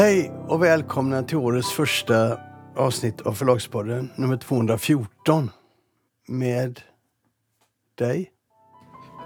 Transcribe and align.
Hej 0.00 0.32
och 0.48 0.62
välkomna 0.62 1.22
till 1.22 1.36
årets 1.36 1.72
första 1.72 2.38
avsnitt 2.76 3.20
av 3.20 3.32
Förlagspodden, 3.32 4.10
nummer 4.16 4.36
214. 4.36 5.50
Med 6.28 6.80
dig 7.94 8.30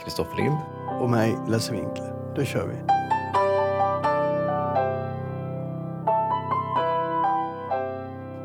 Kristoffer 0.03 0.37
Lind. 0.37 0.57
och 1.01 1.11
mig, 1.11 1.37
Lasse 1.49 1.73
Winkler. 1.73 2.35
Då 2.37 2.45
kör 2.45 2.67
vi. 2.67 2.75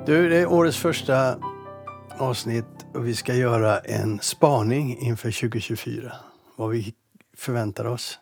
Du, 0.06 0.30
det 0.30 0.38
är 0.38 0.52
årets 0.52 0.78
första 0.78 1.40
avsnitt 2.18 2.86
och 2.94 3.08
vi 3.08 3.16
ska 3.16 3.34
göra 3.34 3.80
en 3.80 4.20
spaning 4.20 4.98
inför 5.00 5.42
2024. 5.42 6.12
Vad 6.56 6.70
vi 6.70 6.94
förväntar 7.38 7.86
oss. 7.86 8.20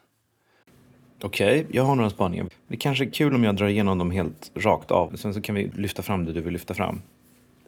Okej, 1.22 1.66
jag 1.72 1.84
har 1.84 1.96
några 1.96 2.10
spaningar. 2.10 2.48
Det 2.68 2.78
kanske 2.78 3.06
är 3.06 3.10
kul 3.10 3.36
om 3.36 3.44
jag 3.44 3.56
drar 3.56 3.68
igenom 3.68 3.98
dem 3.98 4.12
helt 4.12 4.52
rakt 4.56 4.92
av. 4.92 5.16
Sen 5.16 5.34
så 5.34 5.42
kan 5.42 5.56
vi 5.56 5.72
lyfta 5.76 6.02
fram 6.02 6.26
det 6.26 6.34
du 6.34 6.42
vill 6.42 6.54
lyfta 6.54 6.74
fram. 6.74 7.02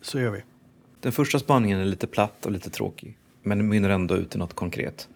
Så 0.02 0.20
gör 0.20 0.32
vi. 0.32 0.42
Den 1.00 1.12
första 1.12 1.40
spaningen 1.40 1.80
är 1.80 1.86
lite 1.86 2.08
platt 2.08 2.46
och 2.46 2.52
lite 2.52 2.70
tråkig. 2.70 3.18
Men 3.44 3.58
den 3.58 3.68
mynnar 3.68 3.90
ändå 3.90 4.16
ut 4.16 4.36
i 4.36 4.38
något 4.38 4.54
konkret. 4.54 5.10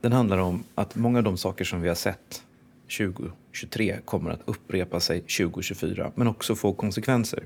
Den 0.00 0.12
handlar 0.12 0.38
om 0.38 0.64
att 0.74 0.96
många 0.96 1.18
av 1.18 1.24
de 1.24 1.36
saker 1.36 1.64
som 1.64 1.80
vi 1.80 1.88
har 1.88 1.94
sett 1.94 2.42
2023 2.98 3.96
kommer 4.04 4.30
att 4.30 4.40
upprepa 4.44 5.00
sig 5.00 5.20
2024. 5.20 6.12
Men 6.14 6.26
också 6.26 6.54
få 6.54 6.72
konsekvenser. 6.72 7.44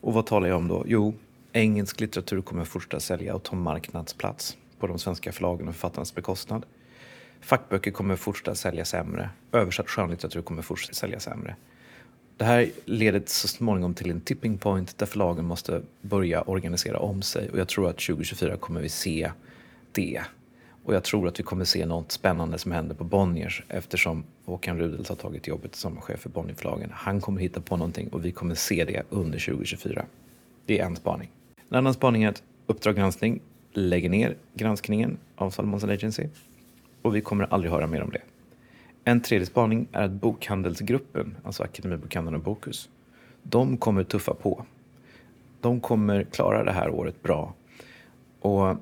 Och 0.00 0.14
vad 0.14 0.26
talar 0.26 0.48
jag 0.48 0.56
om 0.56 0.68
då? 0.68 0.84
Jo, 0.86 1.14
engelsk 1.52 2.00
litteratur 2.00 2.40
kommer 2.40 2.64
fortsätta 2.64 3.00
sälja 3.00 3.34
och 3.34 3.42
ta 3.42 3.56
marknadsplats 3.56 4.56
på 4.78 4.86
de 4.86 4.98
svenska 4.98 5.32
förlagen 5.32 5.68
och 5.68 5.74
författarnas 5.74 6.14
bekostnad. 6.14 6.66
Fackböcker 7.42 7.90
kommer 7.90 8.16
fortsätta 8.16 8.54
sälja 8.54 8.84
sämre. 8.84 9.30
Översatt 9.52 9.88
skönlitteratur 9.88 10.42
kommer 10.42 10.62
fortsätta 10.62 10.94
sälja 10.94 11.20
sämre. 11.20 11.56
Det 12.36 12.44
här 12.44 12.70
leder 12.84 13.22
så 13.26 13.48
småningom 13.48 13.94
till 13.94 14.10
en 14.10 14.20
tipping 14.20 14.58
point 14.58 14.98
där 14.98 15.06
förlagen 15.06 15.44
måste 15.44 15.82
börja 16.00 16.42
organisera 16.42 16.98
om 16.98 17.22
sig 17.22 17.50
och 17.50 17.58
jag 17.58 17.68
tror 17.68 17.88
att 17.88 17.98
2024 17.98 18.56
kommer 18.56 18.80
vi 18.80 18.88
se 18.88 19.30
det. 19.92 20.22
Och 20.84 20.94
jag 20.94 21.04
tror 21.04 21.28
att 21.28 21.38
vi 21.38 21.42
kommer 21.42 21.64
se 21.64 21.86
något 21.86 22.12
spännande 22.12 22.58
som 22.58 22.72
händer 22.72 22.94
på 22.94 23.04
Bonniers 23.04 23.62
eftersom 23.68 24.24
Håkan 24.44 24.78
Rudels 24.78 25.08
har 25.08 25.16
tagit 25.16 25.46
jobbet 25.46 25.74
som 25.74 26.00
chef 26.00 26.20
för 26.20 26.30
Bonnierförlagen. 26.30 26.90
Han 26.94 27.20
kommer 27.20 27.40
hitta 27.40 27.60
på 27.60 27.76
någonting 27.76 28.08
och 28.08 28.24
vi 28.24 28.32
kommer 28.32 28.54
se 28.54 28.84
det 28.84 29.02
under 29.10 29.38
2024. 29.38 30.04
Det 30.66 30.78
är 30.78 30.86
en 30.86 30.96
spaning. 30.96 31.30
En 31.70 31.76
annan 31.76 31.94
spaning 31.94 32.22
är 32.22 32.28
att 32.28 32.42
Uppdrag 32.66 32.96
granskning 32.96 33.40
lägger 33.72 34.10
ner 34.10 34.36
granskningen 34.54 35.18
av 35.36 35.50
Salomons 35.50 35.84
Agency 35.84 36.26
och 37.02 37.16
vi 37.16 37.20
kommer 37.20 37.46
aldrig 37.50 37.72
höra 37.72 37.86
mer 37.86 38.02
om 38.02 38.10
det. 38.10 38.22
En 39.04 39.20
tredje 39.20 39.46
spaning 39.46 39.88
är 39.92 40.04
att 40.04 40.10
bokhandelsgruppen, 40.10 41.36
alltså 41.44 41.62
Akademibokhandeln 41.62 42.36
och 42.36 42.42
Bokus, 42.42 42.88
de 43.42 43.76
kommer 43.76 44.04
tuffa 44.04 44.34
på. 44.34 44.64
De 45.60 45.80
kommer 45.80 46.24
klara 46.24 46.64
det 46.64 46.72
här 46.72 46.90
året 46.90 47.22
bra. 47.22 47.54
Och 48.40 48.76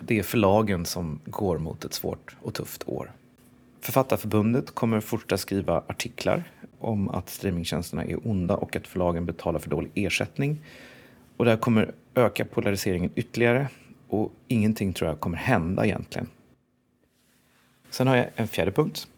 det 0.00 0.18
är 0.18 0.22
förlagen 0.22 0.84
som 0.84 1.20
går 1.24 1.58
mot 1.58 1.84
ett 1.84 1.94
svårt 1.94 2.36
och 2.42 2.54
tufft 2.54 2.88
år. 2.88 3.12
Författarförbundet 3.80 4.70
kommer 4.70 5.00
fortsätta 5.00 5.36
skriva 5.36 5.82
artiklar 5.86 6.44
om 6.78 7.08
att 7.08 7.28
streamingtjänsterna 7.28 8.04
är 8.04 8.28
onda 8.28 8.56
och 8.56 8.76
att 8.76 8.86
förlagen 8.86 9.26
betalar 9.26 9.58
för 9.58 9.70
dålig 9.70 9.90
ersättning. 9.94 10.60
Och 11.36 11.44
det 11.44 11.50
här 11.50 11.58
kommer 11.58 11.92
öka 12.14 12.44
polariseringen 12.44 13.10
ytterligare 13.14 13.68
och 14.08 14.32
ingenting 14.48 14.92
tror 14.92 15.10
jag 15.10 15.20
kommer 15.20 15.36
hända 15.36 15.84
egentligen. 15.84 16.28
Sen 17.92 18.06
har 18.06 18.16
jag 18.16 18.26
en 18.36 18.48
fjärde 18.48 18.72
punkt, 18.72 19.08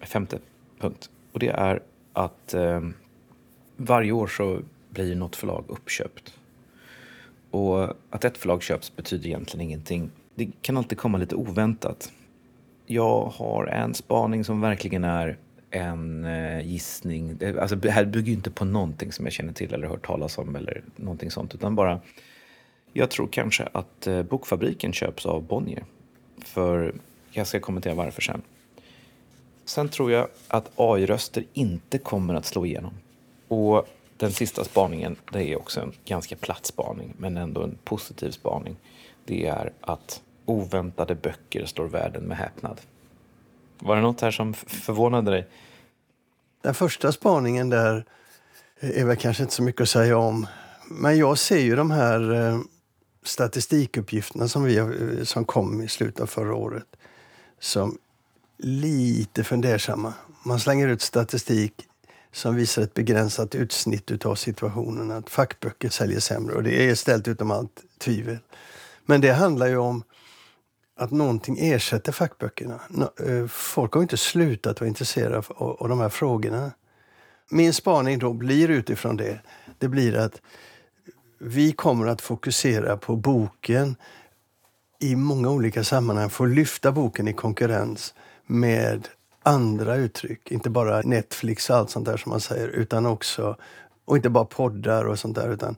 en 0.00 0.06
femte 0.06 0.38
punkt. 0.78 1.10
Och 1.32 1.38
det 1.38 1.48
är 1.48 1.82
att 2.12 2.54
eh, 2.54 2.80
varje 3.76 4.12
år 4.12 4.26
så 4.26 4.60
blir 4.90 5.16
något 5.16 5.36
förlag 5.36 5.64
uppköpt. 5.68 6.34
Och 7.50 7.82
att 8.10 8.24
ett 8.24 8.38
förlag 8.38 8.62
köps 8.62 8.96
betyder 8.96 9.26
egentligen 9.26 9.66
ingenting. 9.66 10.10
Det 10.34 10.50
kan 10.62 10.76
alltid 10.76 10.98
komma 10.98 11.18
lite 11.18 11.34
oväntat. 11.34 12.12
Jag 12.86 13.24
har 13.24 13.66
en 13.66 13.94
spaning 13.94 14.44
som 14.44 14.60
verkligen 14.60 15.04
är 15.04 15.38
en 15.70 16.24
eh, 16.24 16.66
gissning. 16.66 17.36
Det, 17.36 17.58
alltså, 17.58 17.76
det 17.76 17.90
här 17.90 18.04
bygger 18.04 18.28
ju 18.28 18.34
inte 18.34 18.50
på 18.50 18.64
någonting 18.64 19.12
som 19.12 19.26
jag 19.26 19.32
känner 19.32 19.52
till 19.52 19.74
eller 19.74 19.88
hört 19.88 20.06
talas 20.06 20.38
om 20.38 20.56
eller 20.56 20.82
någonting 20.96 21.30
sånt. 21.30 21.54
Utan 21.54 21.74
bara, 21.74 22.00
jag 22.92 23.10
tror 23.10 23.28
kanske 23.32 23.68
att 23.72 24.06
eh, 24.06 24.22
Bokfabriken 24.22 24.92
köps 24.92 25.26
av 25.26 25.42
Bonnier. 25.42 25.84
För 26.38 26.94
jag 27.40 27.46
ska 27.46 27.60
kommentera 27.60 27.94
varför 27.94 28.22
sen. 28.22 28.42
Sen 29.64 29.88
tror 29.88 30.12
jag 30.12 30.28
att 30.48 30.70
AI-röster 30.76 31.44
inte 31.52 31.98
kommer 31.98 32.34
att 32.34 32.46
slå 32.46 32.66
igenom. 32.66 32.92
Och 33.48 33.86
den 34.16 34.32
sista 34.32 34.64
spaningen, 34.64 35.16
det 35.32 35.52
är 35.52 35.56
också 35.58 35.80
en 35.80 35.92
ganska 36.04 36.36
platt 36.36 36.66
spaning, 36.66 37.14
men 37.18 37.36
ändå 37.36 37.62
en 37.62 37.78
positiv 37.84 38.30
spaning. 38.30 38.76
Det 39.24 39.46
är 39.46 39.72
att 39.80 40.22
oväntade 40.44 41.14
böcker 41.14 41.66
slår 41.66 41.86
världen 41.86 42.22
med 42.22 42.36
häpnad. 42.36 42.80
Var 43.78 43.96
det 43.96 44.02
något 44.02 44.20
här 44.20 44.30
som 44.30 44.54
förvånade 44.54 45.30
dig? 45.30 45.46
Den 46.62 46.74
första 46.74 47.12
spaningen 47.12 47.70
där 47.70 48.04
är 48.80 49.04
väl 49.04 49.16
kanske 49.16 49.42
inte 49.42 49.54
så 49.54 49.62
mycket 49.62 49.80
att 49.80 49.88
säga 49.88 50.18
om. 50.18 50.46
Men 50.90 51.18
jag 51.18 51.38
ser 51.38 51.58
ju 51.58 51.76
de 51.76 51.90
här 51.90 52.32
eh, 52.48 52.58
statistikuppgifterna 53.22 54.48
som, 54.48 54.64
vi, 54.64 54.78
har- 54.78 55.18
eh, 55.18 55.24
som 55.24 55.44
kom 55.44 55.82
i 55.82 55.88
slutet 55.88 56.20
av 56.20 56.26
förra 56.26 56.54
året 56.54 56.86
som 57.64 57.98
lite 58.58 59.44
fundersamma. 59.44 60.14
Man 60.42 60.60
slänger 60.60 60.88
ut 60.88 61.02
statistik 61.02 61.72
som 62.32 62.54
visar 62.54 62.82
ett 62.82 62.94
begränsat 62.94 63.54
utsnitt 63.54 64.26
av 64.26 64.34
situationen. 64.34 65.10
Att 65.10 65.30
fackböcker 65.30 65.88
säljer 65.88 66.20
sämre 66.20 66.54
och 66.54 66.62
det 66.62 66.90
är 66.90 66.94
ställt 66.94 67.28
utom 67.28 67.50
allt 67.50 67.84
tvivel. 67.98 68.38
Men 69.06 69.20
det 69.20 69.32
handlar 69.32 69.66
ju 69.66 69.76
om 69.76 70.02
att 70.96 71.10
någonting 71.10 71.58
ersätter 71.60 72.12
fackböckerna. 72.12 72.80
Eh, 73.26 73.46
folk 73.46 73.92
har 73.92 74.00
ju 74.00 74.04
inte 74.04 74.16
slutat 74.16 74.80
vara 74.80 74.88
intresserade 74.88 75.36
av, 75.36 75.76
av 75.80 75.88
de 75.88 76.00
här 76.00 76.08
frågorna. 76.08 76.70
Min 77.50 77.72
spaning 77.72 78.18
då 78.18 78.32
blir 78.32 78.68
utifrån 78.68 79.16
det, 79.16 79.40
det 79.78 79.88
blir 79.88 80.16
att 80.16 80.40
vi 81.38 81.72
kommer 81.72 82.06
att 82.06 82.20
fokusera 82.20 82.96
på 82.96 83.16
boken 83.16 83.96
i 85.04 85.16
många 85.16 85.50
olika 85.50 85.84
sammanhang, 85.84 86.30
få 86.30 86.44
lyfta 86.44 86.92
boken 86.92 87.28
i 87.28 87.32
konkurrens 87.32 88.14
med 88.46 89.08
andra 89.42 89.96
uttryck. 89.96 90.50
Inte 90.50 90.70
bara 90.70 91.00
Netflix 91.00 91.70
och 91.70 91.76
allt 91.76 91.90
sånt 91.90 92.06
där 92.06 92.16
som 92.16 92.30
man 92.30 92.40
säger, 92.40 92.68
utan 92.68 93.06
också, 93.06 93.56
och 94.04 94.16
inte 94.16 94.30
bara 94.30 94.44
poddar 94.44 95.04
och 95.04 95.18
sånt 95.18 95.34
där, 95.34 95.52
utan 95.52 95.76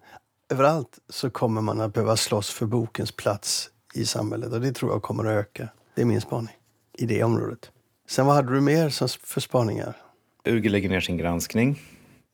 överallt 0.53 0.99
så 1.09 1.31
kommer 1.31 1.61
man 1.61 1.81
att 1.81 1.95
behöva 1.95 2.17
slåss 2.17 2.51
för 2.51 2.67
bokens 2.67 3.13
plats 3.13 3.71
i 3.95 4.07
samhället 4.07 4.53
och 4.53 4.61
det 4.61 4.73
tror 4.73 4.93
jag 4.93 5.03
kommer 5.03 5.25
att 5.25 5.47
öka. 5.47 5.69
Det 5.95 6.03
är 6.03 6.07
min 6.07 6.21
spaning 6.21 6.57
i 6.99 7.07
det 7.07 7.25
området. 7.25 7.71
Sen 8.09 8.27
vad 8.27 8.35
hade 8.35 8.55
du 8.55 8.61
mer 8.61 8.89
som, 8.89 9.09
för 9.09 9.41
spaningar? 9.41 9.97
UG 10.45 10.71
lägger 10.71 10.89
ner 10.89 11.01
sin 11.01 11.17
granskning. 11.17 11.81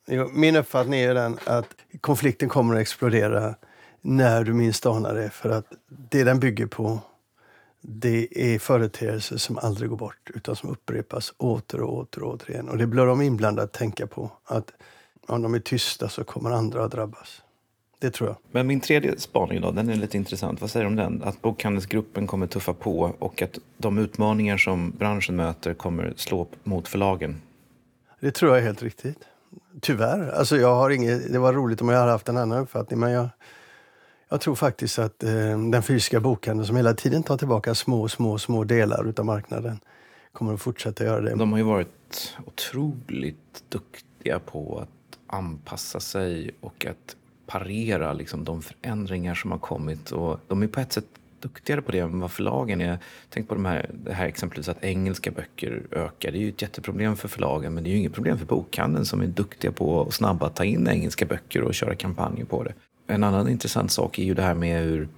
Jo, 0.07 0.31
Min 0.33 0.57
uppfattning 0.57 1.01
är 1.01 1.15
den 1.15 1.39
att 1.45 1.69
konflikten 2.01 2.49
kommer 2.49 2.75
att 2.75 2.81
explodera 2.81 3.55
när 4.03 4.45
du 4.45 4.53
minst 4.53 4.87
anar 4.87 5.15
det. 5.15 5.31
För 5.31 5.51
att 5.51 5.67
det 5.89 6.25
den 6.25 6.41
bygger 6.41 6.67
på 6.67 7.01
det 7.81 8.29
är 8.55 8.59
företeelser 8.59 9.37
som 9.37 9.59
aldrig 9.59 9.91
går 9.91 9.97
bort 9.97 10.31
utan 10.35 10.57
som 10.57 10.71
upprepas 10.71 11.33
åter 11.37 11.81
och 11.81 11.99
åter 11.99 12.23
och 12.23 12.35
åter 12.35 12.51
igen. 12.51 12.69
Och 12.69 12.79
det 12.79 12.87
blir 12.87 13.07
de 13.07 13.23
inblandade 13.23 13.65
att 13.65 13.73
tänka 13.73 14.07
på. 14.07 14.31
Att 14.45 14.73
om 15.27 15.43
de 15.43 15.55
är 15.55 15.59
tysta 15.59 16.09
så 16.09 16.25
kommer 16.25 16.51
andra 16.51 16.85
att 16.85 16.93
drabbas. 16.93 17.43
Det 17.99 18.11
tror 18.11 18.29
jag. 18.29 18.37
Men 18.51 18.67
min 18.67 18.81
tredje 18.81 19.21
spaning 19.21 19.61
då, 19.61 19.71
den 19.71 19.89
är 19.89 19.97
lite 19.97 20.17
intressant. 20.17 20.61
Vad 20.61 20.71
säger 20.71 20.85
du 20.85 20.91
om 20.91 20.97
den? 20.97 21.23
Att 21.23 21.43
bokhandelsgruppen 21.43 22.27
kommer 22.27 22.47
tuffa 22.47 22.75
på 22.75 23.15
och 23.19 23.43
att 23.43 23.59
de 23.77 23.99
utmaningar 23.99 24.57
som 24.57 24.91
branschen 24.91 25.37
möter 25.37 25.75
kommer 25.75 26.15
slå 26.17 26.47
mot 26.65 26.89
förlagen. 26.89 27.43
Det 28.21 28.31
tror 28.31 28.51
jag 28.51 28.59
är 28.59 28.63
helt 28.63 28.83
riktigt. 28.83 29.19
Tyvärr. 29.81 30.29
Alltså 30.29 30.57
jag 30.57 30.75
har 30.75 30.91
inget, 30.91 31.33
det 31.33 31.39
var 31.39 31.53
roligt 31.53 31.81
om 31.81 31.89
jag 31.89 31.99
hade 31.99 32.11
haft 32.11 32.29
en 32.29 32.37
annan 32.37 32.59
uppfattning 32.59 33.01
men 33.01 33.11
jag, 33.11 33.29
jag 34.33 34.41
tror 34.41 34.55
faktiskt 34.55 34.99
att 34.99 35.23
eh, 35.23 35.31
den 35.71 35.83
fysiska 35.83 36.21
bokhandeln 36.21 36.67
som 36.67 36.77
hela 36.77 36.95
tiden 36.95 37.23
tar 37.23 37.37
tillbaka 37.37 37.75
små, 37.75 38.09
små, 38.09 38.39
små 38.39 38.65
delar 38.65 39.09
utav 39.09 39.25
marknaden 39.25 39.81
kommer 40.33 40.55
att 40.55 40.61
fortsätta 40.61 41.05
göra 41.05 41.21
det. 41.21 41.35
De 41.35 41.53
har 41.53 41.59
ju 41.59 41.65
varit 41.65 42.37
otroligt 42.47 43.65
duktiga 43.69 44.39
på 44.39 44.79
att 44.79 45.19
anpassa 45.37 46.01
sig 46.01 46.51
och 46.61 46.87
att 46.87 47.17
parera 47.47 48.13
liksom, 48.13 48.45
de 48.45 48.63
förändringar 48.63 49.35
som 49.35 49.51
har 49.51 49.59
kommit. 49.59 50.11
Och 50.11 50.41
de 50.49 50.63
är 50.63 50.67
på 50.67 50.81
ett 50.81 50.93
sätt 50.93 51.07
duktigare 51.41 51.83
på 51.83 51.93
det 51.93 51.99
än 51.99 52.21
vad 52.21 52.31
förlagen 52.31 52.81
är. 52.81 52.99
Tänk 53.29 53.49
på 53.49 53.55
de 53.55 53.65
här, 53.65 53.91
det 53.93 54.13
här 54.13 54.27
exempelvis 54.27 54.69
att 54.69 54.85
engelska 54.85 55.31
böcker 55.31 55.83
ökar. 55.91 56.33
Det 56.33 56.39
är 56.39 56.43
ju 56.43 56.49
ett 56.49 56.63
jätteproblem 56.63 57.17
för 57.17 57.29
förlagen 57.29 57.75
men 57.75 57.85
det 57.85 57.91
är 57.91 57.93
ju 57.93 57.99
inget 57.99 58.15
problem 58.15 58.39
för 58.39 58.47
bokhandeln 58.47 59.05
som 59.05 59.21
är 59.21 59.27
duktiga 59.27 59.73
på 59.73 59.89
och 59.89 60.15
snabba 60.15 60.47
att 60.47 60.57
ta 60.57 60.65
in 60.65 60.89
engelska 60.89 61.27
böcker 61.27 61.63
och 61.63 61.75
köra 61.75 61.95
kampanjer 61.95 62.45
på 62.45 62.63
det. 62.63 62.75
En 63.07 63.25
annan 63.25 63.49
intressant 63.49 63.93
sak 63.93 64.19
är 64.19 64.25
ju 64.25 64.35
det 64.35 64.43
här 64.43 64.55
med 64.55 64.83
hur 64.83 65.09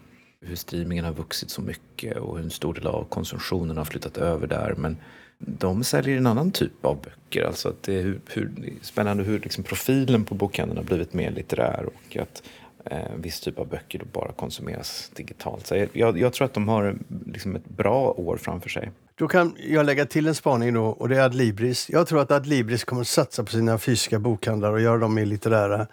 hur 0.46 0.56
streamingen 0.56 1.04
har 1.04 1.12
vuxit 1.12 1.50
så 1.50 1.62
mycket 1.62 2.16
och 2.16 2.36
hur 2.36 2.44
en 2.44 2.50
stor 2.50 2.74
del 2.74 2.86
av 2.86 3.04
konsumtionen 3.04 3.76
har 3.76 3.84
flyttat 3.84 4.16
över 4.16 4.46
där. 4.46 4.74
Men 4.76 4.96
de 5.38 5.84
säljer 5.84 6.16
en 6.16 6.26
annan 6.26 6.50
typ 6.50 6.84
av 6.84 6.98
böcker. 7.02 7.44
Alltså 7.44 7.68
att 7.68 7.82
det 7.82 7.98
är 7.98 8.02
hur, 8.02 8.20
hur, 8.26 8.52
spännande 8.82 9.24
hur 9.24 9.40
liksom 9.40 9.64
profilen 9.64 10.24
på 10.24 10.34
bokhandeln 10.34 10.78
har 10.78 10.84
blivit 10.84 11.12
mer 11.12 11.30
litterär 11.30 11.86
och 11.86 12.16
att 12.16 12.42
eh, 12.84 13.14
viss 13.16 13.40
typ 13.40 13.58
av 13.58 13.68
böcker 13.68 13.98
då 13.98 14.04
bara 14.12 14.32
konsumeras 14.32 15.10
digitalt. 15.14 15.66
Så 15.66 15.86
jag, 15.92 16.18
jag 16.18 16.32
tror 16.32 16.44
att 16.44 16.54
de 16.54 16.68
har 16.68 16.98
liksom 17.26 17.56
ett 17.56 17.68
bra 17.68 18.10
år 18.10 18.36
framför 18.36 18.68
sig. 18.68 18.90
Då 19.14 19.28
kan 19.28 19.56
jag 19.68 19.86
lägga 19.86 20.06
till 20.06 20.26
en 20.26 20.34
spaning 20.34 20.74
då 20.74 20.84
och 20.84 21.08
det 21.08 21.16
är 21.16 21.20
Adlibris. 21.20 21.90
Jag 21.90 22.06
tror 22.06 22.20
att 22.20 22.30
Adlibris 22.30 22.84
kommer 22.84 23.02
att 23.02 23.08
satsa 23.08 23.44
på 23.44 23.50
sina 23.50 23.78
fysiska 23.78 24.18
bokhandlar 24.18 24.72
och 24.72 24.80
göra 24.80 24.98
dem 24.98 25.14
mer 25.14 25.26
litterära. 25.26 25.86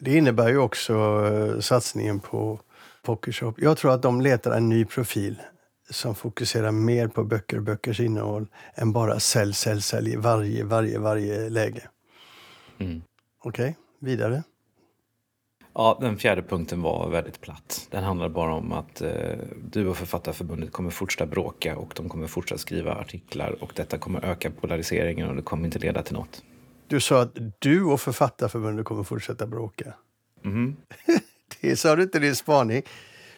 Det 0.00 0.16
innebär 0.16 0.48
ju 0.48 0.58
också 0.58 0.94
uh, 0.94 1.60
satsningen 1.60 2.20
på 2.20 2.60
Pokershop. 3.02 3.54
Jag 3.58 3.76
tror 3.76 3.94
att 3.94 4.02
de 4.02 4.20
letar 4.20 4.56
en 4.56 4.68
ny 4.68 4.84
profil 4.84 5.36
som 5.90 6.14
fokuserar 6.14 6.70
mer 6.70 7.08
på 7.08 7.24
böcker 7.24 7.56
och 7.56 7.62
böckers 7.62 8.00
innehåll 8.00 8.46
än 8.74 8.92
bara 8.92 9.20
sälj, 9.20 9.54
sälj, 9.54 9.82
sälj 9.82 10.12
i 10.12 10.16
varje, 10.16 10.64
varje, 10.64 10.98
varje 10.98 11.48
läge. 11.48 11.82
Mm. 12.78 13.02
Okej, 13.42 13.64
okay, 13.64 13.74
vidare. 14.10 14.42
Ja, 15.74 15.98
den 16.00 16.16
fjärde 16.16 16.42
punkten 16.42 16.82
var 16.82 17.10
väldigt 17.10 17.40
platt. 17.40 17.88
Den 17.90 18.04
handlar 18.04 18.28
bara 18.28 18.54
om 18.54 18.72
att 18.72 19.02
eh, 19.02 19.10
du 19.72 19.86
och 19.86 19.96
Författarförbundet 19.96 20.72
kommer 20.72 20.90
fortsätta 20.90 21.26
bråka 21.26 21.76
och 21.76 21.92
de 21.96 22.08
kommer 22.08 22.26
fortsätta 22.26 22.58
skriva 22.58 22.94
artiklar 22.94 23.62
och 23.62 23.72
detta 23.76 23.98
kommer 23.98 24.24
öka 24.24 24.50
polariseringen 24.50 25.28
och 25.28 25.36
det 25.36 25.42
kommer 25.42 25.64
inte 25.64 25.78
leda 25.78 26.02
till 26.02 26.14
något. 26.14 26.42
Du 26.90 27.00
sa 27.00 27.22
att 27.22 27.36
du 27.58 27.84
och 27.84 28.00
Författarförbundet 28.00 28.84
kommer 28.84 29.02
fortsätta 29.02 29.46
bråka. 29.46 29.94
Mm. 30.44 30.76
det 31.60 31.76
sa 31.76 31.96
du 31.96 32.02
inte 32.02 32.18
i 32.18 32.20
din 32.20 32.36
spaning. 32.36 32.82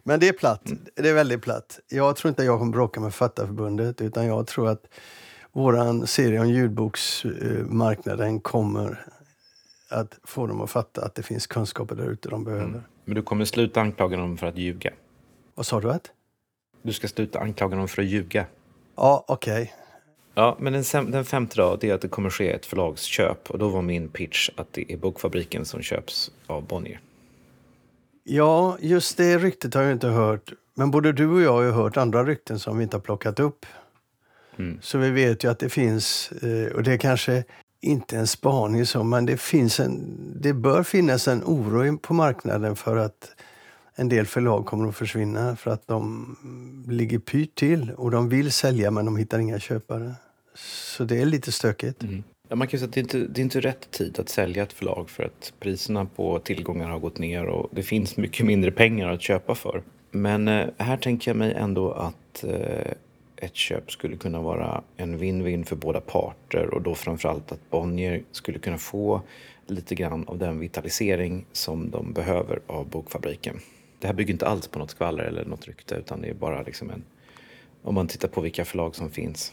Men 0.02 0.20
det 0.20 0.28
är 0.28 0.32
platt. 0.32 0.66
Mm. 0.66 0.78
Det 0.94 1.08
är 1.08 1.14
väldigt 1.14 1.42
platt. 1.42 1.80
Jag 1.88 2.16
tror 2.16 2.28
inte 2.28 2.42
att 2.42 2.46
jag 2.46 2.58
kommer 2.58 2.72
bråka 2.72 3.00
med 3.00 3.14
Författarförbundet 3.14 4.00
utan 4.00 4.26
jag 4.26 4.46
tror 4.46 4.68
att 4.68 4.86
våran 5.52 6.06
serie 6.06 6.40
om 6.40 6.48
ljudboksmarknaden 6.48 8.40
kommer 8.40 9.06
att 9.88 10.18
få 10.24 10.46
dem 10.46 10.60
att 10.60 10.70
fatta 10.70 11.04
att 11.04 11.14
det 11.14 11.22
finns 11.22 11.46
kunskaper 11.46 11.96
där 11.96 12.10
ute 12.10 12.28
de 12.28 12.44
behöver. 12.44 12.64
Mm. 12.64 12.82
Men 13.04 13.14
du 13.14 13.22
kommer 13.22 13.44
sluta 13.44 13.80
anklaga 13.80 14.16
dem 14.16 14.36
för 14.36 14.46
att 14.46 14.58
ljuga? 14.58 14.90
Vad 15.54 15.66
sa 15.66 15.80
du? 15.80 15.90
Att? 15.90 16.10
Du 16.82 16.92
ska 16.92 17.08
sluta 17.08 17.40
anklaga 17.40 17.76
dem 17.76 17.88
för 17.88 18.02
att 18.02 18.08
ljuga. 18.08 18.46
Ja, 18.96 19.24
okej. 19.28 19.62
Okay. 19.62 19.81
Ja, 20.34 20.56
men 20.60 20.72
den, 20.72 21.10
den 21.10 21.24
femte 21.24 21.56
då, 21.56 21.76
det 21.80 21.90
är 21.90 21.94
att 21.94 22.00
det 22.00 22.08
kommer 22.08 22.30
ske 22.30 22.50
ett 22.50 22.66
förlagsköp. 22.66 23.50
Och 23.50 23.58
då 23.58 23.68
var 23.68 23.82
min 23.82 24.08
pitch 24.08 24.50
att 24.56 24.72
det 24.72 24.92
är 24.92 24.96
Bokfabriken 24.96 25.64
som 25.64 25.82
köps 25.82 26.30
av 26.46 26.66
Bonnier. 26.66 27.00
Ja, 28.24 28.76
just 28.80 29.16
det 29.16 29.38
ryktet 29.38 29.74
har 29.74 29.82
jag 29.82 29.92
inte 29.92 30.08
hört. 30.08 30.52
Men 30.74 30.90
både 30.90 31.12
du 31.12 31.28
och 31.28 31.40
jag 31.40 31.52
har 31.52 31.62
ju 31.62 31.70
hört 31.70 31.96
andra 31.96 32.24
rykten 32.24 32.58
som 32.58 32.78
vi 32.78 32.82
inte 32.82 32.96
har 32.96 33.02
plockat 33.02 33.40
upp. 33.40 33.66
Mm. 34.58 34.78
Så 34.82 34.98
vi 34.98 35.10
vet 35.10 35.44
ju 35.44 35.50
att 35.50 35.58
det 35.58 35.68
finns, 35.68 36.32
eh, 36.32 36.72
och 36.72 36.82
det 36.82 36.92
är 36.92 36.98
kanske 36.98 37.44
inte 37.80 38.16
en 38.16 38.26
spaning 38.26 38.84
men 39.04 39.26
det, 39.26 39.36
finns 39.36 39.80
en, 39.80 40.18
det 40.40 40.52
bör 40.52 40.82
finnas 40.82 41.28
en 41.28 41.42
oro 41.44 41.98
på 41.98 42.14
marknaden 42.14 42.76
för 42.76 42.96
att 42.96 43.34
en 43.94 44.08
del 44.08 44.26
förlag 44.26 44.66
kommer 44.66 44.88
att 44.88 44.96
försvinna 44.96 45.56
för 45.56 45.70
att 45.70 45.86
de 45.86 46.36
ligger 46.88 47.18
pyrt 47.18 47.54
till 47.54 47.90
och 47.96 48.10
de 48.10 48.28
vill 48.28 48.52
sälja 48.52 48.90
men 48.90 49.04
de 49.04 49.16
hittar 49.16 49.38
inga 49.38 49.58
köpare. 49.58 50.14
Så 50.54 51.04
det 51.04 51.20
är 51.20 51.26
lite 51.26 51.52
stökigt. 51.52 52.02
Mm. 52.02 52.22
Ja, 52.48 52.56
man 52.56 52.68
kan 52.68 52.80
säga 52.80 52.88
att 52.88 52.94
det 52.94 53.00
är, 53.00 53.02
inte, 53.02 53.18
det 53.18 53.40
är 53.40 53.42
inte 53.42 53.60
rätt 53.60 53.90
tid 53.90 54.18
att 54.18 54.28
sälja 54.28 54.62
ett 54.62 54.72
förlag 54.72 55.10
för 55.10 55.22
att 55.22 55.52
priserna 55.60 56.04
på 56.04 56.38
tillgångar 56.38 56.88
har 56.88 56.98
gått 56.98 57.18
ner 57.18 57.44
och 57.44 57.70
det 57.72 57.82
finns 57.82 58.16
mycket 58.16 58.46
mindre 58.46 58.70
pengar 58.70 59.08
att 59.08 59.22
köpa 59.22 59.54
för. 59.54 59.82
Men 60.10 60.48
eh, 60.48 60.66
här 60.78 60.96
tänker 60.96 61.30
jag 61.30 61.36
mig 61.36 61.52
ändå 61.52 61.92
att 61.92 62.44
eh, 62.44 62.92
ett 63.36 63.54
köp 63.56 63.92
skulle 63.92 64.16
kunna 64.16 64.40
vara 64.40 64.82
en 64.96 65.18
win-win 65.18 65.64
för 65.64 65.76
båda 65.76 66.00
parter 66.00 66.74
och 66.74 66.82
då 66.82 66.94
framförallt 66.94 67.52
att 67.52 67.70
Bonnier 67.70 68.22
skulle 68.32 68.58
kunna 68.58 68.78
få 68.78 69.22
lite 69.66 69.94
grann 69.94 70.28
av 70.28 70.38
den 70.38 70.58
vitalisering 70.58 71.46
som 71.52 71.90
de 71.90 72.12
behöver 72.12 72.60
av 72.66 72.88
Bokfabriken. 72.88 73.60
Det 74.02 74.08
här 74.08 74.14
bygger 74.14 74.32
inte 74.32 74.46
alls 74.46 74.68
på 74.68 74.78
något 74.78 74.90
skvaller 74.90 75.24
eller 75.24 75.44
något 75.44 75.66
rykte 75.66 75.94
utan 75.94 76.20
det 76.20 76.28
är 76.28 76.34
bara 76.34 76.62
liksom 76.62 76.90
en... 76.90 77.04
Om 77.82 77.94
man 77.94 78.08
tittar 78.08 78.28
på 78.28 78.40
vilka 78.40 78.64
förlag 78.64 78.96
som 78.96 79.10
finns. 79.10 79.52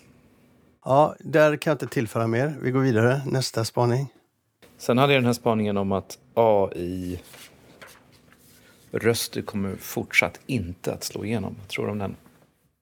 Ja, 0.86 1.16
där 1.20 1.58
kan 1.58 1.72
jag 1.72 1.76
inte 1.76 1.88
tillföra 1.88 2.28
mer. 2.28 2.56
Vi 2.62 2.72
går 2.72 2.80
vidare. 2.80 3.22
Nästa 3.26 3.66
spaning. 3.66 4.14
Sen 4.78 4.98
hade 4.98 5.14
jag 5.14 5.22
den 5.22 5.26
här 5.26 5.34
spaningen 5.34 5.78
om 5.78 5.92
att 5.92 6.18
AI 6.34 7.20
röster 8.92 9.42
kommer 9.42 9.76
fortsatt 9.76 10.40
inte 10.46 10.94
att 10.94 11.04
slå 11.04 11.26
igenom. 11.26 11.56
Vad 11.60 11.68
tror 11.68 11.86
du 11.86 11.92
om 11.92 12.00
den? 12.00 12.16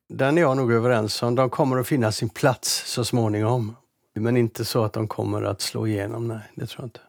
Den 0.10 0.38
är 0.38 0.42
jag 0.42 0.58
nog 0.58 0.72
överens 0.72 1.24
om. 1.24 1.36
De 1.36 1.50
kommer 1.50 1.78
att 1.78 1.88
finna 1.88 2.12
sin 2.12 2.30
plats 2.30 2.84
så 2.86 3.06
småningom. 3.06 3.76
Men 4.14 4.38
inte 4.38 4.66
så 4.66 4.84
att 4.84 4.94
de 4.94 5.08
kommer 5.08 5.42
att 5.44 5.62
slå 5.62 5.88
igenom, 5.88 6.28
nej. 6.28 6.40
Det 6.56 6.66
tror 6.66 6.82
jag 6.82 6.88
inte. 6.88 7.00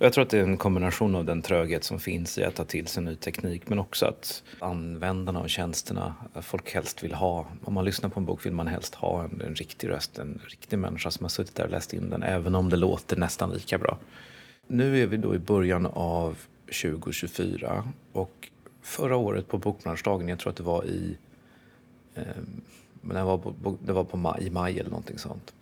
Jag 0.00 0.12
tror 0.12 0.24
att 0.24 0.30
det 0.30 0.38
är 0.38 0.42
en 0.42 0.56
kombination 0.56 1.14
av 1.14 1.24
den 1.24 1.42
tröghet 1.42 1.84
som 1.84 2.00
finns 2.00 2.38
i 2.38 2.44
att 2.44 2.54
ta 2.54 2.64
till 2.64 2.86
sig 2.86 3.02
ny 3.02 3.16
teknik 3.16 3.68
men 3.68 3.78
också 3.78 4.06
att 4.06 4.42
användarna 4.58 5.40
av 5.40 5.46
tjänsterna, 5.46 6.14
folk 6.42 6.74
helst 6.74 7.04
vill 7.04 7.14
ha, 7.14 7.46
om 7.64 7.74
man 7.74 7.84
lyssnar 7.84 8.10
på 8.10 8.20
en 8.20 8.26
bok 8.26 8.46
vill 8.46 8.52
man 8.52 8.66
helst 8.66 8.94
ha 8.94 9.24
en, 9.24 9.40
en 9.40 9.54
riktig 9.54 9.88
röst, 9.88 10.18
en 10.18 10.40
riktig 10.44 10.78
människa 10.78 11.10
som 11.10 11.24
har 11.24 11.28
suttit 11.28 11.54
där 11.54 11.64
och 11.64 11.70
läst 11.70 11.92
in 11.92 12.10
den, 12.10 12.22
även 12.22 12.54
om 12.54 12.70
det 12.70 12.76
låter 12.76 13.16
nästan 13.16 13.50
lika 13.50 13.78
bra. 13.78 13.98
Nu 14.66 15.02
är 15.02 15.06
vi 15.06 15.16
då 15.16 15.34
i 15.34 15.38
början 15.38 15.86
av 15.86 16.38
2024 16.66 17.92
och 18.12 18.48
förra 18.82 19.16
året 19.16 19.48
på 19.48 19.58
Bokbranschdagen, 19.58 20.28
jag 20.28 20.38
tror 20.38 20.50
att 20.50 20.56
det 20.56 20.62
var 20.62 20.84
i 20.84 21.16
eh, 22.14 22.22
men 23.00 23.16
det 23.16 23.22
var, 23.22 23.38
på, 23.38 23.76
det 23.84 23.92
var 23.92 24.04
på 24.04 24.16
maj, 24.16 24.46
i 24.46 24.50
maj 24.50 24.78
eller 24.78 24.90
någonting 24.90 25.18
sånt. 25.18 25.54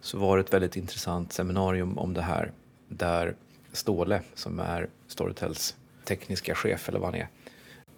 Så 0.00 0.18
var 0.18 0.36
det 0.36 0.42
ett 0.42 0.52
väldigt 0.52 0.76
intressant 0.76 1.32
seminarium 1.32 1.98
om 1.98 2.14
det 2.14 2.22
här 2.22 2.52
där 2.88 3.34
Ståle, 3.74 4.20
som 4.34 4.60
är 4.60 4.88
Storytels 5.06 5.76
tekniska 6.04 6.54
chef 6.54 6.88
eller 6.88 6.98
vad 6.98 7.10
han 7.10 7.20
är, 7.20 7.28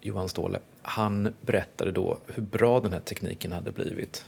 Johan 0.01 0.29
Ståle, 0.29 0.59
han 0.81 1.33
berättade 1.41 1.91
då 1.91 2.17
hur 2.27 2.43
bra 2.43 2.79
den 2.79 2.93
här 2.93 2.99
tekniken 2.99 3.51
hade 3.51 3.71
blivit. 3.71 4.25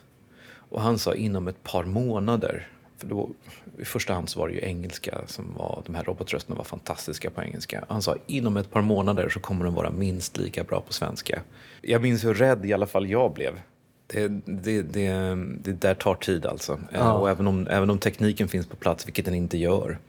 Och 0.52 0.82
han 0.82 1.00
sa 1.00 1.14
inom 1.14 1.48
ett 1.48 1.64
par 1.64 1.84
månader, 1.84 2.68
för 2.98 3.08
då, 3.08 3.30
i 3.78 3.86
första 3.86 4.14
hand 4.14 4.30
så 4.30 4.40
var 4.40 4.48
det 4.48 4.54
ju 4.54 4.62
engelska 4.62 5.22
som 5.28 5.54
var, 5.58 5.84
de 5.86 5.96
här 5.96 6.04
robotrösterna 6.04 6.58
var 6.58 6.64
fantastiska 6.64 7.30
på 7.30 7.42
engelska. 7.42 7.86
Han 7.90 8.02
sa 8.02 8.16
inom 8.28 8.58
ett 8.58 8.72
par 8.72 8.82
månader 8.82 9.30
så 9.30 9.40
kommer 9.40 9.66
de 9.66 9.74
vara 9.74 9.92
minst 9.92 10.38
lika 10.38 10.64
bra 10.64 10.82
på 10.82 10.94
svenska. 10.94 11.42
Jag 11.82 12.02
minns 12.02 12.26
hur 12.26 12.34
rädd 12.34 12.66
i 12.66 12.74
alla 12.74 12.88
fall 12.88 13.10
jag 13.10 13.34
blev. 13.34 13.54
Det, 14.08 14.28
det, 14.46 14.82
det, 14.82 15.12
det 15.64 15.72
där 15.72 15.94
tar 15.94 16.16
tid 16.16 16.46
alltså. 16.46 16.80
Ja. 16.92 17.14
Och 17.14 17.30
även 17.30 17.48
om, 17.48 17.68
även 17.68 17.90
om 17.90 18.00
tekniken 18.00 18.48
finns 18.48 18.68
på 18.68 18.76
plats, 18.76 19.08
vilket 19.08 19.26
den 19.26 19.36
inte 19.36 19.58
gör. 19.58 20.00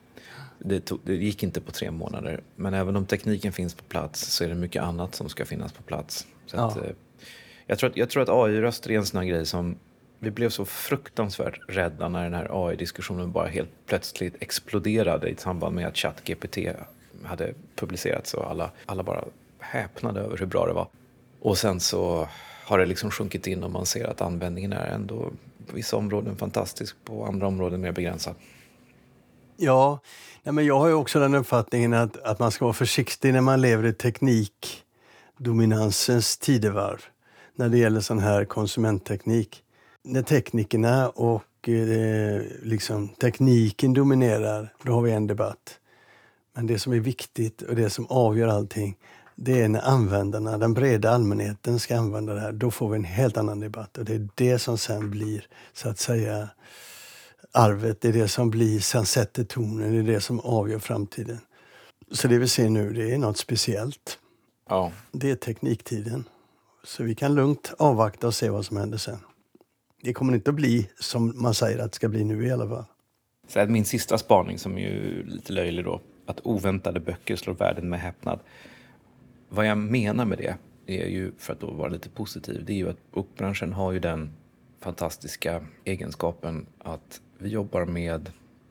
Det, 0.64 0.80
tog, 0.80 1.00
det 1.04 1.14
gick 1.14 1.42
inte 1.42 1.60
på 1.60 1.72
tre 1.72 1.90
månader. 1.90 2.40
Men 2.56 2.74
även 2.74 2.96
om 2.96 3.06
tekniken 3.06 3.52
finns 3.52 3.74
på 3.74 3.84
plats 3.84 4.20
så 4.20 4.44
är 4.44 4.48
det 4.48 4.54
mycket 4.54 4.82
annat 4.82 5.14
som 5.14 5.28
ska 5.28 5.44
finnas 5.44 5.72
på 5.72 5.82
plats. 5.82 6.26
Så 6.46 6.56
ja. 6.56 6.68
att, 6.68 6.76
eh, 6.76 6.92
jag, 7.66 7.78
tror 7.78 7.90
att, 7.90 7.96
jag 7.96 8.10
tror 8.10 8.22
att 8.22 8.28
AI-röster 8.28 8.90
är 8.90 8.98
en 8.98 9.06
sån 9.06 9.20
här 9.20 9.26
grej 9.26 9.46
som 9.46 9.76
vi 10.18 10.30
blev 10.30 10.48
så 10.48 10.64
fruktansvärt 10.64 11.60
rädda 11.68 12.08
när 12.08 12.24
den 12.24 12.34
här 12.34 12.68
AI-diskussionen 12.68 13.32
bara 13.32 13.48
helt 13.48 13.70
plötsligt 13.86 14.34
exploderade 14.40 15.28
i 15.28 15.36
samband 15.36 15.74
med 15.74 15.86
att 15.86 15.96
ChatGPT 15.96 16.58
hade 17.24 17.54
publicerats 17.74 18.34
och 18.34 18.50
alla, 18.50 18.70
alla 18.86 19.02
bara 19.02 19.24
häpnade 19.58 20.20
över 20.20 20.36
hur 20.36 20.46
bra 20.46 20.66
det 20.66 20.72
var. 20.72 20.88
Och 21.40 21.58
sen 21.58 21.80
så 21.80 22.28
har 22.64 22.78
det 22.78 22.86
liksom 22.86 23.10
sjunkit 23.10 23.46
in 23.46 23.62
och 23.64 23.70
man 23.70 23.86
ser 23.86 24.04
att 24.04 24.20
användningen 24.20 24.72
är 24.72 24.86
ändå 24.86 25.30
på 25.66 25.76
vissa 25.76 25.96
områden 25.96 26.36
fantastisk, 26.36 26.96
på 27.04 27.24
andra 27.24 27.46
områden 27.46 27.80
mer 27.80 27.92
begränsad. 27.92 28.34
Ja, 29.56 30.00
nej 30.42 30.52
men 30.52 30.66
jag 30.66 30.78
har 30.78 30.88
ju 30.88 30.94
också 30.94 31.20
den 31.20 31.34
uppfattningen 31.34 31.94
att, 31.94 32.16
att 32.16 32.38
man 32.38 32.50
ska 32.50 32.64
vara 32.64 32.72
försiktig 32.72 33.32
när 33.32 33.40
man 33.40 33.60
lever 33.60 33.86
i 33.86 33.92
teknikdominansens 33.92 36.38
tidevarv 36.38 37.00
när 37.54 37.68
det 37.68 37.78
gäller 37.78 38.00
sån 38.00 38.18
här 38.18 38.44
konsumentteknik. 38.44 39.62
När 40.02 40.22
teknikerna 40.22 41.08
och 41.08 41.68
eh, 41.68 42.42
liksom, 42.62 43.08
tekniken 43.08 43.94
dominerar, 43.94 44.72
då 44.82 44.92
har 44.92 45.02
vi 45.02 45.12
en 45.12 45.26
debatt. 45.26 45.78
Men 46.56 46.66
det 46.66 46.78
som 46.78 46.92
är 46.92 47.00
viktigt 47.00 47.62
och 47.62 47.76
det 47.76 47.90
som 47.90 48.06
avgör 48.06 48.48
allting, 48.48 48.96
det 49.34 49.62
är 49.62 49.68
när 49.68 49.88
användarna, 49.88 50.58
den 50.58 50.74
breda 50.74 51.10
allmänheten, 51.10 51.78
ska 51.78 51.96
använda 51.96 52.34
det 52.34 52.40
här. 52.40 52.52
Då 52.52 52.70
får 52.70 52.88
vi 52.88 52.96
en 52.96 53.04
helt 53.04 53.36
annan 53.36 53.60
debatt 53.60 53.98
och 53.98 54.04
det 54.04 54.14
är 54.14 54.28
det 54.34 54.58
som 54.58 54.78
sen 54.78 55.10
blir, 55.10 55.46
så 55.72 55.88
att 55.88 55.98
säga, 55.98 56.48
arvet. 57.52 58.00
Det 58.00 58.08
är 58.08 58.12
det 58.12 58.28
som 58.28 58.50
blir, 58.50 58.80
sen 58.80 59.06
sätter 59.06 59.44
tonen, 59.44 59.92
det 59.92 59.98
är 59.98 60.14
det 60.14 60.20
som 60.20 60.40
avgör 60.40 60.78
framtiden. 60.78 61.38
Så 62.12 62.28
det 62.28 62.38
vi 62.38 62.48
ser 62.48 62.68
nu, 62.68 62.92
det 62.92 63.14
är 63.14 63.18
något 63.18 63.38
speciellt. 63.38 64.18
Ja. 64.68 64.92
Det 65.12 65.30
är 65.30 65.36
tekniktiden. 65.36 66.24
Så 66.84 67.02
vi 67.02 67.14
kan 67.14 67.34
lugnt 67.34 67.74
avvakta 67.78 68.26
och 68.26 68.34
se 68.34 68.50
vad 68.50 68.66
som 68.66 68.76
händer 68.76 68.98
sen. 68.98 69.18
Det 70.02 70.12
kommer 70.12 70.34
inte 70.34 70.50
att 70.50 70.56
bli 70.56 70.90
som 70.98 71.42
man 71.42 71.54
säger 71.54 71.78
att 71.78 71.92
det 71.92 71.96
ska 71.96 72.08
bli 72.08 72.24
nu 72.24 72.46
i 72.46 72.50
alla 72.50 72.68
fall. 72.68 72.84
Så 73.48 73.66
min 73.66 73.84
sista 73.84 74.18
spaning 74.18 74.58
som 74.58 74.78
är 74.78 74.80
ju 74.80 75.26
lite 75.26 75.52
löjlig 75.52 75.84
då, 75.84 76.00
att 76.26 76.40
oväntade 76.42 77.00
böcker 77.00 77.36
slår 77.36 77.54
världen 77.54 77.88
med 77.88 78.00
häpnad. 78.00 78.40
Vad 79.48 79.66
jag 79.66 79.78
menar 79.78 80.24
med 80.24 80.38
det 80.38 80.56
är 80.86 81.06
ju, 81.06 81.32
för 81.38 81.52
att 81.52 81.60
då 81.60 81.70
vara 81.70 81.88
lite 81.88 82.08
positiv, 82.08 82.64
det 82.64 82.72
är 82.72 82.76
ju 82.76 82.90
att 82.90 83.12
bokbranschen 83.12 83.72
har 83.72 83.92
ju 83.92 83.98
den 83.98 84.32
fantastiska 84.80 85.64
egenskapen 85.84 86.66
att 86.78 87.20
vi 87.42 87.48
jobbar 87.48 87.84
med 87.84 88.30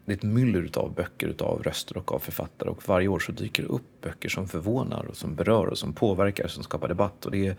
det 0.09 0.13
är 0.13 0.17
ett 0.17 0.23
myller 0.23 0.69
av 0.73 0.93
böcker, 0.93 1.35
av 1.39 1.63
röster 1.63 1.97
och 1.97 2.11
av 2.11 2.19
författare 2.19 2.69
och 2.69 2.87
varje 2.87 3.07
år 3.07 3.19
så 3.19 3.31
dyker 3.31 3.63
det 3.63 3.69
upp 3.69 4.01
böcker 4.01 4.29
som 4.29 4.47
förvånar 4.47 5.05
och 5.05 5.17
som 5.17 5.35
berör 5.35 5.67
och 5.67 5.77
som 5.77 5.93
påverkar, 5.93 6.47
som 6.47 6.63
skapar 6.63 6.87
debatt 6.87 7.25
och 7.25 7.31
det 7.31 7.47
är, 7.47 7.55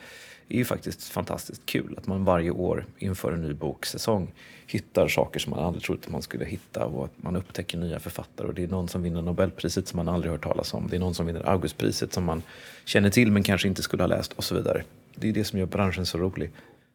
är 0.49 0.57
ju 0.57 0.65
faktiskt 0.65 1.03
fantastiskt 1.09 1.67
kul 1.67 1.95
att 1.99 2.07
man 2.07 2.25
varje 2.25 2.51
år 2.51 2.87
inför 2.99 3.33
en 3.33 3.43
ny 3.43 3.53
boksäsong 3.53 4.33
hittar 4.67 5.09
saker 5.09 5.41
som 5.41 5.51
man 5.51 5.65
aldrig 5.65 5.83
trodde 5.85 6.01
att 6.05 6.13
man 6.13 6.23
skulle 6.23 6.45
hitta 6.45 6.87
och 6.87 7.05
att 7.05 7.23
man 7.23 7.37
upptäcker 7.37 7.79
nya 7.79 8.01
författare 8.01 8.49
och 8.49 8.55
det 8.55 8.65
är 8.65 8.69
någon 8.69 8.89
som 8.89 9.03
vinner 9.03 9.23
Nobelpriset 9.23 9.89
som 9.89 9.97
man 9.97 10.09
aldrig 10.09 10.33
hört 10.33 10.45
talas 10.45 10.75
om. 10.75 10.89
Det 10.91 10.97
är 10.97 11.01
någon 11.01 11.15
som 11.15 11.27
vinner 11.27 11.49
Augustpriset 11.49 12.13
som 12.13 12.25
man 12.25 12.43
känner 12.85 13.11
till 13.11 13.33
men 13.33 13.43
kanske 13.43 13.69
inte 13.69 13.83
skulle 13.83 14.03
ha 14.03 14.09
läst 14.09 14.33
och 14.33 14.45
så 14.45 14.55
vidare. 14.55 14.83
Det 15.15 15.29
är 15.29 15.33
det 15.33 15.45
som 15.45 15.59
gör 15.59 15.67
branschen 15.67 16.07
så 16.07 16.19
rolig. 16.19 16.51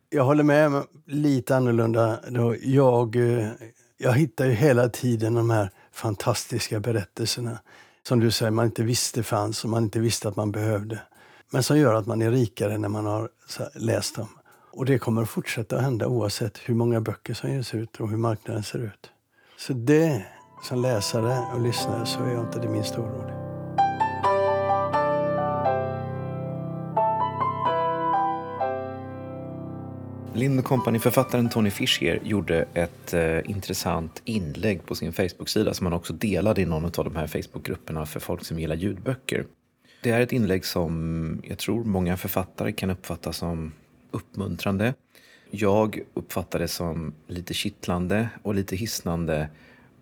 Jag 0.09 0.23
håller 0.23 0.43
med, 0.43 0.83
lite 1.05 1.55
annorlunda. 1.55 2.19
Jag, 2.61 3.15
eh, 3.15 3.47
jag 3.97 4.13
hittar 4.13 4.45
ju 4.45 4.51
hela 4.51 4.89
tiden 4.89 5.33
de 5.33 5.49
här 5.49 5.69
fantastiska 5.91 6.79
berättelserna 6.79 7.59
som 8.07 8.19
du 8.19 8.31
säger, 8.31 8.51
man 8.51 8.65
inte 8.65 8.83
visste 8.83 9.23
fanns 9.23 9.63
och 9.63 9.69
man 9.69 9.83
inte 9.83 9.99
visste 9.99 10.27
att 10.27 10.35
man 10.35 10.51
behövde. 10.51 10.99
Men 11.49 11.63
som 11.63 11.77
gör 11.77 11.93
att 11.93 12.05
man 12.05 12.21
är 12.21 12.31
rikare 12.31 12.77
när 12.77 12.89
man 12.89 13.05
har 13.05 13.29
läst 13.75 14.15
dem. 14.15 14.27
Och 14.71 14.85
det 14.85 14.99
kommer 14.99 15.21
att 15.21 15.29
fortsätta 15.29 15.75
att 15.75 15.81
hända 15.81 16.07
oavsett 16.07 16.57
hur 16.65 16.75
många 16.75 17.01
böcker 17.01 17.33
som 17.33 17.51
ges 17.51 17.73
ut 17.73 17.99
och 17.99 18.09
hur 18.09 18.17
marknaden 18.17 18.63
ser 18.63 18.79
ut. 18.79 19.09
Så 19.57 19.73
det, 19.73 20.25
som 20.63 20.81
läsare 20.81 21.45
och 21.53 21.61
lyssnare, 21.61 22.05
så 22.05 22.23
är 22.23 22.33
jag 22.33 22.43
inte 22.43 22.59
det 22.59 22.69
minsta 22.69 23.01
orolig. 23.01 23.44
Lind 30.35 30.63
Company-författaren 30.63 31.49
Tony 31.49 31.71
Fischer 31.71 32.19
gjorde 32.23 32.65
ett 32.73 33.13
eh, 33.13 33.49
intressant 33.49 34.21
inlägg 34.25 34.85
på 34.85 34.95
sin 34.95 35.13
Facebook-sida 35.13 35.73
som 35.73 35.85
han 35.85 35.93
också 35.93 36.13
delade 36.13 36.61
i 36.61 36.65
någon 36.65 36.85
av 36.85 36.91
de 36.91 37.15
här 37.15 37.27
Facebook-grupperna 37.27 38.05
för 38.05 38.19
folk 38.19 38.45
som 38.45 38.59
gillar 38.59 38.75
ljudböcker. 38.75 39.45
Det 40.03 40.09
är 40.09 40.21
ett 40.21 40.31
inlägg 40.33 40.65
som 40.65 41.41
jag 41.43 41.57
tror 41.57 41.83
många 41.83 42.17
författare 42.17 42.71
kan 42.71 42.89
uppfatta 42.89 43.33
som 43.33 43.73
uppmuntrande. 44.11 44.93
Jag 45.51 45.99
uppfattar 46.13 46.59
det 46.59 46.67
som 46.67 47.13
lite 47.27 47.53
kittlande 47.53 48.29
och 48.43 48.55
lite 48.55 48.75
hisnande 48.75 49.49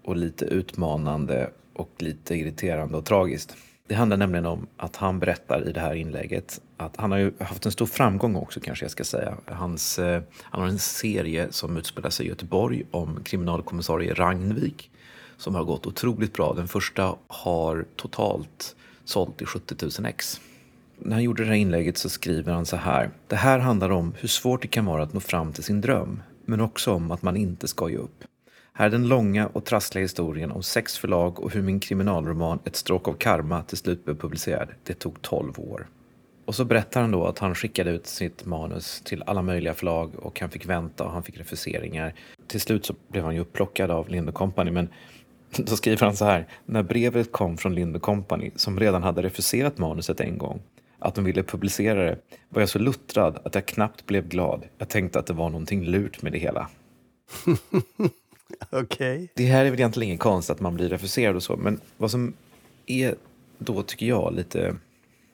och 0.04 0.16
lite 0.16 0.46
utmanande 0.46 1.50
och 1.74 1.92
lite 1.98 2.36
irriterande 2.36 2.98
och 2.98 3.06
tragiskt. 3.06 3.56
Det 3.88 3.96
handlar 3.96 4.18
nämligen 4.18 4.46
om 4.46 4.68
att 4.78 4.96
han 4.96 5.20
berättar 5.20 5.70
i 5.70 5.72
det 5.72 5.80
här 5.80 5.96
inlägget 5.96 6.62
att 6.86 6.98
han 6.98 7.12
har 7.12 7.18
ju 7.18 7.32
haft 7.40 7.66
en 7.66 7.72
stor 7.72 7.86
framgång 7.86 8.36
också 8.36 8.60
kanske 8.60 8.86
jag 8.86 8.92
ska 8.92 9.04
säga. 9.04 9.38
Hans, 9.46 10.00
eh, 10.00 10.22
han 10.42 10.62
har 10.62 10.68
en 10.68 10.80
serie 10.80 11.48
som 11.52 11.78
utspelar 11.78 12.10
sig 12.10 12.26
i 12.26 12.30
Göteborg 12.30 12.84
om 12.92 13.24
kriminalkommissarie 13.24 14.14
Ragnvik 14.14 14.92
som 15.38 15.56
har 15.56 15.64
gått 15.64 15.86
otroligt 15.88 16.34
bra. 16.34 16.54
Den 16.54 16.68
första 16.68 17.16
har 17.28 17.86
totalt 17.96 18.76
sålt 19.06 19.42
i 19.42 19.46
70 19.46 19.76
000 20.00 20.06
ex. 20.06 20.42
När 20.98 21.14
han 21.14 21.24
gjorde 21.24 21.44
det 21.44 21.48
här 21.48 21.56
inlägget 21.56 21.98
så 21.98 22.10
skriver 22.10 22.54
han 22.54 22.66
så 22.66 22.76
här. 22.76 23.10
Det 23.28 23.36
här 23.36 23.60
handlar 23.60 23.90
om 23.90 24.14
hur 24.20 24.28
svårt 24.28 24.62
det 24.62 24.68
kan 24.68 24.86
vara 24.86 25.04
att 25.04 25.14
nå 25.14 25.20
fram 25.20 25.54
till 25.54 25.64
sin 25.64 25.82
dröm, 25.82 26.24
men 26.46 26.62
också 26.62 26.94
om 26.94 27.12
att 27.12 27.22
man 27.22 27.38
inte 27.38 27.68
ska 27.68 27.90
ge 27.90 27.98
upp. 27.98 28.24
Här 28.74 28.86
är 28.86 28.90
den 28.90 29.08
långa 29.08 29.48
och 29.48 29.66
trassliga 29.66 30.02
historien 30.02 30.52
om 30.52 30.64
sex 30.64 30.98
förlag 30.98 31.40
och 31.40 31.52
hur 31.52 31.62
min 31.62 31.80
kriminalroman 31.80 32.60
Ett 32.66 32.76
stråk 32.76 33.08
av 33.08 33.14
karma 33.14 33.64
till 33.64 33.78
slut 33.78 34.06
blev 34.06 34.18
publicerad. 34.18 34.70
Det 34.84 34.94
tog 34.94 35.22
12 35.22 35.60
år. 35.60 35.88
Och 36.46 36.56
så 36.56 36.66
berättar 36.66 37.02
han 37.02 37.12
då 37.12 37.26
att 37.26 37.40
han 37.40 37.56
skickade 37.56 37.92
ut 37.92 38.08
sitt 38.08 38.46
manus 38.46 39.02
till 39.06 39.24
alla 39.26 39.42
möjliga 39.42 39.74
förlag 39.74 40.12
och 40.16 40.40
han 40.40 40.50
fick 40.50 40.66
vänta 40.66 41.04
och 41.04 41.12
han 41.12 41.24
fick 41.24 41.38
refuseringar. 41.40 42.14
Till 42.48 42.62
slut 42.62 42.86
så 42.86 42.96
blev 43.08 43.24
han 43.24 43.36
ju 43.36 43.42
upplockad 43.42 43.92
av 43.92 44.10
Lind 44.10 44.34
Company 44.34 44.72
men 44.72 44.90
då 45.58 45.76
skriver 45.76 46.06
han 46.06 46.16
så 46.16 46.26
här. 46.26 46.48
När 46.66 46.84
brevet 46.84 47.32
kom 47.32 47.58
från 47.58 47.76
Lind 47.76 48.02
Company 48.02 48.52
som 48.56 48.80
redan 48.80 49.04
hade 49.04 49.24
refuserat 49.24 49.78
manuset 49.78 50.20
en 50.20 50.38
gång 50.38 50.62
att 51.00 51.16
de 51.16 51.24
ville 51.24 51.44
publicera 51.44 52.04
det 52.04 52.18
var 52.50 52.62
jag 52.62 52.70
så 52.70 52.80
luttrad 52.80 53.40
att 53.44 53.56
jag 53.56 53.66
knappt 53.66 54.06
blev 54.06 54.28
glad. 54.28 54.64
Jag 54.78 54.90
tänkte 54.90 55.20
att 55.20 55.26
det 55.26 55.34
var 55.34 55.50
någonting 55.50 55.86
lurt 55.86 56.22
med 56.22 56.32
det 56.32 56.40
hela. 56.40 56.70
Okay. 58.72 59.28
Det 59.36 59.46
här 59.46 59.66
är 59.66 59.70
väl 59.70 59.80
egentligen 59.80 60.08
ingen 60.08 60.18
konst 60.18 60.50
att 60.50 60.60
man 60.60 60.76
blir 60.76 60.90
refuserad 60.90 61.36
och 61.36 61.44
så, 61.44 61.58
men 61.58 61.80
vad 61.98 62.12
som 62.12 62.34
är 62.86 63.16
då 63.58 63.84
tycker 63.84 64.06
jag 64.06 64.34
lite 64.34 64.76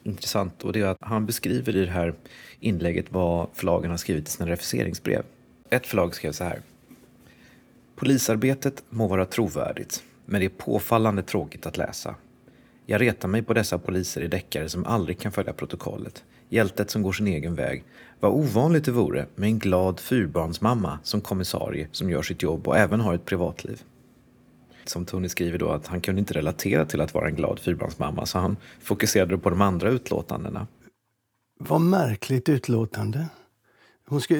intressant 0.03 0.63
och 0.63 0.73
det 0.73 0.81
är 0.81 0.85
att 0.85 0.97
han 1.01 1.25
beskriver 1.25 1.75
i 1.75 1.85
det 1.85 1.91
här 1.91 2.13
inlägget 2.59 3.05
vad 3.09 3.47
förlagen 3.53 3.91
har 3.91 3.97
skrivit 3.97 4.27
i 4.27 4.31
sina 4.31 4.49
refuseringsbrev. 4.49 5.23
Ett 5.69 5.87
förlag 5.87 6.15
skrev 6.15 6.31
så 6.31 6.43
här. 6.43 6.61
Polisarbetet 7.95 8.83
må 8.89 9.07
vara 9.07 9.25
trovärdigt, 9.25 10.03
men 10.25 10.39
det 10.39 10.45
är 10.45 10.49
påfallande 10.49 11.23
tråkigt 11.23 11.65
att 11.65 11.77
läsa. 11.77 12.15
Jag 12.85 13.01
retar 13.01 13.27
mig 13.27 13.41
på 13.41 13.53
dessa 13.53 13.77
poliser 13.77 14.21
i 14.21 14.27
deckare 14.27 14.69
som 14.69 14.85
aldrig 14.85 15.19
kan 15.19 15.31
följa 15.31 15.53
protokollet. 15.53 16.23
Hjältet 16.49 16.89
som 16.89 17.01
går 17.01 17.11
sin 17.11 17.27
egen 17.27 17.55
väg. 17.55 17.83
Vad 18.19 18.31
ovanligt 18.31 18.85
det 18.85 18.91
vore 18.91 19.25
med 19.35 19.47
en 19.47 19.59
glad 19.59 19.99
fyrbarnsmamma 19.99 20.99
som 21.03 21.21
kommissarie 21.21 21.87
som 21.91 22.09
gör 22.09 22.21
sitt 22.21 22.41
jobb 22.41 22.67
och 22.67 22.77
även 22.77 22.99
har 22.99 23.13
ett 23.13 23.25
privatliv. 23.25 23.83
Som 24.85 25.05
Tony 25.05 25.29
skriver 25.29 25.57
då 25.57 25.69
att 25.69 25.87
han 25.87 26.01
kunde 26.01 26.19
inte 26.19 26.33
relatera 26.33 26.85
till 26.85 27.01
att 27.01 27.13
vara 27.13 27.27
en 27.27 27.35
glad 27.35 27.59
fyrbarnsmamma 27.59 28.25
så 28.25 28.39
han 28.39 28.57
fokuserade 28.81 29.37
på 29.37 29.49
de 29.49 29.61
andra 29.61 29.89
utlåtandena. 29.89 30.67
Vad 31.59 31.81
märkligt 31.81 32.49
utlåtande. 32.49 33.27
Hon, 34.07 34.21
ska, 34.21 34.35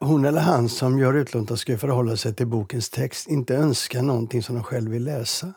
hon 0.00 0.24
eller 0.24 0.40
han 0.40 0.68
som 0.68 0.98
gör 0.98 1.14
utlåtandet 1.14 1.58
ska 1.58 1.78
förhålla 1.78 2.16
sig 2.16 2.34
till 2.34 2.46
bokens 2.46 2.90
text, 2.90 3.28
inte 3.28 3.56
önska 3.56 4.02
någonting 4.02 4.42
som 4.42 4.54
de 4.54 4.64
själv 4.64 4.90
vill 4.90 5.04
läsa. 5.04 5.52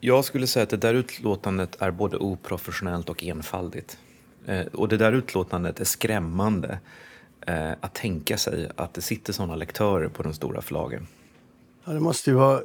Jag 0.00 0.24
skulle 0.24 0.46
säga 0.46 0.62
att 0.62 0.70
det 0.70 0.76
där 0.76 0.94
utlåtandet 0.94 1.76
är 1.82 1.90
både 1.90 2.16
oprofessionellt 2.16 3.08
och 3.08 3.24
enfaldigt. 3.24 3.98
Eh, 4.46 4.66
och 4.66 4.88
det 4.88 4.96
där 4.96 5.12
utlåtandet 5.12 5.80
är 5.80 5.84
skrämmande 5.84 6.78
eh, 7.46 7.70
att 7.80 7.94
tänka 7.94 8.38
sig 8.38 8.70
att 8.76 8.94
det 8.94 9.00
sitter 9.00 9.32
sådana 9.32 9.56
lektörer 9.56 10.08
på 10.08 10.22
de 10.22 10.34
stora 10.34 10.60
förlagen. 10.60 11.06
Ja, 11.84 11.92
det 11.92 12.00
måste 12.00 12.30
ju 12.30 12.36
ha 12.36 12.62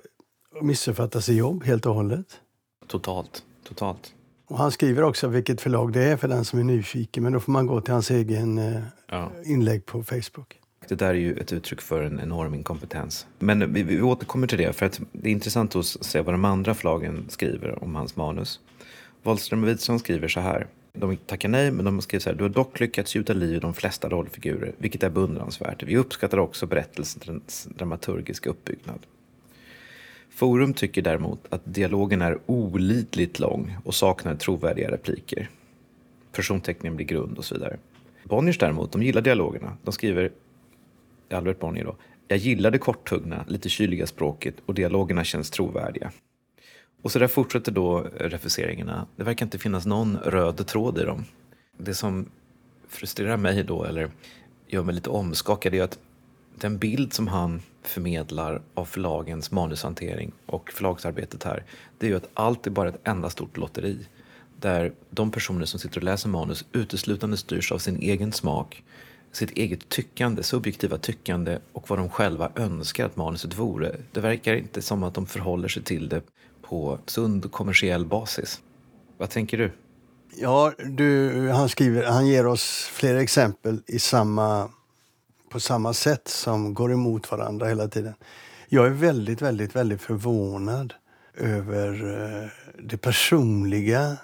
missuppfattat 0.61 1.23
sitt 1.23 1.37
jobb 1.37 1.63
helt 1.63 1.85
och 1.85 1.95
hållet. 1.95 2.39
Totalt, 2.87 3.43
totalt. 3.63 4.13
Och 4.47 4.57
han 4.57 4.71
skriver 4.71 5.03
också 5.03 5.27
vilket 5.27 5.61
förlag 5.61 5.93
det 5.93 6.03
är 6.03 6.17
för 6.17 6.27
den 6.27 6.45
som 6.45 6.59
är 6.59 6.63
nyfiken. 6.63 7.23
Men 7.23 7.33
då 7.33 7.39
får 7.39 7.51
man 7.51 7.67
gå 7.67 7.81
till 7.81 7.93
hans 7.93 8.11
egen 8.11 8.57
eh, 8.57 8.81
ja. 9.07 9.31
inlägg 9.45 9.85
på 9.85 10.03
Facebook. 10.03 10.59
Det 10.87 10.95
där 10.95 11.09
är 11.09 11.13
ju 11.13 11.33
ett 11.33 11.53
uttryck 11.53 11.81
för 11.81 12.03
en 12.03 12.19
enorm 12.19 12.53
inkompetens. 12.53 13.27
Men 13.39 13.73
vi, 13.73 13.83
vi 13.83 14.01
återkommer 14.01 14.47
till 14.47 14.57
det, 14.57 14.73
för 14.73 14.85
att 14.85 15.01
det 15.11 15.29
är 15.29 15.31
intressant 15.31 15.75
att 15.75 15.85
se 15.85 16.21
vad 16.21 16.33
de 16.33 16.45
andra 16.45 16.73
förlagen 16.73 17.25
skriver 17.29 17.83
om 17.83 17.95
hans 17.95 18.15
manus. 18.15 18.59
Wahlström 19.23 19.63
och 19.63 19.69
Widström 19.69 19.99
skriver 19.99 20.27
så 20.27 20.39
här. 20.39 20.67
De 20.93 21.17
tackar 21.17 21.49
nej, 21.49 21.71
men 21.71 21.85
de 21.85 22.01
skriver 22.01 22.21
så 22.21 22.29
här. 22.29 22.37
Du 22.37 22.43
har 22.43 22.49
dock 22.49 22.79
lyckats 22.79 23.15
gjuta 23.15 23.33
liv 23.33 23.55
i 23.55 23.59
de 23.59 23.73
flesta 23.73 24.09
rollfigurer, 24.09 24.73
vilket 24.77 25.03
är 25.03 25.09
beundransvärt. 25.09 25.83
Vi 25.83 25.97
uppskattar 25.97 26.37
också 26.37 26.65
berättelsens 26.65 27.67
dramaturgiska 27.77 28.49
uppbyggnad. 28.49 28.99
Forum 30.35 30.73
tycker 30.73 31.01
däremot 31.01 31.39
att 31.49 31.61
dialogen 31.65 32.21
är 32.21 32.39
olidligt 32.45 33.39
lång 33.39 33.77
och 33.83 33.95
saknar 33.95 34.35
trovärdiga 34.35 34.91
repliker. 34.91 35.49
Personteckningen 36.31 36.95
blir 36.95 37.05
grund 37.05 37.37
och 37.37 37.45
så 37.45 37.55
vidare. 37.55 37.77
Bonniers 38.23 38.57
däremot, 38.57 38.91
de 38.91 39.03
gillar 39.03 39.21
dialogerna. 39.21 39.77
De 39.83 39.91
skriver 39.93 40.31
Albert 41.31 41.59
Bonnier 41.59 41.85
då. 41.85 41.95
Jag 42.27 42.37
gillar 42.37 42.71
det 42.71 42.77
korthuggna, 42.77 43.45
lite 43.47 43.69
kyliga 43.69 44.07
språket 44.07 44.55
och 44.65 44.73
dialogerna 44.73 45.23
känns 45.23 45.49
trovärdiga. 45.49 46.11
Och 47.01 47.11
så 47.11 47.19
där 47.19 47.27
fortsätter 47.27 47.71
då 47.71 47.99
refuseringarna. 48.17 49.07
Det 49.15 49.23
verkar 49.23 49.45
inte 49.45 49.59
finnas 49.59 49.85
någon 49.85 50.17
röd 50.17 50.67
tråd 50.67 50.97
i 50.99 51.03
dem. 51.03 51.25
Det 51.77 51.93
som 51.93 52.25
frustrerar 52.87 53.37
mig 53.37 53.63
då, 53.63 53.83
eller 53.83 54.11
gör 54.67 54.83
mig 54.83 54.95
lite 54.95 55.09
omskakad, 55.09 55.73
är 55.73 55.83
att 55.83 55.99
den 56.55 56.77
bild 56.77 57.13
som 57.13 57.27
han 57.27 57.61
förmedlar 57.83 58.61
av 58.73 58.85
förlagens 58.85 59.51
manushantering 59.51 60.31
och 60.45 60.71
förlagsarbetet 60.71 61.43
här, 61.43 61.63
det 61.97 62.05
är 62.05 62.09
ju 62.09 62.15
att 62.17 62.29
allt 62.33 62.67
är 62.67 62.71
bara 62.71 62.89
ett 62.89 63.07
enda 63.07 63.29
stort 63.29 63.57
lotteri. 63.57 63.97
Där 64.59 64.93
de 65.09 65.31
personer 65.31 65.65
som 65.65 65.79
sitter 65.79 65.97
och 65.97 66.03
läser 66.03 66.29
manus 66.29 66.65
uteslutande 66.71 67.37
styrs 67.37 67.71
av 67.71 67.77
sin 67.77 67.97
egen 67.97 68.31
smak 68.31 68.83
sitt 69.31 69.51
eget 69.51 69.89
tyckande, 69.89 70.43
subjektiva 70.43 70.97
tyckande 70.97 71.59
och 71.71 71.89
vad 71.89 71.99
de 71.99 72.09
själva 72.09 72.51
önskar 72.55 73.05
att 73.05 73.15
manuset 73.15 73.57
vore. 73.57 73.95
Det 74.11 74.19
verkar 74.19 74.55
inte 74.55 74.81
som 74.81 75.03
att 75.03 75.13
de 75.13 75.25
förhåller 75.25 75.67
sig 75.67 75.83
till 75.83 76.09
det 76.09 76.21
på 76.61 76.99
sund 77.05 77.51
kommersiell 77.51 78.05
basis. 78.05 78.61
Vad 79.17 79.29
tänker 79.29 79.57
du? 79.57 79.71
Ja, 80.35 80.73
du, 80.77 81.49
han, 81.49 81.69
skriver, 81.69 82.03
han 82.03 82.27
ger 82.27 82.47
oss 82.47 82.89
flera 82.93 83.21
exempel 83.21 83.81
i 83.87 83.99
samma, 83.99 84.69
på 85.51 85.59
samma 85.59 85.93
sätt 85.93 86.27
som 86.27 86.73
går 86.73 86.91
emot 86.91 87.31
varandra 87.31 87.67
hela 87.67 87.87
tiden. 87.87 88.13
Jag 88.69 88.85
är 88.85 88.89
väldigt, 88.89 89.41
väldigt, 89.41 89.75
väldigt 89.75 90.01
förvånad 90.01 90.93
över 91.37 92.17
eh, 92.43 92.49
det 92.83 92.97
personliga 92.97 94.17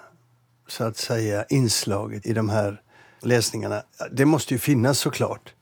så 0.68 0.84
att 0.84 0.96
säga 0.96 1.44
inslaget 1.48 2.26
i 2.26 2.32
de 2.32 2.48
här 2.48 2.82
läsningarna. 3.20 3.82
Det 4.12 4.24
måste 4.24 4.54
ju 4.54 4.58
finnas 4.58 4.98
såklart. 4.98 5.54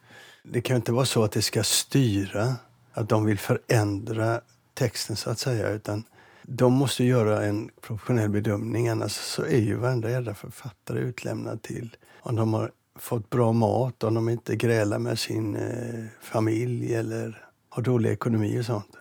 Det 0.42 0.60
kan 0.60 0.74
ju 0.74 0.76
inte 0.76 0.92
vara 0.92 1.06
så 1.06 1.24
att 1.24 1.32
det 1.32 1.42
ska 1.42 1.62
styra, 1.62 2.54
att 2.92 3.08
de 3.08 3.24
vill 3.24 3.38
förändra 3.38 4.40
texten 4.74 5.16
så 5.16 5.30
att 5.30 5.38
säga. 5.38 5.68
Utan 5.68 6.04
de 6.42 6.72
måste 6.72 7.04
göra 7.04 7.44
en 7.44 7.70
professionell 7.80 8.28
bedömning, 8.30 8.88
annars 8.88 9.12
så 9.12 9.42
är 9.42 9.60
ju 9.60 9.74
varenda 9.74 10.10
jävla 10.10 10.34
författare 10.34 10.98
utlämnad 10.98 11.62
till 11.62 11.96
om 12.20 12.36
de 12.36 12.54
har 12.54 12.70
fått 12.98 13.30
bra 13.30 13.52
mat, 13.52 14.04
om 14.04 14.14
de 14.14 14.28
inte 14.28 14.56
grälar 14.56 14.98
med 14.98 15.18
sin 15.18 15.56
eh, 15.56 16.04
familj 16.20 16.94
eller 16.94 17.46
har 17.68 17.82
dålig 17.82 18.10
ekonomi 18.10 18.60
och 18.60 18.64
sånt. 18.64 18.96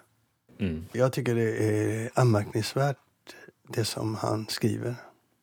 Mm. 0.60 0.86
Jag 0.92 1.14
tycker 1.14 1.36
det 1.36 1.58
är 1.58 2.10
anmärkningsvärt 2.14 2.98
det 3.68 3.86
som 3.86 4.16
han 4.16 4.46
skriver. 4.50 4.96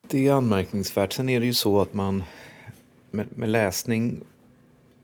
Det 0.07 0.27
är 0.27 0.33
anmärkningsvärt. 0.33 1.13
Sen 1.13 1.29
är 1.29 1.39
det 1.39 1.45
ju 1.45 1.53
så 1.53 1.81
att 1.81 1.93
man 1.93 2.23
med, 3.11 3.37
med, 3.37 3.49
läsning 3.49 4.21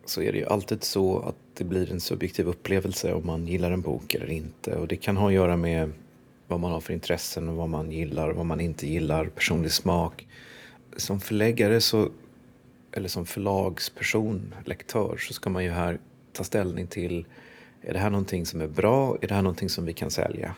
så 0.06 0.22
är 0.22 0.32
det 0.32 0.38
ju 0.38 0.46
alltid 0.46 0.84
så 0.84 1.20
att 1.20 1.36
det 1.53 1.63
blir 1.63 1.91
en 1.91 2.00
subjektiv 2.00 2.48
upplevelse 2.48 3.13
om 3.13 3.25
man 3.25 3.48
gillar 3.48 3.72
en 3.72 3.82
bok 3.82 4.13
eller 4.13 4.32
inte. 4.32 4.75
Och 4.75 4.88
det 4.88 4.96
kan 4.96 5.18
ha 5.18 5.27
att 5.27 5.34
göra 5.34 5.58
med 5.58 5.91
vad 6.48 6.60
man 6.60 6.72
har 6.72 6.82
för 6.82 6.94
intressen 6.94 7.50
och 7.50 7.56
vad 7.56 7.70
man 7.70 7.91
gillar 7.91 8.29
och 8.29 8.36
vad 8.36 8.46
man 8.46 8.62
inte 8.62 8.88
gillar, 8.88 9.25
personlig 9.25 9.72
smak. 9.72 10.27
Som 10.98 11.20
förläggare 11.20 11.82
så, 11.82 12.10
eller 12.91 13.10
som 13.10 13.25
förlagsperson, 13.25 14.55
lektör, 14.65 15.17
så 15.17 15.34
ska 15.34 15.50
man 15.50 15.63
ju 15.63 15.69
här 15.69 16.00
ta 16.34 16.43
ställning 16.43 16.88
till 16.88 17.25
är 17.81 17.93
det 17.93 18.00
här 18.00 18.10
någonting 18.10 18.46
som 18.46 18.62
är 18.62 18.67
bra? 18.67 19.17
Är 19.22 19.27
det 19.27 19.36
här 19.36 19.41
någonting 19.41 19.69
som 19.69 19.86
vi 19.86 19.93
kan 19.93 20.12
sälja? 20.12 20.55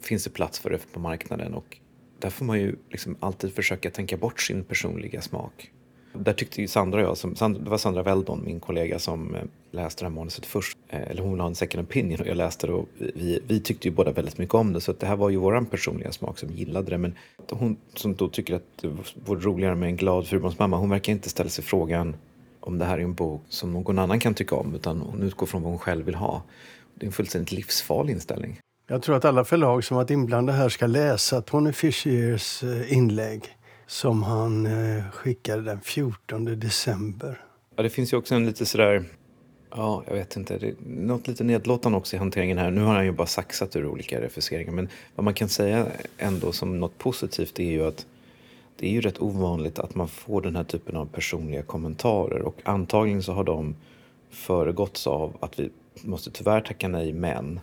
Finns 0.00 0.24
det 0.24 0.30
plats 0.30 0.58
för 0.58 0.70
det 0.70 0.92
på 0.92 1.00
marknaden? 1.00 1.54
Och 1.54 1.78
där 2.18 2.30
får 2.30 2.44
man 2.44 2.60
ju 2.60 2.76
liksom 2.90 3.16
alltid 3.20 3.54
försöka 3.54 3.90
tänka 3.90 4.16
bort 4.16 4.40
sin 4.40 4.64
personliga 4.64 5.22
smak. 5.22 5.72
Där 6.18 6.32
tyckte 6.32 6.60
ju 6.60 6.68
Sandra 6.68 7.00
och 7.00 7.08
jag, 7.08 7.36
som, 7.36 7.52
det 7.52 7.70
var 7.70 7.78
Sandra 7.78 8.02
Weldon, 8.02 8.42
min 8.44 8.60
kollega, 8.60 8.98
som 8.98 9.34
eh, 9.34 9.42
läste 9.70 10.04
det 10.04 10.08
här 10.08 10.14
manuset 10.14 10.46
först. 10.46 10.78
Eh, 10.88 11.10
eller 11.10 11.22
hon 11.22 11.30
ville 11.30 11.42
ha 11.42 11.48
en 11.48 11.54
second 11.54 11.86
opinion 11.86 12.20
och 12.20 12.26
jag 12.26 12.36
läste 12.36 12.66
det 12.66 12.72
och 12.72 12.88
vi, 12.98 13.40
vi 13.46 13.60
tyckte 13.60 13.88
ju 13.88 13.94
båda 13.94 14.12
väldigt 14.12 14.38
mycket 14.38 14.54
om 14.54 14.72
det. 14.72 14.80
Så 14.80 14.92
det 14.92 15.06
här 15.06 15.16
var 15.16 15.30
ju 15.30 15.36
vår 15.36 15.60
personliga 15.70 16.12
smak 16.12 16.38
som 16.38 16.50
gillade 16.50 16.90
det. 16.90 16.98
Men 16.98 17.14
hon 17.50 17.76
som 17.94 18.14
då 18.14 18.28
tycker 18.28 18.54
att 18.54 18.62
det 18.80 18.90
vore 19.24 19.40
roligare 19.40 19.74
med 19.74 19.88
en 19.88 19.96
glad 19.96 20.26
fyrbarnsmamma, 20.26 20.76
hon 20.76 20.90
verkar 20.90 21.12
inte 21.12 21.28
ställa 21.28 21.50
sig 21.50 21.64
frågan 21.64 22.16
om 22.60 22.78
det 22.78 22.84
här 22.84 22.98
är 22.98 23.02
en 23.02 23.14
bok 23.14 23.42
som 23.48 23.72
någon 23.72 23.98
annan 23.98 24.20
kan 24.20 24.34
tycka 24.34 24.54
om 24.54 24.74
utan 24.74 25.00
hon 25.00 25.22
utgår 25.22 25.46
från 25.46 25.62
vad 25.62 25.70
hon 25.70 25.78
själv 25.78 26.04
vill 26.04 26.14
ha. 26.14 26.42
Det 26.94 27.04
är 27.04 27.06
en 27.06 27.12
fullständigt 27.12 27.52
livsfarlig 27.52 28.12
inställning. 28.12 28.60
Jag 28.88 29.02
tror 29.02 29.16
att 29.16 29.24
alla 29.24 29.44
förlag 29.44 29.84
som 29.84 29.96
varit 29.96 30.10
inblandade 30.10 30.58
här 30.58 30.68
ska 30.68 30.86
läsa 30.86 31.40
Tony 31.40 31.72
Fischers 31.72 32.62
eh, 32.62 32.92
inlägg 32.92 33.42
som 33.86 34.22
han 34.22 34.66
eh, 34.66 35.10
skickade 35.10 35.62
den 35.62 35.80
14 35.80 36.44
december. 36.44 37.40
Ja, 37.76 37.82
det 37.82 37.90
finns 37.90 38.12
ju 38.12 38.16
också 38.16 38.34
en 38.34 38.46
lite 38.46 38.66
sådär, 38.66 39.04
ja, 39.70 40.02
jag 40.06 40.14
vet 40.14 40.36
inte, 40.36 40.58
det 40.58 40.68
är 40.68 40.74
något 40.86 41.28
lite 41.28 41.44
nedlåtande 41.44 41.98
också 41.98 42.16
i 42.16 42.18
hanteringen 42.18 42.58
här. 42.58 42.70
Nu 42.70 42.80
har 42.80 42.94
han 42.94 43.04
ju 43.04 43.12
bara 43.12 43.26
saxat 43.26 43.76
ur 43.76 43.86
olika 43.86 44.20
refuseringar, 44.20 44.72
men 44.72 44.88
vad 45.14 45.24
man 45.24 45.34
kan 45.34 45.48
säga 45.48 45.86
ändå 46.18 46.52
som 46.52 46.80
något 46.80 46.98
positivt 46.98 47.60
är 47.60 47.70
ju 47.70 47.86
att 47.86 48.06
det 48.76 48.86
är 48.86 48.90
ju 48.90 49.00
rätt 49.00 49.20
ovanligt 49.20 49.78
att 49.78 49.94
man 49.94 50.08
får 50.08 50.40
den 50.42 50.56
här 50.56 50.64
typen 50.64 50.96
av 50.96 51.06
personliga 51.06 51.62
kommentarer 51.62 52.42
och 52.42 52.60
antagligen 52.64 53.22
så 53.22 53.32
har 53.32 53.44
de 53.44 53.74
föregåtts 54.30 55.06
av 55.06 55.36
att 55.40 55.60
vi 55.60 55.70
måste 56.02 56.30
tyvärr 56.30 56.60
tacka 56.60 56.88
nej 56.88 57.12
men 57.12 57.60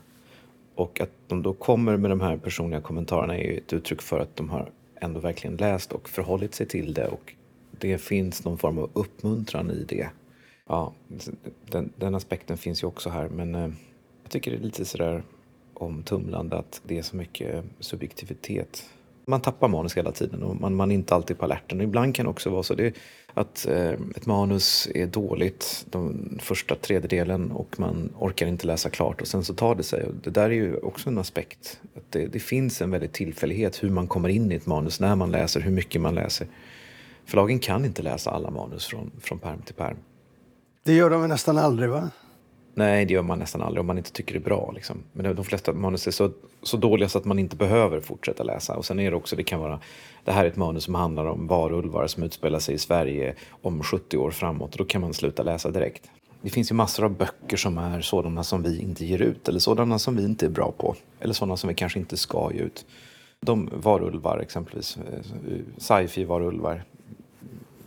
och 0.75 1.01
att 1.01 1.09
de 1.27 1.43
då 1.43 1.53
kommer 1.53 1.97
med 1.97 2.11
de 2.11 2.21
här 2.21 2.37
personliga 2.37 2.81
kommentarerna 2.81 3.37
är 3.37 3.43
ju 3.43 3.57
ett 3.57 3.73
uttryck 3.73 4.01
för 4.01 4.19
att 4.19 4.35
de 4.35 4.49
har 4.49 4.69
ändå 4.95 5.19
verkligen 5.19 5.57
läst 5.57 5.91
och 5.91 6.09
förhållit 6.09 6.55
sig 6.55 6.65
till 6.65 6.93
det 6.93 7.07
och 7.07 7.33
det 7.71 7.97
finns 7.97 8.45
någon 8.45 8.57
form 8.57 8.77
av 8.77 8.89
uppmuntran 8.93 9.71
i 9.71 9.83
det. 9.83 10.09
Ja, 10.67 10.93
den, 11.71 11.93
den 11.95 12.15
aspekten 12.15 12.57
finns 12.57 12.83
ju 12.83 12.87
också 12.87 13.09
här 13.09 13.29
men 13.29 13.55
eh, 13.55 13.69
jag 14.23 14.31
tycker 14.31 14.51
det 14.51 14.57
är 14.57 14.61
lite 14.61 14.85
sådär 14.85 15.23
omtumlande 15.73 16.57
att 16.57 16.81
det 16.85 16.97
är 16.97 17.01
så 17.01 17.15
mycket 17.15 17.65
subjektivitet 17.79 18.89
man 19.25 19.41
tappar 19.41 19.67
manus 19.67 19.97
hela 19.97 20.11
tiden 20.11 20.43
och 20.43 20.55
man, 20.55 20.75
man 20.75 20.91
är 20.91 20.95
inte 20.95 21.15
alltid 21.15 21.37
på 21.37 21.45
alerten. 21.45 21.79
Och 21.79 21.83
ibland 21.83 22.15
kan 22.15 22.25
det 22.25 22.29
också 22.29 22.49
vara 22.49 22.63
så 22.63 22.73
det, 22.73 22.95
att 23.33 23.67
eh, 23.67 23.91
ett 24.15 24.25
manus 24.25 24.87
är 24.95 25.07
dåligt 25.07 25.85
den 25.89 26.39
första 26.41 26.75
tredjedelen 26.75 27.51
och 27.51 27.79
man 27.79 28.13
orkar 28.19 28.47
inte 28.47 28.67
läsa 28.67 28.89
klart 28.89 29.21
och 29.21 29.27
sen 29.27 29.43
så 29.43 29.53
tar 29.53 29.75
det 29.75 29.83
sig. 29.83 30.03
Och 30.03 30.13
det 30.23 30.29
där 30.29 30.43
är 30.43 30.53
ju 30.53 30.77
också 30.77 31.09
en 31.09 31.17
aspekt. 31.17 31.79
Att 31.95 32.11
det, 32.11 32.25
det 32.25 32.39
finns 32.39 32.81
en 32.81 32.91
väldig 32.91 33.11
tillfällighet 33.11 33.83
hur 33.83 33.89
man 33.89 34.07
kommer 34.07 34.29
in 34.29 34.51
i 34.51 34.55
ett 34.55 34.65
manus, 34.65 34.99
när 34.99 35.15
man 35.15 35.31
läser, 35.31 35.61
hur 35.61 35.71
mycket 35.71 36.01
man 36.01 36.15
läser. 36.15 36.47
Förlagen 37.25 37.59
kan 37.59 37.85
inte 37.85 38.01
läsa 38.01 38.31
alla 38.31 38.51
manus 38.51 38.85
från, 38.85 39.11
från 39.21 39.39
perm 39.39 39.61
till 39.61 39.75
perm. 39.75 39.97
Det 40.83 40.93
gör 40.93 41.09
de 41.09 41.27
nästan 41.27 41.57
aldrig 41.57 41.89
va? 41.89 42.09
Nej, 42.75 43.05
det 43.05 43.13
gör 43.13 43.21
man 43.21 43.39
nästan 43.39 43.61
aldrig 43.61 43.79
om 43.79 43.87
man 43.87 43.97
inte 43.97 44.11
tycker 44.11 44.33
det 44.33 44.39
är 44.39 44.43
bra. 44.43 44.71
Liksom. 44.75 45.03
Men 45.13 45.35
de 45.35 45.45
flesta 45.45 45.73
manus 45.73 46.07
är 46.07 46.11
så, 46.11 46.31
så 46.61 46.77
dåliga 46.77 47.09
så 47.09 47.17
att 47.17 47.25
man 47.25 47.39
inte 47.39 47.55
behöver 47.55 47.99
fortsätta 47.99 48.43
läsa. 48.43 48.75
Och 48.75 48.85
sen 48.85 48.99
är 48.99 49.11
det 49.11 49.17
också, 49.17 49.35
det 49.35 49.43
kan 49.43 49.59
vara, 49.59 49.79
det 50.23 50.31
här 50.31 50.45
är 50.45 50.49
ett 50.49 50.55
manus 50.55 50.83
som 50.83 50.95
handlar 50.95 51.25
om 51.25 51.47
varulvar 51.47 52.07
som 52.07 52.23
utspelar 52.23 52.59
sig 52.59 52.75
i 52.75 52.77
Sverige 52.77 53.35
om 53.61 53.83
70 53.83 54.17
år 54.17 54.31
framåt. 54.31 54.71
Och 54.71 54.77
då 54.77 54.85
kan 54.85 55.01
man 55.01 55.13
sluta 55.13 55.43
läsa 55.43 55.71
direkt. 55.71 56.09
Det 56.41 56.49
finns 56.49 56.71
ju 56.71 56.75
massor 56.75 57.03
av 57.03 57.17
böcker 57.17 57.57
som 57.57 57.77
är 57.77 58.01
sådana 58.01 58.43
som 58.43 58.63
vi 58.63 58.81
inte 58.81 59.05
ger 59.05 59.21
ut 59.21 59.49
eller 59.49 59.59
sådana 59.59 59.99
som 59.99 60.15
vi 60.15 60.23
inte 60.23 60.45
är 60.45 60.49
bra 60.49 60.71
på. 60.77 60.95
Eller 61.19 61.33
sådana 61.33 61.57
som 61.57 61.67
vi 61.67 61.73
kanske 61.73 61.99
inte 61.99 62.17
ska 62.17 62.51
ge 62.53 62.59
ut. 62.59 62.85
De 63.41 63.69
varulvar 63.73 64.39
exempelvis, 64.39 64.97
eh, 64.97 65.59
sci-fi 65.77 66.23
varulvar. 66.23 66.83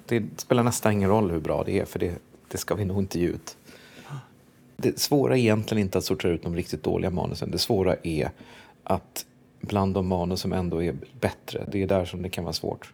Det 0.07 0.25
spelar 0.37 0.63
nästan 0.63 0.93
ingen 0.93 1.11
roll 1.11 1.31
hur 1.31 1.41
bra 1.41 1.63
det 1.65 1.79
är 1.79 1.85
för 1.85 1.99
det, 1.99 2.15
det 2.49 2.59
ska 2.59 2.75
vi 2.75 2.85
nog 2.85 2.99
inte 2.99 3.21
ge 3.21 3.27
ut. 3.27 3.57
Det 4.77 4.99
svåra 4.99 5.35
är 5.35 5.39
egentligen 5.39 5.83
inte 5.83 5.99
att 5.99 6.05
sortera 6.05 6.33
ut 6.33 6.43
de 6.43 6.57
riktigt 6.57 6.83
dåliga 6.83 7.11
manusen. 7.11 7.51
Det 7.51 7.59
svåra 7.59 7.97
är 8.03 8.31
att 8.85 9.27
bland 9.61 9.95
de 9.95 10.07
manus 10.07 10.41
som 10.41 10.53
ändå 10.53 10.83
är 10.83 10.95
bättre, 11.21 11.67
det 11.73 11.83
är 11.83 11.87
där 11.87 12.05
som 12.05 12.23
det 12.23 12.29
kan 12.29 12.45
vara 12.45 12.53
svårt. 12.53 12.93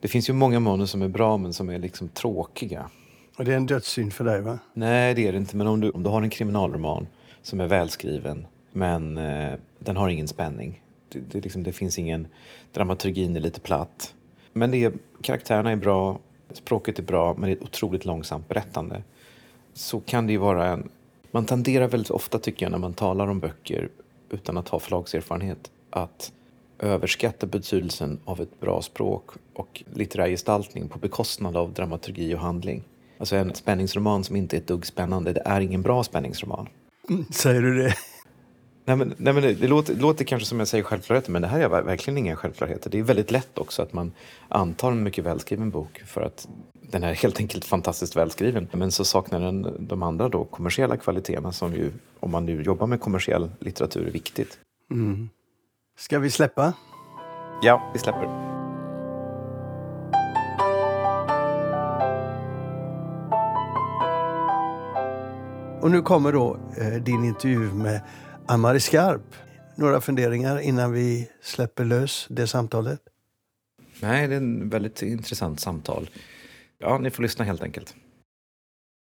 Det 0.00 0.08
finns 0.08 0.28
ju 0.28 0.32
många 0.32 0.60
manus 0.60 0.90
som 0.90 1.02
är 1.02 1.08
bra 1.08 1.36
men 1.36 1.52
som 1.52 1.68
är 1.68 1.78
liksom 1.78 2.08
tråkiga. 2.08 2.90
Och 3.36 3.44
det 3.44 3.52
är 3.52 3.56
en 3.56 3.66
dödssyn 3.66 4.10
för 4.10 4.24
dig 4.24 4.40
va? 4.40 4.58
Nej 4.74 5.14
det 5.14 5.28
är 5.28 5.32
det 5.32 5.38
inte, 5.38 5.56
men 5.56 5.66
om 5.66 5.80
du, 5.80 5.90
om 5.90 6.02
du 6.02 6.10
har 6.10 6.22
en 6.22 6.30
kriminalroman 6.30 7.06
som 7.42 7.60
är 7.60 7.66
välskriven 7.66 8.46
men 8.72 9.18
eh, 9.18 9.52
den 9.78 9.96
har 9.96 10.08
ingen 10.08 10.28
spänning. 10.28 10.82
Det, 11.08 11.18
det, 11.18 11.40
liksom, 11.40 11.62
det 11.62 11.72
finns 11.72 11.98
ingen, 11.98 12.26
dramaturgin 12.72 13.36
är 13.36 13.40
lite 13.40 13.60
platt. 13.60 14.14
Men 14.52 14.70
det 14.70 14.84
är, 14.84 14.92
karaktärerna 15.22 15.70
är 15.70 15.76
bra, 15.76 16.18
språket 16.52 16.98
är 16.98 17.02
bra 17.02 17.34
men 17.34 17.42
det 17.42 17.50
är 17.50 17.56
ett 17.56 17.62
otroligt 17.62 18.04
långsamt 18.04 18.48
berättande. 18.48 19.02
Så 19.72 20.00
kan 20.00 20.26
det 20.26 20.32
ju 20.32 20.38
vara 20.38 20.68
en 20.68 20.88
man 21.34 21.46
tenderar 21.46 21.88
väldigt 21.88 22.10
ofta 22.10 22.38
tycker 22.38 22.66
jag 22.66 22.70
när 22.70 22.78
man 22.78 22.94
talar 22.94 23.26
om 23.26 23.40
böcker 23.40 23.88
utan 24.30 24.56
att 24.56 24.68
ha 24.68 24.78
förlagserfarenhet 24.78 25.70
att 25.90 26.32
överskatta 26.78 27.46
betydelsen 27.46 28.20
av 28.24 28.40
ett 28.40 28.60
bra 28.60 28.82
språk 28.82 29.30
och 29.54 29.84
litterär 29.94 30.28
gestaltning 30.28 30.88
på 30.88 30.98
bekostnad 30.98 31.56
av 31.56 31.72
dramaturgi 31.72 32.34
och 32.34 32.38
handling. 32.38 32.82
Alltså 33.18 33.36
en 33.36 33.54
spänningsroman 33.54 34.24
som 34.24 34.36
inte 34.36 34.56
är 34.56 34.60
ett 34.60 34.66
dugg 34.66 34.86
spännande, 34.86 35.32
det 35.32 35.42
är 35.44 35.60
ingen 35.60 35.82
bra 35.82 36.04
spänningsroman. 36.04 36.68
Mm, 37.10 37.24
säger 37.24 37.62
du 37.62 37.82
det? 37.82 37.94
Nej 38.86 38.96
men, 38.96 39.14
nej, 39.16 39.32
men 39.32 39.42
det, 39.42 39.68
låter, 39.68 39.94
det 39.94 40.00
låter 40.00 40.24
kanske 40.24 40.48
som 40.48 40.58
jag 40.58 40.68
säger 40.68 40.84
självklarheter, 40.84 41.32
men 41.32 41.42
det 41.42 41.48
här 41.48 41.60
är 41.60 41.68
verkligen 41.68 42.18
inga 42.18 42.36
självklarheter. 42.36 42.90
Det 42.90 42.98
är 42.98 43.02
väldigt 43.02 43.30
lätt 43.30 43.58
också 43.58 43.82
att 43.82 43.92
man 43.92 44.12
antar 44.48 44.92
en 44.92 45.02
mycket 45.02 45.24
välskriven 45.24 45.70
bok 45.70 46.02
för 46.06 46.22
att 46.22 46.48
den 46.72 47.02
är 47.02 47.14
helt 47.14 47.40
enkelt 47.40 47.64
fantastiskt 47.64 48.16
välskriven. 48.16 48.68
Men 48.72 48.92
så 48.92 49.04
saknar 49.04 49.40
den 49.40 49.86
de 49.88 50.02
andra 50.02 50.28
då 50.28 50.44
kommersiella 50.44 50.96
kvaliteterna 50.96 51.52
som 51.52 51.74
ju, 51.74 51.92
om 52.20 52.30
man 52.30 52.46
nu 52.46 52.62
jobbar 52.62 52.86
med 52.86 53.00
kommersiell 53.00 53.50
litteratur, 53.58 54.06
är 54.06 54.10
viktigt. 54.10 54.58
Mm. 54.90 55.28
Ska 55.98 56.18
vi 56.18 56.30
släppa? 56.30 56.72
Ja, 57.62 57.90
vi 57.92 57.98
släpper. 57.98 58.54
Och 65.80 65.90
nu 65.90 66.02
kommer 66.02 66.32
då 66.32 66.56
eh, 66.76 67.02
din 67.02 67.24
intervju 67.24 67.72
med 67.72 68.00
Amari 68.46 68.80
Skarp. 68.80 69.36
Några 69.76 70.00
funderingar 70.00 70.60
innan 70.60 70.92
vi 70.92 71.30
släpper 71.42 71.84
lös 71.84 72.26
det 72.30 72.46
samtalet? 72.46 73.00
Nej, 74.00 74.28
det 74.28 74.34
är 74.34 74.38
ett 74.40 74.72
väldigt 74.72 75.02
intressant 75.02 75.60
samtal. 75.60 76.10
Ja, 76.78 76.98
ni 76.98 77.10
får 77.10 77.22
lyssna 77.22 77.44
helt 77.44 77.62
enkelt. 77.62 77.94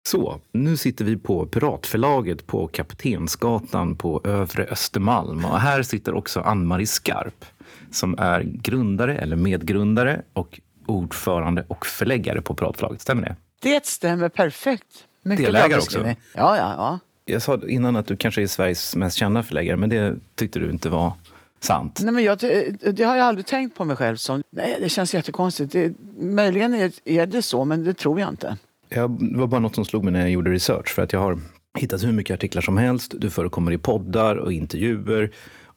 Så, 0.09 0.41
nu 0.53 0.77
sitter 0.77 1.05
vi 1.05 1.17
på 1.17 1.47
Piratförlaget 1.47 2.47
på 2.47 2.67
Kaptensgatan 2.69 3.97
på 3.97 4.21
Övre 4.25 4.65
Östermalm. 4.65 5.45
Och 5.45 5.61
här 5.61 5.83
sitter 5.83 6.15
också 6.15 6.41
Ann-Marie 6.41 6.87
Skarp 6.87 7.45
som 7.91 8.19
är 8.19 8.43
grundare 8.43 9.19
eller 9.19 9.37
medgrundare 9.37 10.23
och 10.33 10.61
ordförande 10.87 11.65
och 11.69 11.87
förläggare 11.87 12.43
på 12.43 12.55
Piratförlaget. 12.55 13.01
Stämmer 13.01 13.23
det? 13.23 13.37
Det 13.63 13.87
stämmer 13.87 14.29
perfekt. 14.29 15.07
Mycket 15.23 15.47
Delägare 15.47 15.81
också? 15.81 16.07
Ja, 16.07 16.17
ja, 16.35 16.57
ja. 16.57 16.99
Jag 17.25 17.43
sa 17.43 17.61
innan 17.69 17.97
att 17.97 18.07
du 18.07 18.17
kanske 18.17 18.43
är 18.43 18.47
Sveriges 18.47 18.97
mest 18.97 19.17
kända 19.17 19.43
förläggare, 19.43 19.77
men 19.77 19.89
det 19.91 20.15
tyckte 20.35 20.59
du 20.59 20.71
inte 20.71 20.89
var 20.89 21.13
sant? 21.61 22.01
Nej, 22.03 22.15
men 22.15 22.25
jag, 22.25 22.39
det, 22.39 23.05
har 23.05 23.17
jag 23.17 23.27
aldrig 23.27 23.47
tänkt 23.47 23.77
på 23.77 23.85
mig 23.85 23.97
själv 23.97 24.17
som. 24.17 24.43
Nej, 24.51 24.77
det 24.81 24.89
känns 24.89 25.15
jättekonstigt. 25.15 25.73
Det, 25.73 25.93
möjligen 26.19 26.75
är, 26.75 26.93
är 27.05 27.27
det 27.27 27.43
så, 27.43 27.65
men 27.65 27.85
det 27.85 27.95
tror 27.95 28.21
jag 28.21 28.29
inte. 28.29 28.57
Jag, 28.89 29.11
det 29.33 29.39
var 29.39 29.47
bara 29.47 29.61
något 29.61 29.75
som 29.75 29.85
slog 29.85 30.05
mig 30.05 30.13
när 30.13 30.21
jag 30.21 30.31
gjorde 30.31 30.51
research. 30.51 30.89
För 30.89 31.03
att 31.03 31.13
jag 31.13 31.21
har 31.21 31.39
hittat 31.79 32.03
hur 32.05 32.13
mycket 32.13 32.35
artiklar 32.35 32.63
som 32.63 32.77
helst. 32.77 33.15
Du 33.19 33.31
förekommer 33.31 33.73
i 33.73 33.79
poddar 33.79 34.37
och 34.37 34.53
intervjuer. 34.53 35.31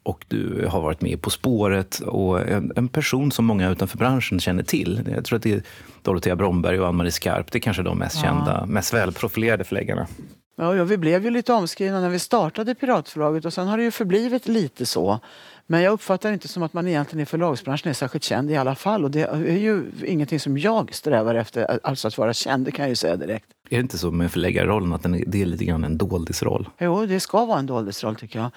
Och 0.03 0.25
du 0.27 0.67
har 0.69 0.81
varit 0.81 1.01
med 1.01 1.21
På 1.21 1.29
spåret. 1.29 1.99
Och 1.99 2.41
en, 2.49 2.71
en 2.75 2.87
person 2.87 3.31
som 3.31 3.45
många 3.45 3.69
utanför 3.69 3.97
branschen 3.97 4.39
känner 4.39 4.63
till. 4.63 5.09
Jag 5.15 5.25
tror 5.25 5.37
att 5.37 5.43
det 5.43 5.53
är 5.53 5.63
Dorotea 6.01 6.35
Bromberg 6.35 6.79
och 6.79 6.87
Ann-Marie 6.87 7.11
Skarp. 7.11 7.51
Det 7.51 7.57
är 7.57 7.61
kanske 7.61 7.83
de 7.83 7.97
mest 7.97 8.15
Ja. 8.15 8.21
kända, 8.21 8.65
mest 8.65 8.93
välprofilerade 8.93 9.63
förläggarna. 9.63 10.07
Ja, 10.55 10.75
ja, 10.75 10.83
vi 10.83 10.97
blev 10.97 11.23
ju 11.23 11.29
lite 11.29 11.53
omskrivna 11.53 12.01
när 12.01 12.09
vi 12.09 12.19
startade 12.19 12.75
Piratförlaget 12.75 13.45
och 13.45 13.53
sen 13.53 13.67
har 13.67 13.77
det 13.77 13.83
ju 13.83 13.91
förblivit 13.91 14.47
lite 14.47 14.85
så. 14.85 15.19
Men 15.67 15.81
jag 15.81 15.93
uppfattar 15.93 16.31
inte 16.31 16.47
som 16.47 16.63
att 16.63 16.73
man 16.73 16.87
egentligen 16.87 17.23
i 17.23 17.25
förlagsbranschen 17.25 17.89
är 17.89 17.93
särskilt 17.93 18.23
känd 18.23 18.51
i 18.51 18.55
alla 18.55 18.75
fall. 18.75 19.03
Och 19.03 19.11
det 19.11 19.21
är 19.21 19.57
ju 19.57 19.83
ingenting 20.05 20.39
som 20.39 20.57
jag 20.57 20.93
strävar 20.93 21.35
efter, 21.35 21.79
alltså 21.83 22.07
att 22.07 22.17
vara 22.17 22.33
känd, 22.33 22.65
det 22.65 22.71
kan 22.71 22.83
jag 22.83 22.89
ju 22.89 22.95
säga 22.95 23.15
direkt. 23.15 23.45
Är 23.69 23.75
det 23.77 23.81
inte 23.81 23.97
så 23.97 24.11
med 24.11 24.31
förläggarrollen 24.31 24.93
att 24.93 25.03
den 25.03 25.15
är, 25.15 25.23
det 25.27 25.41
är 25.41 25.45
lite 25.45 25.65
grann 25.65 25.83
en 25.83 25.97
doldisroll? 25.97 26.69
Jo, 26.79 27.05
det 27.05 27.19
ska 27.19 27.45
vara 27.45 27.59
en 27.59 27.65
doldisroll 27.65 28.15
tycker 28.15 28.39
jag. 28.39 28.51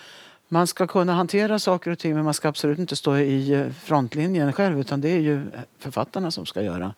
Man 0.48 0.66
ska 0.66 0.86
kunna 0.86 1.12
hantera 1.12 1.58
saker 1.58 1.90
och 1.90 1.98
ting 1.98 2.14
men 2.14 2.24
man 2.24 2.34
ska 2.34 2.48
absolut 2.48 2.78
inte 2.78 2.96
stå 2.96 3.16
i 3.16 3.52
eh, 3.52 3.66
frontlinjen 3.84 4.52
själv 4.52 4.80
utan 4.80 5.00
det 5.00 5.08
är 5.08 5.20
ju 5.20 5.40
författarna 5.78 6.30
som 6.30 6.46
ska 6.46 6.62
göra. 6.62 6.94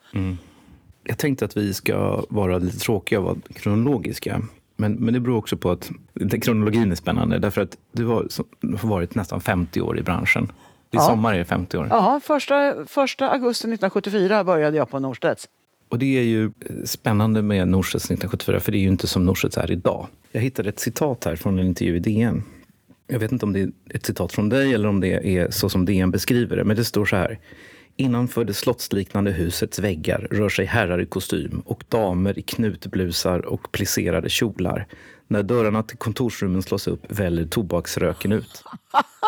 Jag 1.04 1.18
tänkte 1.18 1.44
att 1.44 1.56
vi 1.56 1.74
ska 1.74 2.24
vara 2.28 2.58
lite 2.58 2.78
tråkiga 2.78 3.18
och 3.18 3.24
vara 3.24 3.36
kronologiska. 3.54 4.42
Men, 4.80 4.92
men 4.92 5.14
det 5.14 5.20
beror 5.20 5.36
också 5.36 5.56
på 5.56 5.70
att 5.70 5.90
den 6.14 6.40
kronologin 6.40 6.90
är 6.92 6.96
spännande. 6.96 7.38
Därför 7.38 7.60
att 7.60 7.76
du 7.92 8.06
har, 8.06 8.26
så- 8.30 8.44
har 8.80 8.88
varit 8.88 9.14
nästan 9.14 9.40
50 9.40 9.80
år 9.80 9.98
i 9.98 10.02
branschen. 10.02 10.44
I 10.44 10.96
Ja. 10.96 11.00
sommar 11.00 11.34
är 11.34 11.38
det 11.38 11.44
50 11.44 11.78
år. 11.78 11.86
Ja, 11.90 12.20
första, 12.24 12.74
första 12.86 13.30
augusti 13.30 13.62
1974 13.68 14.44
började 14.44 14.76
jag 14.76 14.90
på 14.90 14.98
Norstedts. 14.98 15.48
Och 15.88 15.98
det 15.98 16.18
är 16.18 16.22
ju 16.22 16.44
eh, 16.44 16.50
spännande 16.84 17.42
med 17.42 17.68
Norstedts 17.68 18.04
1974, 18.04 18.60
för 18.60 18.72
det 18.72 18.78
är 18.78 18.80
ju 18.80 18.88
inte 18.88 19.06
som 19.06 19.24
Norstedts 19.26 19.58
är 19.58 19.70
idag. 19.70 20.06
Jag 20.32 20.40
hittade 20.40 20.68
ett 20.68 20.78
citat 20.80 21.24
här 21.24 21.36
från 21.36 21.58
en 21.58 21.66
intervju 21.66 21.96
i 21.96 22.00
DN. 22.00 22.42
Jag 23.06 23.18
vet 23.18 23.32
inte 23.32 23.46
om 23.46 23.52
det 23.52 23.60
är 23.60 23.70
ett 23.94 24.06
citat 24.06 24.32
från 24.32 24.48
dig 24.48 24.74
eller 24.74 24.88
om 24.88 25.00
det 25.00 25.36
är 25.38 25.50
så 25.50 25.68
som 25.68 25.84
DN 25.84 26.10
beskriver 26.10 26.56
det, 26.56 26.64
men 26.64 26.76
det 26.76 26.84
står 26.84 27.04
så 27.04 27.16
här. 27.16 27.38
Innanför 28.00 28.44
det 28.44 28.54
slottsliknande 28.54 29.30
husets 29.30 29.78
väggar 29.78 30.28
rör 30.30 30.48
sig 30.48 30.64
herrar 30.64 31.00
i 31.00 31.06
kostym 31.06 31.62
och 31.64 31.84
damer 31.88 32.38
i 32.38 32.42
knutblusar 32.42 33.46
och 33.46 33.72
plisserade 33.72 34.28
kjolar. 34.28 34.86
När 35.28 35.42
dörrarna 35.42 35.82
till 35.82 35.98
kontorsrummen 35.98 36.62
slås 36.62 36.88
upp 36.88 37.04
väller 37.08 37.46
tobaksröken 37.46 38.32
ut. 38.32 38.64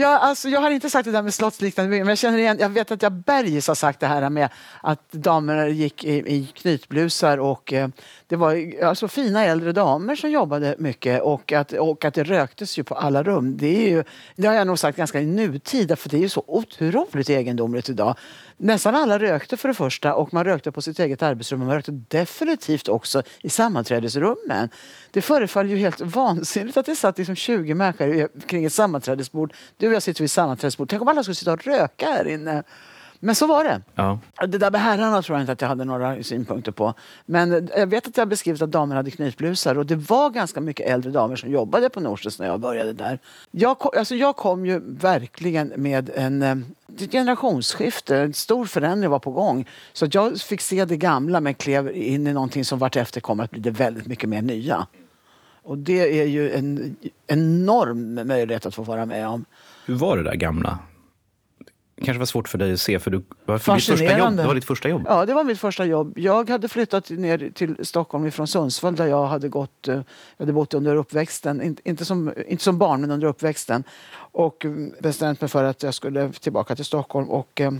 Ja, 0.00 0.18
alltså, 0.18 0.48
jag 0.48 0.60
har 0.60 0.70
inte 0.70 0.90
sagt 0.90 1.04
det 1.04 1.12
där 1.12 1.22
med 1.22 1.34
slottsliknande 1.34 1.90
byggnader, 1.90 2.04
men 2.04 2.10
jag 2.10 2.18
känner 2.18 2.38
igen, 2.38 2.56
jag 2.60 2.68
vet 2.68 2.90
att 2.90 3.02
jag 3.02 3.12
Bergis 3.12 3.68
har 3.68 3.74
sagt 3.74 4.00
det 4.00 4.06
här 4.06 4.30
med 4.30 4.48
att 4.82 5.12
damer 5.12 5.66
gick 5.66 6.04
i, 6.04 6.12
i 6.12 6.46
knytblusar 6.54 7.38
och 7.38 7.72
eh, 7.72 7.88
det 8.26 8.36
var 8.36 8.82
alltså 8.84 9.08
fina 9.08 9.44
äldre 9.44 9.72
damer 9.72 10.16
som 10.16 10.30
jobbade 10.30 10.74
mycket 10.78 11.22
och 11.22 11.52
att, 11.52 11.72
och 11.72 12.04
att 12.04 12.14
det 12.14 12.24
röktes 12.24 12.78
ju 12.78 12.82
på 12.82 12.94
alla 12.94 13.22
rum. 13.22 13.56
Det, 13.56 13.86
är 13.86 13.90
ju, 13.90 14.04
det 14.36 14.46
har 14.46 14.54
jag 14.54 14.66
nog 14.66 14.78
sagt 14.78 14.98
ganska 14.98 15.20
i 15.20 15.26
nutid, 15.26 15.98
för 15.98 16.08
det 16.08 16.16
är 16.16 16.20
ju 16.20 16.28
så 16.28 16.44
otroligt 16.46 17.28
egendomligt 17.28 17.88
idag. 17.88 18.16
Nästan 18.62 18.94
alla 18.94 19.18
rökte 19.18 19.56
för 19.56 19.68
det 19.68 19.74
första 19.74 20.14
och 20.14 20.34
man 20.34 20.44
rökte 20.44 20.72
på 20.72 20.82
sitt 20.82 20.98
eget 20.98 21.22
arbetsrum 21.22 21.60
och 21.60 21.66
man 21.66 21.76
rökte 21.76 21.92
definitivt 21.92 22.88
också 22.88 23.22
i 23.42 23.48
sammanträdesrummen. 23.48 24.68
Det 25.10 25.22
förefaller 25.22 25.70
ju 25.70 25.76
helt 25.76 26.00
vansinnigt 26.00 26.76
att 26.76 26.86
det 26.86 26.96
satt 26.96 27.18
liksom 27.18 27.34
20 27.34 27.74
människor 27.74 28.28
kring 28.46 28.64
ett 28.64 28.72
sammanträdesbord. 28.72 29.52
Du 29.76 29.88
och 29.88 29.94
jag 29.94 30.02
sitter 30.02 30.20
vid 30.20 30.30
sammanträdesbord. 30.30 30.88
Tänk 30.88 31.02
om 31.02 31.08
alla 31.08 31.22
skulle 31.22 31.34
sitta 31.34 31.52
och 31.52 31.66
röka 31.66 32.06
här 32.06 32.28
inne. 32.28 32.62
Men 33.20 33.34
så 33.34 33.46
var 33.46 33.64
det. 33.64 33.82
Ja. 33.94 34.18
Det 34.46 34.58
där 34.58 34.70
med 34.70 34.80
herrarna 34.80 35.22
tror 35.22 35.38
jag 35.38 35.42
inte 35.42 35.52
att 35.52 35.60
jag 35.60 35.68
hade 35.68 35.84
några 35.84 36.22
synpunkter 36.22 36.72
på. 36.72 36.94
Men 37.26 37.68
jag 37.76 37.86
vet 37.86 38.06
att 38.06 38.16
jag 38.16 38.28
beskrivit 38.28 38.62
att 38.62 38.70
damer 38.70 38.96
hade 38.96 39.10
knytblusar 39.10 39.78
och 39.78 39.86
det 39.86 39.96
var 39.96 40.30
ganska 40.30 40.60
mycket 40.60 40.86
äldre 40.86 41.10
damer 41.10 41.36
som 41.36 41.50
jobbade 41.50 41.88
på 41.88 42.00
Norstedts 42.00 42.38
när 42.38 42.46
jag 42.46 42.60
började 42.60 42.92
där. 42.92 43.18
Jag 43.50 43.78
kom, 43.78 43.90
alltså 43.98 44.14
jag 44.14 44.36
kom 44.36 44.66
ju 44.66 44.80
verkligen 44.84 45.72
med 45.76 46.10
en 46.14 46.42
eh, 46.42 46.56
ett 46.98 47.12
generationsskifte, 47.12 48.16
en 48.18 48.34
stor 48.34 48.64
förändring 48.64 49.10
var 49.10 49.18
på 49.18 49.30
gång. 49.30 49.68
Så 49.92 50.04
att 50.04 50.14
jag 50.14 50.40
fick 50.40 50.60
se 50.60 50.84
det 50.84 50.96
gamla 50.96 51.40
men 51.40 51.54
klev 51.54 51.96
in 51.96 52.26
i 52.26 52.32
någonting 52.32 52.64
som 52.64 52.78
vartefter 52.78 53.20
kommer 53.20 53.44
att 53.44 53.50
bli 53.50 53.60
det 53.60 53.70
väldigt 53.70 54.06
mycket 54.06 54.28
mer 54.28 54.42
nya. 54.42 54.86
Och 55.62 55.78
det 55.78 56.20
är 56.20 56.26
ju 56.26 56.50
en 56.50 56.96
enorm 57.26 58.14
möjlighet 58.28 58.66
att 58.66 58.74
få 58.74 58.82
vara 58.82 59.06
med 59.06 59.28
om. 59.28 59.44
Hur 59.86 59.94
var 59.94 60.16
det 60.16 60.22
där 60.22 60.34
gamla? 60.34 60.78
Det 62.00 62.06
kanske 62.06 62.18
var 62.18 62.26
svårt 62.26 62.48
för 62.48 62.58
dig 62.58 62.72
att 62.72 62.80
se, 62.80 62.98
för 62.98 63.10
du, 63.10 63.22
var 63.44 63.58
för 63.58 63.74
ditt 63.74 63.84
första 63.84 64.18
jobb. 64.18 64.36
Det 64.36 64.46
var 64.46 64.54
ditt 64.54 64.64
första 64.64 64.88
jobb. 64.88 65.02
Ja, 65.08 65.26
det 65.26 65.34
var 65.34 65.44
mitt 65.44 65.58
första 65.58 65.84
jobb. 65.84 66.12
Jag 66.16 66.50
hade 66.50 66.68
flyttat 66.68 67.10
ner 67.10 67.50
till 67.54 67.76
Stockholm 67.86 68.30
från 68.30 68.46
Sundsvall 68.46 68.96
där 68.96 69.06
jag 69.06 69.26
hade 69.26 69.48
gått, 69.48 69.88
eh, 69.88 69.94
jag 69.94 70.04
hade 70.38 70.52
bott 70.52 70.74
under 70.74 70.96
uppväxten, 70.96 71.62
inte, 71.62 71.88
inte, 71.88 72.04
som, 72.04 72.32
inte 72.46 72.64
som 72.64 72.78
barn 72.78 73.00
men 73.00 73.10
under 73.10 73.26
uppväxten. 73.26 73.84
Och 74.32 74.64
mm, 74.64 74.92
bestämt 75.00 75.40
mig 75.40 75.50
för 75.50 75.64
att 75.64 75.82
jag 75.82 75.94
skulle 75.94 76.32
tillbaka 76.32 76.76
till 76.76 76.84
Stockholm 76.84 77.30
och 77.30 77.60
eh, 77.60 77.72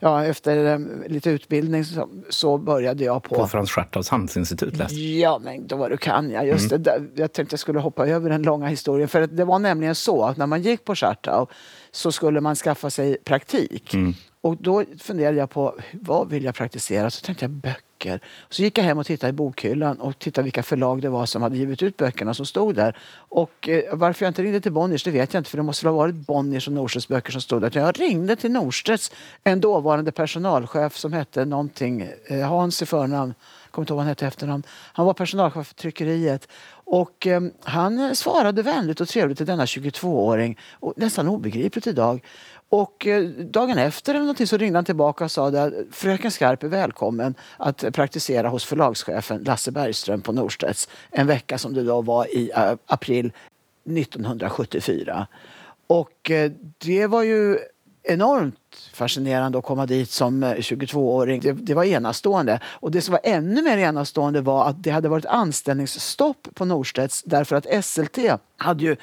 ja, 0.00 0.24
efter 0.24 0.72
eh, 0.72 0.78
lite 1.06 1.30
utbildning 1.30 1.84
så, 1.84 2.08
så 2.28 2.58
började 2.58 3.04
jag 3.04 3.22
på 3.22 3.34
På 3.34 3.46
Frans 3.46 3.70
Schartau's 3.70 4.10
handelsinstitut 4.10 4.90
Ja, 4.90 5.40
men 5.44 5.66
då 5.66 5.76
var 5.76 5.90
du 5.90 5.96
kan 5.96 6.30
jag. 6.30 6.46
Just 6.46 6.70
det, 6.70 6.78
där, 6.78 7.08
jag 7.14 7.32
tänkte 7.32 7.52
jag 7.52 7.60
skulle 7.60 7.80
hoppa 7.80 8.06
över 8.06 8.30
den 8.30 8.42
långa 8.42 8.66
historien. 8.66 9.08
För 9.08 9.26
det 9.26 9.44
var 9.44 9.58
nämligen 9.58 9.94
så 9.94 10.24
att 10.24 10.36
när 10.36 10.46
man 10.46 10.62
gick 10.62 10.84
på 10.84 10.94
Chartau 10.94 11.46
så 11.90 12.12
skulle 12.12 12.40
man 12.40 12.56
skaffa 12.56 12.90
sig 12.90 13.16
praktik. 13.24 13.94
Och 14.40 14.56
då 14.56 14.84
funderade 14.98 15.36
jag 15.36 15.50
på 15.50 15.74
vad 15.92 16.28
vill 16.28 16.44
jag 16.44 16.54
praktisera? 16.54 17.10
Så 17.10 17.26
tänkte 17.26 17.44
jag 17.44 17.50
böcker. 17.50 18.20
Så 18.48 18.62
gick 18.62 18.78
jag 18.78 18.84
hem 18.84 18.98
och 18.98 19.06
tittade 19.06 19.30
i 19.30 19.32
bokhyllan 19.32 20.00
och 20.00 20.18
tittade 20.18 20.42
vilka 20.42 20.62
förlag 20.62 21.02
det 21.02 21.08
var 21.08 21.26
som 21.26 21.42
hade 21.42 21.56
givit 21.56 21.82
ut 21.82 21.96
böckerna 21.96 22.34
som 22.34 22.46
stod 22.46 22.74
där. 22.74 22.96
Och 23.14 23.68
eh, 23.68 23.82
varför 23.92 24.24
jag 24.24 24.30
inte 24.30 24.42
ringde 24.42 24.60
till 24.60 24.72
Bonniers 24.72 25.04
det 25.04 25.10
vet 25.10 25.34
jag 25.34 25.40
inte 25.40 25.50
för 25.50 25.56
det 25.56 25.62
måste 25.62 25.88
ha 25.88 25.94
varit 25.94 26.14
Bonniers 26.14 26.66
och 26.66 26.72
Norstedts 26.72 27.08
böcker 27.08 27.32
som 27.32 27.40
stod 27.40 27.62
där. 27.62 27.70
Jag 27.74 28.00
ringde 28.00 28.36
till 28.36 28.50
Norstedts, 28.50 29.12
en 29.44 29.60
dåvarande 29.60 30.12
personalchef 30.12 30.96
som 30.96 31.12
hette 31.12 31.44
någonting, 31.44 32.08
eh, 32.26 32.48
Hans 32.48 32.82
i 32.82 32.86
förnamn, 32.86 33.34
kommer 33.70 33.82
inte 33.82 33.92
ihåg 33.92 33.96
vad 33.96 34.04
han 34.04 34.08
hette 34.08 34.26
efternamn. 34.26 34.62
Han 34.92 35.06
var 35.06 35.14
personalchef 35.14 35.66
för 35.66 35.74
tryckeriet. 35.74 36.48
Och 36.90 37.26
eh, 37.26 37.42
han 37.62 38.16
svarade 38.16 38.62
vänligt 38.62 39.00
och 39.00 39.08
trevligt 39.08 39.38
till 39.38 39.46
denna 39.46 39.64
22-åring. 39.64 40.58
Och 40.72 40.94
nästan 40.96 41.28
obegripligt 41.28 41.86
idag. 41.86 42.24
Och 42.68 43.06
eh, 43.06 43.22
dagen 43.28 43.78
efter 43.78 44.14
eller 44.14 44.20
någonting 44.20 44.46
så 44.46 44.56
ringde 44.56 44.78
han 44.78 44.84
tillbaka 44.84 45.24
och 45.24 45.30
sa 45.30 45.48
att 45.48 45.72
fröken 45.90 46.30
Skarp 46.30 46.62
är 46.62 46.68
välkommen 46.68 47.34
att 47.56 47.84
praktisera 47.92 48.48
hos 48.48 48.64
förlagschefen 48.64 49.42
Lasse 49.42 49.70
Bergström 49.70 50.20
på 50.20 50.32
Norstedts 50.32 50.88
en 51.10 51.26
vecka 51.26 51.58
som 51.58 51.74
det 51.74 51.82
då 51.82 52.02
var 52.02 52.36
i 52.36 52.50
eh, 52.54 52.72
april 52.86 53.32
1974. 53.84 55.26
Och 55.86 56.30
eh, 56.30 56.50
det 56.78 57.06
var 57.06 57.22
ju 57.22 57.58
enormt 58.02 58.90
fascinerande 58.92 59.58
att 59.58 59.64
komma 59.64 59.86
dit 59.86 60.10
som 60.10 60.42
eh, 60.42 60.54
22-åring. 60.54 61.40
Det, 61.40 61.52
det 61.52 61.74
var 61.74 61.84
enastående. 61.84 62.60
Och 62.64 62.90
det 62.90 63.00
som 63.00 63.12
var 63.12 63.20
ännu 63.24 63.62
mer 63.62 63.78
enastående 63.78 64.40
var 64.40 64.68
att 64.68 64.82
det 64.82 64.90
hade 64.90 65.08
varit 65.08 65.26
anställningsstopp 65.26 66.48
på 66.54 66.64
Norstedts 66.64 67.22
därför 67.22 67.56
att 67.56 67.84
SLT 67.84 68.18
hade 68.56 68.84
ju 68.84 68.96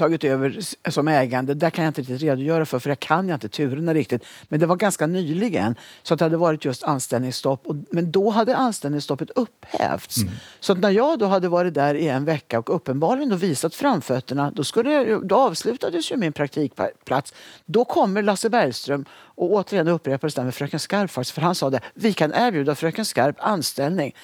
tagit 0.00 0.24
över 0.24 0.58
som 0.90 1.08
ägande. 1.08 1.54
Där 1.54 1.70
kan 1.70 1.84
jag 1.84 1.90
inte 1.90 2.00
riktigt 2.00 2.22
redogöra 2.22 2.66
för, 2.66 2.78
för 2.78 2.90
jag 2.90 3.00
kan 3.00 3.28
jag 3.28 3.36
inte 3.36 3.48
turerna 3.48 3.94
riktigt. 3.94 4.24
Men 4.48 4.60
det 4.60 4.66
var 4.66 4.76
ganska 4.76 5.06
nyligen. 5.06 5.74
Så 6.02 6.14
att 6.14 6.18
det 6.18 6.24
hade 6.24 6.36
varit 6.36 6.64
just 6.64 6.82
anställningsstopp. 6.82 7.66
Och, 7.66 7.76
men 7.90 8.10
då 8.10 8.30
hade 8.30 8.56
anställningsstoppet 8.56 9.30
upphävts. 9.30 10.16
Så 10.60 10.72
att 10.72 10.78
när 10.78 10.90
jag 10.90 11.18
då 11.18 11.26
hade 11.26 11.48
varit 11.48 11.74
där 11.74 11.94
i 11.94 12.08
en 12.08 12.24
vecka 12.24 12.58
och 12.58 12.74
uppenbarligen 12.74 13.28
då 13.28 13.36
visat 13.36 13.74
framfötterna, 13.74 14.50
då, 14.50 14.64
skulle, 14.64 15.18
då 15.22 15.36
avslutades 15.36 16.12
ju 16.12 16.16
min 16.16 16.32
praktikplats. 16.32 17.34
Då 17.66 17.84
kommer 17.84 18.22
Lasse 18.22 18.50
Bergström 18.50 19.04
och 19.40 19.52
återigen 19.52 19.88
upprepades 19.88 20.34
det 20.34 20.44
med 20.44 20.54
Fröken 20.54 20.80
Skarp 20.80 21.10
faktiskt, 21.10 21.34
för 21.34 21.42
han 21.42 21.54
sa 21.54 21.70
det, 21.70 21.80
vi 21.94 22.12
kan 22.12 22.32
erbjuda 22.34 22.74
Fröken 22.74 23.04
Skarp 23.04 23.36
anställning. 23.38 24.14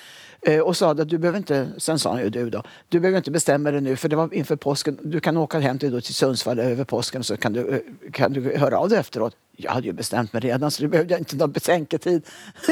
Eh, 0.47 0.61
och 0.61 0.77
sa 0.77 0.91
att 0.91 1.09
du 1.09 1.19
behöver 1.19 1.39
inte, 1.39 1.69
sen 1.79 1.99
sa 1.99 2.11
han 2.11 2.21
ju 2.21 2.31
du 2.31 2.51
då, 2.51 2.63
du 2.89 3.01
behöver 3.01 3.19
inte 3.19 3.31
bestämma 3.31 3.71
dig 3.71 3.81
nu 3.81 3.97
för 3.97 4.09
det 4.09 4.17
var 4.17 4.35
inför 4.35 4.57
påsken, 4.57 4.99
du 5.03 5.21
kan 5.21 5.37
åka 5.37 5.59
hem 5.59 5.79
till, 5.79 5.93
då, 5.93 6.01
till 6.01 6.15
Sundsvall 6.15 6.59
över 6.59 6.85
påsken 6.85 7.25
så 7.25 7.37
kan 7.37 7.53
du, 7.53 7.75
eh, 7.75 8.11
kan 8.13 8.33
du 8.33 8.57
höra 8.57 8.79
av 8.79 8.89
dig 8.89 8.99
efteråt. 8.99 9.37
Jag 9.57 9.73
hade 9.73 9.87
ju 9.87 9.93
bestämt 9.93 10.33
mig 10.33 10.43
redan 10.43 10.71
så 10.71 10.83
det 10.83 10.89
behövde 10.89 11.15
jag 11.15 11.21
inte 11.21 11.37
någon 11.37 11.53
betänketid. 11.53 12.27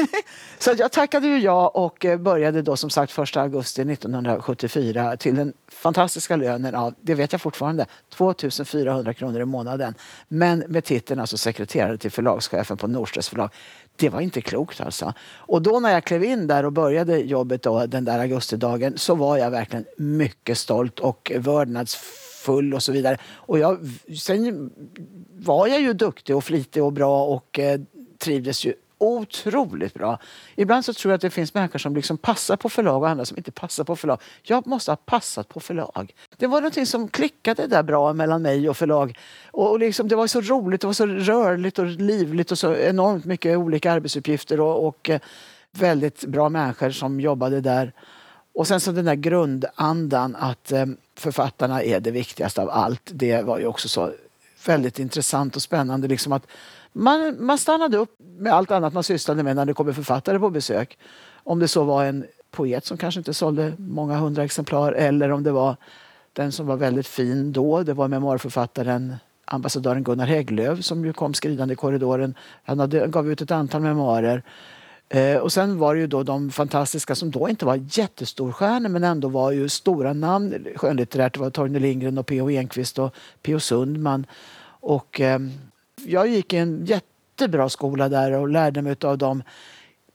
så 0.59 0.71
jag 0.77 0.91
tackade 0.91 1.27
ju 1.27 1.37
ja 1.37 1.67
och 1.67 2.05
eh, 2.05 2.17
började 2.17 2.61
då 2.61 2.77
som 2.77 2.89
sagt 2.89 3.19
1 3.19 3.37
augusti 3.37 3.81
1974 3.81 5.17
till 5.17 5.35
den 5.35 5.53
fantastiska 5.67 6.35
lönen 6.35 6.75
av, 6.75 6.93
det 7.01 7.15
vet 7.15 7.31
jag 7.31 7.41
fortfarande, 7.41 7.85
2400 8.09 9.13
kronor 9.13 9.41
i 9.41 9.45
månaden. 9.45 9.93
Men 10.27 10.59
med 10.67 10.83
titeln 10.83 11.19
alltså 11.19 11.37
sekreterare 11.37 11.97
till 11.97 12.11
förlagschefen 12.11 12.77
på 12.77 12.87
Norstedts 12.87 13.29
förlag. 13.29 13.49
Det 13.95 14.09
var 14.09 14.21
inte 14.21 14.41
klokt 14.41 14.81
alltså. 14.81 15.13
Och 15.35 15.61
då 15.61 15.79
när 15.79 15.91
jag 15.91 16.03
klev 16.03 16.23
in 16.23 16.47
där 16.47 16.65
och 16.65 16.71
började 16.71 17.17
jobbet 17.17 17.63
då, 17.63 17.85
den 17.85 18.05
där 18.05 18.19
augustidagen 18.19 18.97
så 18.97 19.15
var 19.15 19.37
jag 19.37 19.51
verkligen 19.51 19.85
mycket 19.97 20.57
stolt 20.57 20.99
och 20.99 21.31
vördnadsfull. 21.35 22.73
och 22.73 22.83
så 22.83 22.91
vidare. 22.91 23.17
Och 23.33 23.59
jag, 23.59 23.79
sen 24.19 24.71
var 25.31 25.67
jag 25.67 25.81
ju 25.81 25.93
duktig 25.93 26.35
och 26.35 26.43
flitig 26.43 26.83
och 26.83 26.93
bra 26.93 27.25
och 27.25 27.59
eh, 27.59 27.79
trivdes 28.17 28.65
ju 28.65 28.73
otroligt 29.05 29.93
bra. 29.93 30.19
Ibland 30.55 30.85
så 30.85 30.93
tror 30.93 31.11
jag 31.11 31.15
att 31.15 31.21
det 31.21 31.29
finns 31.29 31.53
människor 31.53 31.79
som 31.79 31.95
liksom 31.95 32.17
passar 32.17 32.55
på 32.55 32.69
förlag 32.69 33.01
och 33.01 33.09
andra 33.09 33.25
som 33.25 33.37
inte 33.37 33.51
passar 33.51 33.83
på 33.83 33.95
förlag. 33.95 34.21
Jag 34.43 34.67
måste 34.67 34.91
ha 34.91 34.95
passat 34.95 35.47
på 35.49 35.59
förlag. 35.59 36.15
Det 36.37 36.47
var 36.47 36.61
någonting 36.61 36.85
som 36.85 37.07
klickade 37.07 37.67
där 37.67 37.83
bra 37.83 38.13
mellan 38.13 38.41
mig 38.41 38.69
och 38.69 38.77
förlag. 38.77 39.17
Och 39.51 39.79
liksom, 39.79 40.07
det 40.07 40.15
var 40.15 40.27
så 40.27 40.41
roligt, 40.41 40.81
det 40.81 40.87
var 40.87 40.93
så 40.93 41.05
rörligt 41.05 41.79
och 41.79 41.85
livligt 41.85 42.51
och 42.51 42.57
så 42.59 42.75
enormt 42.75 43.25
mycket 43.25 43.57
olika 43.57 43.91
arbetsuppgifter 43.91 44.59
och, 44.59 44.87
och 44.87 45.09
eh, 45.09 45.19
väldigt 45.71 46.25
bra 46.25 46.49
människor 46.49 46.89
som 46.89 47.19
jobbade 47.19 47.61
där. 47.61 47.93
Och 48.53 48.67
sen 48.67 48.79
så 48.79 48.91
den 48.91 49.05
där 49.05 49.15
grundandan 49.15 50.35
att 50.35 50.71
eh, 50.71 50.85
författarna 51.15 51.83
är 51.83 51.99
det 51.99 52.11
viktigaste 52.11 52.61
av 52.61 52.69
allt. 52.69 53.01
Det 53.05 53.41
var 53.41 53.59
ju 53.59 53.65
också 53.65 53.89
så 53.89 54.11
väldigt 54.65 54.99
intressant 54.99 55.55
och 55.55 55.61
spännande. 55.61 56.07
Liksom 56.07 56.33
att 56.33 56.47
man, 56.95 57.45
man 57.45 57.57
stannade 57.57 57.97
upp 57.97 58.15
med 58.19 58.53
allt 58.53 58.71
annat 58.71 58.93
man 58.93 59.03
sysslade 59.03 59.43
med 59.43 59.55
när 59.55 59.65
det 59.65 59.73
kommer 59.73 59.93
författare 59.93 60.39
på 60.39 60.49
besök. 60.49 60.97
Om 61.43 61.59
det 61.59 61.67
så 61.67 61.83
var 61.83 62.05
en 62.05 62.25
poet 62.51 62.85
som 62.85 62.97
kanske 62.97 63.19
inte 63.19 63.33
sålde 63.33 63.73
många 63.77 64.17
hundra 64.17 64.43
exemplar 64.43 64.93
eller 64.93 65.31
om 65.31 65.43
det 65.43 65.51
var 65.51 65.75
den 66.33 66.51
som 66.51 66.67
var 66.67 66.77
väldigt 66.77 67.07
fin 67.07 67.51
då. 67.51 67.83
Det 67.83 67.93
var 67.93 68.07
memoarförfattaren 68.07 69.15
ambassadören 69.45 70.03
Gunnar 70.03 70.25
Hägglöf 70.25 70.83
som 70.83 71.05
ju 71.05 71.13
kom 71.13 71.33
skridande 71.33 71.73
i 71.73 71.75
korridoren. 71.75 72.35
Han 72.63 72.79
hade, 72.79 73.07
gav 73.07 73.31
ut 73.31 73.41
ett 73.41 73.51
antal 73.51 73.81
memoarer. 73.81 74.43
Eh, 75.09 75.37
och 75.37 75.51
sen 75.51 75.77
var 75.79 75.95
det 75.95 76.01
ju 76.01 76.07
då 76.07 76.23
de 76.23 76.51
fantastiska 76.51 77.15
som 77.15 77.31
då 77.31 77.49
inte 77.49 77.65
var 77.65 77.87
jättestorstjärnor 77.91 78.89
men 78.89 79.03
ändå 79.03 79.27
var 79.27 79.51
ju 79.51 79.69
stora 79.69 80.13
namn 80.13 80.67
skönlitterärt. 80.75 81.33
Det 81.33 81.39
var 81.39 81.49
Torgny 81.49 81.79
Lindgren 81.79 82.17
och 82.17 82.25
P.O. 82.25 82.49
Enquist 82.49 82.99
och 82.99 83.15
P.O. 83.41 83.59
Sundman. 83.59 84.25
Och 84.67 85.21
eh, 85.21 85.39
jag 86.05 86.27
gick 86.27 86.53
i 86.53 86.57
en 86.57 86.85
jättebra 86.85 87.69
skola 87.69 88.09
där 88.09 88.31
och 88.31 88.49
lärde 88.49 88.81
mig 88.81 88.95
av 89.03 89.17
de 89.17 89.43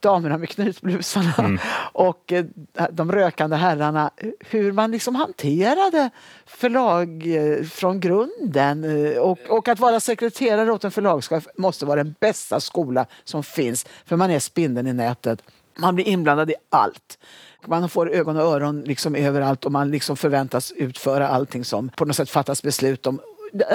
damerna 0.00 0.38
med 0.38 0.48
knytblusarna 0.48 1.34
mm. 1.38 1.58
och 1.92 2.32
eh, 2.32 2.44
de 2.90 3.12
rökande 3.12 3.56
herrarna 3.56 4.10
hur 4.40 4.72
man 4.72 4.90
liksom 4.90 5.14
hanterade 5.14 6.10
förlag 6.46 7.36
eh, 7.36 7.64
från 7.64 8.00
grunden. 8.00 8.84
Eh, 8.84 9.18
och, 9.18 9.38
och 9.48 9.68
att 9.68 9.80
vara 9.80 10.00
sekreterare 10.00 10.72
åt 10.72 10.84
en 10.84 10.90
förlagschef 10.90 11.46
måste 11.56 11.86
vara 11.86 12.04
den 12.04 12.14
bästa 12.20 12.60
skola 12.60 13.06
som 13.24 13.42
finns 13.42 13.86
för 14.04 14.16
man 14.16 14.30
är 14.30 14.38
spindeln 14.38 14.86
i 14.86 14.92
nätet. 14.92 15.42
Man 15.78 15.94
blir 15.94 16.08
inblandad 16.08 16.50
i 16.50 16.54
allt. 16.70 17.18
Man 17.66 17.88
får 17.88 18.10
ögon 18.10 18.36
och 18.36 18.42
öron 18.42 18.80
liksom 18.80 19.14
överallt 19.14 19.64
och 19.64 19.72
man 19.72 19.90
liksom 19.90 20.16
förväntas 20.16 20.72
utföra 20.72 21.28
allting 21.28 21.64
som 21.64 21.88
på 21.88 22.04
något 22.04 22.16
sätt 22.16 22.30
fattas 22.30 22.62
beslut 22.62 23.06
om 23.06 23.20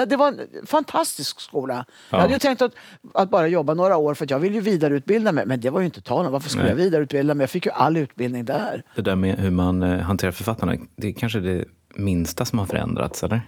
det 0.06 0.16
var 0.16 0.28
en 0.28 0.66
fantastisk 0.66 1.40
skola. 1.40 1.84
Ja. 1.88 2.16
Jag 2.16 2.18
hade 2.18 2.32
ju 2.32 2.38
tänkt 2.38 2.62
att, 2.62 2.72
att, 3.14 3.30
bara 3.30 3.48
jobba 3.48 3.74
några 3.74 3.96
år 3.96 4.14
för 4.14 4.24
att 4.24 4.30
jag 4.30 4.38
vill 4.38 4.54
ju 4.54 4.60
vidareutbilda 4.60 5.32
mig. 5.32 5.46
Men 5.46 5.60
det 5.60 5.70
var 5.70 5.80
ju 5.80 5.86
inte 5.86 6.00
tal 6.00 6.26
om. 6.26 6.32
Varför 6.32 6.50
skulle 6.50 6.64
Nej. 6.64 6.72
jag 6.72 6.76
vidareutbilda 6.76 7.34
mig? 7.34 7.42
Jag 7.42 7.50
fick 7.50 7.66
ju 7.66 7.72
all 7.72 7.96
utbildning 7.96 8.44
där. 8.44 8.82
Det 8.94 9.02
där 9.02 9.16
med 9.16 9.38
hur 9.38 9.50
man 9.50 9.82
eh, 9.82 9.98
hanterar 9.98 10.32
författarna, 10.32 10.76
det 10.96 11.08
är 11.08 11.12
kanske 11.12 11.40
det 11.40 11.64
minsta 11.94 12.44
som 12.44 12.58
har 12.58 12.66
förändrats, 12.66 13.24
eller? 13.24 13.40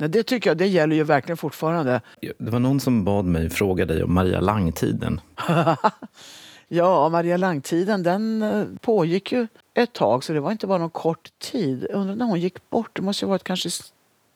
Nej, 0.00 0.08
det 0.08 0.22
tycker 0.22 0.50
jag, 0.50 0.56
det 0.56 0.66
gäller 0.66 0.96
ju 0.96 1.04
verkligen 1.04 1.36
fortfarande. 1.36 2.00
Det 2.38 2.50
var 2.50 2.58
någon 2.58 2.80
som 2.80 3.04
bad 3.04 3.24
mig 3.24 3.50
fråga 3.50 3.86
dig 3.86 4.02
om 4.02 4.14
Maria 4.14 4.40
Lang-tiden. 4.40 5.20
ja, 6.68 7.08
Maria 7.08 7.36
Lang-tiden 7.36 8.02
den 8.02 8.42
eh, 8.42 8.64
pågick 8.80 9.32
ju 9.32 9.46
ett 9.74 9.92
tag 9.92 10.24
så 10.24 10.32
det 10.32 10.40
var 10.40 10.52
inte 10.52 10.66
bara 10.66 10.78
någon 10.78 10.90
kort 10.90 11.28
tid. 11.38 11.86
undrar 11.90 12.16
när 12.16 12.26
hon 12.26 12.40
gick 12.40 12.70
bort, 12.70 12.90
det 12.92 13.02
måste 13.02 13.24
ju 13.24 13.28
varit 13.28 13.44
kanske 13.44 13.70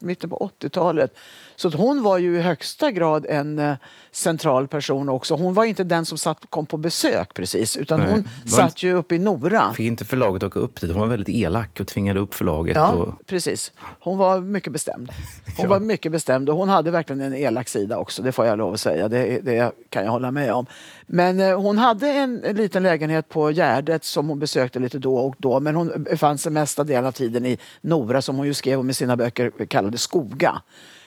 mitten 0.04 0.30
på 0.30 0.50
80-talet. 0.60 1.16
Så 1.56 1.68
hon 1.68 2.02
var 2.02 2.18
ju 2.18 2.36
i 2.36 2.40
högsta 2.40 2.90
grad 2.90 3.26
en 3.28 3.58
uh, 3.58 3.74
central 4.12 4.68
person 4.68 5.08
också. 5.08 5.34
Hon 5.34 5.54
var 5.54 5.64
inte 5.64 5.84
den 5.84 6.06
som 6.06 6.18
satt, 6.18 6.38
kom 6.50 6.66
på 6.66 6.76
besök 6.76 7.34
precis, 7.34 7.76
utan 7.76 8.00
Nej. 8.00 8.10
hon 8.10 8.28
satt 8.50 8.82
ju 8.82 8.92
uppe 8.92 9.14
i 9.14 9.18
Nora. 9.18 9.72
Fick 9.72 9.86
inte 9.86 10.04
förlaget 10.04 10.42
åka 10.42 10.60
upp 10.60 10.80
dit? 10.80 10.90
Hon 10.90 11.00
var 11.00 11.08
väldigt 11.08 11.28
elak 11.28 11.80
och 11.80 11.86
tvingade 11.86 12.20
upp 12.20 12.34
förlaget. 12.34 12.76
Ja, 12.76 12.92
och... 12.92 13.26
precis. 13.26 13.72
Hon 14.00 14.18
var 14.18 14.40
mycket 14.40 14.72
bestämd. 14.72 15.12
Hon 15.56 15.64
ja. 15.64 15.68
var 15.68 15.80
mycket 15.80 16.12
bestämd 16.12 16.50
och 16.50 16.56
hon 16.56 16.68
hade 16.68 16.90
verkligen 16.90 17.20
en 17.20 17.34
elak 17.34 17.68
sida 17.68 17.98
också, 17.98 18.22
det 18.22 18.32
får 18.32 18.46
jag 18.46 18.58
lov 18.58 18.74
att 18.74 18.80
säga. 18.80 19.08
Det, 19.08 19.40
det 19.44 19.72
kan 19.88 20.04
jag 20.04 20.10
hålla 20.10 20.30
med 20.30 20.52
om. 20.52 20.66
Men 21.06 21.40
uh, 21.40 21.60
hon 21.60 21.78
hade 21.78 22.08
en, 22.08 22.44
en, 22.44 22.56
liten 22.56 22.82
lägenhet 22.82 23.28
på 23.28 23.50
Gärdet 23.50 24.04
som 24.04 24.28
hon 24.28 24.38
besökte 24.38 24.78
lite 24.78 24.98
då 24.98 25.16
och 25.16 25.34
då, 25.38 25.60
men 25.60 25.74
hon 25.74 25.92
befann 26.10 26.38
sig 26.38 26.52
mesta 26.52 26.84
delen 26.84 27.06
av 27.06 27.12
tiden 27.12 27.46
i 27.46 27.58
Nora 27.80 28.22
som 28.22 28.36
hon 28.36 28.46
ju 28.46 28.54
skrev 28.54 28.80
om 28.80 28.90
i 28.90 28.94
sina 28.94 29.16
böcker 29.16 29.66
kallade 29.66 29.98
Skoga. 29.98 30.62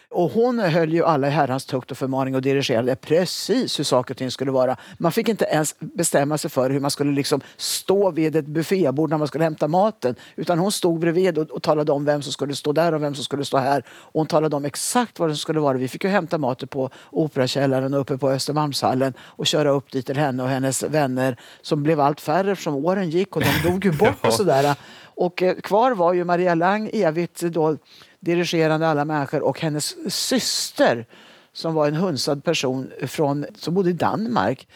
Och 0.09 0.31
hon 0.31 0.59
höll 0.59 0.93
ju 0.93 1.03
alla 1.03 1.29
herrans 1.29 1.65
tukt 1.65 1.91
och 1.91 1.97
förmaning 1.97 2.35
och 2.35 2.41
dirigerade 2.41 2.95
precis 2.95 3.79
hur 3.79 3.83
saker 3.83 4.13
och 4.13 4.17
ting 4.17 4.31
skulle 4.31 4.51
vara. 4.51 4.77
Man 4.97 5.11
fick 5.11 5.29
inte 5.29 5.45
ens 5.45 5.75
bestämma 5.79 6.37
sig 6.37 6.51
för 6.51 6.69
hur 6.69 6.79
man 6.79 6.91
skulle 6.91 7.11
liksom 7.11 7.41
stå 7.57 8.11
vid 8.11 8.35
ett 8.35 8.45
buffébord 8.45 9.09
när 9.09 9.17
man 9.17 9.27
skulle 9.27 9.43
hämta 9.43 9.67
maten. 9.67 10.15
Utan 10.35 10.59
hon 10.59 10.71
stod 10.71 10.99
bredvid 10.99 11.37
och, 11.37 11.51
och 11.51 11.63
talade 11.63 11.91
om 11.91 12.05
vem 12.05 12.21
som 12.21 12.31
skulle 12.31 12.55
stå 12.55 12.71
där 12.71 12.93
och 12.93 13.03
vem 13.03 13.15
som 13.15 13.23
skulle 13.23 13.45
stå 13.45 13.57
här. 13.57 13.83
Och 13.89 14.19
hon 14.19 14.27
talade 14.27 14.55
om 14.55 14.65
exakt 14.65 15.19
vad 15.19 15.29
det 15.29 15.35
skulle 15.35 15.59
vara. 15.59 15.77
Vi 15.77 15.87
fick 15.87 16.03
ju 16.03 16.09
hämta 16.09 16.37
maten 16.37 16.67
på 16.67 16.89
Operakällaren 17.09 17.93
och 17.93 17.99
uppe 17.99 18.17
på 18.17 18.29
Östermalmshallen 18.29 19.13
och 19.19 19.47
köra 19.47 19.69
upp 19.69 19.91
dit 19.91 20.05
till 20.05 20.17
henne 20.17 20.43
och 20.43 20.49
hennes 20.49 20.83
vänner 20.83 21.37
som 21.61 21.83
blev 21.83 21.99
allt 21.99 22.21
färre 22.21 22.51
eftersom 22.51 22.85
åren 22.85 23.09
gick 23.09 23.35
och 23.35 23.41
de 23.41 23.69
dog 23.69 23.85
ju 23.85 23.91
bort 23.91 24.27
och 24.27 24.33
sådär. 24.33 24.75
Och 25.17 25.43
eh, 25.43 25.55
kvar 25.55 25.91
var 25.91 26.13
ju 26.13 26.23
Maria 26.23 26.55
Lang 26.55 26.89
evigt 26.93 27.41
då 27.41 27.77
dirigerande 28.19 28.87
alla 28.87 29.05
människor 29.05 29.41
och 29.41 29.61
hennes 29.61 30.13
syster 30.13 31.05
som 31.53 31.73
var 31.73 31.87
en 31.87 31.95
hunsad 31.95 32.43
person 32.43 32.91
från, 33.01 33.45
som 33.55 33.73
bodde 33.73 33.89
i 33.89 33.93
Danmark 33.93 34.67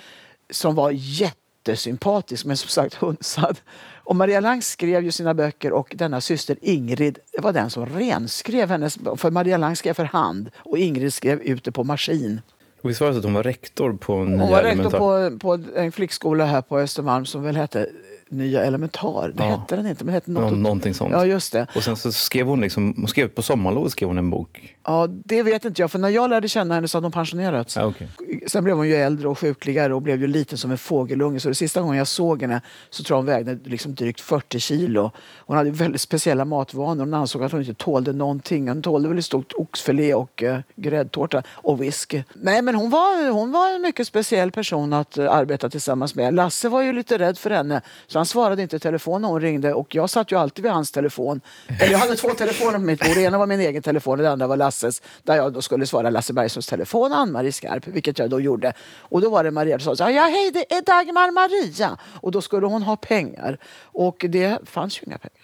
som 0.49 0.75
var 0.75 0.91
jättesympatisk 0.93 2.45
men 2.45 2.57
som 2.57 2.69
sagt 2.69 2.93
hunsad. 2.93 3.59
Och 4.03 4.15
Maria 4.15 4.39
Lang 4.39 4.61
skrev 4.61 5.03
ju 5.03 5.11
sina 5.11 5.33
böcker 5.33 5.71
och 5.71 5.93
denna 5.97 6.21
syster 6.21 6.57
Ingrid 6.61 7.19
var 7.37 7.53
den 7.53 7.69
som 7.69 7.85
renskrev 7.85 8.69
hennes 8.69 8.97
För 9.15 9.31
Maria 9.31 9.57
Lang 9.57 9.75
skrev 9.75 9.93
för 9.93 10.03
hand 10.03 10.49
och 10.57 10.77
Ingrid 10.77 11.13
skrev 11.13 11.41
ut 11.41 11.63
det 11.63 11.71
på 11.71 11.83
maskin. 11.83 12.41
Och 12.81 12.89
visst 12.89 13.01
var 13.01 13.07
det 13.07 13.13
så 13.13 13.19
att 13.19 13.23
hon 13.23 13.33
var 13.33 13.43
rektor 13.43 13.93
på 13.93 14.13
Hon 14.13 14.39
var 14.39 14.63
rektor 14.63 14.89
på, 14.89 15.39
på 15.39 15.59
en 15.75 15.91
flickskola 15.91 16.45
här 16.45 16.61
på 16.61 16.79
Östermalm 16.79 17.25
som 17.25 17.43
väl 17.43 17.55
hette 17.55 17.89
Nya 18.31 18.63
Elementar. 18.63 19.31
Det 19.35 19.43
ja. 19.43 19.49
hette 19.49 19.75
den 19.75 19.87
inte, 19.87 20.05
men 20.05 20.13
hette 20.13 20.31
något. 20.31 20.51
Nå 20.51 20.57
någonting 20.57 20.93
sånt. 20.93 21.11
Ja, 21.11 21.25
just 21.25 21.53
det. 21.53 21.67
Och 21.75 21.83
sen 21.83 21.95
så 21.95 22.11
skrev 22.11 22.47
hon, 22.47 22.61
liksom, 22.61 22.93
hon 22.97 23.07
skrev 23.07 23.27
på 23.27 23.41
sommarlovet 23.41 23.91
skrev 23.91 24.09
hon 24.09 24.17
en 24.17 24.29
bok. 24.29 24.75
Ja, 24.83 25.07
det 25.09 25.43
vet 25.43 25.65
inte 25.65 25.81
jag. 25.81 25.91
För 25.91 25.99
när 25.99 26.09
jag 26.09 26.29
lärde 26.29 26.47
känna 26.47 26.75
henne 26.75 26.87
så 26.87 26.97
hade 26.97 27.05
hon 27.05 27.11
pensionerats. 27.11 27.75
Ja, 27.75 27.85
okay. 27.85 28.07
Sen 28.47 28.63
blev 28.63 28.75
hon 28.75 28.87
ju 28.87 28.95
äldre 28.95 29.27
och 29.27 29.39
sjukligare 29.39 29.93
och 29.93 30.01
blev 30.01 30.21
ju 30.21 30.27
liten 30.27 30.57
som 30.57 30.71
en 30.71 30.77
fågelunge. 30.77 31.39
Så 31.39 31.49
det 31.49 31.55
sista 31.55 31.81
gången 31.81 31.97
jag 31.97 32.07
såg 32.07 32.41
henne 32.41 32.61
så 32.89 33.03
tror 33.03 33.15
jag 33.15 33.19
hon 33.19 33.25
vägde 33.25 33.69
liksom 33.69 33.95
drygt 33.95 34.21
40 34.21 34.59
kilo. 34.59 35.11
Hon 35.37 35.57
hade 35.57 35.71
väldigt 35.71 36.01
speciella 36.01 36.45
matvanor. 36.45 37.05
Hon 37.05 37.13
ansåg 37.13 37.43
att 37.43 37.51
hon 37.51 37.61
inte 37.61 37.73
tålde 37.73 38.13
någonting. 38.13 38.67
Hon 38.67 38.81
tålde 38.81 39.09
väl 39.09 39.19
i 39.19 39.21
stort 39.21 39.53
oxfilé 39.57 40.13
och 40.13 40.43
uh, 40.43 40.57
gräddtårta 40.75 41.43
och 41.49 41.81
whisky. 41.81 42.23
Nej, 42.33 42.61
men 42.61 42.75
hon 42.75 42.89
var, 42.89 43.31
hon 43.31 43.51
var 43.51 43.75
en 43.75 43.81
mycket 43.81 44.07
speciell 44.07 44.51
person 44.51 44.93
att 44.93 45.17
uh, 45.17 45.31
arbeta 45.31 45.69
tillsammans 45.69 46.15
med. 46.15 46.33
Lasse 46.33 46.69
var 46.69 46.81
ju 46.81 46.93
lite 46.93 47.17
rädd 47.17 47.37
för 47.37 47.49
henne 47.49 47.81
så 48.07 48.19
han 48.21 48.25
svarade 48.25 48.61
inte 48.61 48.75
i 48.75 48.79
telefon 48.79 49.21
när 49.21 49.29
hon 49.29 49.41
ringde 49.41 49.73
och 49.73 49.95
jag 49.95 50.09
satt 50.09 50.31
ju 50.31 50.39
alltid 50.39 50.63
vid 50.63 50.71
hans 50.71 50.91
telefon. 50.91 51.41
Eller 51.79 51.91
jag 51.91 51.99
hade 51.99 52.15
två 52.15 52.29
telefoner 52.29 52.73
på 52.73 52.79
mitt 52.79 52.99
bord. 52.99 53.15
den 53.15 53.23
ena 53.23 53.37
var 53.37 53.47
min 53.47 53.59
egen 53.59 53.81
telefon 53.81 54.11
och 54.11 54.23
den 54.23 54.31
andra 54.31 54.47
var 54.47 54.57
Lasses. 54.57 55.01
Där 55.23 55.35
jag 55.35 55.53
då 55.53 55.61
skulle 55.61 55.85
svara 55.85 56.09
Lasse 56.09 56.33
Bergströms 56.33 56.67
telefon, 56.67 57.13
Ann-Marie 57.13 57.51
Skarp, 57.51 57.87
vilket 57.87 58.19
jag 58.19 58.29
då 58.29 58.39
gjorde. 58.39 58.73
Och 58.99 59.21
då 59.21 59.29
var 59.29 59.43
det 59.43 59.51
Maria 59.51 59.79
som 59.79 59.97
sa 59.97 60.11
ja 60.11 60.23
hej 60.23 60.51
det 60.51 60.73
är 60.73 60.81
Dagmar 60.81 61.31
Maria. 61.31 61.97
Och 62.21 62.31
då 62.31 62.41
skulle 62.41 62.67
hon 62.67 62.83
ha 62.83 62.95
pengar. 62.95 63.57
Och 63.83 64.25
det 64.29 64.57
fanns 64.65 64.99
ju 64.99 65.03
inga 65.05 65.17
pengar. 65.17 65.40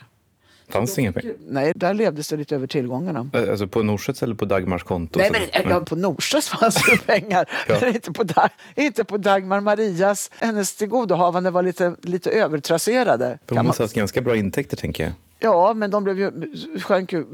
Fanns 0.70 0.96
det 0.96 1.02
inga 1.02 1.12
pengar? 1.12 1.36
Nej, 1.48 1.72
där 1.76 1.94
levdes 1.94 2.28
det 2.28 2.38
lite 2.38 2.56
över 2.56 2.68
tillgångarna. 2.68 3.30
Alltså 3.34 3.68
på 3.68 3.84
Norsets 3.84 4.24
eller 4.24 4.36
på 4.36 4.46
Dagmars 4.46 4.84
konto? 4.84 5.20
Nej, 5.20 5.32
men 5.32 5.72
ja, 5.72 5.80
på 5.80 5.96
Norsets 5.96 6.50
fanns 6.50 6.76
det 6.90 7.06
pengar. 7.06 7.50
ja. 7.68 7.78
Men 7.82 7.96
inte 7.96 8.12
på, 8.12 8.24
Dag, 8.24 8.50
inte 8.76 9.04
på 9.04 9.18
Dagmar 9.18 9.60
Marias. 9.60 10.32
Hennes 10.40 10.76
tillgodohavande 10.76 11.52
var 11.52 11.64
lite, 11.64 11.96
lite 12.02 12.32
övertrasserade. 12.32 13.40
Hon 13.50 13.66
måste 13.66 13.84
ha 13.84 13.86
haft 13.86 13.96
ganska 13.96 14.22
bra 14.22 14.36
intäkter, 14.36 14.78
tänker 14.78 15.04
jag. 15.04 15.14
Ja, 15.40 15.74
men 15.74 15.92
de 15.92 16.04
blev 16.04 16.20
ju, 16.20 16.32
sjönk 16.80 17.14
ju 17.14 17.26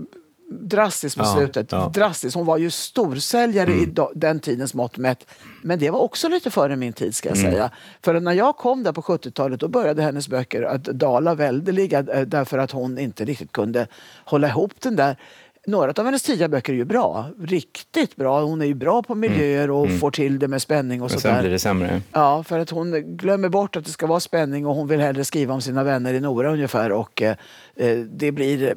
drastiskt 0.61 1.17
på 1.17 1.23
ja, 1.23 1.35
slutet. 1.35 1.71
Ja. 1.71 1.91
Drastiskt. 1.93 2.35
Hon 2.35 2.45
var 2.45 2.57
ju 2.57 2.69
storsäljare 2.69 3.71
mm. 3.71 3.83
i 3.83 3.93
den 4.15 4.39
tidens 4.39 4.73
mått 4.73 4.97
mätt. 4.97 5.27
Men 5.61 5.79
det 5.79 5.89
var 5.89 5.99
också 5.99 6.29
lite 6.29 6.51
före 6.51 6.75
min 6.75 6.93
tid 6.93 7.15
ska 7.15 7.29
jag 7.29 7.37
mm. 7.37 7.51
säga. 7.51 7.71
För 8.01 8.19
när 8.19 8.33
jag 8.33 8.57
kom 8.57 8.83
där 8.83 8.91
på 8.91 9.01
70-talet 9.01 9.59
då 9.59 9.67
började 9.67 10.01
hennes 10.01 10.27
böcker 10.27 10.63
att 10.63 10.83
dala 10.83 11.35
väldeliga 11.35 11.99
eh, 11.99 12.21
därför 12.21 12.57
att 12.57 12.71
hon 12.71 12.97
inte 12.97 13.25
riktigt 13.25 13.51
kunde 13.51 13.87
hålla 14.25 14.47
ihop 14.47 14.73
den 14.79 14.95
där 14.95 15.17
några 15.65 15.93
av 15.97 16.05
hennes 16.05 16.23
tidiga 16.23 16.47
böcker 16.47 16.73
är 16.73 16.77
ju 16.77 16.85
bra. 16.85 17.29
Riktigt 17.39 18.15
bra. 18.15 18.41
Hon 18.41 18.61
är 18.61 18.65
ju 18.65 18.73
bra 18.73 19.03
på 19.03 19.15
miljöer 19.15 19.71
och 19.71 19.85
mm. 19.85 19.99
får 19.99 20.11
till 20.11 20.39
det 20.39 20.47
med 20.47 20.61
spänning 20.61 21.01
och 21.01 21.11
sådär. 21.11 21.21
Sen 21.21 21.41
blir 21.41 21.51
det 21.51 21.59
sämre. 21.59 22.01
Ja, 22.11 22.43
för 22.43 22.59
att 22.59 22.69
hon 22.69 23.17
glömmer 23.17 23.49
bort 23.49 23.75
att 23.75 23.85
det 23.85 23.91
ska 23.91 24.07
vara 24.07 24.19
spänning 24.19 24.65
och 24.65 24.75
hon 24.75 24.87
vill 24.87 24.99
hellre 24.99 25.25
skriva 25.25 25.53
om 25.53 25.61
sina 25.61 25.83
vänner 25.83 26.13
i 26.13 26.19
Nora 26.19 26.51
ungefär 26.51 26.91
och 26.91 27.21
eh, 27.21 27.35
eh 27.75 27.97
det 27.97 28.31
blir 28.31 28.75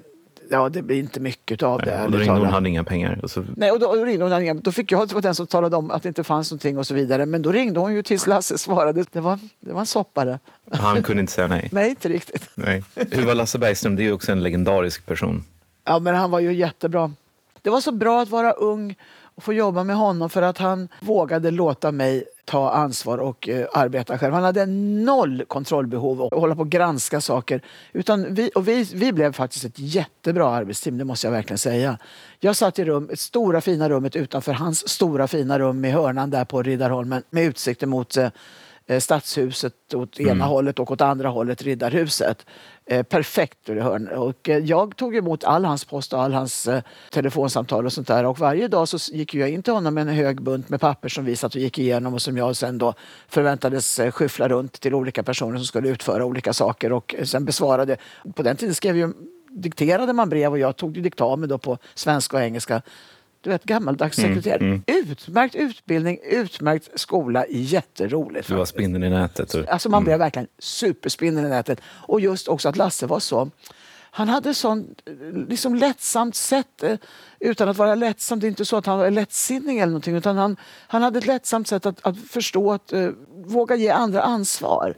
Ja, 0.50 0.68
det 0.68 0.82
blir 0.82 0.98
inte 0.98 1.20
mycket 1.20 1.62
av 1.62 1.80
det. 1.80 2.04
och 2.04 2.10
då 2.10 2.18
ringde 2.18 2.38
hon 2.38 2.46
hade 2.46 2.68
inga 2.68 2.84
pengar. 2.84 3.20
Och 3.22 3.30
så, 3.30 3.44
Nej, 3.56 3.70
och 3.70 3.80
då, 3.80 3.86
och 3.86 4.06
ringde 4.06 4.24
hon 4.24 4.42
igen. 4.42 4.60
Då 4.64 4.72
fick 4.72 4.92
jag 4.92 5.12
vara 5.12 5.20
den 5.20 5.34
som 5.34 5.46
talade 5.46 5.76
om 5.76 5.90
att 5.90 6.02
det 6.02 6.08
inte 6.08 6.24
fanns 6.24 6.50
någonting 6.50 6.78
och 6.78 6.86
så 6.86 6.94
vidare. 6.94 7.26
Men 7.26 7.42
då 7.42 7.52
ringde 7.52 7.80
hon 7.80 7.94
ju 7.94 8.02
tills 8.02 8.26
Lasse 8.26 8.58
svarade. 8.58 9.04
Det 9.12 9.20
var, 9.20 9.38
det 9.60 9.72
var 9.72 9.80
en 9.80 9.86
soppare. 9.86 10.38
han 10.70 11.02
kunde 11.02 11.20
inte 11.20 11.32
säga 11.32 11.46
nej. 11.46 11.68
Nej, 11.72 11.90
inte 11.90 12.08
riktigt. 12.08 12.50
nej. 12.54 12.82
Hur 12.94 13.26
var 13.26 13.34
Lasse 13.34 13.58
Bergström? 13.58 13.96
Det 13.96 14.02
är 14.02 14.04
ju 14.04 14.12
också 14.12 14.32
en 14.32 14.42
legendarisk 14.42 15.06
person. 15.06 15.44
Ja, 15.84 15.98
men 15.98 16.14
han 16.14 16.30
var 16.30 16.40
ju 16.40 16.52
jättebra. 16.52 17.12
Det 17.62 17.70
var 17.70 17.80
så 17.80 17.92
bra 17.92 18.22
att 18.22 18.28
vara 18.28 18.52
ung 18.52 18.94
och 19.36 19.42
få 19.42 19.52
jobba 19.52 19.84
med 19.84 19.96
honom 19.96 20.30
för 20.30 20.42
att 20.42 20.58
han 20.58 20.88
vågade 21.00 21.50
låta 21.50 21.92
mig 21.92 22.24
ta 22.44 22.70
ansvar 22.70 23.18
och 23.18 23.48
eh, 23.48 23.66
arbeta 23.72 24.18
själv. 24.18 24.34
Han 24.34 24.42
hade 24.42 24.66
noll 24.66 25.44
kontrollbehov 25.48 26.22
och 26.22 26.40
hålla 26.40 26.54
på 26.54 26.60
och 26.60 26.68
granska 26.68 27.20
saker. 27.20 27.62
Utan 27.92 28.34
vi, 28.34 28.50
och 28.54 28.68
vi, 28.68 28.90
vi 28.94 29.12
blev 29.12 29.32
faktiskt 29.32 29.64
ett 29.64 29.78
jättebra 29.78 30.48
arbetsteam, 30.48 30.98
det 30.98 31.04
måste 31.04 31.26
jag 31.26 31.32
verkligen 31.32 31.58
säga. 31.58 31.98
Jag 32.40 32.56
satt 32.56 32.78
i 32.78 32.84
rum, 32.84 33.08
ett 33.12 33.20
stora 33.20 33.60
fina 33.60 33.88
rummet 33.88 34.16
utanför 34.16 34.52
hans 34.52 34.88
stora 34.88 35.28
fina 35.28 35.58
rum 35.58 35.84
i 35.84 35.90
hörnan 35.90 36.30
där 36.30 36.44
på 36.44 36.62
Riddarholmen 36.62 37.22
med 37.30 37.44
utsikter 37.44 37.86
mot 37.86 38.16
eh, 38.16 38.24
eh, 38.24 38.30
Stadshuset 39.00 39.94
åt 39.94 40.20
ena 40.20 40.44
hållet 40.44 40.78
och 40.78 40.90
åt 40.90 41.00
andra 41.00 41.28
hållet 41.28 41.62
Riddarhuset. 41.62 42.46
Eh, 42.86 43.02
perfekt 43.02 43.68
ur 43.68 43.80
hörn. 43.80 44.08
Och 44.08 44.48
eh, 44.48 44.58
jag 44.58 44.96
tog 44.96 45.16
emot 45.16 45.44
all 45.44 45.64
hans 45.64 45.84
post 45.84 46.12
och 46.12 46.22
all 46.22 46.32
hans 46.32 46.68
eh, 46.68 46.82
telefonsamtal 47.10 47.86
och 47.86 47.92
sånt 47.92 48.08
där. 48.08 48.26
Och 48.26 48.38
varje 48.38 48.68
dag 48.68 48.88
så 48.88 49.14
gick 49.14 49.34
jag 49.34 49.50
in 49.50 49.62
till 49.62 49.72
honom 49.72 49.94
med 49.94 50.08
en 50.08 50.14
hög 50.14 50.42
bunt 50.42 50.68
med 50.68 50.80
papper 50.80 51.08
som 51.08 51.24
vi 51.24 51.36
satt 51.36 51.54
och 51.54 51.60
gick 51.60 51.78
igenom 51.78 52.14
och 52.14 52.22
som 52.22 52.36
jag 52.36 52.56
sen 52.56 52.78
då 52.78 52.94
förväntades 53.28 53.98
eh, 53.98 54.10
skyffla 54.10 54.48
runt 54.48 54.80
till 54.80 54.94
olika 54.94 55.22
personer 55.22 55.56
som 55.56 55.66
skulle 55.66 55.88
utföra 55.88 56.24
olika 56.24 56.52
saker 56.52 56.92
och 56.92 57.14
eh, 57.14 57.24
sen 57.24 57.44
besvarade. 57.44 57.96
På 58.34 58.42
den 58.42 58.56
tiden 58.56 58.74
skrev 58.74 58.96
ju, 58.96 59.12
dikterade 59.50 60.12
man 60.12 60.28
brev 60.28 60.52
och 60.52 60.58
jag 60.58 60.76
tog 60.76 61.02
diktamen 61.02 61.48
då 61.48 61.58
på 61.58 61.78
svenska 61.94 62.36
och 62.36 62.42
engelska. 62.42 62.82
Du 63.46 63.50
vet, 63.50 63.64
gammaldags 63.64 64.16
sekreterare. 64.16 64.80
Utmärkt 64.86 65.54
utbildning, 65.54 66.18
utmärkt 66.30 67.00
skola, 67.00 67.44
jätteroligt. 67.50 68.48
Du 68.48 68.54
var 68.54 68.64
spindeln 68.64 69.04
i 69.04 69.10
nätet. 69.10 69.54
Och, 69.54 69.68
Alltså 69.68 69.88
man 69.88 70.04
blev 70.04 70.18
verkligen 70.18 70.48
superspindeln 70.58 71.46
i 71.46 71.50
nätet. 71.50 71.80
Och 71.86 72.20
just 72.20 72.48
också 72.48 72.68
att 72.68 72.76
Lasse 72.76 73.06
var 73.06 73.20
så... 73.20 73.50
Han 74.10 74.28
hade 74.28 74.54
sån 74.54 74.94
liksom 75.48 75.74
lättsamt 75.74 76.34
sätt, 76.34 76.82
eh, 76.82 76.96
utan 77.40 77.68
att 77.68 77.76
vara 77.76 77.94
lättsam. 77.94 78.40
Det 78.40 78.46
är 78.46 78.48
inte 78.48 78.64
så 78.64 78.76
att 78.76 78.86
han 78.86 78.98
var 78.98 79.10
lättsinnig 79.10 79.76
eller 79.76 79.86
någonting, 79.86 80.16
utan 80.16 80.36
han, 80.36 80.56
han 80.86 81.02
hade 81.02 81.18
ett 81.18 81.26
lättsamt 81.26 81.68
sätt 81.68 81.86
att, 81.86 82.06
att 82.06 82.18
förstå, 82.18 82.72
att 82.72 82.92
uh, 82.92 83.10
våga 83.46 83.76
ge 83.76 83.88
andra 83.88 84.22
ansvar. 84.22 84.94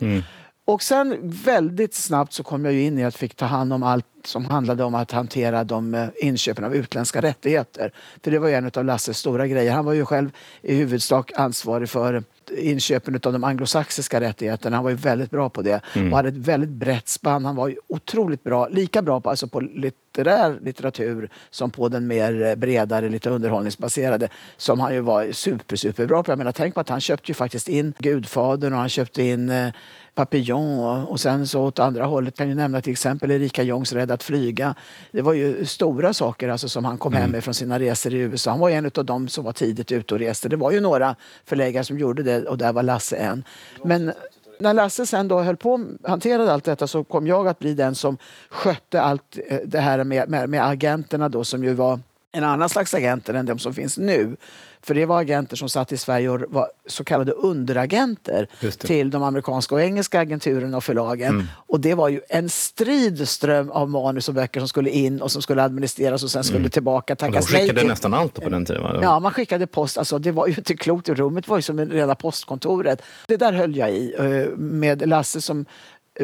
Och 0.65 0.83
sen 0.83 1.17
väldigt 1.23 1.95
snabbt 1.95 2.33
så 2.33 2.43
kom 2.43 2.65
jag 2.65 2.75
in 2.75 2.99
i 2.99 3.05
att 3.05 3.17
fick 3.17 3.35
ta 3.35 3.47
hand 3.47 3.73
om 3.73 3.83
allt 3.83 4.07
som 4.29 4.45
handlade 4.45 4.85
om 4.85 4.95
att 4.95 5.12
hantera 5.12 5.64
de 5.64 5.95
eh, 5.95 6.09
inköpen 6.17 6.64
av 6.64 6.75
utländska 6.75 7.23
rättigheter. 7.23 7.93
För 8.25 8.31
det 8.31 8.38
var 8.38 8.49
en 8.49 8.71
av 8.75 8.85
Lasses 8.85 9.19
stora 9.19 9.47
grejer. 9.47 9.73
Han 9.73 9.85
var 9.85 9.93
ju 9.93 10.05
själv 10.05 10.31
i 10.62 10.75
huvudsak 10.75 11.33
ansvarig 11.35 11.88
för 11.88 12.23
inköpen 12.57 13.14
av 13.14 13.33
de 13.33 13.45
anglosaxiska 13.45 14.21
rättigheterna. 14.21 14.77
Han 14.77 14.85
var 14.85 14.91
ju 14.91 14.97
väldigt 14.97 15.31
bra 15.31 15.49
på 15.49 15.62
det 15.62 15.81
och 15.95 16.17
hade 16.17 16.29
ett 16.29 16.37
väldigt 16.37 16.71
brett 16.71 17.09
spann. 17.09 17.45
Han 17.45 17.57
var 17.57 17.69
ju 17.69 17.77
otroligt 17.87 18.45
bra, 18.45 18.69
lika 18.69 19.03
bra 19.03 19.21
på, 19.21 19.31
alltså 19.31 19.47
på 19.47 19.61
litterär 19.61 20.59
litteratur 20.62 21.31
som 21.51 21.71
på 21.71 21.88
den 21.88 22.07
mer 22.07 22.43
eh, 22.43 22.55
bredare, 22.55 23.09
lite 23.09 23.31
underhållningsbaserade 23.31 24.29
som 24.57 24.81
han 24.81 24.95
ju 24.95 25.01
var 25.01 25.33
super, 25.33 25.77
superbra 25.77 26.23
på. 26.23 26.31
Jag 26.31 26.38
menar, 26.38 26.53
tänk 26.53 26.75
på 26.75 26.81
att 26.81 26.88
han 26.88 27.01
köpte 27.01 27.31
ju 27.31 27.35
faktiskt 27.35 27.69
in 27.69 27.95
Gudfadern 27.99 28.73
och 28.73 28.79
han 28.79 28.88
köpte 28.88 29.23
in 29.23 29.51
eh, 29.51 29.69
Papillon 30.18 31.04
och, 31.04 31.20
sen 31.20 31.46
så 31.46 31.62
åt 31.62 31.78
andra 31.78 32.04
hållet 32.04 32.37
kan 32.37 32.48
jag 32.48 32.57
nämna 32.57 32.81
till 32.81 32.92
exempel 32.92 33.31
Erika 33.31 33.62
Jongs 33.62 33.92
Rädd 33.92 34.11
att 34.11 34.22
flyga. 34.22 34.74
Det 35.12 35.22
var 35.22 35.33
ju 35.33 35.64
stora 35.66 36.12
saker 36.12 36.48
alltså, 36.48 36.68
som 36.68 36.85
han 36.85 36.98
kom 36.98 37.12
hem 37.12 37.31
med 37.31 37.44
från 37.44 37.54
sina 37.54 37.78
resor 37.78 38.14
i 38.14 38.16
USA. 38.16 38.50
Han 38.50 38.61
var 38.61 38.70
en 38.70 38.90
av 38.94 39.04
dem 39.04 39.28
som 39.28 39.44
var 39.44 39.52
tidigt 39.52 39.92
ute 39.92 40.14
och 40.14 40.20
reste. 40.20 40.48
Det 40.48 40.57
var 40.57 40.70
ju 40.70 40.81
några 40.81 41.16
förläggare 41.44 41.85
som 41.85 41.98
gjorde 41.98 42.22
det 42.22 42.46
och 42.46 42.59
där 42.59 42.72
var 42.72 42.83
Lasse 42.83 43.16
en. 43.16 43.44
Men 43.85 44.12
när 44.61 44.74
Lasse 44.74 45.07
sen 45.07 45.28
då 45.28 45.40
höll 45.40 45.57
på 45.57 45.85
hanterade 46.02 46.52
allt 46.52 46.64
detta 46.64 46.87
så 46.87 47.04
kom 47.04 47.26
jag 47.26 47.48
att 47.48 47.59
bli 47.59 47.74
den 47.74 47.94
som 47.94 48.16
skötte 48.48 49.02
allt 49.02 49.38
eh, 49.48 49.59
det 49.64 49.81
här 49.81 50.04
med, 50.04 50.28
med, 50.28 50.48
med 50.48 50.68
agenterna 50.68 51.28
då 51.28 51.44
som 51.44 51.64
ju 51.64 51.74
var 51.74 52.00
en 52.38 52.44
annan 52.44 52.68
slags 52.68 52.94
agenter 52.94 53.35
än 53.35 53.46
de 53.46 53.59
som 53.59 53.74
finns 53.74 53.98
nu. 53.98 54.37
För 54.83 54.94
det 54.94 55.07
var 55.07 55.20
agenter 55.20 55.57
som 55.57 55.68
satt 55.68 55.92
i 55.92 55.96
Sverige 55.96 56.31
och 56.31 56.40
var 56.48 56.68
så 56.87 57.05
kallade 57.05 57.33
underagenter 57.33 58.48
till 58.79 59.11
de 59.11 59.22
amerikanska 59.22 59.74
och 59.74 59.81
engelska 59.83 60.20
agenturerna 60.20 60.77
och 60.77 60.85
förlagen. 60.85 61.48
Och 61.55 61.81
det 61.81 61.94
var 61.94 62.09
ju 62.09 62.20
en 62.29 62.48
strid 62.48 63.29
ström 63.29 63.70
av 63.70 63.90
manus 63.90 64.29
och 64.29 64.35
böcker 64.35 64.61
som 64.61 64.68
skulle 64.68 64.90
in 64.90 65.22
och 65.22 65.33
som 65.33 65.42
skulle 65.42 65.62
administreras 65.62 66.22
och 66.22 66.31
sen 66.31 66.44
skulle 66.44 66.68
tillbaka 66.68 67.12
och 67.12 67.18
de 67.18 67.27
tackas 67.27 67.53
nej 67.53 67.61
skickade 67.61 67.81
till. 67.81 67.88
nästan 67.88 68.14
allt 68.14 68.42
på 68.42 68.48
den 68.48 68.64
tiden. 68.64 68.83
Va? 68.83 68.98
Ja, 69.03 69.20
man 69.20 69.33
skickade 69.33 69.66
post. 69.66 69.98
Alltså, 69.98 70.18
det 70.18 70.33
var 70.33 70.46
ju 70.46 70.55
inte 70.55 70.77
klokt. 70.77 71.09
Rummet 71.09 71.48
var 71.48 71.57
ju 71.57 71.62
som 71.62 71.81
rena 71.81 72.14
postkontoret. 72.14 73.03
Det 73.27 73.37
där 73.37 73.53
höll 73.53 73.77
jag 73.77 73.90
i 73.90 74.14
eh, 74.18 74.57
med 74.59 75.09
Lasse 75.09 75.40
som 75.40 75.66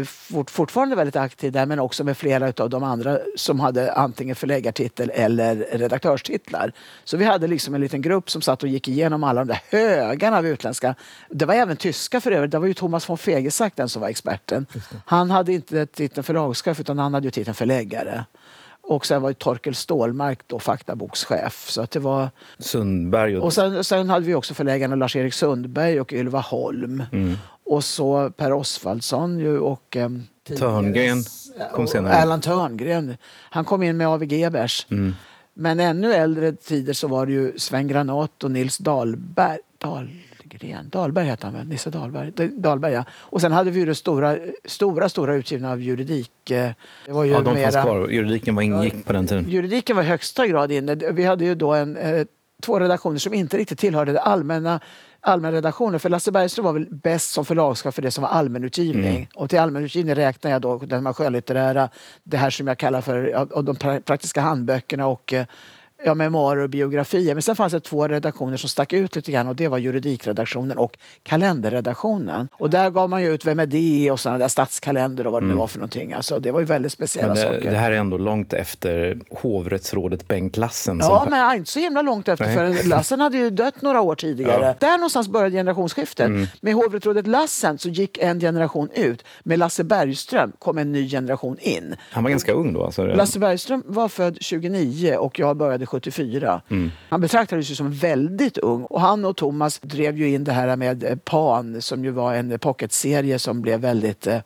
fort, 0.04 0.50
fortfarande 0.50 0.96
väldigt 0.96 1.16
aktiv 1.16 1.52
där 1.52 1.66
men 1.66 1.78
också 1.78 2.04
med 2.04 2.16
flera 2.16 2.52
av 2.64 2.70
de 2.70 2.82
andra 2.82 3.18
som 3.36 3.60
hade 3.60 3.92
antingen 3.92 4.36
förläggartitel 4.36 5.10
eller 5.14 5.56
redaktörstitlar. 5.72 6.72
Så 7.04 7.16
vi 7.16 7.24
hade 7.24 7.46
liksom 7.46 7.74
en 7.74 7.80
liten 7.80 8.02
grupp 8.02 8.30
som 8.30 8.42
satt 8.42 8.62
och 8.62 8.68
gick 8.68 8.88
igenom 8.88 9.24
alla 9.24 9.44
de 9.44 9.48
där 9.48 9.60
högarna 9.78 10.38
av 10.38 10.46
utländska. 10.46 10.94
Det 11.30 11.44
var 11.44 11.54
även 11.54 11.76
tyska 11.76 12.20
för 12.20 12.30
övrigt. 12.30 12.50
Det 12.50 12.58
var 12.58 12.66
ju 12.66 12.74
Thomas 12.74 13.08
von 13.08 13.18
Fegesack 13.18 13.72
den 13.76 13.88
som 13.88 14.02
var 14.02 14.08
experten. 14.08 14.66
Han 15.06 15.30
hade 15.30 15.52
inte 15.52 15.86
titeln 15.86 16.24
förlagschef 16.24 16.80
utan 16.80 16.98
han 16.98 17.14
hade 17.14 17.26
ju 17.26 17.30
titeln 17.30 17.54
förläggare. 17.54 18.24
Och 18.86 19.06
sen 19.06 19.22
var 19.22 19.30
ju 19.30 19.34
Torkel 19.34 19.74
Stålmark 19.74 20.40
då 20.46 20.58
faktabokschef. 20.58 21.66
Så 21.68 21.82
att 21.82 21.90
det 21.90 22.00
var... 22.00 22.28
Sundberg 22.58 23.36
och, 23.36 23.44
Och 23.44 23.52
sen, 23.52 23.84
sen 23.84 24.10
hade 24.10 24.26
vi 24.26 24.34
också 24.34 24.54
förläggarna 24.54 24.96
Lars-Erik 24.96 25.34
Sundberg 25.34 26.00
och 26.00 26.12
Ylva 26.12 26.40
Holm. 26.40 27.02
Mm. 27.12 27.36
Och 27.66 27.84
så 27.84 28.30
Per 28.30 28.52
Osvaldsson 28.52 29.38
ju 29.38 29.58
och... 29.58 29.96
Eh, 29.96 30.08
Törngren 30.58 31.18
kom 31.72 31.86
senare. 31.86 32.12
Erland 32.14 32.42
Törngren. 32.42 33.16
Han 33.50 33.64
kom 33.64 33.82
in 33.82 33.96
med 33.96 34.08
AVG 34.08 34.32
Gebers. 34.32 34.86
Mm. 34.90 35.14
Men 35.54 35.80
ännu 35.80 36.12
äldre 36.14 36.52
tider 36.52 36.92
så 36.92 37.08
var 37.08 37.26
det 37.26 37.32
ju 37.32 37.52
Sven 37.58 37.88
Granat 37.88 38.44
och 38.44 38.50
Nils 38.50 38.78
Dahlberg. 38.78 39.58
Dahlgren? 39.78 40.88
Dahlberg 40.88 41.26
hette 41.26 41.46
han 41.46 41.54
väl? 41.54 41.66
Nisse 41.68 41.90
Dahlberg. 41.90 42.32
Dahlberg 42.52 42.92
ja. 42.92 43.04
Och 43.12 43.40
sen 43.40 43.52
hade 43.52 43.70
vi 43.70 43.80
ju 43.80 43.86
det 43.86 43.94
stora, 43.94 44.36
stora, 44.64 45.08
stora 45.08 45.34
utgivna 45.34 45.70
av 45.72 45.80
juridik. 45.80 46.50
eh, 46.50 46.70
Det 47.06 47.12
var 47.12 47.24
ju 47.24 47.30
ja, 47.32 47.38
de 47.40 47.44
fanns 47.44 47.74
mera- 47.74 47.82
kvar. 47.82 48.08
Juridiken 48.08 48.54
var 48.54 48.62
ingick 48.62 49.04
på 49.06 49.12
den 49.12 49.26
tiden. 49.26 49.48
Juridiken 49.48 49.96
var 49.96 50.02
i 50.02 50.06
högsta 50.06 50.46
grad 50.46 50.72
inne. 50.72 50.94
Vi 50.94 51.24
hade 51.24 51.44
ju 51.44 51.54
då 51.54 51.72
en, 51.74 51.96
eh, 51.96 52.26
två 52.62 52.78
redaktioner 52.80 53.18
som 53.18 53.34
inte 53.34 53.56
riktigt 53.56 53.78
tillhörde 53.78 54.12
det 54.12 54.20
allmänna 54.20 54.80
allmänna 55.24 55.56
redaktioner. 55.56 55.98
För 55.98 56.08
Lasse 56.08 56.32
Bergström 56.32 56.64
var 56.64 56.72
väl 56.72 56.86
bäst 56.90 57.30
som 57.30 57.44
förlagschef 57.44 57.94
för 57.94 58.02
det 58.02 58.10
som 58.10 58.22
var 58.22 58.28
allmänutgivning. 58.28 59.28
Och 59.34 59.50
till 59.50 59.58
allmänutgivning 59.58 60.14
räknar 60.14 60.50
jag 60.50 60.62
då 60.62 60.78
den 60.78 61.06
här 61.06 61.12
skönlitterära, 61.12 61.88
det 62.22 62.36
här 62.36 62.50
som 62.50 62.66
jag 62.66 62.78
kallar 62.78 63.00
för 63.00 63.46
de 63.62 63.76
pra- 63.76 64.00
praktiska 64.00 64.40
handböckerna 64.40 65.06
och 65.06 65.32
eh, 65.32 65.46
ja, 66.04 66.14
memoarer 66.14 66.62
och 66.62 66.70
biografier. 66.70 67.34
Men 67.34 67.42
sen 67.42 67.56
fanns 67.56 67.72
det 67.72 67.80
två 67.80 68.08
redaktioner 68.08 68.56
som 68.56 68.68
stack 68.68 68.92
ut 68.92 69.16
lite 69.16 69.32
grann 69.32 69.48
och 69.48 69.56
det 69.56 69.68
var 69.68 69.78
juridikredaktionen 69.78 70.78
och 70.78 70.98
kalenderredaktionen. 71.22 72.48
Och 72.52 72.70
där 72.70 72.90
gav 72.90 73.10
man 73.10 73.22
ju 73.22 73.34
ut 73.34 73.46
Vem 73.46 73.60
är 73.60 73.66
det? 73.66 74.10
och 74.10 74.20
sådana 74.20 74.38
där 74.38 74.48
statskalender 74.48 75.26
och 75.26 75.32
vad 75.32 75.42
det 75.42 75.46
nu 75.46 75.54
var 75.54 75.66
för 75.66 75.78
någonting. 75.78 76.12
Alltså, 76.12 76.38
det 76.38 76.50
var 76.50 76.60
ju 76.60 76.66
väldigt 76.66 76.92
speciella 76.92 77.34
det, 77.34 77.40
saker. 77.40 77.70
det 77.70 77.76
här 77.76 77.92
är 77.92 77.96
ändå 77.96 78.18
långt 78.18 78.52
efter 78.52 79.18
hovrättsrådet 79.30 80.28
Bengt 80.28 80.56
Lassen. 80.56 80.98
Ja, 80.98 81.20
som, 81.20 81.30
men 81.30 81.56
inte 81.56 81.70
så 81.70 81.78
himla 81.78 82.02
långt 82.02 82.28
efter. 82.28 82.46
Nej. 82.46 82.54
För 82.54 82.88
Lassen 82.88 83.20
hade 83.20 83.36
ju 83.36 83.50
dött 83.50 83.82
några 83.82 84.00
år 84.00 84.14
tidigare. 84.14 84.76
Där 84.80 84.98
någonstans 84.98 85.28
började 85.28 85.56
generationsskiftet. 85.56 86.26
Mm. 86.26 86.46
Med 86.60 86.74
hovrättsrådet 86.74 87.26
Lassen 87.26 87.78
så 87.78 87.88
gick 87.88 88.18
en 88.18 88.40
generation 88.40 88.88
ut. 88.94 89.24
Med 89.42 89.58
Lasse 89.58 89.84
Bergström 89.84 90.52
kom 90.58 90.78
en 90.78 90.92
ny 90.92 91.08
generation 91.08 91.58
in. 91.60 91.96
Han 92.10 92.22
var 92.24 92.30
ganska 92.30 92.52
ung 92.52 92.72
då. 92.72 92.84
Alltså, 92.84 93.06
Lasse 93.06 93.38
Bergström 93.38 93.82
var 93.86 94.08
född 94.08 94.38
29 94.40 95.16
och 95.16 95.38
jag 95.38 95.56
började 95.56 95.86
74. 95.94 96.62
Mm. 96.68 96.90
Han 97.08 97.20
betraktades 97.20 97.70
ju 97.70 97.74
som 97.74 97.92
väldigt 97.92 98.58
ung 98.58 98.84
och 98.84 99.00
han 99.00 99.24
och 99.24 99.36
Thomas 99.36 99.78
drev 99.78 100.18
ju 100.18 100.28
in 100.28 100.44
det 100.44 100.52
här 100.52 100.76
med 100.76 101.04
eh, 101.04 101.16
Pan 101.16 101.82
som 101.82 102.04
ju 102.04 102.10
var 102.10 102.34
en 102.34 102.58
pocketserie 102.58 103.38
som 103.38 103.62
blev 103.62 103.80
väldigt 103.80 104.26
eh, 104.26 104.40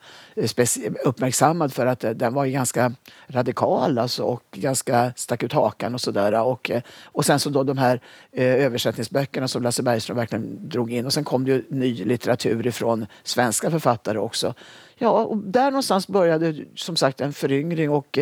uppmärksammad 1.05 1.73
för 1.73 1.87
att 1.87 2.05
eh, 2.05 2.11
den 2.11 2.35
var 2.35 2.45
ju 2.45 2.53
ganska 2.53 2.93
radikal 3.29 3.99
alltså, 3.99 4.23
och 4.23 4.43
ganska 4.53 5.13
stack 5.17 5.43
ut 5.43 5.53
hakan 5.53 5.95
och 5.95 6.01
sådär. 6.01 6.43
Och, 6.43 6.71
och 7.05 7.25
sen 7.25 7.41
så 7.41 7.51
då 7.51 7.63
de 7.63 7.79
här 7.79 8.01
översättningsböckerna 8.33 9.49
som 9.49 9.63
Lasse 9.63 9.83
Bergström 9.83 10.17
verkligen 10.17 10.69
drog 10.69 10.93
in 10.93 11.07
och 11.07 11.13
sen 11.13 11.25
kom 11.25 11.45
det 11.45 11.51
ju 11.51 11.65
ny 11.69 12.05
litteratur 12.05 12.67
ifrån 12.67 13.07
svenska 13.23 13.71
författare 13.71 14.19
också. 14.19 14.55
Ja, 14.99 15.11
och 15.11 15.39
där 15.39 15.71
någonstans 15.71 16.09
började 16.09 16.55
som 16.75 16.97
sagt 16.97 17.21
en 17.21 17.33
föryngring 17.33 17.91
och 17.91 18.19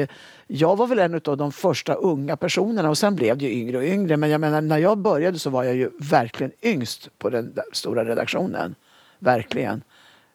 jag 0.47 0.77
var 0.77 0.87
väl 0.87 0.99
en 0.99 1.21
av 1.25 1.37
de 1.37 1.53
första 1.53 1.95
unga 1.95 2.37
personerna 2.37 2.91
och 2.91 2.99
sen 2.99 3.17
blev 3.17 3.39
det 3.39 3.45
ju 3.45 3.61
yngre 3.61 3.77
och 3.77 3.85
yngre. 3.85 4.17
Men 4.17 4.31
jag 4.31 4.41
menar, 4.41 4.61
när 4.61 4.79
jag 4.79 4.99
började 4.99 5.39
så 5.39 5.51
var 5.51 5.65
jag 5.65 5.77
ju 5.77 5.91
verkligen 5.99 6.53
yngst 6.63 7.19
på 7.19 7.31
den 7.31 7.55
stora 7.73 8.05
redaktionen. 8.05 8.75
Verkligen. 9.19 9.83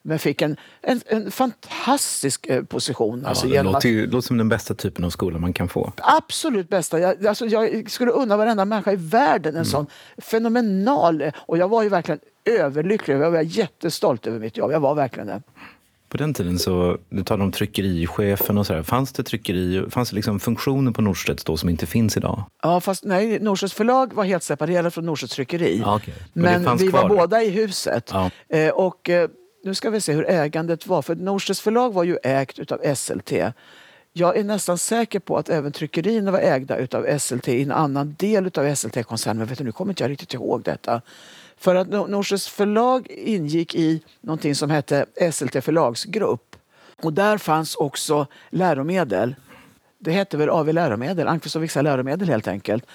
Men 0.03 0.19
fick 0.19 0.41
en, 0.41 0.57
en, 0.81 1.01
en 1.05 1.31
fantastisk 1.31 2.47
eh, 2.47 2.63
position. 2.63 3.25
Alltså, 3.25 3.47
ja, 3.47 3.63
det 3.63 3.71
låter, 3.71 3.89
ju, 3.89 4.07
låter 4.07 4.27
som 4.27 4.37
den 4.37 4.49
bästa 4.49 4.73
typen 4.73 5.05
av 5.05 5.09
skola 5.09 5.39
man 5.39 5.53
kan 5.53 5.69
få. 5.69 5.93
Absolut 5.97 6.69
bästa. 6.69 6.99
Jag, 6.99 7.27
alltså, 7.27 7.45
jag 7.45 7.91
skulle 7.91 8.11
unna 8.11 8.37
varenda 8.37 8.65
människa 8.65 8.91
i 8.91 8.95
världen 8.95 9.51
en 9.51 9.55
mm. 9.55 9.65
sån 9.65 9.87
fenomenal... 10.17 11.31
Och 11.35 11.57
jag 11.57 11.67
var 11.67 11.83
ju 11.83 11.89
verkligen 11.89 12.19
överlycklig. 12.45 13.15
Jag 13.15 13.31
var 13.31 13.41
jättestolt 13.41 14.27
över 14.27 14.39
mitt 14.39 14.57
jobb. 14.57 14.71
Jag 14.71 14.79
var 14.79 14.95
verkligen 14.95 15.27
det. 15.27 15.41
På 16.11 16.17
den 16.17 16.33
tiden, 16.33 16.59
så, 16.59 16.97
du 17.09 17.23
talade 17.23 17.43
om 17.43 17.51
tryckerichefen 17.51 18.57
och 18.57 18.67
sådär. 18.67 18.83
Fanns 18.83 19.13
det 19.13 19.23
tryckeri, 19.23 19.89
fanns 19.89 20.09
det 20.09 20.15
liksom 20.15 20.39
funktioner 20.39 20.91
på 20.91 21.01
Norstedts 21.01 21.43
då 21.43 21.57
som 21.57 21.69
inte 21.69 21.85
finns 21.85 22.17
idag? 22.17 22.43
Ja, 22.63 22.81
fast 22.81 23.03
nej, 23.03 23.39
Norstedts 23.39 23.73
förlag 23.73 24.13
var 24.13 24.23
helt 24.23 24.43
separerat 24.43 24.93
från 24.93 25.05
Norstedts 25.05 25.35
tryckeri. 25.35 25.83
Ah, 25.85 25.95
okay. 25.95 26.13
Men, 26.33 26.63
Men 26.63 26.77
vi 26.77 26.87
kvar. 26.87 27.01
var 27.01 27.09
båda 27.09 27.43
i 27.43 27.49
huset. 27.49 28.09
Ja. 28.13 28.31
Eh, 28.49 28.69
och 28.69 29.09
eh, 29.09 29.29
nu 29.63 29.75
ska 29.75 29.89
vi 29.89 30.01
se 30.01 30.13
hur 30.13 30.29
ägandet 30.29 30.87
var. 30.87 31.01
För 31.01 31.15
Norstedts 31.15 31.61
förlag 31.61 31.93
var 31.93 32.03
ju 32.03 32.17
ägt 32.23 32.71
av 32.71 32.95
SLT. 32.95 33.31
Jag 34.13 34.37
är 34.37 34.43
nästan 34.43 34.77
säker 34.77 35.19
på 35.19 35.37
att 35.37 35.49
även 35.49 35.71
tryckerierna 35.71 36.31
var 36.31 36.39
ägda 36.39 36.75
av 36.97 37.19
SLT 37.19 37.47
i 37.47 37.63
en 37.63 37.71
annan 37.71 38.15
del 38.19 38.45
av 38.45 38.75
SLT-koncernen. 38.75 39.47
Men 39.57 39.65
nu 39.65 39.71
kommer 39.71 39.91
inte 39.91 40.03
jag 40.03 40.11
riktigt 40.11 40.33
ihåg 40.33 40.63
detta. 40.63 41.01
För 41.61 41.75
att 41.75 41.89
Norstedts 41.89 42.47
förlag 42.47 43.07
ingick 43.09 43.75
i 43.75 44.03
någonting 44.21 44.55
som 44.55 44.69
hette 44.69 45.05
SLT 45.31 45.63
förlagsgrupp. 45.63 46.55
Och 47.03 47.13
där 47.13 47.37
fanns 47.37 47.75
också 47.75 48.27
läromedel. 48.49 49.35
Det 49.99 50.11
hette 50.11 50.37
väl 50.37 50.49
AV 50.49 50.73
Läromedel, 50.73 51.27
Almqvist 51.27 51.55
och 51.55 51.63
Wiksell 51.63 51.83
Läromedel 51.83 52.29
helt 52.29 52.47
enkelt. 52.47 52.85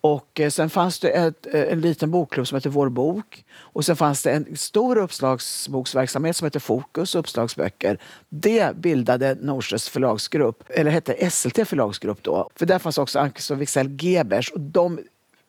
Och 0.00 0.40
eh, 0.40 0.50
sen 0.50 0.70
fanns 0.70 0.98
det 0.98 1.08
ett, 1.08 1.54
eh, 1.54 1.60
en 1.60 1.80
liten 1.80 2.10
bokklubb 2.10 2.48
som 2.48 2.56
hette 2.56 2.68
Vår 2.68 2.88
bok. 2.88 3.44
Och 3.54 3.84
sen 3.84 3.96
fanns 3.96 4.22
det 4.22 4.32
en 4.32 4.56
stor 4.56 4.98
uppslagsboksverksamhet 4.98 6.36
som 6.36 6.44
hette 6.44 6.60
Fokus 6.60 7.14
uppslagsböcker. 7.14 7.98
Det 8.28 8.76
bildade 8.76 9.36
Norses 9.40 9.88
förlagsgrupp, 9.88 10.64
eller 10.68 10.90
hette 10.90 11.30
SLT 11.30 11.68
förlagsgrupp 11.68 12.22
då. 12.22 12.50
För 12.54 12.66
där 12.66 12.78
fanns 12.78 12.98
också 12.98 13.18
Almqvist 13.18 13.50
och 13.50 13.60
Wixell 13.60 14.02
Gebers 14.02 14.50
och 14.50 14.60
de 14.60 14.98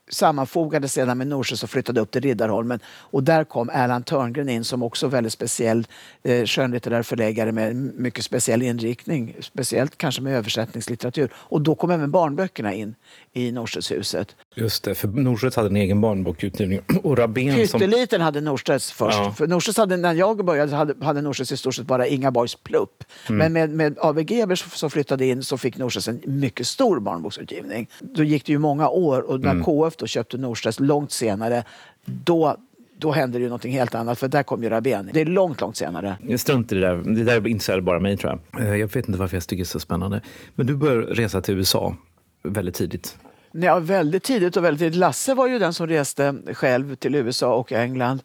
sammanfogades 0.09 0.93
sedan 0.93 1.17
med 1.17 1.27
Norsjö 1.27 1.55
och 1.63 1.69
flyttade 1.69 2.01
upp 2.01 2.11
till 2.11 2.21
Riddarholmen. 2.21 2.79
Och 2.85 3.23
där 3.23 3.43
kom 3.43 3.69
Erland 3.69 4.05
Törngren 4.05 4.49
in 4.49 4.63
som 4.63 4.83
också 4.83 5.07
väldigt 5.07 5.33
speciell 5.33 5.87
eh, 6.23 6.45
skönlitterär 6.45 7.03
förläggare 7.03 7.51
med 7.51 7.75
mycket 7.75 8.25
speciell 8.25 8.61
inriktning. 8.61 9.35
Speciellt 9.39 9.97
kanske 9.97 10.21
med 10.21 10.35
översättningslitteratur. 10.37 11.29
Och 11.35 11.61
då 11.61 11.75
kom 11.75 11.91
även 11.91 12.11
barnböckerna 12.11 12.73
in 12.73 12.95
i 13.33 13.51
Norstedtshuset. 13.51 14.35
Just 14.55 14.83
det, 14.83 14.95
för 14.95 15.07
Norstedts 15.07 15.55
hade 15.55 15.69
en 15.69 15.75
egen 15.75 16.01
barnbokutgivning. 16.01 16.79
Och 17.03 17.17
Rabén 17.17 17.55
Pytteliten 17.55 18.07
som... 18.07 18.21
hade 18.21 18.41
Norstedts 18.41 18.91
först. 18.91 19.17
Ja. 19.17 19.33
För 19.37 19.47
Norstedts 19.47 19.77
hade, 19.77 19.97
när 19.97 20.13
jag 20.13 20.45
började 20.45 20.75
hade, 20.75 21.05
hade 21.05 21.21
Norstedts 21.21 21.51
i 21.51 21.57
stort 21.57 21.75
sett 21.75 21.85
bara 21.85 22.07
Inga 22.07 22.31
Borgs 22.31 22.55
plupp. 22.55 23.03
Mm. 23.29 23.37
Men 23.37 23.53
med, 23.53 23.69
med 23.69 23.97
ABG 24.01 24.57
som 24.57 24.89
flyttade 24.89 25.25
in 25.25 25.43
så 25.43 25.57
fick 25.57 25.77
Norstedts 25.77 26.07
en 26.07 26.21
mycket 26.25 26.67
stor 26.67 26.99
barnboksutgivning. 26.99 27.89
Då 27.99 28.23
gick 28.23 28.45
det 28.45 28.51
ju 28.51 28.59
många 28.59 28.89
år 28.89 29.21
och 29.21 29.39
när 29.39 29.51
mm. 29.51 29.63
KF 29.63 29.95
då 29.97 30.07
köpte 30.07 30.37
Norstedts 30.37 30.79
långt 30.79 31.11
senare, 31.11 31.63
då 32.05 32.57
då 32.97 33.11
hände 33.11 33.37
det 33.37 33.41
ju 33.41 33.47
någonting 33.47 33.73
helt 33.73 33.95
annat, 33.95 34.19
för 34.19 34.27
där 34.27 34.43
kom 34.43 34.63
ju 34.63 34.69
Rabén. 34.69 35.09
Det 35.13 35.21
är 35.21 35.25
långt, 35.25 35.61
långt 35.61 35.77
senare. 35.77 36.37
Strunt 36.37 36.71
i 36.71 36.75
det 36.75 36.81
där. 36.81 36.95
Det 36.95 37.23
där 37.23 37.47
intresserar 37.47 37.81
bara 37.81 37.99
mig, 37.99 38.17
tror 38.17 38.39
jag. 38.51 38.61
Eh, 38.61 38.75
jag 38.75 38.87
vet 38.87 39.07
inte 39.07 39.19
varför 39.19 39.37
jag 39.37 39.43
tycker 39.43 39.63
det 39.63 39.63
är 39.63 39.65
så 39.65 39.79
spännande. 39.79 40.21
Men 40.55 40.67
du 40.67 40.75
började 40.75 41.01
resa 41.01 41.41
till 41.41 41.57
USA 41.57 41.95
väldigt 42.43 42.75
tidigt. 42.75 43.17
Ja, 43.55 43.79
väldigt 43.79 44.23
tidigt 44.23 44.57
och 44.57 44.63
väldigt 44.63 44.79
tidigt. 44.79 44.95
Lasse 44.95 45.33
var 45.33 45.47
ju 45.47 45.59
den 45.59 45.73
som 45.73 45.87
reste 45.87 46.35
själv 46.53 46.95
till 46.95 47.15
USA 47.15 47.55
och 47.55 47.71
England. 47.71 48.23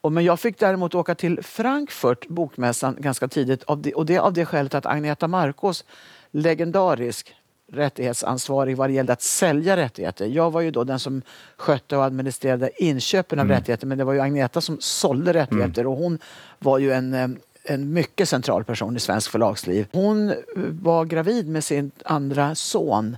Och, 0.00 0.12
men 0.12 0.24
jag 0.24 0.40
fick 0.40 0.58
däremot 0.58 0.94
åka 0.94 1.14
till 1.14 1.42
Frankfurt, 1.42 2.28
bokmässan, 2.28 2.96
ganska 2.98 3.28
tidigt. 3.28 3.62
Av 3.62 3.82
det, 3.82 3.94
och 3.94 4.06
det 4.06 4.18
av 4.18 4.32
det 4.32 4.44
skälet 4.44 4.74
att 4.74 4.86
Agneta 4.86 5.28
Marcos, 5.28 5.84
legendarisk 6.30 7.34
rättighetsansvarig 7.72 8.76
vad 8.76 8.88
det 8.88 8.92
gällde 8.92 9.12
att 9.12 9.22
sälja 9.22 9.76
rättigheter. 9.76 10.26
Jag 10.26 10.50
var 10.50 10.60
ju 10.60 10.70
då 10.70 10.84
den 10.84 10.98
som 10.98 11.22
skötte 11.56 11.96
och 11.96 12.04
administrerade 12.04 12.70
inköpen 12.76 13.38
av 13.38 13.46
mm. 13.46 13.56
rättigheter 13.56 13.86
men 13.86 13.98
det 13.98 14.04
var 14.04 14.12
ju 14.12 14.20
Agneta 14.20 14.60
som 14.60 14.76
sålde 14.80 15.32
rättigheter 15.32 15.80
mm. 15.80 15.92
och 15.92 15.98
hon 15.98 16.18
var 16.58 16.78
ju 16.78 16.92
en 16.92 17.14
eh, 17.14 17.28
en 17.68 17.92
mycket 17.92 18.28
central 18.28 18.64
person 18.64 18.96
i 18.96 19.00
svensk 19.00 19.30
förlagsliv. 19.30 19.86
Hon 19.92 20.34
var 20.82 21.04
gravid 21.04 21.48
med 21.48 21.64
sin 21.64 21.90
andra 22.04 22.54
son 22.54 23.16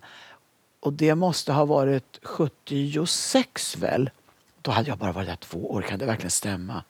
och 0.81 0.93
det 0.93 1.15
måste 1.15 1.53
ha 1.53 1.65
varit 1.65 2.19
76 2.23 3.77
väl? 3.77 4.11
Då 4.63 4.71
hade 4.71 4.89
jag 4.89 4.99
bara 4.99 5.13
varit 5.13 5.29
där 5.29 5.37
två 5.37 5.71
år, 5.71 5.83
kan 5.83 5.99
det 5.99 6.07
verkligen 6.07 6.31
stämma? 6.31 6.83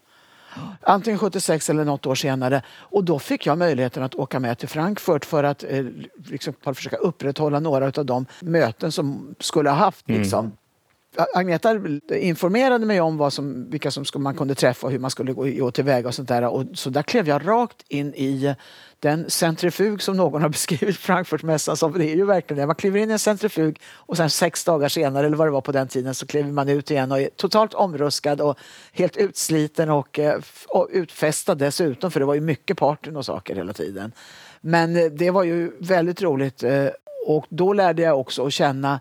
Antingen 0.80 1.18
76 1.18 1.70
eller 1.70 1.84
något 1.84 2.06
år 2.06 2.14
senare. 2.14 2.62
Och 2.68 3.04
då 3.04 3.18
fick 3.18 3.46
jag 3.46 3.58
möjligheten 3.58 4.02
att 4.02 4.14
åka 4.14 4.40
med 4.40 4.58
till 4.58 4.68
Frankfurt 4.68 5.24
för 5.24 5.44
att 5.44 5.64
eh, 5.68 5.84
liksom, 6.24 6.54
försöka 6.74 6.96
upprätthålla 6.96 7.60
några 7.60 7.86
av 7.86 8.06
de 8.06 8.26
möten 8.40 8.92
som 8.92 9.34
skulle 9.40 9.70
ha 9.70 9.76
haft. 9.76 10.08
Mm. 10.08 10.52
Agneta 11.34 11.80
informerade 12.10 12.86
mig 12.86 13.00
om 13.00 13.16
vad 13.16 13.32
som, 13.32 13.70
vilka 13.70 13.90
som 13.90 14.04
man 14.14 14.36
kunde 14.36 14.54
träffa 14.54 14.86
och 14.86 14.92
hur 14.92 14.98
man 14.98 15.10
skulle 15.10 15.32
gå 15.32 15.70
tillväga 15.70 16.08
och 16.08 16.14
sånt 16.14 16.28
där. 16.28 16.42
Och 16.42 16.64
så 16.74 16.90
där 16.90 17.02
klev 17.02 17.28
jag 17.28 17.48
rakt 17.48 17.84
in 17.88 18.14
i 18.14 18.54
den 19.00 19.30
centrifug 19.30 20.02
som 20.02 20.16
någon 20.16 20.42
har 20.42 20.48
beskrivit 20.58 20.96
Frankfurtmässan 20.96 21.76
som. 21.76 21.92
Det 21.92 22.04
är 22.04 22.16
ju 22.16 22.26
verkligen 22.26 22.60
det. 22.60 22.66
Man 22.66 22.74
kliver 22.74 23.00
in 23.00 23.10
i 23.10 23.12
en 23.12 23.18
centrifug 23.18 23.80
och 23.92 24.16
sen 24.16 24.30
sex 24.30 24.64
dagar 24.64 24.88
senare, 24.88 25.26
eller 25.26 25.36
vad 25.36 25.46
det 25.46 25.50
var 25.50 25.60
på 25.60 25.72
den 25.72 25.88
tiden, 25.88 26.14
så 26.14 26.26
kliver 26.26 26.52
man 26.52 26.68
ut 26.68 26.90
igen 26.90 27.12
och 27.12 27.20
är 27.20 27.28
totalt 27.36 27.74
omruskad 27.74 28.40
och 28.40 28.58
helt 28.92 29.16
utsliten 29.16 29.90
och, 29.90 30.18
eh, 30.18 30.40
och 30.68 30.88
utfästad 30.92 31.54
dessutom, 31.54 32.10
för 32.10 32.20
det 32.20 32.26
var 32.26 32.34
ju 32.34 32.40
mycket 32.40 32.78
partyn 32.78 33.16
och 33.16 33.24
saker 33.24 33.54
hela 33.54 33.72
tiden. 33.72 34.12
Men 34.60 34.96
eh, 34.96 35.04
det 35.04 35.30
var 35.30 35.42
ju 35.42 35.70
väldigt 35.78 36.22
roligt 36.22 36.62
eh, 36.62 36.86
och 37.26 37.46
då 37.48 37.72
lärde 37.72 38.02
jag 38.02 38.20
också 38.20 38.46
att 38.46 38.52
känna 38.52 39.00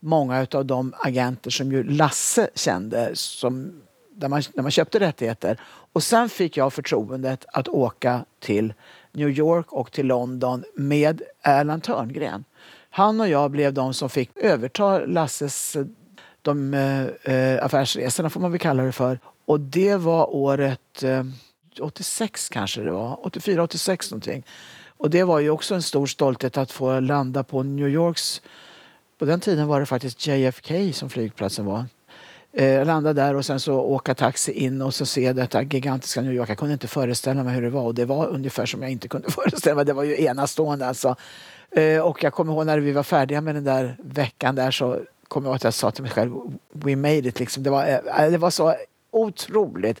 många 0.00 0.46
av 0.52 0.66
de 0.66 0.94
agenter 0.98 1.50
som 1.50 1.72
ju 1.72 1.82
Lasse 1.82 2.50
kände 2.54 3.10
som, 3.14 3.82
där, 4.10 4.28
man, 4.28 4.42
när 4.54 4.62
man 4.62 4.70
köpte 4.70 5.00
rättigheter. 5.00 5.60
Och 5.92 6.02
sen 6.02 6.28
fick 6.28 6.56
jag 6.56 6.72
förtroendet 6.72 7.44
att 7.52 7.68
åka 7.68 8.24
till 8.40 8.74
New 9.12 9.28
York 9.28 9.72
och 9.72 9.92
till 9.92 10.06
London 10.06 10.64
med 10.74 11.22
Erland 11.42 11.82
Törngren. 11.82 12.44
Han 12.90 13.20
och 13.20 13.28
jag 13.28 13.50
blev 13.50 13.72
de 13.74 13.94
som 13.94 14.10
fick 14.10 14.30
överta 14.36 14.98
Lasses 14.98 15.76
de, 16.42 16.74
eh, 17.22 17.64
affärsresorna, 17.64 18.30
får 18.30 18.40
man 18.40 18.50
väl 18.50 18.60
kalla 18.60 18.82
det 18.82 18.92
för. 18.92 19.18
Och 19.44 19.60
det 19.60 19.96
var 19.96 20.34
året 20.34 21.02
eh, 21.02 21.24
86 21.80 22.48
kanske 22.48 22.80
det 22.80 22.90
var, 22.90 23.26
84, 23.26 23.62
86 23.62 24.10
någonting. 24.10 24.44
Och 24.96 25.10
det 25.10 25.24
var 25.24 25.40
ju 25.40 25.50
också 25.50 25.74
en 25.74 25.82
stor 25.82 26.06
stolthet 26.06 26.56
att 26.56 26.72
få 26.72 27.00
landa 27.00 27.44
på 27.44 27.62
New 27.62 27.88
Yorks 27.88 28.42
på 29.18 29.24
den 29.24 29.40
tiden 29.40 29.66
var 29.66 29.80
det 29.80 29.86
faktiskt 29.86 30.26
JFK 30.26 30.92
som 30.92 31.10
flygplatsen 31.10 31.64
var. 31.64 31.84
Eh, 32.52 32.86
landa 32.86 33.12
där 33.12 33.34
och 33.34 33.44
sen 33.44 33.60
så 33.60 33.74
åka 33.74 34.14
taxi 34.14 34.52
in 34.52 34.82
och 34.82 34.94
så 34.94 35.06
se 35.06 35.32
detta 35.32 35.62
gigantiska 35.62 36.20
New 36.20 36.32
York. 36.32 36.50
Jag 36.50 36.58
kunde 36.58 36.72
inte 36.72 36.88
föreställa 36.88 37.44
mig 37.44 37.54
hur 37.54 37.62
det 37.62 37.70
var 37.70 37.82
och 37.82 37.94
det 37.94 38.04
var 38.04 38.26
ungefär 38.26 38.66
som 38.66 38.82
jag 38.82 38.90
inte 38.90 39.08
kunde 39.08 39.30
föreställa 39.32 39.76
mig. 39.76 39.84
Det 39.84 39.92
var 39.92 40.04
ju 40.04 40.24
enastående 40.24 40.86
alltså. 40.86 41.16
Eh, 41.70 42.00
och 42.00 42.22
jag 42.22 42.32
kommer 42.32 42.52
ihåg 42.52 42.66
när 42.66 42.78
vi 42.78 42.92
var 42.92 43.02
färdiga 43.02 43.40
med 43.40 43.54
den 43.54 43.64
där 43.64 43.96
veckan 44.02 44.54
där 44.54 44.70
så 44.70 45.00
kommer 45.28 45.46
jag 45.46 45.50
ihåg 45.50 45.56
att 45.56 45.64
jag 45.64 45.74
sa 45.74 45.90
till 45.90 46.02
mig 46.02 46.12
själv 46.12 46.32
We 46.72 46.96
made 46.96 47.28
it 47.28 47.40
liksom. 47.40 47.62
Det 47.62 47.70
var, 47.70 47.86
eh, 48.18 48.30
det 48.30 48.38
var 48.38 48.50
så 48.50 48.74
otroligt 49.10 50.00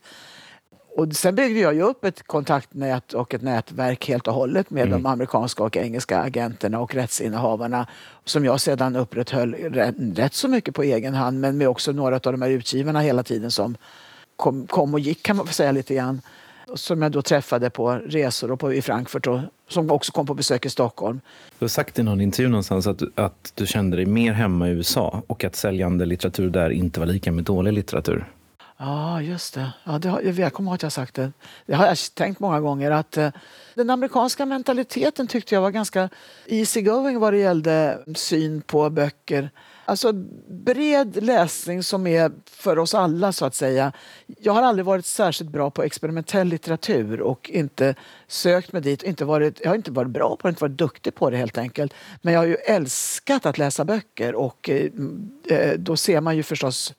och 0.98 1.12
sen 1.12 1.34
byggde 1.34 1.60
jag 1.60 1.74
ju 1.74 1.82
upp 1.82 2.04
ett 2.04 2.26
kontaktnät 2.26 3.12
och 3.12 3.34
ett 3.34 3.42
nätverk 3.42 4.08
helt 4.08 4.28
och 4.28 4.34
hållet 4.34 4.70
med 4.70 4.86
mm. 4.86 5.02
de 5.02 5.08
amerikanska 5.08 5.64
och 5.64 5.76
engelska 5.76 6.18
agenterna 6.18 6.80
och 6.80 6.94
rättsinnehavarna 6.94 7.86
som 8.24 8.44
jag 8.44 8.60
sedan 8.60 8.96
upprätthöll 8.96 9.54
rätt, 9.54 10.34
så 10.34 10.48
mycket 10.48 10.74
på 10.74 10.82
egen 10.82 11.14
hand 11.14 11.40
men 11.40 11.58
med 11.58 11.68
också 11.68 11.92
några 11.92 12.14
av 12.14 12.20
de 12.20 12.42
här 12.42 12.50
utgivarna 12.50 13.00
hela 13.00 13.22
tiden 13.22 13.50
som 13.50 13.76
kom, 14.36 14.66
kom 14.66 14.94
och 14.94 15.00
gick 15.00 15.22
kan 15.22 15.36
man 15.36 15.46
säga 15.46 15.72
lite 15.72 15.94
grann. 15.94 16.20
Som 16.74 17.02
jag 17.02 17.12
då 17.12 17.22
träffade 17.22 17.70
på 17.70 17.92
resor 17.92 18.50
och 18.50 18.60
på, 18.60 18.72
i 18.72 18.82
Frankfurt 18.82 19.26
och 19.26 19.40
som 19.68 19.90
också 19.90 20.12
kom 20.12 20.26
på 20.26 20.34
besök 20.34 20.66
i 20.66 20.70
Stockholm. 20.70 21.20
Du 21.58 21.64
har 21.64 21.68
sagt 21.68 21.98
i 21.98 22.02
någon 22.02 22.20
intervju 22.20 22.48
någonstans 22.48 22.86
att, 22.86 23.02
att 23.14 23.52
du 23.54 23.66
kände 23.66 23.96
dig 23.96 24.06
mer 24.06 24.32
hemma 24.32 24.68
i 24.68 24.70
USA 24.70 25.22
och 25.26 25.44
att 25.44 25.56
säljande 25.56 26.06
litteratur 26.06 26.50
där 26.50 26.70
inte 26.70 27.00
var 27.00 27.06
lika 27.06 27.32
med 27.32 27.44
dålig 27.44 27.72
litteratur. 27.72 28.26
Ja, 28.80 29.22
just 29.22 29.54
det. 29.54 29.72
Ja, 29.84 29.98
det 29.98 30.08
har, 30.08 30.20
jag 30.20 30.52
kommer 30.52 30.70
ihåg 30.70 30.74
att 30.74 30.82
jag 30.82 30.92
sagt 30.92 31.14
det. 31.14 31.32
Det 31.66 31.74
har 31.74 31.86
jag 31.86 31.96
tänkt 32.14 32.40
många 32.40 32.60
gånger. 32.60 32.90
att 32.90 33.16
eh, 33.16 33.30
Den 33.74 33.90
amerikanska 33.90 34.46
mentaliteten 34.46 35.26
tyckte 35.26 35.54
jag 35.54 35.62
var 35.62 35.70
ganska 35.70 36.08
easy 36.46 36.82
going 36.82 37.18
vad 37.18 37.32
det 37.32 37.38
gällde 37.38 37.72
mm, 37.72 38.14
syn 38.14 38.62
på 38.62 38.90
böcker. 38.90 39.50
Alltså 39.84 40.12
bred 40.48 41.22
läsning 41.24 41.82
som 41.82 42.06
är 42.06 42.32
för 42.44 42.78
oss 42.78 42.94
alla 42.94 43.32
så 43.32 43.44
att 43.44 43.54
säga. 43.54 43.92
Jag 44.26 44.52
har 44.52 44.62
aldrig 44.62 44.84
varit 44.84 45.06
särskilt 45.06 45.50
bra 45.50 45.70
på 45.70 45.82
experimentell 45.82 46.48
litteratur 46.48 47.20
och 47.20 47.50
inte 47.50 47.94
sökt 48.26 48.72
mig 48.72 48.82
dit. 48.82 49.02
Inte 49.02 49.24
varit, 49.24 49.60
jag 49.60 49.70
har 49.70 49.76
inte 49.76 49.90
varit 49.90 50.10
bra 50.10 50.36
på 50.36 50.48
det, 50.48 50.50
inte 50.50 50.64
varit 50.64 50.78
duktig 50.78 51.14
på 51.14 51.30
det 51.30 51.36
helt 51.36 51.58
enkelt. 51.58 51.94
Men 52.22 52.34
jag 52.34 52.40
har 52.40 52.46
ju 52.46 52.56
älskat 52.56 53.46
att 53.46 53.58
läsa 53.58 53.84
böcker 53.84 54.34
och 54.34 54.68
eh, 54.68 54.86
mm, 54.86 55.30
eh 55.50 55.78
då 55.78 55.96
ser 55.96 56.20
man 56.20 56.36
ju 56.36 56.42
förstås 56.42 56.94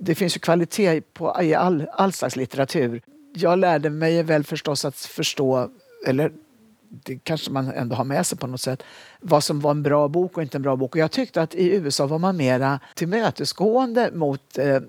det 0.00 0.14
finns 0.14 0.36
ju 0.36 0.40
kvalitet 0.40 1.00
på, 1.00 1.36
i 1.42 1.54
all, 1.54 1.86
all 1.92 2.12
slags 2.12 2.36
litteratur. 2.36 3.02
jag 3.34 3.58
lärde 3.58 3.90
mig 3.90 4.22
väl 4.22 4.44
förstås 4.44 4.84
att 4.84 4.96
förstå, 4.96 5.70
eller 6.06 6.32
det 6.88 7.18
kanske 7.18 7.50
man 7.50 7.68
ändå 7.68 7.96
har 7.96 8.04
med 8.04 8.26
sig 8.26 8.38
på 8.38 8.46
något 8.46 8.60
sätt, 8.60 8.82
vad 9.20 9.44
som 9.44 9.60
var 9.60 9.70
en 9.70 9.82
bra 9.82 10.08
bok 10.08 10.36
och 10.36 10.42
inte 10.42 10.58
en 10.58 10.62
bra 10.62 10.76
bok. 10.76 10.94
Och 10.94 11.00
jag 11.00 11.10
tyckte 11.10 11.42
att 11.42 11.54
i 11.54 11.74
USA 11.74 12.06
var 12.06 12.18
man 12.18 12.36
mera 12.36 12.80
tillmötesgående 12.94 14.10
mot 14.12 14.58
eh, 14.58 14.80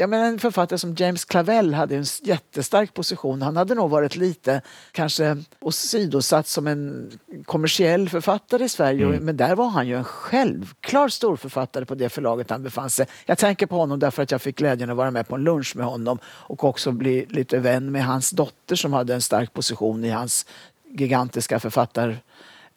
jag 0.00 0.10
menar, 0.10 0.24
en 0.24 0.38
författare 0.38 0.78
som 0.78 0.94
James 0.94 1.24
Clavell 1.24 1.74
hade 1.74 1.96
en 1.96 2.04
jättestark 2.22 2.94
position. 2.94 3.42
Han 3.42 3.56
hade 3.56 3.74
nog 3.74 3.90
varit 3.90 4.16
lite 4.16 4.62
kanske 4.92 5.36
åsidosatt 5.60 6.46
som 6.46 6.66
en 6.66 7.10
kommersiell 7.44 8.08
författare 8.08 8.64
i 8.64 8.68
Sverige. 8.68 9.06
Mm. 9.06 9.24
Men 9.24 9.36
där 9.36 9.56
var 9.56 9.68
han 9.68 9.88
ju 9.88 9.96
en 9.96 10.04
självklar 10.04 11.08
storförfattare 11.08 11.84
på 11.84 11.94
det 11.94 12.08
förlaget 12.08 12.50
han 12.50 12.62
befann 12.62 12.90
sig. 12.90 13.06
Jag 13.26 13.38
tänker 13.38 13.66
på 13.66 13.76
honom 13.76 13.98
därför 13.98 14.22
att 14.22 14.30
jag 14.30 14.42
fick 14.42 14.56
glädjen 14.56 14.90
att 14.90 14.96
vara 14.96 15.10
med 15.10 15.28
på 15.28 15.34
en 15.34 15.44
lunch 15.44 15.76
med 15.76 15.86
honom 15.86 16.18
och 16.24 16.64
också 16.64 16.92
bli 16.92 17.26
lite 17.28 17.58
vän 17.58 17.92
med 17.92 18.04
hans 18.04 18.30
dotter 18.30 18.76
som 18.76 18.92
hade 18.92 19.14
en 19.14 19.22
stark 19.22 19.52
position 19.52 20.04
i 20.04 20.10
hans 20.10 20.46
gigantiska 20.88 21.60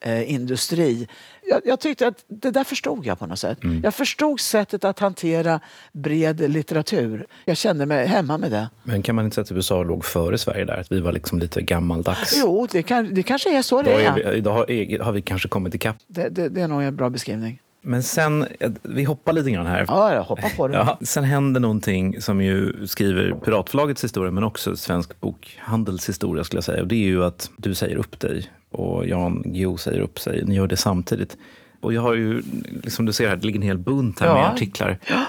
författarindustri. 0.04 1.08
Jag, 1.46 1.60
jag, 1.64 1.80
tyckte 1.80 2.06
att 2.06 2.24
det 2.28 2.50
där 2.50 2.64
förstod 2.64 3.06
jag 3.06 3.18
på 3.18 3.26
något 3.26 3.38
sätt. 3.38 3.64
Mm. 3.64 3.80
Jag 3.84 3.94
förstod 3.94 4.40
sättet 4.40 4.84
att 4.84 4.98
hantera 4.98 5.60
bred 5.92 6.50
litteratur. 6.50 7.26
Jag 7.44 7.56
kände 7.56 7.86
mig 7.86 8.06
hemma 8.06 8.38
med 8.38 8.50
det. 8.50 8.70
Men 8.82 9.02
kan 9.02 9.14
man 9.14 9.24
inte 9.24 9.34
säga 9.34 9.42
att 9.42 9.52
USA 9.52 9.82
låg 9.82 10.04
före 10.04 10.38
Sverige 10.38 10.64
där? 10.64 10.76
Att 10.76 10.92
vi 10.92 11.00
var 11.00 11.12
liksom 11.12 11.38
lite 11.38 11.62
gammaldags? 11.62 12.40
Jo, 12.40 12.66
det, 12.72 12.82
kan, 12.82 13.14
det 13.14 13.22
kanske 13.22 13.58
är 13.58 13.62
så 13.62 13.82
det 13.82 14.04
är. 14.04 14.14
vi, 14.14 14.36
idag 14.36 14.52
har, 14.52 15.02
har, 15.02 15.12
vi 15.12 15.22
kanske 15.22 15.48
kommit 15.48 15.74
ikapp. 15.74 15.96
Det, 16.06 16.28
det, 16.28 16.48
det 16.48 16.60
är 16.60 16.68
nog 16.68 16.82
en 16.82 16.96
bra 16.96 17.10
beskrivning. 17.10 17.60
Men 17.86 18.02
sen, 18.02 18.46
vi 18.82 19.04
hoppar 19.04 19.32
lite 19.32 19.50
grann 19.50 19.66
här. 19.66 19.84
Ja, 19.88 20.14
jag 20.14 20.22
hoppar 20.22 20.56
på 20.56 20.68
det. 20.68 20.74
Ja, 20.78 20.98
sen 21.02 21.24
händer 21.24 21.60
någonting 21.60 22.20
som 22.20 22.42
ju 22.42 22.86
skriver 22.86 23.32
Piratförlagets 23.44 24.04
historia 24.04 24.30
men 24.30 24.44
också 24.44 24.76
Svensk 24.76 25.20
bokhandels 25.20 26.08
historia 26.08 26.44
skulle 26.44 26.56
jag 26.56 26.64
säga. 26.64 26.82
Och 26.82 26.88
det 26.88 26.94
är 26.94 27.06
ju 27.06 27.24
att 27.24 27.50
du 27.56 27.74
säger 27.74 27.96
upp 27.96 28.20
dig 28.20 28.50
och 28.74 29.06
Jan 29.06 29.42
Guillou 29.44 29.76
säger 29.76 30.00
upp 30.00 30.18
sig. 30.18 30.44
Ni 30.44 30.54
gör 30.54 30.66
det 30.66 30.76
samtidigt. 30.76 31.36
Och 31.80 31.92
jag 31.92 32.02
har 32.02 32.14
ju, 32.14 32.42
som 32.88 33.06
du 33.06 33.12
ser 33.12 33.28
här, 33.28 33.36
det 33.36 33.46
ligger 33.46 33.58
en 33.58 33.66
hel 33.66 33.78
bunt 33.78 34.20
här 34.20 34.26
ja. 34.26 34.34
med 34.34 34.46
artiklar. 34.46 34.98
Ja, 35.06 35.24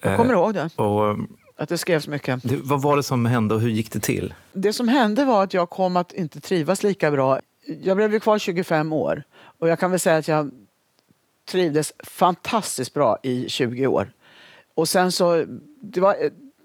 jag 0.00 0.16
kommer 0.16 0.32
eh, 0.32 0.38
ihåg 0.38 0.54
det. 0.54 0.70
Och, 0.76 1.16
att 1.56 1.68
det 1.68 1.78
skrevs 1.78 2.08
mycket. 2.08 2.42
Det, 2.42 2.56
vad 2.62 2.82
var 2.82 2.96
det 2.96 3.02
som 3.02 3.26
hände 3.26 3.54
och 3.54 3.60
hur 3.60 3.68
gick 3.68 3.92
det 3.92 4.00
till? 4.00 4.34
Det 4.52 4.72
som 4.72 4.88
hände 4.88 5.24
var 5.24 5.44
att 5.44 5.54
jag 5.54 5.70
kom 5.70 5.96
att 5.96 6.12
inte 6.12 6.40
trivas 6.40 6.82
lika 6.82 7.10
bra. 7.10 7.40
Jag 7.82 7.96
blev 7.96 8.20
kvar 8.20 8.38
25 8.38 8.92
år 8.92 9.22
och 9.34 9.68
jag 9.68 9.80
kan 9.80 9.90
väl 9.90 10.00
säga 10.00 10.16
att 10.16 10.28
jag 10.28 10.50
trivdes 11.50 11.92
fantastiskt 11.98 12.94
bra 12.94 13.18
i 13.22 13.48
20 13.48 13.86
år. 13.86 14.12
Och 14.74 14.88
sen 14.88 15.12
så, 15.12 15.44
det 15.80 16.00
var 16.00 16.16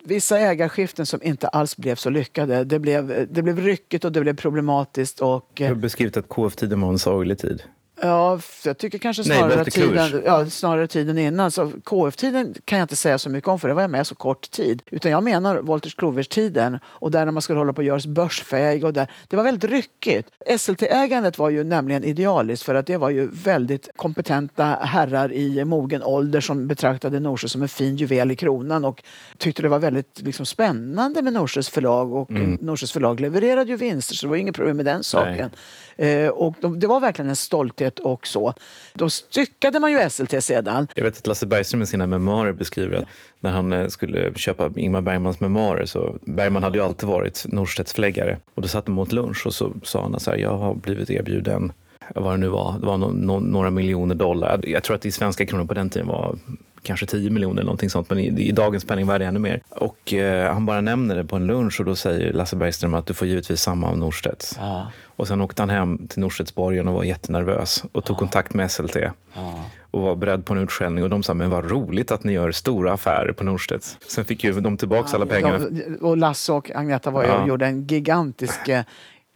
vissa 0.10 0.40
ägarskiften 0.40 1.06
som 1.06 1.24
inte 1.24 1.48
alls 1.48 1.78
blev 1.78 1.96
så 1.96 2.10
lyckade. 2.10 2.64
Det 2.64 2.80
blev, 2.80 3.28
det 3.32 3.44
blev 3.44 3.60
ryckigt 3.60 4.06
och 4.06 4.12
det 4.12 4.22
blev 4.22 4.36
problematiskt. 4.36 5.20
Och, 5.20 5.62
eh, 5.62 5.68
du 5.68 5.74
har 5.74 5.76
beskrivit 5.76 6.18
att 6.18 6.30
KF-tiden 6.30 6.82
var 6.82 6.90
en 6.90 7.00
sorglig 7.00 7.38
tid. 7.38 7.64
Ja, 8.02 8.40
jag 8.66 8.78
tycker 8.78 8.98
kanske 8.98 9.24
snarare, 9.24 9.56
Nej, 9.56 9.66
tiden, 9.66 10.22
ja, 10.26 10.46
snarare 10.46 10.88
tiden 10.88 11.18
innan. 11.18 11.52
Så 11.52 11.72
KF-tiden 11.84 12.56
kan 12.66 12.80
jag 12.80 12.84
inte 12.84 12.96
säga 12.96 13.18
så 13.18 13.30
mycket 13.30 13.48
om 13.48 13.60
för 13.60 13.68
det 13.68 13.74
var 13.74 13.82
jag 13.82 13.92
med 13.92 14.08
så 14.08 14.16
kort 14.16 14.52
tid. 14.52 14.82
Utan 14.92 15.12
jag 15.12 15.24
menar 15.24 15.58
Wolters 15.58 15.96
Klovers-tiden 15.96 16.80
och 16.86 17.12
där 17.12 17.26
när 17.26 17.32
man 17.32 17.42
skulle 17.42 17.60
hålla 17.60 17.74
på 17.74 17.82
att 17.82 17.88
göras 17.88 18.08
börsfähig 18.08 18.86
och 18.86 18.94
där. 18.94 19.12
Det 19.28 19.36
var 19.36 19.44
väldigt 19.44 19.72
ryckigt. 19.72 20.30
SLT-ägandet 20.58 21.38
var 21.38 21.50
ju 21.50 21.64
nämligen 21.64 22.04
idealiskt 22.04 22.66
för 22.66 22.76
att 22.76 22.86
det 22.86 22.98
var 22.98 23.10
ju 23.10 23.30
väldigt 23.32 23.90
kompetenta 23.96 24.64
herrar 24.66 25.34
i 25.34 25.66
mogen 25.66 26.04
ålder 26.04 26.42
som 26.42 26.68
betraktade 26.68 27.20
Norsjö 27.20 27.48
som 27.48 27.62
en 27.62 27.70
fin 27.70 27.96
juvel 27.96 28.32
i 28.32 28.36
kronan 28.36 28.86
och 28.86 29.04
tyckte 29.38 29.62
det 29.62 29.70
var 29.70 29.80
väldigt 29.80 30.22
liksom, 30.22 30.46
spännande 30.46 31.22
med 31.22 31.34
Norsjös 31.34 31.70
förlag 31.70 32.14
och 32.14 32.32
mm. 32.32 32.58
Norsjös 32.62 32.92
förlag 32.92 33.20
levererade 33.20 33.70
ju 33.70 33.78
vinster 33.78 34.16
så 34.16 34.26
det 34.26 34.30
var 34.30 34.38
inget 34.38 34.56
problem 34.56 34.78
med 34.78 34.86
den 34.86 35.04
saken. 35.04 35.50
Eh, 35.98 36.28
och 36.28 36.56
de, 36.60 36.80
det 36.80 36.88
var 36.88 37.00
verkligen 37.00 37.30
en 37.30 37.36
stolthet 37.36 37.89
och 38.00 38.28
så. 38.28 38.54
Då 38.94 39.10
styckade 39.10 39.80
man 39.80 39.92
ju 39.92 40.10
SLT 40.10 40.44
sedan. 40.44 40.88
Jag 40.96 41.04
vet 41.04 41.18
att 41.18 41.28
Lasse 41.28 41.46
Bergström 41.46 41.82
i 41.82 41.86
sina 41.86 42.08
memoarer 42.08 42.52
beskriver 42.52 42.98
att 42.98 43.06
när 43.40 43.52
han 43.52 43.74
eh, 43.74 43.88
skulle 43.88 44.34
köpa 44.34 44.70
Ingmar 44.76 45.02
Bergmans 45.02 45.40
memoarer 45.40 45.86
så 45.86 46.16
Bergman 46.22 46.64
hade 46.64 46.78
ju 46.78 46.84
alltid 46.84 47.10
varit 47.10 47.46
Norstedts 47.48 47.94
förläggare 47.94 48.38
och 48.56 48.62
då 48.62 48.68
satt 48.68 48.86
de 48.86 49.00
åt 49.00 49.12
lunch 49.12 49.46
och 49.46 49.54
så 49.54 49.74
sa 49.84 50.02
han 50.02 50.20
så 50.20 50.32
här, 50.32 50.38
jag 50.38 50.58
har 50.58 50.74
blivit 50.74 51.10
erbjuden 51.10 51.72
vad 52.16 52.34
det 52.34 52.38
nu 52.38 52.48
var, 52.48 52.80
det 52.80 52.86
var 52.86 52.98
no, 52.98 53.06
no, 53.06 53.40
några 53.40 53.70
miljoner 53.70 54.16
dollar. 54.16 54.60
Jag 54.64 54.84
tror 54.84 54.96
att 54.96 55.06
i 55.06 55.12
svenska 55.12 55.46
kronor 55.46 55.66
på 55.66 55.74
den 55.74 55.90
tiden 55.90 56.08
var 56.08 56.36
kanske 56.84 57.06
10 57.06 57.30
miljoner 57.30 57.54
eller 57.56 57.66
någonting 57.66 57.90
sånt, 57.90 58.10
men 58.10 58.20
i, 58.20 58.48
i 58.48 58.52
dagens 58.52 58.86
penningvärde 58.86 59.26
ännu 59.26 59.40
mer. 59.40 59.62
Och 59.70 60.14
eh, 60.14 60.54
han 60.54 60.66
bara 60.66 60.82
nämner 60.82 61.16
det 61.16 61.24
på 61.24 61.36
en 61.36 61.48
lunch 61.48 61.80
och 61.80 61.86
då 61.86 61.96
säger 61.96 62.34
Lasse 62.34 62.56
Bergström 62.56 62.94
att 62.94 63.06
du 63.06 63.14
får 63.14 63.28
givetvis 63.28 63.62
samma 63.62 63.90
av 63.90 63.98
Norstedts. 63.98 64.56
Ja. 64.60 64.92
Och 65.20 65.28
sen 65.28 65.42
åkte 65.42 65.62
han 65.62 65.70
hem 65.70 66.08
till 66.08 66.20
Norstedtsborgen 66.20 66.88
och 66.88 66.94
var 66.94 67.04
jättenervös 67.04 67.84
och 67.92 68.06
tog 68.06 68.16
ja. 68.16 68.20
kontakt 68.20 68.54
med 68.54 68.72
SLT. 68.72 68.96
Ja. 68.96 69.66
Och 69.92 70.02
var 70.02 70.16
beredd 70.16 70.46
på 70.46 70.54
en 70.54 70.60
utskällning 70.60 71.04
och 71.04 71.10
de 71.10 71.24
sa, 71.24 71.34
men 71.34 71.50
vad 71.50 71.72
roligt 71.72 72.12
att 72.12 72.24
ni 72.24 72.34
gör 72.34 72.52
stora 72.52 72.94
affärer 72.94 73.32
på 73.32 73.44
Norstedts. 73.44 73.98
Sen 74.08 74.26
fick 74.26 74.44
ju 74.44 74.60
de 74.60 74.78
tillbaka 74.78 75.16
alla 75.16 75.26
pengar. 75.26 75.70
och 76.02 76.18
Lasse 76.18 76.52
och 76.52 76.72
Agneta 76.76 77.12
var 77.12 77.24
ju, 77.24 77.48
gjorde 77.48 77.66
en 77.66 77.88
gigantisk 77.88 78.68
eh, 78.68 78.84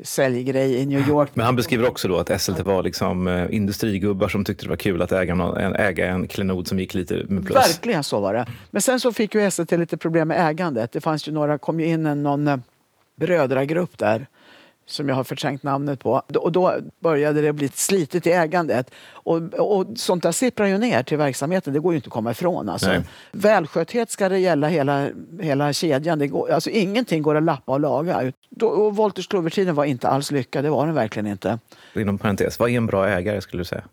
säljgrej 0.04 0.76
i 0.76 0.86
New 0.86 1.10
York. 1.10 1.30
Men 1.34 1.46
han 1.46 1.56
beskriver 1.56 1.88
också 1.88 2.08
då 2.08 2.18
att 2.18 2.42
SLT 2.42 2.60
var 2.60 2.84
liksom 2.84 3.28
eh, 3.28 3.56
industrigubbar 3.56 4.28
som 4.28 4.46
tyckte 4.46 4.66
det 4.66 4.70
var 4.70 4.76
kul 4.76 5.02
att 5.02 5.12
äga, 5.12 5.36
någon, 5.36 5.76
äga 5.76 6.08
en 6.08 6.28
klenod 6.28 6.68
som 6.68 6.80
gick 6.80 6.94
lite 6.94 7.14
med 7.28 7.46
plus. 7.46 7.56
Verkligen 7.56 8.04
så 8.04 8.20
var 8.20 8.34
det. 8.34 8.46
Men 8.72 8.82
sen 8.82 9.00
så 9.00 9.14
fick 9.14 9.36
ju 9.36 9.52
SLT 9.52 9.72
lite 9.72 9.98
problem 9.98 10.28
med 10.28 10.50
ägandet. 10.50 10.92
Det 10.92 11.02
fanns 11.02 11.28
ju 11.28 11.32
några, 11.32 11.58
kom 11.58 11.80
ju 11.80 11.86
in 11.86 12.06
en, 12.06 12.24
någon 12.24 12.48
eh, 12.48 12.58
brödragrupp 13.16 13.98
där 13.98 14.28
som 14.86 15.10
jag 15.10 15.16
har 15.16 15.24
förträngt 15.24 15.64
namnet 15.64 16.00
på. 16.00 16.22
Och 16.36 16.52
då 16.52 16.76
började 17.00 17.42
det 17.42 17.54
bli 17.54 17.70
slitet 17.74 18.28
i 18.28 18.32
ägandet. 18.32 18.92
Och, 19.06 19.54
och 19.54 19.88
sånt 19.96 20.24
där 20.24 20.32
sipprar 20.32 20.66
ju 20.66 20.78
ner 20.78 21.04
till 21.04 21.18
verksamheten, 21.18 21.74
det 21.74 21.80
går 21.80 21.94
ju 21.94 21.96
inte 21.96 22.08
att 22.08 22.14
komma 22.14 22.32
ifrån. 22.32 22.70
Alltså. 22.70 23.04
Välskötthet 23.32 24.12
ska 24.12 24.30
det 24.30 24.40
gälla 24.40 24.68
hela, 24.68 25.10
hela 25.42 25.74
kedjan. 25.74 26.20
Det 26.20 26.28
går, 26.28 26.52
alltså, 26.52 26.70
ingenting 26.70 27.22
går 27.22 27.36
att 27.36 27.44
lappa 27.44 27.72
och 27.72 27.80
laga. 27.80 28.32
Då, 28.50 28.68
och 28.68 28.96
Wolters 28.96 29.28
Klovertiden 29.28 29.76
var 29.76 29.86
inte 29.86 30.08
alls 30.08 30.32
lyckad, 30.32 30.64
det 30.64 30.70
var 30.70 30.86
den 30.86 30.96
verkligen 30.96 31.28
inte. 31.28 31.60
Inom 31.96 32.18
parentes, 32.18 32.60
vad 32.60 32.70
är 32.70 32.78
en 32.78 32.86
bra 32.86 33.08
ägare 33.08 33.42
skulle 33.42 33.62
du 33.62 33.66
säga? 33.66 33.84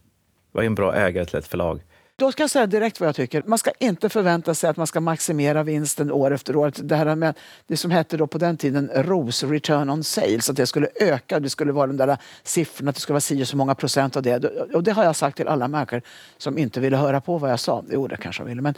Vad 0.52 0.64
är 0.64 0.66
en 0.66 0.74
bra 0.74 0.94
ägare 0.94 1.24
till 1.24 1.38
ett 1.38 1.46
förlag? 1.46 1.80
Då 2.20 2.32
ska 2.32 2.42
jag 2.42 2.50
säga 2.50 2.66
direkt 2.66 3.00
vad 3.00 3.08
jag 3.08 3.16
tycker. 3.16 3.42
Man 3.46 3.58
ska 3.58 3.70
inte 3.78 4.08
förvänta 4.08 4.54
sig 4.54 4.70
att 4.70 4.76
man 4.76 4.86
ska 4.86 5.00
maximera 5.00 5.62
vinsten 5.62 6.12
år 6.12 6.34
efter 6.34 6.56
år. 6.56 6.72
Det, 6.76 6.96
här 6.96 7.16
med, 7.16 7.34
det 7.66 7.76
som 7.76 7.90
hette 7.90 8.16
då 8.16 8.26
på 8.26 8.38
den 8.38 8.56
tiden 8.56 8.90
ROS, 8.94 9.44
Return 9.44 9.90
on 9.90 10.04
Sales, 10.04 10.50
att 10.50 10.56
det 10.56 10.66
skulle 10.66 10.88
öka. 11.00 11.40
Det 11.40 11.50
skulle 11.50 11.72
vara 11.72 11.86
de 11.86 11.96
där 11.96 12.16
siffrorna, 12.42 12.90
att 12.90 12.94
det 12.96 13.00
skulle 13.00 13.14
vara 13.14 13.20
si 13.20 13.46
så 13.46 13.56
många 13.56 13.74
procent 13.74 14.16
av 14.16 14.22
det. 14.22 14.44
Och 14.74 14.84
det 14.84 14.92
har 14.92 15.04
jag 15.04 15.16
sagt 15.16 15.36
till 15.36 15.48
alla 15.48 15.68
människor 15.68 16.02
som 16.38 16.58
inte 16.58 16.80
ville 16.80 16.96
höra 16.96 17.20
på 17.20 17.38
vad 17.38 17.50
jag 17.50 17.60
sa. 17.60 17.84
Jo, 17.90 18.06
det 18.06 18.16
kanske 18.16 18.42
de 18.42 18.48
ville. 18.48 18.62
Men 18.62 18.74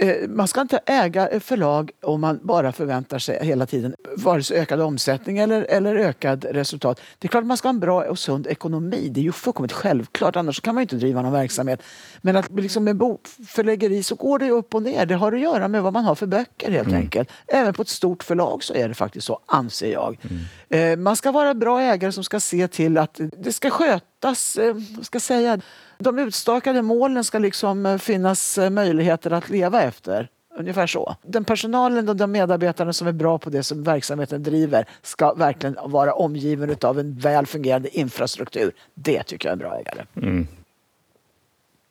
eh, 0.00 0.28
man 0.28 0.48
ska 0.48 0.60
inte 0.60 0.80
äga 0.86 1.40
förlag 1.40 1.90
om 2.02 2.20
man 2.20 2.40
bara 2.42 2.72
förväntar 2.72 3.18
sig 3.18 3.38
hela 3.46 3.66
tiden 3.66 3.94
vare 4.16 4.42
sig 4.42 4.58
ökad 4.58 4.80
omsättning 4.80 5.38
eller, 5.38 5.62
eller 5.62 5.96
ökad 5.96 6.44
resultat. 6.44 7.00
Det 7.18 7.26
är 7.26 7.28
klart 7.28 7.42
att 7.42 7.46
man 7.46 7.56
ska 7.56 7.68
ha 7.68 7.74
en 7.74 7.80
bra 7.80 8.04
och 8.04 8.18
sund 8.18 8.46
ekonomi. 8.46 9.08
Det 9.08 9.20
är 9.20 9.24
ju 9.24 9.32
fullkomligt 9.32 9.72
självklart. 9.72 10.36
Annars 10.36 10.60
kan 10.60 10.74
man 10.74 10.82
inte 10.82 10.96
driva 10.96 11.22
någon 11.22 11.32
verksamhet. 11.32 11.82
Men 12.20 12.36
att 12.36 12.50
liksom 12.50 12.85
med 12.86 12.96
bokförläggeri 12.96 14.02
så 14.02 14.14
går 14.14 14.38
det 14.38 14.50
upp 14.50 14.74
och 14.74 14.82
ner. 14.82 15.06
Det 15.06 15.14
har 15.14 15.32
att 15.32 15.40
göra 15.40 15.68
med 15.68 15.82
vad 15.82 15.92
man 15.92 16.04
har 16.04 16.14
för 16.14 16.26
böcker 16.26 16.70
helt 16.70 16.88
mm. 16.88 17.00
enkelt. 17.00 17.30
Även 17.46 17.74
på 17.74 17.82
ett 17.82 17.88
stort 17.88 18.22
förlag 18.22 18.64
så 18.64 18.74
är 18.74 18.88
det 18.88 18.94
faktiskt 18.94 19.26
så, 19.26 19.40
anser 19.46 19.92
jag. 19.92 20.18
Mm. 20.22 20.92
Eh, 20.92 21.02
man 21.02 21.16
ska 21.16 21.32
vara 21.32 21.54
bra 21.54 21.80
ägare 21.80 22.12
som 22.12 22.24
ska 22.24 22.40
se 22.40 22.68
till 22.68 22.98
att 22.98 23.20
det 23.38 23.52
ska 23.52 23.70
skötas, 23.70 24.56
eh, 24.56 24.76
ska 25.02 25.20
säga, 25.20 25.60
de 25.98 26.18
utstakade 26.18 26.82
målen 26.82 27.24
ska 27.24 27.38
liksom 27.38 27.86
eh, 27.86 27.98
finnas 27.98 28.58
möjligheter 28.70 29.30
att 29.30 29.50
leva 29.50 29.82
efter. 29.82 30.28
Ungefär 30.58 30.86
så. 30.86 31.16
Den 31.22 31.44
personalen 31.44 32.08
och 32.08 32.16
de 32.16 32.32
medarbetarna 32.32 32.92
som 32.92 33.06
är 33.06 33.12
bra 33.12 33.38
på 33.38 33.50
det 33.50 33.62
som 33.62 33.82
verksamheten 33.82 34.42
driver 34.42 34.88
ska 35.02 35.34
verkligen 35.34 35.76
vara 35.84 36.14
omgiven 36.14 36.76
av 36.82 36.98
en 36.98 37.14
väl 37.14 37.46
fungerande 37.46 37.98
infrastruktur. 37.98 38.72
Det 38.94 39.22
tycker 39.22 39.48
jag 39.48 39.50
är 39.50 39.52
en 39.52 39.58
bra 39.58 39.78
ägare. 39.78 40.06
Mm. 40.16 40.46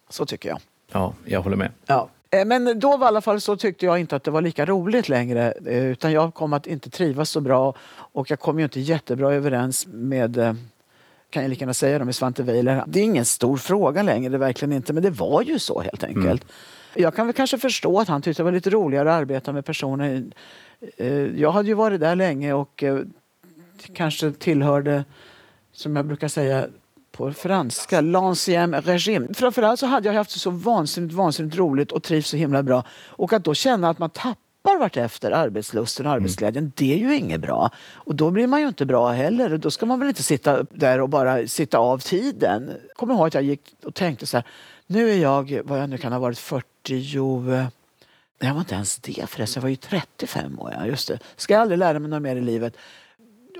Så 0.09 0.25
tycker 0.25 0.49
jag. 0.49 0.59
Ja, 0.95 1.13
jag 1.25 1.41
håller 1.41 1.57
med. 1.57 1.71
Ja. 1.85 2.09
Eh, 2.31 2.45
men 2.45 2.79
då 2.79 2.97
var 2.97 3.07
i 3.07 3.07
alla 3.07 3.21
fall 3.21 3.41
så 3.41 3.57
tyckte 3.57 3.85
jag 3.85 3.99
inte 3.99 4.15
att 4.15 4.23
det 4.23 4.31
var 4.31 4.41
lika 4.41 4.65
roligt 4.65 5.09
längre 5.09 5.53
eh, 5.65 5.85
utan 5.85 6.11
jag 6.11 6.33
kom 6.33 6.53
att 6.53 6.67
inte 6.67 6.89
trivas 6.89 7.29
så 7.29 7.41
bra 7.41 7.73
och 7.89 8.31
jag 8.31 8.39
kom 8.39 8.59
ju 8.59 8.63
inte 8.63 8.79
jättebra 8.79 9.33
överens 9.33 9.87
med 9.87 10.37
eh, 10.37 10.53
kan 11.29 11.43
jag 11.43 11.49
lika 11.49 11.59
gärna 11.59 11.73
säga 11.73 12.05
med 12.05 12.15
Svante 12.15 12.43
Weiler. 12.43 12.83
Det 12.87 12.99
är 12.99 13.03
ingen 13.03 13.25
stor 13.25 13.57
fråga 13.57 14.03
längre, 14.03 14.29
det 14.29 14.37
verkligen 14.37 14.73
inte, 14.73 14.93
men 14.93 15.03
det 15.03 15.09
var 15.09 15.41
ju 15.41 15.59
så 15.59 15.81
helt 15.81 16.03
enkelt. 16.03 16.43
Mm. 16.43 16.53
Jag 16.93 17.15
kan 17.15 17.27
väl 17.27 17.35
kanske 17.35 17.57
förstå 17.57 17.99
att 17.99 18.07
han 18.07 18.21
tyckte 18.21 18.41
det 18.41 18.45
var 18.45 18.51
lite 18.51 18.69
roligare 18.69 19.13
att 19.13 19.21
arbeta 19.21 19.51
med 19.53 19.65
personer. 19.65 20.23
Jag 21.35 21.51
hade 21.51 21.67
ju 21.67 21.73
varit 21.73 21.99
där 21.99 22.15
länge 22.15 22.53
och 22.53 22.83
kanske 23.93 24.31
tillhörde, 24.31 25.03
som 25.71 25.95
jag 25.95 26.05
brukar 26.05 26.27
säga, 26.27 26.67
på 27.15 27.33
franska, 27.33 28.01
l'ancien 28.01 28.81
régime. 28.81 29.33
Framförallt 29.33 29.79
så 29.79 29.85
hade 29.85 30.09
jag 30.09 30.13
haft 30.13 30.31
så 30.31 30.49
vansinnigt, 30.49 31.13
vansinnigt 31.13 31.57
roligt 31.57 31.91
och 31.91 32.03
trivs 32.03 32.27
så 32.27 32.37
himla 32.37 32.63
bra. 32.63 32.83
Och 33.07 33.33
att 33.33 33.43
då 33.43 33.53
känna 33.53 33.89
att 33.89 33.99
man 33.99 34.09
tappar 34.09 34.79
vartefter 34.79 35.31
arbetslusten 35.31 36.05
och 36.05 36.11
arbetsglädjen. 36.11 36.63
Mm. 36.63 36.71
Det 36.75 36.93
är 36.93 36.97
ju 36.97 37.15
inget 37.15 37.41
bra. 37.41 37.71
Och 37.93 38.15
då 38.15 38.31
blir 38.31 38.47
man 38.47 38.61
ju 38.61 38.67
inte 38.67 38.85
bra 38.85 39.09
heller. 39.09 39.57
Då 39.57 39.71
ska 39.71 39.85
man 39.85 39.99
väl 39.99 40.07
inte 40.07 40.23
sitta 40.23 40.63
där 40.63 41.01
och 41.01 41.09
bara 41.09 41.47
sitta 41.47 41.77
av 41.77 41.97
tiden. 41.97 42.71
Jag 42.87 42.97
kommer 42.97 43.13
ihåg 43.13 43.27
att 43.27 43.33
jag 43.33 43.43
gick 43.43 43.61
och 43.83 43.93
tänkte 43.93 44.27
så 44.27 44.37
här. 44.37 44.45
Nu 44.87 45.09
är 45.09 45.17
jag, 45.17 45.61
vad 45.65 45.79
jag 45.81 45.89
nu 45.89 45.97
kan 45.97 46.11
ha 46.11 46.19
varit, 46.19 46.39
40... 46.39 46.63
Nej, 48.39 48.47
jag 48.49 48.53
var 48.53 48.61
inte 48.61 48.75
ens 48.75 48.97
det 48.97 49.29
förresten. 49.29 49.61
Jag 49.61 49.61
var 49.61 49.69
ju 49.69 49.75
35 49.75 50.59
år. 50.59 50.73
Ja, 50.79 50.85
just 50.85 51.07
det. 51.07 51.19
Ska 51.35 51.53
jag 51.53 51.61
aldrig 51.61 51.77
lära 51.79 51.99
mig 51.99 52.09
något 52.09 52.21
mer 52.21 52.35
i 52.35 52.41
livet? 52.41 52.77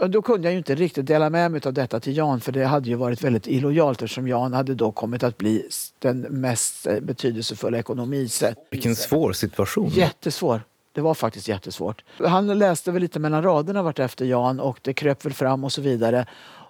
Då 0.02 0.22
kunde 0.22 0.48
jag 0.48 0.52
ju 0.52 0.58
inte 0.58 0.76
riktigt 0.76 1.06
dela 1.06 1.30
med 1.30 1.52
mig 1.52 1.62
av 1.66 1.74
detta 1.74 2.00
till 2.00 2.18
Jan 2.18 2.42
för 2.42 2.52
det 2.52 2.66
hade 2.66 2.90
ju 2.90 2.96
varit 2.96 3.24
väldigt 3.24 3.48
illojalt 3.48 4.02
eftersom 4.02 4.28
Jan 4.28 4.54
hade 4.54 4.76
då 4.76 4.92
kommit 4.92 5.24
att 5.24 5.38
bli 5.38 5.70
den 6.00 6.20
mest 6.20 6.88
eh, 6.88 7.00
betydelsefulla 7.00 7.78
ekonomisett. 7.78 8.58
Vilken 8.72 8.96
svår 8.96 9.34
situation. 9.34 9.90
Jättesvår. 9.90 10.62
Det 10.94 11.02
var 11.02 11.14
faktiskt 11.14 11.48
jättesvårt. 11.48 12.04
Han 12.18 12.60
läste 12.60 12.92
väl 12.92 13.02
lite 13.02 13.20
mellan 13.20 13.44
raderna 13.44 13.84
vart 13.84 14.00
efter 14.00 14.26
Jan 14.26 14.60
och 14.60 14.80
det 14.82 14.94
kröp 14.94 15.26
väl 15.26 15.34
fram 15.34 15.64
och 15.64 15.72
så 15.72 15.82
vidare. 15.82 16.26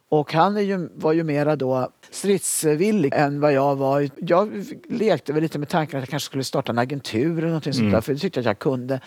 Och 0.09 0.34
han 0.34 0.65
ju, 0.65 0.89
var 0.95 1.13
ju 1.13 1.23
mera 1.23 1.55
då 1.55 1.89
stridsvillig 2.11 3.13
än 3.15 3.39
vad 3.39 3.53
jag 3.53 3.76
var. 3.76 4.09
Jag 4.17 4.65
lekte 4.89 5.34
väl 5.34 5.43
lite 5.43 5.59
med 5.59 5.69
tanken 5.69 5.97
att 5.97 6.01
jag 6.01 6.09
kanske 6.09 6.26
skulle 6.26 6.43
starta 6.43 6.71
en 6.71 6.78
agentur 6.78 7.38
eller 7.38 7.47
någonting 7.47 7.73
mm. 7.73 7.84
sånt 7.84 7.91
där, 7.91 8.01
för 8.01 8.13
det 8.13 8.19
tyckte 8.19 8.39
jag 8.39 8.41
att 8.41 8.45
jag 8.45 8.59
kunde. 8.59 8.99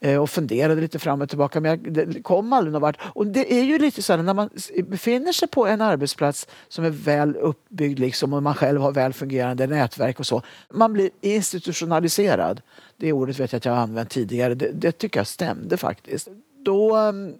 Eh, 0.00 0.22
och 0.22 0.30
funderade 0.30 0.80
lite 0.80 0.98
fram 0.98 1.22
och 1.22 1.28
tillbaka 1.28 1.60
men 1.60 1.94
jag, 1.94 2.20
kom 2.24 2.52
aldrig 2.52 2.72
någon 2.72 2.82
vart. 2.82 2.98
Och 3.02 3.26
det 3.26 3.54
är 3.54 3.62
ju 3.62 3.78
lite 3.78 4.02
så 4.02 4.12
här 4.12 4.22
när 4.22 4.34
man 4.34 4.50
befinner 4.84 5.32
sig 5.32 5.48
på 5.48 5.66
en 5.66 5.80
arbetsplats 5.80 6.46
som 6.68 6.84
är 6.84 6.90
väl 6.90 7.36
uppbyggd 7.36 7.98
liksom, 7.98 8.32
och 8.32 8.42
man 8.42 8.54
själv 8.54 8.80
har 8.80 8.92
väl 8.92 9.12
fungerande 9.12 9.66
nätverk 9.66 10.20
och 10.20 10.26
så. 10.26 10.42
Man 10.70 10.92
blir 10.92 11.10
institutionaliserad. 11.20 12.60
Det 12.96 13.12
ordet 13.12 13.40
vet 13.40 13.52
jag 13.52 13.58
att 13.58 13.64
jag 13.64 13.72
har 13.72 13.80
använt 13.80 14.10
tidigare. 14.10 14.54
Det, 14.54 14.70
det 14.72 14.92
tycker 14.92 15.20
jag 15.20 15.26
stämde 15.26 15.76
faktiskt. 15.76 16.28
Då 16.64 16.96
um, 16.96 17.34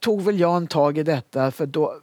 tog 0.00 0.22
väl 0.22 0.40
Jan 0.40 0.66
tag 0.66 0.98
i 0.98 1.02
detta 1.02 1.50
för 1.50 1.66
då 1.66 1.94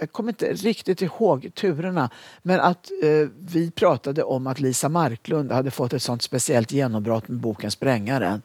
jag 0.00 0.12
kommer 0.12 0.32
inte 0.32 0.52
riktigt 0.52 1.02
ihåg 1.02 1.50
turerna, 1.54 2.10
men 2.42 2.60
att 2.60 2.90
eh, 3.02 3.28
vi 3.38 3.70
pratade 3.70 4.22
om 4.22 4.46
att 4.46 4.60
Lisa 4.60 4.88
Marklund 4.88 5.52
hade 5.52 5.70
fått 5.70 5.92
ett 5.92 6.02
sånt 6.02 6.22
speciellt 6.22 6.72
genombrott 6.72 7.28
med 7.28 7.40
boken 7.40 7.70
Sprängaren. 7.70 8.42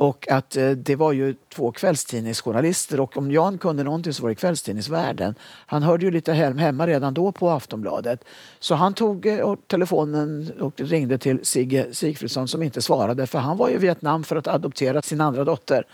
Och 0.00 0.28
att 0.30 0.56
eh, 0.56 0.70
det 0.70 0.96
var 0.96 1.12
ju 1.12 1.34
två 1.54 1.72
kvällstidningsjournalister 1.72 3.00
och 3.00 3.16
om 3.16 3.30
Jan 3.30 3.58
kunde 3.58 3.84
någonting 3.84 4.12
så 4.12 4.22
var 4.22 4.28
det 4.28 4.34
kvällstidningsvärlden. 4.34 5.34
Han 5.66 5.82
hörde 5.82 6.04
ju 6.04 6.10
lite 6.10 6.32
hem, 6.32 6.58
hemma 6.58 6.86
redan 6.86 7.14
då 7.14 7.32
på 7.32 7.50
Aftonbladet. 7.50 8.24
Så 8.58 8.74
han 8.74 8.94
tog 8.94 9.26
eh, 9.26 9.54
telefonen 9.66 10.52
och 10.60 10.80
ringde 10.80 11.18
till 11.18 11.38
Sigge 11.42 11.86
Sigfridsson 11.92 12.48
som 12.48 12.62
inte 12.62 12.82
svarade 12.82 13.26
för 13.26 13.38
han 13.38 13.56
var 13.56 13.70
i 13.70 13.76
Vietnam 13.76 14.24
för 14.24 14.36
att 14.36 14.48
adoptera 14.48 15.02
sin 15.02 15.20
andra 15.20 15.44
dotter. 15.44 15.84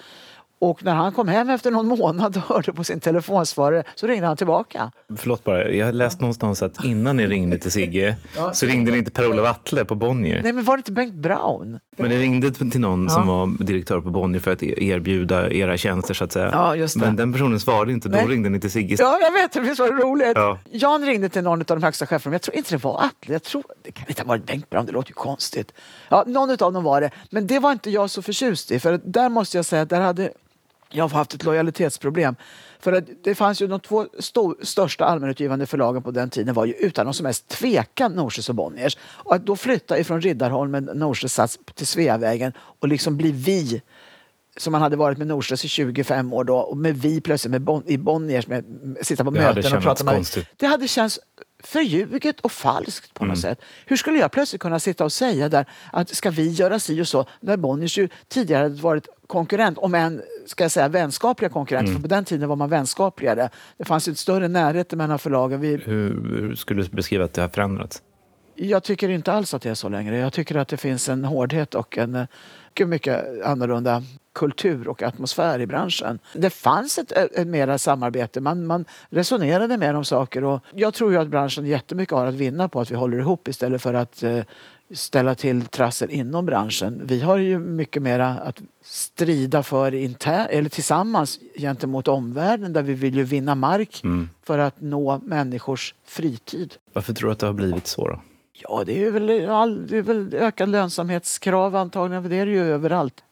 Och 0.59 0.85
när 0.85 0.95
han 0.95 1.13
kom 1.13 1.29
hem 1.29 1.51
efter 1.51 1.71
någon 1.71 1.87
månad 1.87 2.37
och 2.37 2.43
hörde 2.43 2.73
på 2.73 2.85
sin 2.85 3.01
telefonsvarare 3.01 3.85
så 3.95 4.07
ringde 4.07 4.27
han 4.27 4.37
tillbaka. 4.37 4.93
Förlåt 5.17 5.45
bara, 5.45 5.71
jag 5.71 5.87
har 5.87 5.93
läst 5.93 6.21
någonstans 6.21 6.63
att 6.63 6.85
innan 6.85 7.17
ni 7.17 7.27
ringde 7.27 7.59
till 7.59 7.71
Sigge 7.71 8.17
ja. 8.37 8.53
så 8.53 8.67
ringde 8.67 8.93
ni 8.93 8.99
inte 8.99 9.11
Per-Olof 9.11 9.49
Atle 9.49 9.85
på 9.85 9.95
Bonnier. 9.95 10.43
Nej, 10.43 10.53
men 10.53 10.65
var 10.65 10.77
det 10.77 10.81
inte 10.81 10.93
Bengt 10.93 11.15
Brown? 11.15 11.79
Men 11.97 12.11
ni 12.11 12.19
ringde 12.19 12.51
till 12.51 12.81
någon 12.81 13.05
ja. 13.05 13.11
som 13.11 13.27
var 13.27 13.65
direktör 13.65 14.01
på 14.01 14.11
Bonnier 14.11 14.41
för 14.41 14.53
att 14.53 14.63
erbjuda 14.63 15.51
era 15.51 15.77
tjänster 15.77 16.15
så 16.15 16.25
att 16.25 16.33
säga. 16.33 16.49
Ja, 16.53 16.77
just 16.77 16.95
det. 16.95 17.07
Men 17.07 17.17
den 17.17 17.33
personen 17.33 17.61
svarade 17.61 17.93
inte, 17.93 18.09
då 18.09 18.17
Nej. 18.17 18.27
ringde 18.27 18.49
ni 18.49 18.61
till 18.61 18.71
Sigge. 18.71 18.97
Ja, 18.99 19.19
jag 19.21 19.33
vet, 19.33 19.57
visst 19.57 19.81
var 19.81 19.87
det 19.93 20.03
roligt. 20.03 20.33
Ja. 20.35 20.59
Jan 20.71 21.07
ringde 21.07 21.29
till 21.29 21.43
någon 21.43 21.61
av 21.61 21.65
de 21.65 21.83
högsta 21.83 22.07
cheferna, 22.07 22.31
men 22.31 22.33
jag 22.33 22.43
tror 22.43 22.57
inte 22.57 22.75
det 22.75 22.85
var 22.85 23.05
Atle. 23.05 23.33
Jag 23.33 23.43
tror, 23.43 23.65
det 23.83 23.93
kan 23.93 24.09
inte 24.09 24.23
ha 24.23 24.29
varit 24.29 24.47
Bengt 24.47 24.71
Brown, 24.71 24.87
det 24.87 24.93
låter 24.93 25.11
ju 25.11 25.15
konstigt. 25.15 25.73
Ja, 26.09 26.25
någon 26.27 26.51
av 26.51 26.73
dem 26.73 26.85
var 26.85 27.01
det. 27.01 27.11
Men 27.31 27.47
det 27.47 27.59
var 27.59 27.73
inte 27.73 27.91
jag 27.91 28.11
så 28.11 28.23
förtjust 28.23 28.71
i, 28.71 28.81
för 28.81 29.01
där 29.05 29.29
måste 29.29 29.59
jag 29.59 29.65
säga 29.65 29.83
att 29.83 29.89
där 29.89 30.01
hade 30.01 30.31
jag 30.91 31.05
har 31.05 31.18
haft 31.18 31.34
ett 31.34 31.45
lojalitetsproblem. 31.45 32.37
För 32.78 32.93
att 32.93 33.05
det 33.22 33.34
fanns 33.34 33.62
ju 33.62 33.66
de 33.66 33.80
två 33.80 34.07
största 34.62 35.05
allmänutgivande 35.05 35.66
förlagen 35.66 36.03
på 36.03 36.11
den 36.11 36.30
tiden 36.30 36.55
var 36.55 36.64
ju 36.64 36.72
utan 36.72 37.05
någon 37.05 37.14
som 37.14 37.26
helst 37.26 37.49
tvekan 37.49 38.12
Norstedts 38.12 38.49
och 38.49 38.55
Bonniers. 38.55 38.97
Och 39.03 39.34
att 39.34 39.47
då 39.47 39.57
flytta 39.57 39.99
ifrån 39.99 40.20
Riddarholmen, 40.20 40.84
Norstedts 40.84 41.34
sats 41.34 41.59
till 41.74 41.87
Sveavägen 41.87 42.53
och 42.59 42.89
liksom 42.89 43.16
bli 43.16 43.32
vi 43.32 43.82
som 44.57 44.72
man 44.72 44.82
hade 44.82 44.97
varit 44.97 45.18
med 45.18 45.26
Norstedts 45.26 45.64
i 45.64 45.68
25 45.68 46.32
år 46.32 46.45
då 46.45 46.57
och 46.57 46.76
med 46.76 46.97
vi 46.97 47.20
plötsligt 47.20 47.51
med 47.51 47.62
bon, 47.62 47.82
i 47.87 47.99
Bonniers, 47.99 48.47
med, 48.47 48.64
med, 48.82 49.07
sitta 49.07 49.24
på 49.24 49.30
det 49.30 49.41
möten 49.41 49.76
och 49.76 49.82
prata 49.82 50.05
med... 50.05 50.14
Konstigt. 50.14 50.47
Det 50.57 50.66
hade 50.66 50.89
känts 50.89 51.20
förljuget 51.62 52.41
och 52.41 52.53
falskt 52.53 53.14
på 53.14 53.24
något 53.24 53.39
mm. 53.39 53.43
sätt. 53.43 53.61
Hur 53.87 53.97
skulle 53.97 54.18
jag 54.18 54.32
plötsligt 54.32 54.62
kunna 54.62 54.80
sitta 54.80 55.05
och 55.05 55.12
säga 55.12 55.49
där 55.49 55.66
att 55.93 56.16
ska 56.16 56.30
vi 56.30 56.49
göra 56.49 56.78
si 56.78 57.03
och 57.03 57.09
så 57.09 57.26
när 57.41 57.57
Bonniers 57.57 57.99
ju 57.99 58.09
tidigare 58.28 58.62
hade 58.62 58.82
varit 58.82 59.09
konkurrent, 59.27 59.79
om 59.79 59.95
än 59.95 60.22
ska 60.47 60.64
jag 60.64 60.70
säga 60.70 60.89
vänskapliga 60.89 61.51
konkurrenter, 61.51 61.91
mm. 61.91 62.03
för 62.03 62.09
på 62.09 62.14
den 62.14 62.24
tiden 62.24 62.49
var 62.49 62.57
man 62.57 62.70
vänskapligare. 62.70 63.49
Det 63.77 63.85
fanns 63.85 64.09
ett 64.09 64.18
större 64.18 64.49
närhet 64.49 64.93
mellan 64.93 65.18
förlagen. 65.18 65.61
Vi... 65.61 65.77
Hur, 65.77 66.41
hur 66.41 66.55
skulle 66.55 66.83
du 66.83 66.89
beskriva 66.89 67.24
att 67.24 67.33
det 67.33 67.43
har 67.43 67.49
förändrats? 67.49 68.03
Jag 68.55 68.83
tycker 68.83 69.09
inte 69.09 69.33
alls 69.33 69.55
att 69.55 69.62
det 69.62 69.70
är 69.70 69.74
så 69.74 69.89
längre. 69.89 70.18
Jag 70.18 70.33
tycker 70.33 70.57
att 70.57 70.68
det 70.68 70.77
finns 70.77 71.09
en 71.09 71.24
hårdhet 71.24 71.74
och 71.74 71.99
en 71.99 72.14
eh, 72.14 72.27
mycket, 72.68 72.89
mycket 72.89 73.45
annorlunda 73.45 74.03
kultur 74.35 74.89
och 74.89 75.03
atmosfär 75.03 75.61
i 75.61 75.66
branschen. 75.66 76.18
Det 76.33 76.51
fanns 76.51 76.99
ett, 76.99 77.12
ett 77.12 77.47
mera 77.47 77.79
samarbete. 77.79 78.41
Man, 78.41 78.66
man 78.66 78.85
resonerade 79.11 79.77
mer 79.77 79.95
om 79.95 80.05
saker 80.05 80.45
och 80.45 80.61
jag 80.74 80.95
tror 80.95 81.12
ju 81.12 81.18
att 81.18 81.29
branschen 81.29 81.66
jättemycket 81.66 82.14
har 82.14 82.27
att 82.27 82.35
vinna 82.35 82.68
på 82.68 82.81
att 82.81 82.91
vi 82.91 82.95
håller 82.95 83.18
ihop 83.18 83.49
istället 83.49 83.83
för 83.83 83.95
att 83.95 84.22
eh, 84.22 84.41
ställa 84.95 85.34
till 85.34 85.66
trassel 85.66 86.11
inom 86.11 86.47
branschen. 86.47 87.03
Vi 87.05 87.20
har 87.20 87.37
ju 87.37 87.59
mycket 87.59 88.03
mera 88.03 88.28
att 88.28 88.61
strida 88.84 89.62
för 89.62 89.95
inter 89.95 90.47
eller 90.49 90.68
tillsammans 90.68 91.39
gentemot 91.59 92.09
omvärlden 92.09 92.72
där 92.72 92.82
vi 92.82 92.95
vill 92.95 93.14
ju 93.14 93.24
vinna 93.24 93.55
mark 93.55 94.01
mm. 94.05 94.28
för 94.45 94.59
att 94.59 94.80
nå 94.80 95.20
människors 95.24 95.95
fritid. 96.05 96.74
Varför 96.93 97.14
tror 97.14 97.28
du 97.28 97.32
att 97.32 97.39
det 97.39 97.47
har 97.47 97.53
blivit 97.53 97.87
så 97.87 98.09
då? 98.09 98.20
Ja, 98.53 98.82
det 98.87 99.05
är 99.05 99.11
väl, 99.11 99.51
all, 99.51 99.87
det 99.87 99.97
är 99.97 100.03
väl 100.03 100.34
ökad 100.34 100.68
lönsamhetskrav 100.68 101.76
antagligen, 101.76 102.22
för 102.22 102.30
det 102.30 102.37
är 102.37 102.47
det 102.47 102.53
ju 102.53 102.62
överallt. 102.62 103.22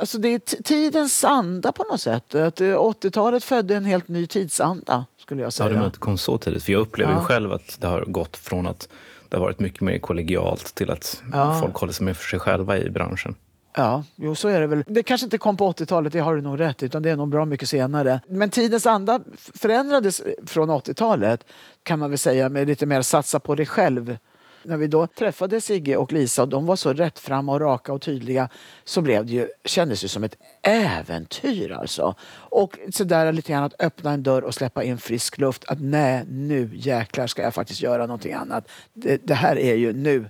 Alltså 0.00 0.18
det 0.18 0.28
är 0.28 0.62
tidens 0.62 1.24
anda 1.24 1.72
på 1.72 1.84
något 1.90 2.00
sätt. 2.00 2.34
80-talet 2.34 3.44
födde 3.44 3.76
en 3.76 3.84
helt 3.84 4.08
ny 4.08 4.26
tidsanda, 4.26 5.06
skulle 5.18 5.42
jag 5.42 5.52
säga. 5.52 5.74
Ja, 5.74 5.82
det 5.82 5.98
kom 5.98 6.18
så 6.18 6.38
tidigt. 6.38 6.62
För 6.62 6.72
jag 6.72 6.80
upplever 6.80 7.12
ja. 7.12 7.20
själv 7.20 7.52
att 7.52 7.80
det 7.80 7.86
har 7.86 8.04
gått 8.04 8.36
från 8.36 8.66
att 8.66 8.88
det 9.30 9.36
har 9.36 9.44
varit 9.44 9.60
mycket 9.60 9.80
mer 9.80 9.98
kollegialt 9.98 10.74
till 10.74 10.90
att 10.90 11.22
ja. 11.32 11.58
folk 11.60 11.76
håller 11.76 11.92
sig 11.92 12.04
med 12.04 12.16
för 12.16 12.24
sig 12.24 12.38
själva 12.38 12.78
i 12.78 12.90
branschen. 12.90 13.34
Ja, 13.76 14.04
jo 14.16 14.34
så 14.34 14.48
är 14.48 14.60
det 14.60 14.66
väl. 14.66 14.84
Det 14.86 15.02
kanske 15.02 15.24
inte 15.24 15.38
kom 15.38 15.56
på 15.56 15.72
80-talet, 15.72 16.12
det 16.12 16.20
har 16.20 16.36
du 16.36 16.42
nog 16.42 16.60
rätt 16.60 16.82
utan 16.82 17.02
det 17.02 17.10
är 17.10 17.16
nog 17.16 17.28
bra 17.28 17.44
mycket 17.44 17.68
senare. 17.68 18.20
Men 18.28 18.50
tidens 18.50 18.86
anda 18.86 19.20
förändrades 19.54 20.22
från 20.46 20.70
80-talet 20.70 21.44
kan 21.82 21.98
man 21.98 22.10
väl 22.10 22.18
säga 22.18 22.48
med 22.48 22.66
lite 22.66 22.86
mer 22.86 23.02
satsa 23.02 23.40
på 23.40 23.54
dig 23.54 23.66
själv 23.66 24.16
när 24.62 24.76
vi 24.76 24.86
då 24.86 25.06
träffade 25.06 25.60
Sigge 25.60 25.96
och 25.96 26.12
Lisa 26.12 26.42
och 26.42 26.48
de 26.48 26.66
var 26.66 26.76
så 26.76 26.92
rättframma 26.92 27.52
och 27.52 27.60
raka 27.60 27.92
och 27.92 28.02
tydliga 28.02 28.48
så 28.84 29.02
blev 29.02 29.26
det 29.26 29.32
ju, 29.32 29.48
kändes 29.64 30.00
det 30.00 30.08
som 30.08 30.24
ett 30.24 30.36
äventyr 30.62 31.72
alltså. 31.72 32.14
Och 32.32 32.78
sådär 32.92 33.32
lite 33.32 33.52
grann 33.52 33.64
att 33.64 33.80
öppna 33.82 34.12
en 34.12 34.22
dörr 34.22 34.42
och 34.42 34.54
släppa 34.54 34.82
in 34.82 34.98
frisk 34.98 35.38
luft. 35.38 35.64
Att 35.68 35.80
nej, 35.80 36.24
nu 36.28 36.70
jäklar 36.74 37.26
ska 37.26 37.42
jag 37.42 37.54
faktiskt 37.54 37.82
göra 37.82 38.06
någonting 38.06 38.32
annat. 38.32 38.68
Det, 38.92 39.26
det 39.26 39.34
här 39.34 39.58
är 39.58 39.74
ju 39.74 39.92
nu. 39.92 40.28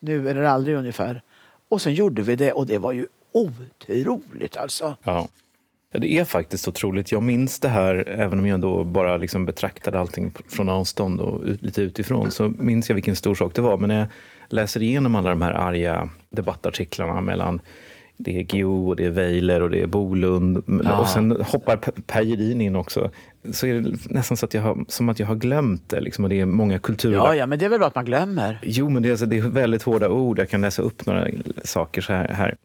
Nu 0.00 0.30
eller 0.30 0.42
aldrig 0.42 0.76
ungefär. 0.76 1.22
Och 1.68 1.82
sen 1.82 1.94
gjorde 1.94 2.22
vi 2.22 2.36
det 2.36 2.52
och 2.52 2.66
det 2.66 2.78
var 2.78 2.92
ju 2.92 3.06
otroligt 3.32 4.56
alltså. 4.56 4.96
Ja. 5.02 5.28
Ja, 5.92 5.98
det 5.98 6.12
är 6.12 6.24
faktiskt 6.24 6.68
otroligt. 6.68 7.12
Jag 7.12 7.22
minns 7.22 7.60
det 7.60 7.68
här, 7.68 8.08
även 8.08 8.38
om 8.38 8.46
jag 8.46 8.60
då 8.60 8.84
bara 8.84 9.16
liksom 9.16 9.46
betraktade 9.46 10.00
allting 10.00 10.32
från 10.48 10.68
avstånd 10.68 11.20
och 11.20 11.42
ut, 11.44 11.62
lite 11.62 11.82
utifrån, 11.82 12.30
så 12.30 12.48
minns 12.48 12.88
jag 12.88 12.94
vilken 12.94 13.16
stor 13.16 13.34
sak 13.34 13.54
det 13.54 13.62
var. 13.62 13.78
Men 13.78 13.88
när 13.88 13.98
jag 13.98 14.08
läser 14.48 14.82
igenom 14.82 15.14
alla 15.14 15.30
de 15.30 15.42
här 15.42 15.52
arga 15.52 16.08
debattartiklarna 16.30 17.20
mellan 17.20 17.60
det 18.16 18.38
är 18.38 18.42
Guillou, 18.42 18.88
och 18.88 18.96
det 18.96 19.04
är 19.04 19.10
Weiler 19.10 19.62
och 19.62 19.70
det 19.70 19.82
är 19.82 19.86
Bolund 19.86 20.62
ja. 20.84 20.98
och 20.98 21.08
sen 21.08 21.30
hoppar 21.30 21.76
Per 22.06 22.22
Gedin 22.22 22.60
in 22.60 22.76
också. 22.76 23.10
Så 23.52 23.66
är 23.66 23.74
det 23.74 23.98
nästan 24.10 24.36
så 24.36 24.46
att 24.46 24.54
jag 24.54 24.62
har, 24.62 24.84
som 24.88 25.08
att 25.08 25.18
jag 25.18 25.26
har 25.26 25.34
glömt 25.34 25.88
det. 25.88 26.00
Liksom, 26.00 26.24
och 26.24 26.30
det 26.30 26.40
är 26.40 26.46
många 26.46 26.78
kulturer. 26.78 27.16
Ja, 27.16 27.34
ja, 27.34 27.46
men 27.46 27.58
det 27.58 27.64
är 27.64 27.68
väl 27.68 27.80
bara 27.80 27.86
att 27.86 27.94
man 27.94 28.04
glömmer. 28.04 28.58
Jo, 28.62 28.88
men 28.88 29.02
det 29.02 29.08
är, 29.08 29.10
alltså, 29.10 29.26
det 29.26 29.38
är 29.38 29.42
väldigt 29.42 29.82
hårda 29.82 30.08
ord. 30.08 30.38
Jag 30.38 30.48
kan 30.48 30.60
läsa 30.60 30.82
upp 30.82 31.06
några 31.06 31.28
saker 31.64 32.00
så 32.00 32.12
här. 32.12 32.28
här. 32.28 32.56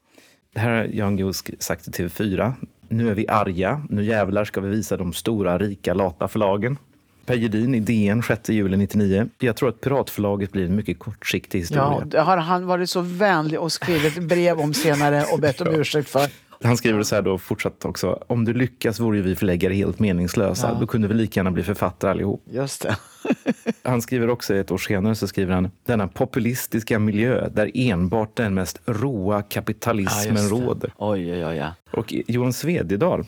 Det 0.54 0.60
här 0.60 0.70
har 0.70 0.84
Jan 0.84 1.16
Guillou 1.16 1.34
sagt 1.60 1.94
till 1.94 2.08
TV4 2.08 2.54
nu 2.94 3.10
är 3.10 3.14
vi 3.14 3.28
arga. 3.28 3.82
Nu 3.90 4.04
jävlar 4.04 4.46
ska 4.46 4.62
vi 4.62 4.70
visa 4.70 4.98
de 4.98 5.14
stora, 5.14 5.58
rika, 5.58 5.94
lata 5.94 6.28
förlagen. 6.28 6.78
Per 7.26 7.36
Gedin 7.36 7.76
i 7.76 7.80
DN 7.80 8.24
6 8.24 8.50
juli 8.50 8.78
99. 8.78 9.28
Jag 9.40 9.56
tror 9.56 9.70
att 9.70 9.82
Piratförlaget 9.82 10.52
blir 10.52 10.66
en 10.66 10.76
mycket 10.76 11.00
kortsiktig 11.00 11.60
historia. 11.60 11.84
Ja, 11.84 12.04
det 12.06 12.22
har 12.22 12.38
han 12.38 12.66
varit 12.66 12.90
så 12.90 13.02
vänlig 13.02 13.60
och 13.60 13.72
skrivit 13.72 14.24
brev 14.24 14.60
om 14.60 14.74
senare 14.74 15.24
och 15.34 15.40
bett 15.40 15.62
om 15.62 15.68
ursäkt 15.76 16.10
för. 16.10 16.30
Han 16.64 16.78
skriver 16.78 17.04
så 17.04 17.16
här 17.16 17.22
då 17.22 17.38
fortsatt 17.38 17.86
också. 17.86 18.24
Om 18.28 18.46
du 18.46 18.54
lyckas 18.54 19.00
vore 19.00 19.18
ju 19.18 19.24
vi 19.24 19.36
förläggare 19.36 19.74
helt 19.74 20.00
meningslösa. 20.00 20.68
Ja. 20.68 20.80
Då 20.80 20.88
kunde 20.88 21.08
vi 21.08 21.14
lika 21.14 21.40
gärna 21.40 21.52
bli 21.52 21.64
författare 21.64 22.12
allihop. 22.12 22.44
Just 22.50 22.82
det. 22.82 22.98
Han 23.84 24.02
skriver 24.02 24.30
också 24.30 24.56
ett 24.56 24.72
år 24.72 24.78
senare 24.78 25.16
så 25.16 25.28
skriver 25.28 25.54
han 25.54 25.72
denna 25.86 26.08
populistiska 26.08 27.00
miljö 27.00 27.50
där 27.50 27.72
enbart 27.74 28.36
den 28.36 28.54
mest 28.54 28.82
råa 28.86 29.42
kapitalismen 29.42 30.36
det. 30.36 30.50
råder. 30.50 30.94
Oj, 30.98 31.34
oj, 31.34 31.46
oj. 31.46 31.56
Ja. 31.56 31.74
Och 31.92 32.14
Johan 32.28 32.54
Svedjedal, 32.54 33.26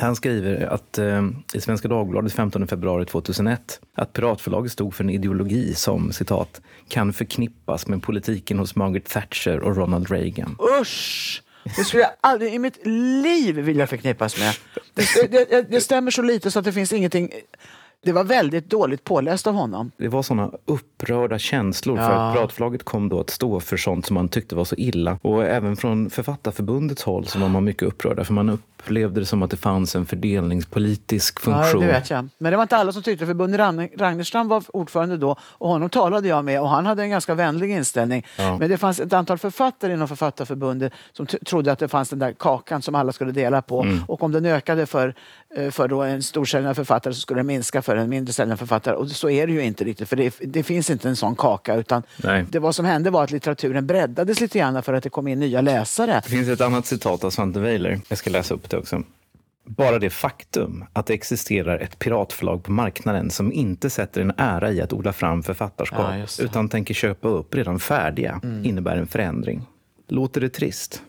han 0.00 0.16
skriver 0.16 0.66
att 0.66 0.98
eh, 0.98 1.26
i 1.54 1.60
Svenska 1.60 1.88
Dagbladet 1.88 2.32
15 2.32 2.66
februari 2.66 3.04
2001 3.04 3.80
att 3.94 4.12
Piratförlaget 4.12 4.72
stod 4.72 4.94
för 4.94 5.04
en 5.04 5.10
ideologi 5.10 5.74
som 5.74 6.12
citat 6.12 6.60
kan 6.88 7.12
förknippas 7.12 7.86
med 7.86 8.02
politiken 8.02 8.58
hos 8.58 8.76
Margaret 8.76 9.04
Thatcher 9.04 9.60
och 9.60 9.76
Ronald 9.76 10.10
Reagan. 10.10 10.56
Usch! 10.80 11.42
Det 11.76 11.84
skulle 11.84 12.02
jag 12.02 12.12
aldrig 12.20 12.54
i 12.54 12.58
mitt 12.58 12.86
liv 12.86 13.54
vilja 13.54 13.86
förknippas 13.86 14.38
med. 14.38 14.54
Det, 14.94 15.30
det, 15.50 15.70
det, 15.70 15.80
stämmer 15.80 16.10
så 16.10 16.22
lite 16.22 16.50
så 16.50 16.58
att 16.58 16.64
det 16.64 16.72
finns 16.72 16.92
ingenting... 16.92 17.30
Det 18.04 18.12
var 18.12 18.24
väldigt 18.24 18.70
dåligt 18.70 19.04
påläst 19.04 19.46
av 19.46 19.54
honom. 19.54 19.90
Det 19.96 20.08
var 20.08 20.22
såna 20.22 20.50
upprörda 20.64 21.38
känslor 21.38 21.96
för 21.96 22.02
Ja. 22.02 22.28
att 22.28 22.34
Piratförlaget 22.34 22.82
kom 22.82 23.08
då 23.08 23.20
att 23.20 23.30
stå 23.30 23.60
för 23.60 23.76
sånt 23.76 24.06
som 24.06 24.14
man 24.14 24.28
tyckte 24.28 24.54
var 24.54 24.64
så 24.64 24.74
illa. 24.78 25.18
Och 25.22 25.44
även 25.44 25.76
från 25.76 26.10
Författarförbundets 26.10 27.02
håll 27.02 27.26
så 27.26 27.38
var 27.38 27.48
man 27.48 27.64
mycket 27.64 27.82
upprörda 27.82 28.24
för 28.24 28.32
man 28.32 28.58
upplevde 28.86 29.20
det 29.20 29.26
som 29.26 29.42
att 29.42 29.50
det 29.50 29.56
fanns 29.56 29.96
en 29.96 30.06
fördelningspolitisk 30.06 31.38
Ja, 31.38 31.40
funktion. 31.42 31.80
det 31.80 31.86
vet 31.86 32.10
jag. 32.10 32.28
Men 32.38 32.50
det 32.50 32.56
var 32.56 32.62
inte 32.62 32.76
alla 32.76 32.92
som 32.92 33.02
tyckte 33.02 33.22
det, 33.24 33.26
för 33.26 33.34
Bunny 33.34 33.56
Ragn- 33.58 33.88
Ragnerstrand 33.98 34.48
var 34.48 34.62
ordförande 34.68 35.16
då 35.16 35.36
och 35.40 35.68
honom 35.68 35.88
talade 35.90 36.28
jag 36.28 36.44
med 36.44 36.60
och 36.60 36.68
han 36.68 36.86
hade 36.86 37.02
en 37.02 37.10
ganska 37.10 37.34
vänlig 37.34 37.70
inställning. 37.70 38.26
Ja. 38.38 38.56
Men 38.58 38.70
det 38.70 38.78
fanns 38.78 39.00
ett 39.00 39.12
antal 39.12 39.38
författare 39.38 39.92
inom 39.92 40.08
Författarförbundet 40.08 40.92
som 41.12 41.26
trodde 41.26 41.72
att 41.72 41.78
det 41.78 41.88
fanns 41.88 42.08
den 42.10 42.18
där 42.18 42.32
kakan 42.32 42.82
som 42.82 42.94
alla 42.94 43.12
skulle 43.12 43.32
dela 43.32 43.62
på 43.62 43.82
Mm. 43.82 44.02
och 44.08 44.22
om 44.22 44.32
den 44.32 44.46
ökade 44.46 44.86
för, 44.86 45.14
eh, 45.56 45.70
för 45.70 45.88
då 45.88 46.02
en 46.02 46.22
storsäljande 46.22 46.74
författare 46.74 47.14
så 47.14 47.20
skulle 47.20 47.38
den 47.38 47.46
minska 47.46 47.82
för 47.82 47.96
en 47.96 48.08
mindre 48.08 48.32
säljande 48.32 48.56
författare. 48.56 48.94
Och 48.94 49.10
så 49.10 49.30
är 49.30 49.46
det 49.46 49.52
ju 49.52 49.62
inte 49.64 49.84
riktigt 49.84 50.08
för 50.08 50.16
det, 50.16 50.34
det 50.40 50.62
finns 50.62 50.90
inte 50.90 51.08
en 51.08 51.16
sån 51.16 51.36
kaka 51.36 51.74
utan 51.74 52.02
Nej. 52.16 52.44
det 52.48 52.58
vad 52.58 52.74
som 52.74 52.84
hände 52.84 53.10
var 53.10 53.24
att 53.24 53.30
litteraturen 53.30 53.86
breddades 53.86 54.40
lite 54.40 54.58
grann 54.58 54.82
för 54.82 54.92
att 54.92 55.02
det 55.02 55.10
kom 55.10 55.28
in 55.28 55.40
nya 55.40 55.60
läsare. 55.60 56.20
Det 56.24 56.30
finns 56.30 56.48
ett 56.48 56.60
annat 56.60 56.86
citat 56.86 57.24
av 57.24 57.30
Svante 57.30 57.58
Weiler. 57.60 58.00
Jag 58.08 58.18
ska 58.18 58.30
läsa 58.30 58.54
upp 58.54 58.70
det 58.70 58.75
också. 58.76 59.02
Bara 59.64 59.98
det 59.98 60.10
faktum 60.10 60.84
att 60.92 61.06
det 61.06 61.14
existerar 61.14 61.78
ett 61.78 61.98
piratförlag 61.98 62.64
på 62.64 62.72
marknaden 62.72 63.30
som 63.30 63.52
inte 63.52 63.90
sätter 63.90 64.20
en 64.20 64.32
ära 64.36 64.72
i 64.72 64.80
att 64.80 64.92
odla 64.92 65.12
fram 65.12 65.42
författarskap 65.42 66.00
Ja. 66.00 66.14
Mm. 66.14 66.26
utan 66.40 66.68
tänker 66.68 66.94
köpa 66.94 67.28
upp 67.28 67.54
redan 67.54 67.78
färdiga 67.78 68.40
innebär 68.64 68.96
en 68.96 69.06
förändring. 69.06 69.62
Låter 70.08 70.40
det 70.40 70.48
trist? 70.48 71.02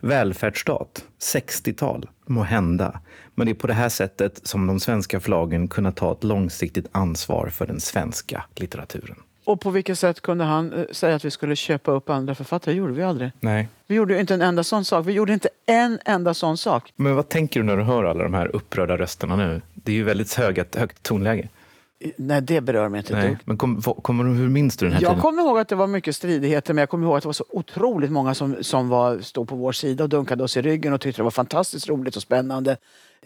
Välfärdsstat, 0.00 1.04
60-tal, 1.34 2.08
må 2.26 2.42
hända. 2.42 3.00
Men 3.34 3.46
det 3.46 3.52
är 3.52 3.54
på 3.54 3.66
det 3.66 3.74
här 3.74 3.88
sättet 3.88 4.40
som 4.42 4.66
de 4.66 4.80
svenska 4.80 5.20
förlagen 5.20 5.68
kunnat 5.68 5.96
ta 5.96 6.12
ett 6.12 6.24
långsiktigt 6.24 6.86
ansvar 6.92 7.48
för 7.48 7.66
den 7.66 7.80
svenska 7.80 8.44
litteraturen. 8.54 9.16
Och 9.48 9.60
på 9.60 9.70
vilket 9.70 9.98
sätt 9.98 10.20
kunde 10.20 10.44
han 10.44 10.72
eh, 10.72 10.84
säga 10.90 11.16
att 11.16 11.24
vi 11.24 11.30
skulle 11.30 11.56
köpa 11.56 11.92
upp 11.92 12.10
andra 12.10 12.34
författare? 12.34 12.74
Det 12.74 12.78
gjorde 12.78 12.92
vi 12.92 13.02
aldrig. 13.02 13.30
Nej. 13.40 13.68
Vi 13.86 13.94
gjorde 13.94 14.20
inte 14.20 14.34
en 14.34 14.42
enda 14.42 14.64
sån 14.64 14.84
sak. 14.84 15.06
Vi 15.06 15.12
gjorde 15.12 15.32
inte 15.32 15.48
en 15.66 15.98
enda 16.04 16.34
sån 16.34 16.58
sak. 16.58 16.92
Men 16.96 17.14
vad 17.14 17.28
tänker 17.28 17.60
du 17.60 17.66
när 17.66 17.76
du 17.76 17.82
hör 17.82 18.04
alla 18.04 18.22
de 18.22 18.34
här 18.34 18.56
upprörda 18.56 18.98
rösterna 18.98 19.36
nu? 19.36 19.62
Det 19.74 19.92
är 19.92 19.96
ju 19.96 20.02
väldigt 20.02 20.34
höga, 20.34 20.64
högt 20.76 21.02
tonläge. 21.02 21.48
Nej, 22.16 22.40
det 22.42 22.60
berör 22.60 22.88
mig 22.88 22.98
inte 22.98 23.12
Nej. 23.14 23.28
dugg. 23.28 23.38
Men 23.44 23.56
kom, 23.56 23.82
kommer 23.82 24.24
du, 24.24 24.30
hur 24.30 24.48
minns 24.48 24.76
du 24.76 24.86
den 24.86 24.92
här 24.92 25.02
Jag 25.02 25.10
tiden? 25.10 25.22
kommer 25.22 25.42
ihåg 25.42 25.58
att 25.58 25.68
det 25.68 25.76
var 25.76 25.86
mycket 25.86 26.16
stridigheter 26.16 26.74
men 26.74 26.82
jag 26.82 26.88
kommer 26.88 27.06
ihåg 27.06 27.16
att 27.16 27.22
det 27.22 27.28
var 27.28 27.32
så 27.32 27.44
otroligt 27.50 28.10
många 28.10 28.34
som, 28.34 28.56
som 28.60 28.88
var, 28.88 29.18
stod 29.18 29.48
på 29.48 29.56
vår 29.56 29.72
sida 29.72 30.04
och 30.04 30.10
dunkade 30.10 30.44
oss 30.44 30.56
i 30.56 30.62
ryggen 30.62 30.92
och 30.92 31.00
tyckte 31.00 31.20
det 31.20 31.24
var 31.24 31.30
fantastiskt 31.30 31.88
roligt 31.88 32.16
och 32.16 32.22
spännande. 32.22 32.76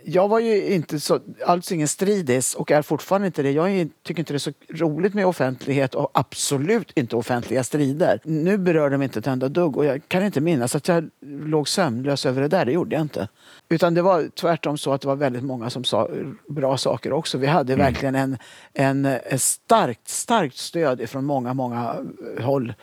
Jag 0.04 0.28
var 0.28 0.40
ju 0.40 0.72
inte 0.72 1.00
så, 1.00 1.20
alls 1.46 1.72
ingen 1.72 1.88
stridis 1.88 2.54
och 2.54 2.70
är 2.70 2.82
fortfarande 2.82 3.26
inte 3.26 3.42
det. 3.42 3.50
Jag 3.50 3.88
tycker 4.02 4.20
inte 4.20 4.32
det 4.32 4.36
är 4.36 4.38
så 4.38 4.52
roligt 4.70 5.14
med 5.14 5.26
offentlighet 5.26 5.94
och 5.94 6.10
absolut 6.14 6.92
inte 6.94 7.16
offentliga 7.16 7.64
strider. 7.64 8.20
Nu 8.24 8.58
berör 8.58 8.90
de 8.90 9.02
inte 9.02 9.18
ett 9.18 9.26
enda 9.26 9.48
dugg 9.48 9.76
och 9.76 9.84
jag 9.84 10.02
kan 10.08 10.24
inte 10.24 10.40
minnas 10.40 10.74
att 10.76 10.88
jag 10.88 11.10
låg 11.20 11.68
sömnlös 11.68 12.26
över 12.26 12.42
det 12.42 12.48
där. 12.48 12.64
Det 12.64 12.72
gjorde 12.72 12.96
jag 12.96 13.02
inte. 13.02 13.28
Utan 13.68 13.94
det 13.94 14.02
var 14.02 14.28
tvärtom 14.28 14.78
så 14.78 14.92
att 14.92 15.00
det 15.00 15.08
var 15.08 15.16
väldigt 15.16 15.44
många 15.44 15.70
som 15.70 15.84
sa 15.84 16.08
bra 16.48 16.76
saker 16.76 17.12
också. 17.12 17.38
Vi 17.38 17.46
hade 17.46 17.76
verkligen 17.76 18.14
en, 18.14 18.38
en, 18.72 19.04
en 19.04 19.38
starkt, 19.38 20.08
starkt 20.08 20.56
stöd 20.56 21.08
från 21.08 21.24
många, 21.24 21.54
många 21.54 21.96
håll. 22.40 22.74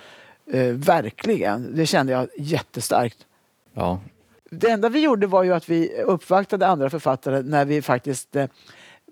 Eh, 0.52 0.74
verkligen. 0.74 1.76
Det 1.76 1.86
kände 1.86 2.12
jag 2.12 2.28
jättestarkt. 2.38 3.18
Ja. 3.74 4.00
Det 4.52 4.70
enda 4.70 4.90
vi 4.90 5.00
gjorde 5.00 5.28
var 5.28 5.44
ju 5.44 5.54
att 5.54 5.70
vi 5.70 6.02
uppvaktade 6.02 6.68
andra 6.68 6.90
författare 6.90 7.42
när 7.42 7.66
vi 7.66 7.82
faktiskt 7.82 8.36
eh, 8.36 8.48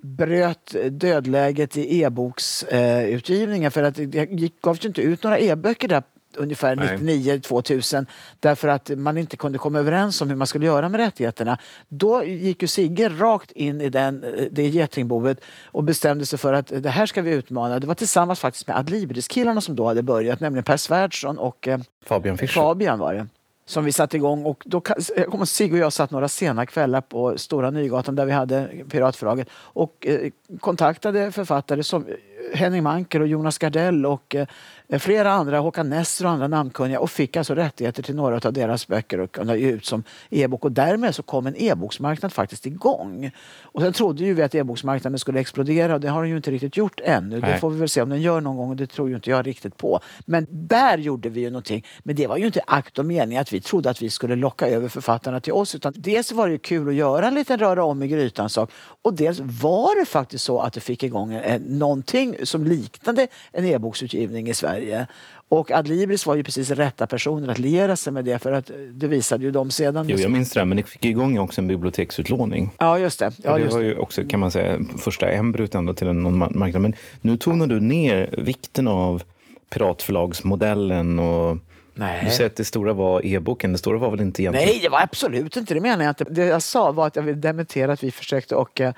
bröt 0.01 0.75
dödläget 0.91 1.77
i 1.77 2.01
e-boksutgivningen 2.01 3.71
för 3.71 3.83
att 3.83 3.95
det 3.95 4.31
gick, 4.31 4.61
gavs 4.61 4.83
ju 4.83 4.87
inte 4.87 5.01
ut 5.01 5.23
några 5.23 5.39
e-böcker 5.39 5.87
där 5.87 6.03
ungefär 6.37 6.75
Nej. 6.75 6.97
99-2000 6.97 8.05
därför 8.39 8.67
att 8.67 8.89
man 8.97 9.17
inte 9.17 9.37
kunde 9.37 9.57
komma 9.57 9.79
överens 9.79 10.21
om 10.21 10.29
hur 10.29 10.35
man 10.35 10.47
skulle 10.47 10.65
göra 10.65 10.89
med 10.89 10.99
rättigheterna. 10.99 11.57
Då 11.87 12.23
gick 12.23 12.61
ju 12.61 12.67
Sigge 12.67 13.09
rakt 13.09 13.51
in 13.51 13.81
i 13.81 13.89
den, 13.89 14.23
eh, 14.23 14.45
det 14.51 14.67
getingboet 14.67 15.41
och 15.65 15.83
bestämde 15.83 16.25
sig 16.25 16.39
för 16.39 16.53
att 16.53 16.67
det 16.83 16.89
här 16.89 17.05
ska 17.05 17.21
vi 17.21 17.31
utmana. 17.31 17.79
Det 17.79 17.87
var 17.87 17.95
tillsammans 17.95 18.39
faktiskt 18.39 18.67
med 18.67 18.77
Adlibris-killarna 18.77 19.61
som 19.61 19.75
då 19.75 19.87
hade 19.87 20.03
börjat, 20.03 20.39
nämligen 20.39 20.63
Per 20.63 20.77
Svärdson 20.77 21.37
och 21.37 21.67
eh, 21.67 21.79
Fabian 22.05 22.37
Fischer. 22.37 22.53
Fabian 22.53 22.99
var 22.99 23.13
det. 23.13 23.27
Som 23.67 23.85
vi 23.85 23.91
satte 23.91 24.17
igång. 24.17 24.45
Och 24.45 24.63
då 24.65 24.81
jag 25.15 25.27
kommer 25.27 25.45
Sigge 25.45 25.73
och 25.73 25.79
jag 25.79 25.93
satt 25.93 26.11
några 26.11 26.27
sena 26.27 26.65
kvällar 26.65 27.01
på 27.01 27.37
Stora 27.37 27.71
Nygatan 27.71 28.15
där 28.15 28.25
vi 28.25 28.31
hade 28.31 28.69
Piratförlaget 28.89 29.47
och 29.53 30.07
eh, 30.07 30.31
kontaktade 30.59 31.31
författare 31.31 31.83
som 31.83 32.05
Henning 32.53 32.83
Mankel 32.83 33.21
och 33.21 33.27
Jonas 33.27 33.57
Gardell 33.57 34.05
och 34.05 34.35
eh, 34.35 34.99
flera 34.99 35.31
andra, 35.31 35.59
Håkan 35.59 35.89
Nesser 35.89 36.25
och 36.25 36.31
andra 36.31 36.47
namnkunniga 36.47 36.99
och 36.99 37.11
fick 37.11 37.37
alltså 37.37 37.55
rättigheter 37.55 38.03
till 38.03 38.15
några 38.15 38.47
av 38.47 38.53
deras 38.53 38.87
böcker 38.87 39.19
och 39.19 39.31
kunna 39.31 39.55
ge 39.55 39.69
ut 39.69 39.85
som 39.85 40.03
e-bok 40.29 40.65
och 40.65 40.71
därmed 40.71 41.15
så 41.15 41.23
kom 41.23 41.47
en 41.47 41.55
e-boksmarknad 41.57 42.33
faktiskt 42.33 42.65
igång. 42.65 43.31
Och 43.61 43.81
sen 43.81 43.93
trodde 43.93 44.23
ju 44.23 44.33
vi 44.33 44.43
att 44.43 44.55
e-boksmarknaden 44.55 45.19
skulle 45.19 45.39
explodera 45.39 45.93
och 45.93 46.01
det 46.01 46.09
har 46.09 46.21
den 46.21 46.29
ju 46.29 46.37
inte 46.37 46.51
riktigt 46.51 46.77
gjort 46.77 47.01
ännu. 47.03 47.39
Det 47.39 47.47
Nej. 47.47 47.59
får 47.59 47.69
vi 47.69 47.79
väl 47.79 47.89
se 47.89 48.01
om 48.01 48.09
den 48.09 48.21
gör 48.21 48.41
någon 48.41 48.57
gång 48.57 48.69
och 48.69 48.75
det 48.75 48.87
tror 48.87 49.09
ju 49.09 49.15
inte 49.15 49.29
jag 49.29 49.47
riktigt 49.47 49.77
på. 49.77 49.99
Men 50.25 50.47
där 50.49 50.97
gjorde 50.97 51.29
vi 51.29 51.41
ju 51.41 51.49
någonting. 51.49 51.85
Men 51.99 52.15
det 52.15 52.27
var 52.27 52.37
ju 52.37 52.45
inte 52.45 52.61
akt 52.67 52.99
och 52.99 53.05
mening 53.05 53.37
att 53.37 53.53
vi 53.53 53.61
trodde 53.61 53.89
att 53.89 54.01
vi 54.01 54.09
skulle 54.09 54.35
locka 54.35 54.67
över 54.67 54.89
författarna 54.89 55.39
till 55.39 55.53
oss 55.53 55.75
utan 55.75 55.93
dels 55.95 56.31
var 56.31 56.47
det 56.47 56.51
ju 56.53 56.59
kul 56.59 56.87
att 56.87 56.95
göra 56.95 57.27
en 57.27 57.33
liten 57.33 57.59
röra 57.59 57.83
om 57.83 58.03
i 58.03 58.07
grytan 58.07 58.49
sak 58.49 58.71
och 59.01 59.13
dels 59.13 59.39
var 59.39 59.99
det 59.99 60.05
faktiskt 60.05 60.43
så 60.43 60.59
att 60.59 60.73
det 60.73 60.79
fick 60.79 61.03
igång 61.03 61.33
en, 61.33 61.61
någonting 61.61 62.36
som 62.43 62.63
liknade 62.63 63.27
en 63.51 63.65
e-boksutgivning 63.65 64.49
i 64.49 64.53
Sverige. 64.53 65.07
Och 65.49 65.71
Adlibris 65.71 66.25
var 66.25 66.35
ju 66.35 66.43
precis 66.43 66.71
rätta 66.71 67.07
personer 67.07 67.47
att 67.47 67.59
liera 67.59 67.95
sig 67.95 68.13
med 68.13 68.25
det 68.25 68.39
för 68.39 68.51
att 68.51 68.71
det 68.91 69.07
visade 69.07 69.43
ju 69.43 69.51
de 69.51 69.71
sedan. 69.71 70.05
Jo, 70.09 70.17
jag 70.17 70.31
minns 70.31 70.51
det, 70.51 70.65
men 70.65 70.75
ni 70.75 70.83
fick 70.83 71.05
igång 71.05 71.39
också 71.39 71.61
en 71.61 71.67
biblioteksutlåning. 71.67 72.69
Ja, 72.77 72.99
just 72.99 73.19
det. 73.19 73.31
Ja, 73.43 73.53
det 73.53 73.59
just 73.59 73.73
var 73.73 73.81
det. 73.81 73.87
ju 73.87 73.97
också, 73.97 74.23
kan 74.23 74.39
man 74.39 74.51
säga, 74.51 74.79
första 74.97 75.29
embryot 75.29 75.75
ändå 75.75 75.93
till 75.93 76.07
en 76.07 76.23
någon 76.23 76.37
marknad. 76.37 76.81
Men 76.81 76.95
nu 77.21 77.37
tonar 77.37 77.67
du 77.67 77.79
ner 77.79 78.35
vikten 78.37 78.87
av 78.87 79.23
piratförlagsmodellen 79.69 81.19
och 81.19 81.57
Nej. 81.97 82.21
du 82.25 82.31
säger 82.31 82.49
att 82.49 82.55
det 82.55 82.65
stora 82.65 82.93
var 82.93 83.25
e-boken. 83.25 83.71
Det 83.71 83.77
stora 83.77 83.97
var 83.97 84.11
väl 84.11 84.21
inte 84.21 84.41
egentligen... 84.41 84.69
Nej, 84.69 84.79
det 84.81 84.89
var 84.89 85.01
absolut 85.01 85.57
inte 85.57 85.73
det 85.73 85.81
menar 85.81 86.03
jag 86.03 86.11
inte. 86.11 86.23
Det 86.23 86.45
jag 86.45 86.61
sa 86.61 86.91
var 86.91 87.07
att 87.07 87.15
jag 87.15 87.23
ville 87.23 87.39
dementera 87.39 87.93
att 87.93 88.03
vi 88.03 88.11
försökte 88.11 88.55
och 88.55 88.81
eh, 88.81 88.93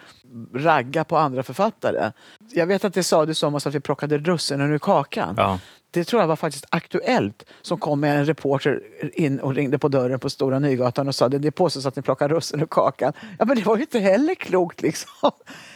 ragga 0.53 1.03
på 1.03 1.17
andra 1.17 1.43
författare. 1.43 2.11
Jag 2.51 2.67
vet 2.67 2.85
att 2.85 2.93
det 2.93 3.03
sades 3.03 3.43
om 3.43 3.55
oss 3.55 3.67
att 3.67 3.75
vi 3.75 3.79
plockade 3.79 4.17
russinen 4.17 4.73
ur 4.73 4.79
kakan. 4.79 5.35
Ja. 5.37 5.59
Det 5.91 6.03
tror 6.03 6.21
jag 6.21 6.27
var 6.27 6.35
faktiskt 6.35 6.65
Aktuellt 6.69 7.45
som 7.61 7.77
kom 7.77 7.99
med 7.99 8.19
en 8.19 8.25
reporter 8.25 8.81
in 9.13 9.39
och 9.39 9.55
ringde 9.55 9.77
på 9.77 9.87
dörren 9.87 10.19
på 10.19 10.29
Stora 10.29 10.59
Nygatan 10.59 11.07
och 11.07 11.15
sa 11.15 11.29
det, 11.29 11.39
det 11.39 11.51
påstås 11.51 11.85
att 11.85 11.95
ni 11.95 12.01
plockar 12.01 12.29
russin 12.29 12.61
ur 12.61 12.65
kakan. 12.65 13.13
Ja 13.39 13.45
men 13.45 13.57
det 13.57 13.65
var 13.65 13.75
ju 13.75 13.81
inte 13.81 13.99
heller 13.99 14.35
klokt 14.35 14.81
liksom. 14.81 15.09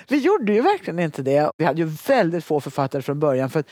Vi 0.07 0.17
gjorde 0.17 0.53
ju 0.53 0.61
verkligen 0.61 0.99
inte 0.99 1.21
det. 1.21 1.51
Vi 1.57 1.65
hade 1.65 1.82
ju 1.82 1.91
väldigt 2.07 2.45
få 2.45 2.59
författare 2.59 3.01
från 3.01 3.19
början 3.19 3.49
för 3.49 3.63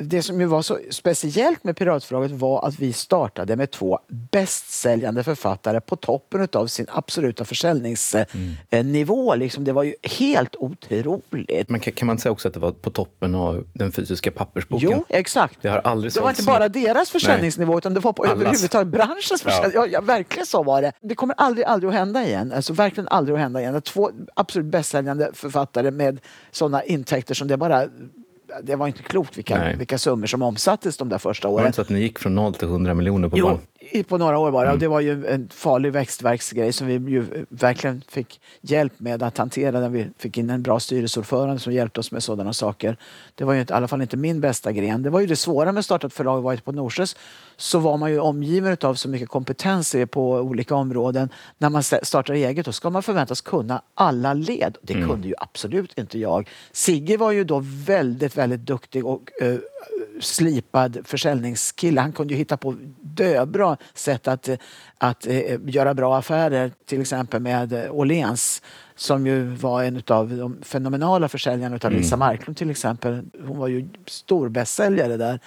det 0.00 0.22
som 0.22 0.40
ju 0.40 0.46
var 0.46 0.62
så 0.62 0.78
speciellt 0.90 1.64
med 1.64 1.76
Piratförlaget 1.76 2.30
var 2.30 2.68
att 2.68 2.78
vi 2.78 2.92
startade 2.92 3.56
med 3.56 3.70
två 3.70 3.98
bästsäljande 4.08 5.24
författare 5.24 5.80
på 5.80 5.96
toppen 5.96 6.48
av 6.52 6.66
sin 6.66 6.86
absoluta 6.88 7.44
försäljningsnivå. 7.44 9.34
Liksom, 9.34 9.64
det 9.64 9.72
var 9.72 9.82
ju 9.82 9.94
helt 10.02 10.56
otroligt. 10.56 11.68
Men 11.68 11.80
kan, 11.80 11.92
kan 11.92 12.06
man 12.06 12.18
säga 12.18 12.32
också 12.32 12.48
att 12.48 12.54
det 12.54 12.60
var 12.60 12.70
på 12.72 12.90
toppen 12.90 13.34
av 13.34 13.64
den 13.72 13.92
fysiska 13.92 14.30
pappersboken? 14.30 14.88
Jo, 14.92 15.04
exakt. 15.08 15.58
Det 15.62 15.68
har 15.68 15.78
aldrig 15.78 16.12
Det 16.14 16.20
var 16.20 16.30
inte 16.30 16.42
bara 16.42 16.68
deras 16.68 17.10
försäljningsnivå 17.10 17.78
utan 17.78 17.94
det 17.94 18.00
var 18.00 18.12
på 18.12 18.22
Allas. 18.22 18.34
överhuvudtaget 18.40 18.88
branschens 18.88 19.30
Ja. 19.44 19.50
försäljning. 19.50 19.72
Ja. 19.74 19.86
Ja, 19.86 20.00
verkligen 20.00 20.46
så 20.46 20.62
var 20.62 20.82
det. 20.82 20.92
Det 21.00 21.14
kommer 21.14 21.34
aldrig, 21.38 21.66
aldrig 21.66 21.88
att 21.88 21.94
hända 21.94 22.24
igen. 22.26 22.52
Alltså 22.56 22.72
verkligen 22.72 23.08
aldrig 23.08 23.34
att 23.34 23.40
hända 23.40 23.60
igen. 23.60 23.76
Att 23.76 23.84
Två 23.84 24.10
absolut 24.34 24.66
bästsäljande 24.66 25.30
författare 25.34 25.90
med 25.90 26.20
sådana 26.50 26.82
intäkter 26.84 27.34
som 27.34 27.48
det 27.48 27.56
bara... 27.56 27.88
Det 28.62 28.76
var 28.76 28.86
inte 28.86 29.02
klokt 29.02 29.38
vilka, 29.38 29.58
Nej. 29.58 29.76
vilka 29.76 29.98
summor 29.98 30.26
som 30.26 30.42
omsattes 30.42 30.96
de 30.96 31.08
där 31.08 31.18
första 31.18 31.48
Var 31.48 31.54
det 31.54 31.56
åren. 31.56 31.66
inte 31.66 31.76
så 31.76 31.82
att 31.82 31.88
ni 31.88 32.00
gick 32.00 32.18
från 32.18 32.34
noll 32.34 32.54
till 32.54 32.68
100 32.68 32.94
miljoner 32.94 33.28
på 33.28 33.38
Jo, 33.38 33.46
bara... 33.46 33.58
på 34.08 34.18
några 34.18 34.38
år 34.38 34.50
bara. 34.50 34.72
Och 34.72 34.78
det 34.78 34.88
var 34.88 35.00
ju 35.00 35.26
en 35.26 35.48
farlig 35.48 35.92
växtverksgrej 35.92 36.72
som 36.72 36.86
vi 36.86 36.92
ju 36.92 37.24
verkligen 37.48 38.02
fick 38.08 38.40
hjälp 38.60 38.92
med 38.96 39.22
att 39.22 39.38
hantera. 39.38 39.88
Vi 39.88 40.08
fick 40.18 40.38
in 40.38 40.50
en 40.50 40.62
bra 40.62 40.80
styrelseordförande 40.80 41.58
som 41.58 41.72
hjälpte 41.72 42.00
oss 42.00 42.12
med 42.12 42.22
sådana 42.22 42.52
saker. 42.52 42.96
Det 43.34 43.44
var 43.44 43.54
ju 43.54 43.60
inte, 43.60 43.72
i 43.72 43.76
alla 43.76 43.88
fall 43.88 44.02
inte 44.02 44.16
min 44.16 44.40
bästa 44.40 44.72
gren. 44.72 45.02
Det 45.02 45.10
var 45.10 45.20
ju 45.20 45.26
det 45.26 45.36
svåra 45.36 45.72
med 45.72 45.78
att 45.78 45.84
starta 45.84 46.06
ett 46.06 46.12
förlag. 46.12 46.42
Var 46.42 46.56
på 46.56 46.72
Norses 46.72 47.16
så 47.56 47.78
var 47.78 47.96
man 47.96 48.10
ju 48.10 48.18
omgiven 48.20 48.76
av 48.80 48.94
så 48.94 49.08
mycket 49.08 49.28
kompetens 49.28 49.96
på 50.10 50.32
olika 50.32 50.74
områden. 50.74 51.28
När 51.58 51.70
man 51.70 51.82
sta- 51.82 52.04
startar 52.04 52.34
eget 52.34 52.66
då 52.66 52.72
ska 52.72 52.90
man 52.90 53.02
förväntas 53.02 53.40
kunna 53.40 53.82
alla 53.94 54.34
led. 54.34 54.78
Det 54.82 54.94
kunde 54.94 55.28
ju 55.28 55.34
absolut 55.38 55.98
inte 55.98 56.18
jag. 56.18 56.48
Sigge 56.72 57.16
var 57.16 57.32
ju 57.32 57.44
då 57.44 57.62
väldigt, 57.64 58.36
väldigt 58.36 58.60
duktig 58.60 59.06
och 59.06 59.42
eh, 59.42 59.56
slipad 60.20 60.98
försäljningskille. 61.04 62.00
Han 62.00 62.12
kunde 62.12 62.34
ju 62.34 62.38
hitta 62.38 62.56
på 62.56 62.76
döbra 63.00 63.71
sätt 63.94 64.28
att, 64.28 64.48
att 64.98 65.26
eh, 65.26 65.58
göra 65.66 65.94
bra 65.94 66.18
affärer. 66.18 66.72
Till 66.86 67.00
exempel 67.00 67.40
med 67.40 67.72
eh, 67.72 67.94
Åhléns 67.94 68.62
som 68.94 69.26
ju 69.26 69.44
var 69.44 69.82
en 69.82 70.02
av 70.06 70.36
de 70.36 70.58
fenomenala 70.62 71.28
försäljarna 71.28 71.78
av 71.82 71.92
Lisa 71.92 72.16
Marklund 72.16 72.56
till 72.56 72.70
exempel. 72.70 73.22
Hon 73.46 73.58
var 73.58 73.68
ju 73.68 73.88
stor 74.06 74.48
bästsäljare 74.48 75.16
där. 75.16 75.40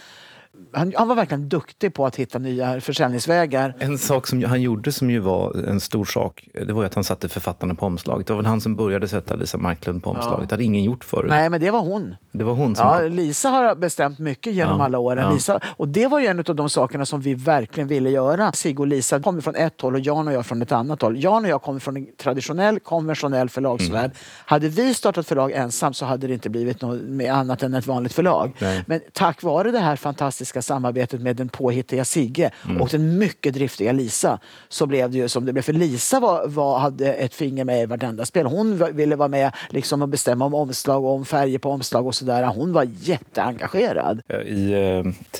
Han, 0.73 0.93
han 0.97 1.07
var 1.07 1.15
verkligen 1.15 1.49
duktig 1.49 1.93
på 1.93 2.05
att 2.05 2.15
hitta 2.15 2.39
nya 2.39 2.81
försäljningsvägar. 2.81 3.73
En 3.79 3.97
sak 3.97 4.27
som 4.27 4.43
han 4.43 4.61
gjorde 4.61 4.91
som 4.91 5.09
ju 5.11 5.19
var 5.19 5.65
en 5.67 5.79
stor 5.79 6.05
sak, 6.05 6.47
det 6.67 6.73
var 6.73 6.85
att 6.85 6.93
han 6.95 7.03
satte 7.03 7.29
författarna 7.29 7.75
på 7.75 7.85
omslaget. 7.85 8.27
Det 8.27 8.33
var 8.33 8.37
väl 8.37 8.45
han 8.45 8.61
som 8.61 8.75
började 8.75 9.07
sätta 9.07 9.35
Lisa 9.35 9.57
Marklund 9.57 10.03
på 10.03 10.09
omslaget. 10.09 10.49
Det 10.49 10.53
hade 10.53 10.63
ingen 10.63 10.83
gjort 10.83 11.03
förut. 11.03 11.29
Nej, 11.29 11.49
men 11.49 11.61
det 11.61 11.71
var 11.71 11.79
hon. 11.79 12.15
Det 12.31 12.43
var 12.43 12.53
hon 12.53 12.75
som... 12.75 12.87
Ja, 12.87 13.01
Lisa 13.01 13.49
har 13.49 13.75
bestämt 13.75 14.19
mycket 14.19 14.53
genom 14.53 14.79
Ja, 14.79 14.85
alla 14.85 14.99
åren. 14.99 15.23
ja. 15.23 15.33
Lisa, 15.33 15.59
och 15.77 15.87
det 15.87 16.07
var 16.07 16.19
ju 16.19 16.27
en 16.27 16.39
av 16.39 16.55
de 16.55 16.69
sakerna 16.69 17.05
som 17.05 17.21
vi 17.21 17.33
verkligen 17.33 17.87
ville 17.87 18.09
göra. 18.09 18.51
Sigge 18.51 18.79
och 18.79 18.87
Lisa 18.87 19.19
kommer 19.19 19.41
från 19.41 19.55
ett 19.55 19.81
håll 19.81 19.93
och 19.93 19.99
Jan 19.99 20.27
och 20.27 20.33
jag 20.33 20.45
från 20.45 20.61
ett 20.61 20.71
annat 20.71 21.01
håll. 21.01 21.23
Jan 21.23 21.43
och 21.43 21.49
jag 21.51 21.61
kommer 21.61 21.79
från 21.79 21.97
en 21.97 22.07
traditionell, 22.17 22.79
konventionell 22.79 23.49
förlagsvärld. 23.49 24.05
Mm. 24.05 24.17
Hade 24.45 24.69
vi 24.69 24.93
startat 24.93 25.27
förlag 25.27 25.51
ensam 25.51 25.93
så 25.93 26.05
hade 26.05 26.27
det 26.27 26.33
inte 26.33 26.49
blivit 26.49 26.81
något 26.81 26.99
annat 27.31 27.63
än 27.63 27.73
ett 27.73 27.87
vanligt 27.87 28.13
förlag. 28.13 28.51
Nej. 28.59 28.83
Men 28.87 29.01
tack 29.13 29.43
vare 29.43 29.71
det 29.71 29.79
här 29.79 29.95
fantastiska 29.95 30.44
samarbetet 30.45 31.21
med 31.21 31.35
den 31.35 31.49
påhittiga 31.49 32.05
Sigge 32.05 32.51
Mm. 32.65 32.81
och 32.81 32.89
den 32.89 33.17
mycket 33.17 33.53
driftiga 33.53 33.91
Lisa 33.91 34.39
så 34.69 34.85
blev 34.85 35.11
det 35.11 35.17
ju 35.17 35.29
som 35.29 35.45
det 35.45 35.53
blev. 35.53 35.61
För 35.61 35.73
Lisa 35.73 36.19
var, 36.19 36.47
var, 36.47 36.79
hade 36.79 37.13
ett 37.13 37.33
finger 37.33 37.65
med 37.65 37.83
i 37.83 37.85
vartenda 37.85 38.25
spel. 38.25 38.45
Hon 38.45 38.95
ville 38.95 39.15
vara 39.15 39.27
med 39.27 39.51
liksom 39.69 40.01
och 40.01 40.09
bestämma 40.09 40.45
om 40.45 40.53
omslag 40.53 41.03
och 41.05 41.11
om 41.11 41.25
färger 41.25 41.59
på 41.59 41.69
omslag 41.69 42.07
och 42.07 42.15
sådär. 42.15 42.43
Hon 42.43 42.73
var 42.73 42.87
jätteengagerad. 42.99 44.21
I 44.45 44.73
eh, 44.73 44.79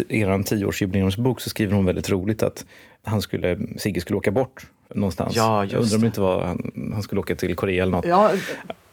er 0.10 0.44
tioårsjubileumsbok 0.44 1.42
så 1.42 1.50
skriver 1.50 1.74
hon 1.76 1.86
väldigt 1.86 2.10
roligt 2.10 2.44
att 2.44 2.66
han 3.04 3.22
skulle, 3.22 3.60
Sigge 3.78 4.02
skulle 4.02 4.18
åka 4.18 4.32
bort 4.32 4.68
någonstans. 4.96 5.36
Ja, 5.36 5.64
just 5.64 5.74
Jag 5.74 5.82
undrar 5.82 5.96
om 5.96 6.02
det 6.02 6.08
inte 6.08 6.22
var 6.22 6.44
han, 6.44 6.92
han 6.94 7.04
skulle 7.04 7.22
åka 7.22 7.36
till 7.36 7.56
Korea 7.56 7.84
eller 7.84 7.92
något. 7.92 8.06
Ja, 8.06 8.32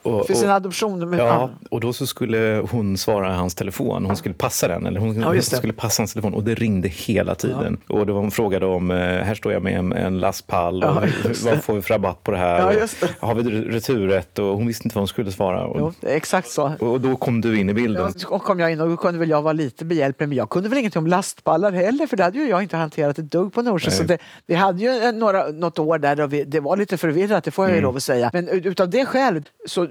och, 0.03 0.26
för 0.26 0.34
sin 0.34 0.48
och, 0.48 0.55
adoption. 0.55 1.11
Men, 1.11 1.18
ja, 1.18 1.50
och 1.70 1.80
då 1.80 1.92
så 1.92 2.07
skulle 2.07 2.62
hon 2.70 2.98
svara 2.98 3.32
hans 3.34 3.55
telefon. 3.55 4.05
Hon 4.07 4.16
skulle 4.16 4.34
passa 4.34 4.68
den. 4.68 4.86
Eller 4.86 5.00
hon 5.00 5.20
Ja, 5.20 5.32
det. 5.32 5.42
skulle 5.42 5.72
passa 5.72 6.00
hans 6.03 6.12
telefon. 6.12 6.34
Och 6.34 6.44
det 6.44 6.55
ringde 6.55 6.88
hela 6.88 7.34
tiden. 7.34 7.78
Och 7.88 8.07
då 8.07 8.12
var 8.12 8.20
hon 8.20 8.30
frågade 8.30 8.66
om, 8.66 8.90
eh, 8.90 8.96
här 8.96 9.34
står 9.34 9.53
jag 9.53 9.62
med 9.62 9.78
en, 9.78 9.92
en 9.92 10.18
lastpall. 10.20 10.84
Och 10.84 10.90
Ja, 10.90 11.03
vad 11.44 11.62
får 11.64 11.74
vi 11.74 11.82
för 11.82 11.94
rabatt 11.94 12.22
på 12.22 12.30
det 12.30 12.36
här? 12.38 12.72
Ja, 12.72 12.86
det. 13.00 13.09
Har 13.26 13.34
vi 13.34 13.42
returrätt? 13.61 14.38
Och 14.38 14.46
hon 14.46 14.66
visste 14.66 14.86
inte 14.86 14.94
vad 14.96 15.00
hon 15.00 15.09
skulle 15.09 15.32
svara. 15.32 15.64
Och, 15.64 15.76
jo, 15.80 16.09
exakt 16.09 16.48
så. 16.50 16.72
och 16.80 17.00
då 17.00 17.16
kom 17.16 17.40
du 17.40 17.61
in 17.61 17.70
i 17.70 17.74
bilden. 17.74 18.12
Ja, 18.20 18.28
och 18.28 18.42
kom 18.42 18.61
jag 18.61 18.72
in 18.72 18.80
och 18.80 18.88
då 18.88 18.96
kunde 18.96 19.20
väl 19.20 19.30
jag 19.30 19.42
vara 19.42 19.53
lite 19.53 19.84
behjälplig 19.84 20.28
men 20.28 20.36
jag 20.36 20.50
kunde 20.50 20.68
väl 20.68 20.78
ingenting 20.78 20.98
om 20.98 21.07
lastballar 21.07 21.72
heller 21.72 22.07
för 22.07 22.16
det 22.16 22.22
hade 22.24 22.38
ju 22.38 22.48
jag 22.48 22.62
inte 22.62 22.76
hanterat 22.76 23.18
ett 23.18 23.30
dugg 23.30 23.53
på 23.53 23.62
Norsjö. 23.62 23.90
Så 23.90 24.03
det, 24.03 24.18
vi 24.46 24.55
hade 24.55 24.82
ju 24.82 25.12
några, 25.12 25.46
något 25.48 25.78
år 25.78 25.98
där 25.98 26.16
då 26.16 26.26
vi, 26.26 26.44
det 26.44 26.61
var 26.61 26.76
lite 26.76 26.96
förvirrat, 26.96 27.44
det 27.44 27.50
får 27.50 27.66
jag 27.66 27.76
ju 27.76 27.82
lov 27.82 27.96
att 27.96 28.03
säga. 28.03 28.30
Men 28.32 28.48
ut- 28.48 28.66
utav 28.66 28.90
det 28.90 29.05
skälet 29.07 29.44
så 29.68 29.86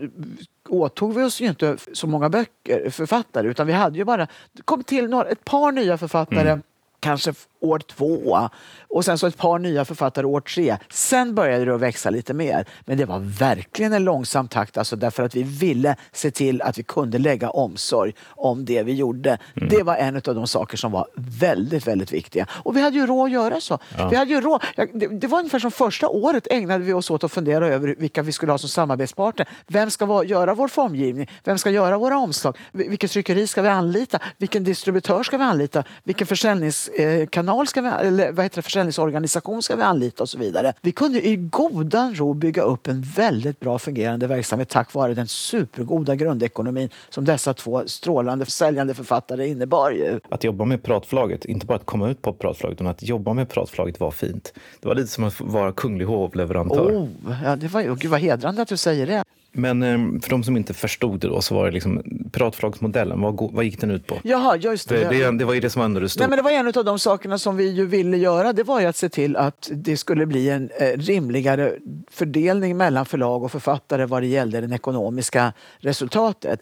åtog 0.70 1.16
vi 1.16 1.24
oss 1.24 1.42
ju 1.42 1.48
inte 1.48 1.78
så 1.94 2.08
många 2.08 2.30
böcker, 2.30 2.90
författare 2.90 3.48
utan 3.48 3.68
vi 3.68 3.74
hade 3.74 3.98
ju 3.98 4.06
bara, 4.06 4.28
det 4.52 4.62
kom 4.66 4.84
till 4.84 5.08
några, 5.10 5.30
ett 5.30 5.46
par 5.46 5.72
nya 5.72 5.98
författare 5.98 6.60
Kanske 7.00 7.30
f- 7.32 7.48
år 7.62 7.80
två 7.80 8.50
och 8.90 9.06
sen 9.06 9.18
så 9.18 9.28
ett 9.28 9.38
par 9.38 9.60
nya 9.60 9.86
författare 9.86 10.26
år 10.26 10.42
tre. 10.42 10.78
Sen 10.90 11.36
började 11.36 11.66
det 11.66 11.76
att 11.76 11.82
växa 11.82 12.10
lite 12.10 12.34
mer. 12.34 12.66
Men 12.86 12.98
det 12.98 13.06
var 13.06 13.20
verkligen 13.20 13.94
en 13.94 14.04
långsam 14.04 14.48
takt 14.48 14.78
alltså 14.78 14.96
därför 14.96 15.24
att 15.24 15.36
vi 15.36 15.44
ville 15.44 15.96
se 16.12 16.32
till 16.32 16.62
att 16.62 16.78
vi 16.78 16.84
kunde 16.84 17.18
lägga 17.18 17.50
omsorg 17.50 18.14
om 18.28 18.66
det 18.66 18.84
vi 18.84 18.94
gjorde. 18.94 19.38
Det 19.70 19.84
var 19.84 19.96
en 19.96 20.16
av 20.16 20.22
de 20.22 20.48
saker 20.48 20.78
som 20.78 20.92
var 20.92 21.08
väldigt, 21.16 21.88
väldigt 21.88 22.12
viktiga. 22.14 22.46
Och 22.52 22.78
vi 22.78 22.82
hade 22.82 22.96
ju 22.98 23.06
råd 23.08 23.26
att 23.26 23.32
göra 23.32 23.62
så. 23.62 23.80
Vi 24.10 24.16
hade 24.16 24.32
ju 24.32 24.42
råd. 24.42 24.64
Ja, 24.76 24.86
Det, 24.94 25.08
det 25.08 25.28
var 25.28 25.38
ungefär 25.40 25.60
som 25.60 25.72
första 25.72 26.08
året 26.10 26.48
ägnade 26.52 26.84
vi 26.84 26.94
oss 26.94 27.12
åt 27.12 27.24
att 27.24 27.32
fundera 27.32 27.68
över 27.68 27.96
vilka 28.00 28.22
vi 28.22 28.32
skulle 28.32 28.52
ha 28.52 28.58
som 28.58 28.70
samarbetspartner. 28.70 29.48
Vem 29.68 29.90
ska 29.92 30.06
vara, 30.06 30.24
göra 30.26 30.54
vår 30.54 30.68
formgivning? 30.68 31.30
Vem 31.44 31.58
ska 31.58 31.70
göra 31.70 31.98
våra 31.98 32.18
omslag? 32.18 32.58
Vil- 32.72 32.90
Vilket 32.90 33.12
tryckeri 33.12 33.48
ska 33.48 33.62
vi 33.62 33.70
anlita? 33.70 34.20
Vilken 34.38 34.64
distributör 34.64 35.24
ska 35.24 35.38
vi 35.38 35.44
anlita? 35.44 35.84
Vilken 36.04 36.28
försäljningskanal 36.28 37.51
ska 37.66 37.82
vi, 37.82 37.88
eller 37.90 38.32
vad 38.32 38.46
heter 38.46 38.56
det, 38.56 38.62
försäljningsorganisation 38.62 39.62
ska 39.62 39.76
vi 39.76 39.84
anlita 39.84 40.24
och 40.24 40.30
så 40.30 40.38
vidare. 40.38 40.74
Vi 40.82 40.92
kunde 40.92 41.28
i 41.28 41.36
godan 41.36 42.16
ro 42.16 42.34
bygga 42.34 42.62
upp 42.62 42.88
en 42.88 43.02
väldigt 43.02 43.60
bra 43.60 43.80
fungerande 43.80 44.28
verksamhet 44.28 44.70
tack 44.70 44.94
vare 44.94 45.14
den 45.14 45.28
supergoda 45.28 46.16
grundekonomin 46.16 46.90
som 47.10 47.26
dessa 47.26 47.54
två 47.54 47.84
strålande 47.86 48.46
säljande 48.46 48.94
författare 48.94 49.48
innebar. 49.48 49.92
Ju. 49.92 50.20
Att 50.30 50.44
jobba 50.44 50.66
med 50.66 50.84
Pratförlaget, 50.84 51.46
inte 51.46 51.66
bara 51.66 51.76
att 51.76 51.86
komma 51.86 52.10
ut 52.10 52.22
på 52.22 52.34
Pratförlaget, 52.34 52.78
utan 52.78 52.88
att 52.88 53.04
jobba 53.04 53.34
med 53.34 53.50
Pratförlaget 53.50 54.00
var 54.00 54.12
fint. 54.12 54.54
Det 54.82 54.88
var 54.88 54.96
lite 54.96 55.08
som 55.08 55.24
att 55.24 55.42
vara 55.42 55.72
kunglig 55.72 56.06
hovleverantör. 56.06 56.92
Oh, 56.92 57.08
ja, 57.44 57.56
det 57.56 57.68
var, 57.68 57.82
oh, 57.82 57.96
gud 57.96 58.12
vad 58.12 58.20
hedrande 58.20 58.62
att 58.62 58.68
du 58.68 58.78
säger 58.78 59.08
det. 59.08 59.24
Men 59.52 59.84
eh, 59.84 60.22
för 60.22 60.30
de 60.30 60.44
som 60.44 60.58
inte 60.58 60.74
förstod 60.74 61.20
det 61.20 61.28
då 61.28 61.42
så 61.42 61.56
var 61.56 61.66
det 61.66 61.72
liksom 61.72 62.04
Pratförlagsmodellen, 62.32 63.22
vad, 63.22 63.52
vad 63.52 63.64
gick 63.64 63.82
den 63.82 63.92
ut 63.92 64.08
på? 64.08 64.20
Jaha, 64.24 64.58
just 64.58 64.90
det. 64.90 65.10
Det, 65.10 65.26
det, 65.26 65.38
det 65.38 65.46
var 65.46 65.54
ju 65.54 65.60
det 65.60 65.70
som 65.70 65.94
var 65.94 66.02
det 66.02 66.10
stora. 66.10 66.28
Nej, 66.28 66.30
men 66.30 66.38
det 66.38 66.44
var 66.44 66.52
en 66.52 66.68
av 66.68 66.86
de 66.86 67.00
sakerna 67.00 67.38
som 67.38 67.58
vi 67.58 67.70
ju 67.70 67.86
ville 67.86 68.18
göra. 68.18 68.54
Det 68.54 68.64
var 68.64 68.80
ju 68.80 68.86
att 68.86 68.96
se 68.96 69.10
till 69.10 69.36
att 69.36 69.70
det 69.72 69.98
skulle 69.98 70.26
bli 70.26 70.50
en 70.50 70.70
eh, 70.80 70.98
rimligare 70.98 71.74
fördelning 72.12 72.78
mellan 72.78 73.06
förlag 73.06 73.44
och 73.44 73.52
författare 73.52 74.06
vad 74.06 74.22
det 74.22 74.28
gällde 74.28 74.62
det 74.62 74.76
ekonomiska 74.76 75.54
resultatet. 75.80 76.62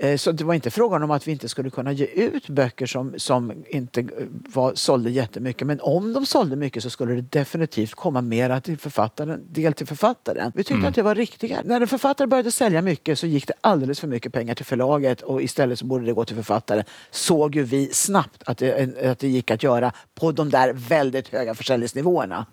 Eh, 0.00 0.16
Så 0.16 0.32
det 0.32 0.44
var 0.44 0.54
inte 0.54 0.70
frågan 0.70 1.02
om 1.02 1.10
att 1.10 1.28
vi 1.28 1.32
inte 1.32 1.48
skulle 1.48 1.70
kunna 1.70 1.92
ge 1.92 2.04
ut 2.06 2.48
böcker 2.48 2.86
som, 2.86 3.14
som 3.16 3.64
inte 3.68 4.00
eh, 4.00 4.06
var, 4.30 4.74
sålde 4.74 5.10
jättemycket. 5.10 5.66
Men 5.66 5.80
om 5.80 6.12
de 6.12 6.26
sålde 6.26 6.56
mycket 6.56 6.82
så 6.82 6.90
skulle 6.90 7.14
det 7.14 7.20
definitivt 7.32 7.94
komma 7.94 8.20
mera 8.20 8.60
till 8.60 8.78
författaren, 8.78 9.40
del 9.52 9.72
till 9.72 9.86
författaren. 9.86 10.52
Vi 10.54 10.64
tyckte 10.64 10.88
att 10.88 10.94
det 10.94 11.02
var 11.02 11.14
riktigare. 11.14 11.62
När 11.64 11.80
en 11.80 11.86
författare 11.88 12.26
började 12.28 12.50
sälja 12.52 12.82
mycket 12.82 13.18
så 13.18 13.26
gick 13.26 13.46
det 13.46 13.54
alldeles 13.60 14.00
för 14.00 14.08
mycket 14.08 14.32
pengar 14.32 14.54
till 14.54 14.64
förlaget 14.66 15.22
och 15.22 15.42
istället 15.42 15.78
så 15.78 15.84
borde 15.86 16.04
det 16.06 16.12
gå 16.12 16.24
till 16.24 16.36
författaren. 16.36 16.84
Såg 17.10 17.54
ju 17.56 17.62
vi 17.62 17.90
snabbt 17.92 18.42
att 18.46 18.58
det, 18.58 18.96
att 19.10 19.18
det 19.18 19.28
gick 19.28 19.50
att 19.50 19.62
göra 19.62 19.92
på 20.14 20.32
de 20.32 20.50
där 20.50 20.72
väldigt 20.74 21.28
höga 21.28 21.54
försäljningsnivåerna. 21.54 22.46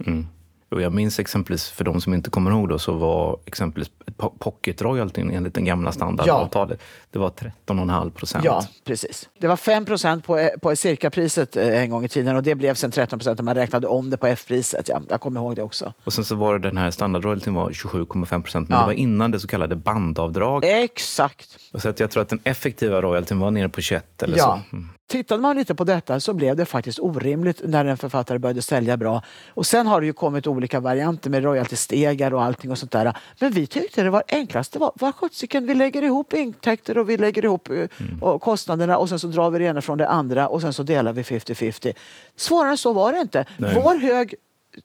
Och 0.71 0.81
jag 0.81 0.93
minns 0.93 1.19
exempelvis, 1.19 1.69
för 1.69 1.83
de 1.83 2.01
som 2.01 2.13
inte 2.13 2.29
kommer 2.29 2.51
ihåg 2.51 2.69
då, 2.69 2.79
så 2.79 2.91
var 2.93 3.39
exempelvis 3.45 3.91
po- 4.17 4.37
pocket 4.39 4.81
royaltyn 4.81 5.31
enligt 5.31 5.53
den 5.53 5.65
gamla 5.65 5.91
standardavtalet, 5.91 6.79
det 7.15 7.19
var 7.19 7.29
13,5 7.29 8.09
procent. 8.11 8.45
Ja, 8.45 8.65
precis. 8.83 9.29
Det 9.39 9.47
var 9.47 9.55
5 9.57 10.21
på, 10.21 10.49
på 10.61 10.75
cirkapriset 10.75 11.55
eh, 11.57 11.81
en 11.83 11.89
gång 11.89 12.05
i 12.05 12.07
tiden 12.09 12.35
och 12.35 12.43
det 12.43 12.55
blev 12.55 12.73
sen 12.73 12.91
13 12.91 13.19
procent 13.19 13.39
om 13.39 13.45
man 13.45 13.55
räknade 13.55 13.87
om 13.87 14.09
det 14.09 14.17
på 14.17 14.27
F-priset. 14.27 14.89
Ja, 14.89 15.01
jag 15.09 15.21
kommer 15.21 15.39
ihåg 15.41 15.55
det 15.55 15.63
också. 15.63 15.93
Och 16.03 16.13
sen 16.13 16.25
så 16.25 16.35
var 16.35 16.59
det 16.59 16.69
den 16.69 16.77
här 16.77 16.91
standardroyaltyn 16.91 17.53
var 17.53 17.69
27,5 17.69 18.41
procent, 18.41 18.69
men 18.69 18.75
Ja. 18.75 18.81
det 18.81 18.85
var 18.85 18.93
innan 18.93 19.31
det 19.31 19.39
så 19.39 19.47
kallade 19.47 19.75
bandavdrag. 19.75 20.63
Exakt. 20.65 21.57
Och 21.73 21.81
så 21.81 21.89
att 21.89 21.99
jag 21.99 22.11
tror 22.11 22.21
att 22.23 22.29
den 22.29 22.39
effektiva 22.43 23.01
royaltyn 23.01 23.39
var 23.39 23.51
nere 23.51 23.69
på 23.69 23.81
21 23.81 24.23
eller 24.23 24.37
Ja. 24.37 24.61
så. 24.69 24.75
Mm. 24.75 24.89
Tittade 25.07 25.41
man 25.41 25.55
lite 25.55 25.75
på 25.75 25.83
detta 25.83 26.19
så 26.19 26.33
blev 26.33 26.55
det 26.55 26.65
faktiskt 26.65 26.99
orimligt 26.99 27.61
när 27.63 27.85
en 27.85 27.97
författare 27.97 28.39
började 28.39 28.61
sälja 28.61 28.97
bra. 28.97 29.21
Och 29.49 29.65
sen 29.65 29.87
har 29.87 30.01
det 30.01 30.07
ju 30.07 30.13
kommit 30.13 30.47
olika 30.47 30.79
varianter 30.79 31.29
med 31.29 31.43
royaltystegar 31.43 32.33
och 32.33 32.43
allting 32.43 32.71
och 32.71 32.77
sånt 32.77 32.91
där. 32.91 33.13
Men 33.39 33.51
vi 33.51 33.67
tyckte 33.67 34.03
det 34.03 34.09
var 34.09 34.23
enklast. 34.27 34.73
Det 34.73 34.79
var, 34.79 34.91
vad 34.95 35.15
sjuttsiken, 35.15 35.67
vi 35.67 35.75
lägger 35.75 36.01
ihop 36.01 36.33
intäkter 36.33 36.97
och 36.97 37.04
vi 37.05 37.17
lägger 37.17 37.45
ihop 37.45 37.69
eh, 37.69 37.87
och 38.21 38.41
kostnaderna 38.41 38.97
och 38.97 39.09
sen 39.09 39.19
så 39.19 39.27
drar 39.27 39.49
vi 39.49 39.59
det 39.59 39.65
ena 39.65 39.81
från 39.81 39.97
det 39.97 40.07
andra 40.07 40.47
och 40.47 40.61
sen 40.61 40.73
så 40.73 40.83
delar 40.83 41.13
vi 41.13 41.21
50-50. 41.21 41.93
Svårare 42.35 42.71
än 42.71 42.77
så 42.77 42.93
var 42.93 43.13
det 43.13 43.19
inte. 43.19 43.45
Nej. 43.57 43.81
Vår 43.83 43.95
hög 43.95 44.35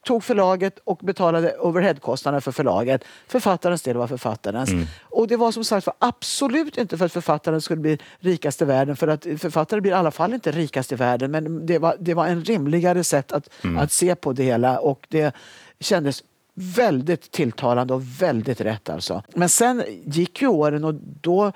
tog 0.04 0.24
förlaget 0.24 0.78
och 0.84 0.98
betalade 1.02 1.56
overheadkostnader 1.58 2.40
för 2.40 2.52
förlaget. 2.52 3.04
Författarens 3.28 3.82
del 3.82 3.96
var 3.96 4.06
författarens. 4.06 4.70
Och 5.02 5.28
det 5.28 5.36
var 5.36 5.52
som 5.52 5.64
sagt 5.64 5.86
var 5.86 5.94
absolut 5.98 6.78
inte 6.78 6.98
för 6.98 7.04
att 7.04 7.12
författaren 7.12 7.60
skulle 7.60 7.80
bli 7.80 7.98
rikast 8.18 8.62
i 8.62 8.64
världen. 8.64 8.96
För 8.96 9.08
att 9.08 9.26
författare 9.38 9.80
blir 9.80 9.92
i 9.92 9.94
alla 9.94 10.10
fall 10.10 10.34
inte 10.34 10.50
rikast 10.50 10.92
i 10.92 10.94
världen. 10.94 11.30
Men 11.30 11.66
det 11.66 11.78
var, 11.78 11.96
det 12.00 12.14
var 12.14 12.26
en 12.26 12.44
rimligare 12.44 13.04
sätt 13.04 13.32
att, 13.32 13.50
att 13.78 13.92
se 13.92 14.14
på 14.14 14.32
det 14.32 14.42
hela. 14.42 14.78
Och 14.78 15.06
det 15.08 15.34
kändes 15.80 16.24
väldigt 16.54 17.30
tilltalande 17.30 17.94
och 17.94 18.02
väldigt 18.22 18.60
rätt 18.60 18.90
alltså. 18.90 19.22
Men 19.34 19.48
sen 19.48 19.82
gick 20.04 20.42
ju 20.42 20.48
åren 20.48 20.84
och 20.84 20.94
då 21.20 21.52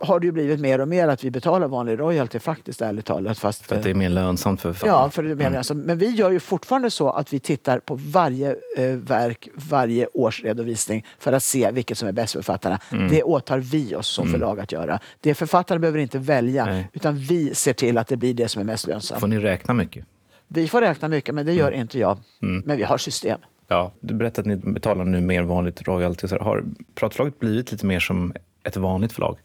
har 0.00 0.20
det 0.20 0.26
ju 0.26 0.32
blivit 0.32 0.60
mer 0.60 0.80
och 0.80 0.88
mer 0.88 1.08
att 1.08 1.24
vi 1.24 1.30
betalar 1.30 1.68
vanlig 1.68 1.98
royalty 1.98 2.38
faktiskt 2.38 2.82
ärligt 2.82 3.06
talat. 3.06 3.38
Fast, 3.38 3.66
För 3.66 3.76
att 3.76 3.82
det 3.82 3.90
är 3.90 3.94
mer 3.94 4.08
lönsamt 4.08 4.60
för 4.60 4.72
författarna? 4.72 5.02
Ja, 5.02 5.10
för 5.10 5.22
det 5.22 5.30
är 5.30 5.34
mer 5.34 5.58
alltså, 5.58 5.74
men 5.74 5.98
vi 5.98 6.10
gör 6.10 6.30
ju 6.30 6.40
fortfarande 6.40 6.90
så 6.90 7.10
att 7.10 7.32
vi 7.32 7.40
tittar 7.40 7.78
på 7.78 7.94
varje 7.94 8.56
eh, 8.76 8.84
verk, 8.96 9.48
varje 9.54 10.06
årsredovisning 10.06 11.06
för 11.18 11.32
att 11.32 11.42
se 11.42 11.70
vilket 11.70 11.98
som 11.98 12.08
är 12.08 12.12
bäst 12.12 12.32
för 12.32 12.42
författarna. 12.42 12.78
Det 13.10 13.22
åtar 13.22 13.58
vi 13.58 13.94
oss 13.94 14.08
som 14.08 14.28
förlag 14.28 14.60
att 14.60 14.72
göra. 14.72 15.00
Det 15.20 15.34
författaren 15.34 15.80
behöver 15.80 15.98
inte 15.98 16.18
välja, 16.18 16.64
Nej. 16.64 16.88
utan 16.92 17.16
vi 17.16 17.54
ser 17.54 17.72
till 17.72 17.98
att 17.98 18.08
det 18.08 18.16
blir 18.16 18.34
det 18.34 18.48
som 18.48 18.60
är 18.60 18.66
mest 18.66 18.86
lönsamt. 18.86 19.20
Får 19.20 19.28
ni 19.28 19.38
räkna 19.38 19.74
mycket? 19.74 20.06
Vi 20.48 20.68
får 20.68 20.80
räkna 20.80 21.08
mycket, 21.08 21.34
men 21.34 21.46
det 21.46 21.52
gör 21.52 21.72
inte 21.72 21.98
jag. 21.98 22.18
Men 22.40 22.76
vi 22.76 22.82
har 22.82 22.98
system. 22.98 23.40
Ja. 23.68 23.92
Du 24.00 24.14
berättade 24.14 24.52
att 24.52 24.64
ni 24.64 24.72
betalar 24.72 25.04
nu 25.04 25.20
mer 25.20 25.42
vanligt 25.42 25.88
royalty. 25.88 26.28
Har 26.40 26.64
pratförlaget 26.94 27.38
blivit 27.38 27.72
lite 27.72 27.86
mer 27.86 28.00
som 28.00 28.34
ett 28.62 28.76
vanligt 28.76 29.12
förlag? 29.12 29.38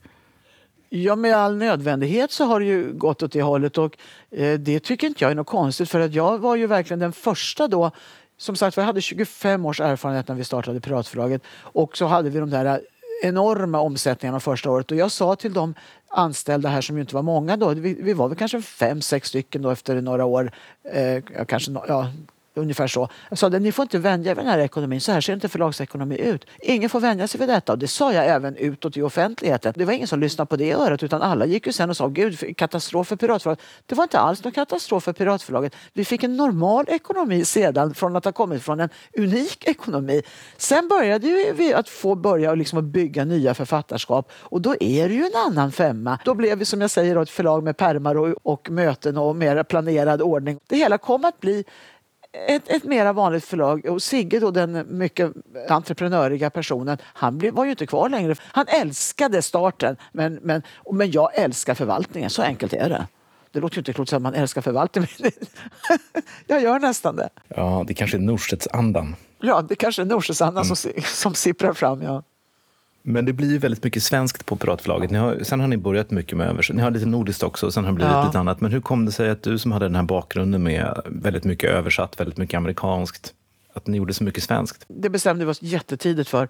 Ja, 0.90 1.16
med 1.16 1.36
all 1.36 1.56
nödvändighet 1.56 2.32
så 2.32 2.46
har 2.46 2.60
det 2.60 2.66
ju 2.66 2.94
gått 2.94 3.24
åt 3.24 3.32
det 3.32 3.42
hållet 3.42 3.78
och 3.78 3.98
eh, 4.32 4.60
det 4.60 4.80
tycker 4.80 5.08
inte 5.08 5.24
jag 5.24 5.32
är 5.32 5.36
något 5.36 5.48
konstigt 5.48 5.90
för 5.90 6.00
att 6.00 6.14
jag 6.14 6.38
var 6.38 6.56
ju 6.56 6.68
verkligen 6.68 7.00
den 7.00 7.14
första 7.14 7.68
då 7.68 7.92
som 8.38 8.56
sagt, 8.56 8.78
vi 8.78 8.82
hade 8.82 9.02
25 9.02 9.66
års 9.66 9.80
erfarenhet 9.82 10.28
när 10.28 10.36
vi 10.36 10.44
startade 10.44 10.80
Piratförlaget 10.80 11.42
och 11.62 11.98
så 11.98 12.06
hade 12.06 12.30
vi 12.30 12.40
de 12.40 12.50
där 12.50 12.82
enorma 13.24 13.80
omsättningarna 13.80 14.40
första 14.40 14.72
året 14.72 14.92
och 14.92 14.98
jag 14.98 15.12
sa 15.12 15.36
till 15.36 15.54
de 15.54 15.74
anställda 16.08 16.70
här 16.70 16.82
som 16.82 16.96
ju 16.96 17.02
inte 17.02 17.16
var 17.16 17.22
många 17.22 17.58
då, 17.58 17.70
vi, 17.70 17.94
vi 17.94 18.14
var 18.14 18.28
väl 18.28 18.38
kanske 18.38 18.62
fem, 18.62 19.02
sex 19.02 19.28
stycken 19.28 19.62
då 19.62 19.70
efter 19.70 20.02
några 20.02 20.26
år, 20.26 20.52
eh, 20.94 21.24
kanske, 21.48 21.72
no- 21.72 21.86
ja, 21.88 22.12
Ungefär 22.54 22.88
så. 22.88 23.10
Jag 23.30 23.38
sa 23.38 23.48
att 23.48 23.62
ni 23.62 23.72
får 23.72 23.84
inte 23.84 23.98
vänja 23.98 24.32
er 24.32 24.36
vid 24.36 24.46
den 24.46 24.52
här 24.52 24.60
ekonomin. 24.60 25.02
Så 25.02 25.12
här 25.12 25.22
ser 25.22 25.34
inte 25.34 25.50
förlagsekonomi 25.50 26.18
ut. 26.18 26.46
Ingen 26.60 26.90
får 26.90 27.00
vänja 27.00 27.28
sig 27.28 27.40
vid 27.40 27.50
detta. 27.50 27.72
Och 27.74 27.80
det 27.80 27.88
sa 27.88 28.14
jag 28.14 28.28
även 28.28 28.56
utåt 28.56 28.98
i 28.98 29.02
offentligheten. 29.02 29.74
Det 29.76 29.86
var 29.86 29.94
ingen 29.94 30.08
som 30.08 30.20
lyssnade 30.20 30.48
på 30.50 30.56
det 30.56 30.74
örat 30.74 31.04
utan 31.04 31.22
alla 31.22 31.46
gick 31.46 31.68
ju 31.68 31.74
sen 31.74 31.90
och 31.90 31.98
sa 31.98 32.08
gud, 32.08 32.58
katastrof 32.58 33.08
för 33.08 33.16
Piratförlaget. 33.16 33.64
Det 33.86 33.96
var 33.96 34.04
inte 34.04 34.20
alls 34.20 34.44
någon 34.44 34.54
katastrof 34.54 35.04
för 35.04 35.14
Piratförlaget. 35.14 35.76
Vi 35.94 36.06
fick 36.06 36.24
en 36.24 36.38
normal 36.38 36.86
ekonomi 36.88 37.46
sedan 37.46 37.94
från 37.94 38.16
att 38.16 38.26
ha 38.26 38.32
kommit 38.32 38.64
från 38.64 38.80
en 38.80 38.90
unik 39.18 39.68
ekonomi. 39.68 40.22
Sen 40.58 40.88
började 40.88 41.28
ju 41.28 41.54
vi 41.54 41.74
att 41.74 41.90
få 41.90 42.16
börja 42.16 42.56
liksom 42.56 42.80
att 42.80 42.86
bygga 42.86 43.26
nya 43.26 43.54
författarskap 43.54 44.32
och 44.34 44.62
då 44.62 44.76
är 44.80 45.10
det 45.10 45.16
ju 45.16 45.26
en 45.26 45.48
annan 45.48 45.72
femma. 45.72 46.20
Då 46.26 46.34
blev 46.34 46.58
vi 46.58 46.66
som 46.66 46.82
jag 46.82 46.92
säger 46.92 47.22
ett 47.22 47.30
förlag 47.30 47.64
med 47.64 47.78
pärmar 47.78 48.18
och, 48.18 48.36
och 48.44 48.70
möten 48.70 49.18
och 49.18 49.36
mer 49.36 49.64
planerad 49.64 50.22
ordning. 50.22 50.60
Det 50.68 50.78
hela 50.78 50.98
kom 50.98 51.26
att 51.26 51.40
bli 51.40 51.66
ett, 52.48 52.70
ett 52.70 52.84
mera 52.84 53.14
vanligt 53.14 53.46
förlag. 53.46 53.86
Och 53.86 54.02
Sigge, 54.02 54.40
då, 54.40 54.52
den 54.52 54.98
mycket 54.98 55.32
entreprenöriga 55.70 56.50
personen, 56.50 56.98
han 57.04 57.38
blev, 57.38 57.54
var 57.54 57.66
ju 57.66 57.72
inte 57.72 57.86
kvar 57.88 58.10
längre. 58.10 58.36
Han 58.42 58.66
älskade 58.68 59.42
starten, 59.42 59.98
men, 60.12 60.34
men, 60.36 60.62
men 60.92 61.12
jag 61.12 61.36
älskar 61.38 61.74
förvaltningen. 61.76 62.30
Så 62.30 62.42
enkelt 62.42 62.74
är 62.74 62.90
det. 62.90 63.08
Det 63.52 63.60
låter 63.60 63.76
ju 63.76 63.80
inte 63.80 63.94
klokt 63.94 64.14
att 64.14 64.22
man 64.22 64.34
älskar 64.34 64.62
förvaltningen, 64.62 65.10
men 65.20 65.32
jag 66.48 66.62
gör 66.62 66.80
nästan 66.80 67.16
det. 67.16 67.30
Ja, 67.48 67.84
det 67.88 67.94
kanske 67.94 68.18
är 68.18 68.22
Norstedtsandan. 68.22 69.16
Ja, 69.42 69.62
det 69.62 69.76
kanske 69.76 70.02
är 70.02 70.06
Norsesandan 70.06 70.66
som, 70.66 70.76
si- 70.76 71.02
som 71.02 71.34
sipprar 71.34 71.74
fram. 71.74 72.02
Ja. 72.02 72.24
Men 73.02 73.26
det 73.26 73.34
blir 73.34 73.52
ju 73.52 73.58
väldigt 73.58 73.84
mycket 73.84 74.04
svenskt 74.04 74.46
på 74.46 74.56
Piratförlaget. 74.56 75.12
Ni 75.12 75.18
har, 75.18 75.40
sen 75.44 75.60
har 75.60 75.68
ni 75.68 75.78
börjat 75.78 76.12
mycket 76.12 76.38
med 76.38 76.48
översättning. 76.48 76.78
Ni 76.78 76.84
har 76.84 76.92
lite 76.92 77.06
nordiskt 77.06 77.44
också, 77.44 77.66
och 77.66 77.74
sen 77.74 77.84
har 77.84 77.92
det 77.92 77.96
blivit 77.96 78.14
Ja. 78.14 78.26
lite 78.26 78.40
annat. 78.40 78.62
Men 78.62 78.72
hur 78.72 78.82
kom 78.82 79.06
det 79.06 79.12
sig 79.12 79.30
att 79.30 79.44
du 79.44 79.58
som 79.58 79.72
hade 79.72 79.86
den 79.86 79.96
här 79.96 80.04
bakgrunden 80.04 80.64
med 80.64 81.02
väldigt 81.06 81.44
mycket 81.44 81.70
översatt, 81.70 82.20
väldigt 82.20 82.38
mycket 82.38 82.58
amerikanskt, 82.58 83.34
att 83.74 83.88
ni 83.88 83.98
gjorde 83.98 84.14
så 84.14 84.24
mycket 84.24 84.44
svenskt? 84.44 84.86
Det 84.88 85.10
bestämde 85.10 85.46
vi 85.46 85.52
oss 85.52 85.62
jättetidigt 85.62 86.30
för. 86.30 86.48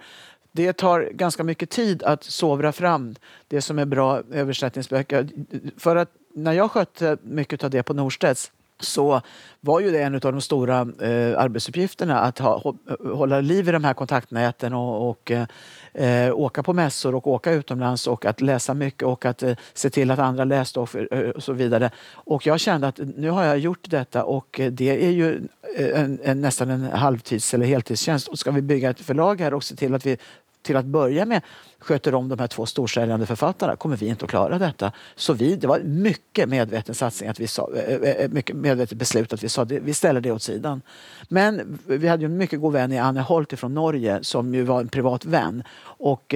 Det 0.51 0.73
tar 0.73 1.09
ganska 1.13 1.43
mycket 1.43 1.69
tid 1.69 2.03
att 2.03 2.23
sovra 2.23 2.71
fram 2.71 3.15
det 3.47 3.61
som 3.61 3.79
är 3.79 3.85
bra 3.85 4.21
översättningsböcker. 4.31 5.29
För 5.77 5.95
att 5.95 6.09
när 6.35 6.53
jag 6.53 6.71
skötte 6.71 7.17
mycket 7.23 7.63
av 7.63 7.69
det 7.69 7.83
på 7.83 7.93
Norstedts 7.93 8.51
så 8.79 9.21
var 9.61 9.79
ju 9.79 9.91
det 9.91 10.01
en 10.01 10.15
av 10.15 10.19
de 10.19 10.41
stora 10.41 10.79
eh, 10.79 11.39
arbetsuppgifterna 11.39 12.19
att 12.19 12.39
ha, 12.39 12.73
hålla 13.13 13.41
liv 13.41 13.69
i 13.69 13.71
de 13.71 13.83
här 13.83 13.93
kontaktnäten 13.93 14.73
och, 14.73 15.09
och 15.09 15.31
eh, 15.31 15.45
eh, 15.93 16.33
åka 16.33 16.63
på 16.63 16.73
mässor 16.73 17.15
och 17.15 17.27
åka 17.27 17.51
utomlands 17.51 18.07
och 18.07 18.25
att 18.25 18.41
läsa 18.41 18.73
mycket 18.73 19.03
och 19.03 19.25
att 19.25 19.43
eh, 19.43 19.55
se 19.73 19.89
till 19.89 20.11
att 20.11 20.19
andra 20.19 20.43
läste 20.43 20.79
och, 20.79 20.89
för- 20.89 21.35
och 21.35 21.43
så 21.43 21.53
vidare. 21.53 21.91
Och 22.11 22.47
jag 22.47 22.59
kände 22.59 22.87
att 22.87 22.99
nu 23.17 23.29
har 23.29 23.43
jag 23.43 23.59
gjort 23.59 23.89
detta 23.89 24.23
och 24.23 24.61
det 24.71 25.05
är 25.05 25.11
ju 25.11 25.41
en, 25.77 26.19
en, 26.23 26.41
nästan 26.41 26.69
en 26.69 26.83
halvtids 26.83 27.53
eller 27.53 27.65
heltidstjänst. 27.65 28.27
Och 28.27 28.39
ska 28.39 28.51
vi 28.51 28.61
bygga 28.61 28.89
ett 28.89 29.01
förlag 29.01 29.41
här 29.41 29.53
och 29.53 29.63
se 29.63 29.75
till 29.75 29.95
att 29.95 30.05
vi 30.05 30.17
till 30.61 30.75
att 30.77 30.85
börja 30.85 31.25
med 31.25 31.41
sköter 31.79 32.15
om 32.15 32.29
de 32.29 32.39
här 32.39 32.47
två 32.47 32.65
storsäljande 32.65 33.25
författarna 33.25 33.75
kommer 33.75 33.97
vi 33.97 34.07
inte 34.07 34.25
att 34.25 34.31
klara 34.31 34.57
detta. 34.57 34.91
Så 35.15 35.33
vi, 35.33 35.55
det 35.55 35.67
var 35.67 35.79
mycket 35.79 36.49
medveten 36.49 36.95
satsning, 36.95 37.29
att 37.29 37.39
vi 37.39 37.47
sa, 37.47 37.69
eh, 37.75 37.93
eh, 37.93 38.01
eh, 38.01 38.29
mycket 38.29 38.55
medvetet 38.55 38.97
beslut 38.97 39.33
att 39.33 39.43
vi 39.43 39.49
sa 39.49 39.65
det, 39.65 39.79
vi 39.79 39.93
ställer 39.93 40.21
det 40.21 40.31
åt 40.31 40.41
sidan. 40.41 40.81
Men 41.29 41.79
vi 41.85 42.07
hade 42.07 42.23
ju 42.23 42.25
en 42.25 42.37
mycket 42.37 42.59
god 42.59 42.73
vän 42.73 42.91
i 42.91 42.97
Anne 42.97 43.21
Holt 43.21 43.59
från 43.59 43.73
Norge 43.73 44.19
som 44.21 44.53
ju 44.53 44.63
var 44.63 44.79
en 44.79 44.87
privat 44.87 45.25
vän. 45.25 45.63
Och 45.81 46.35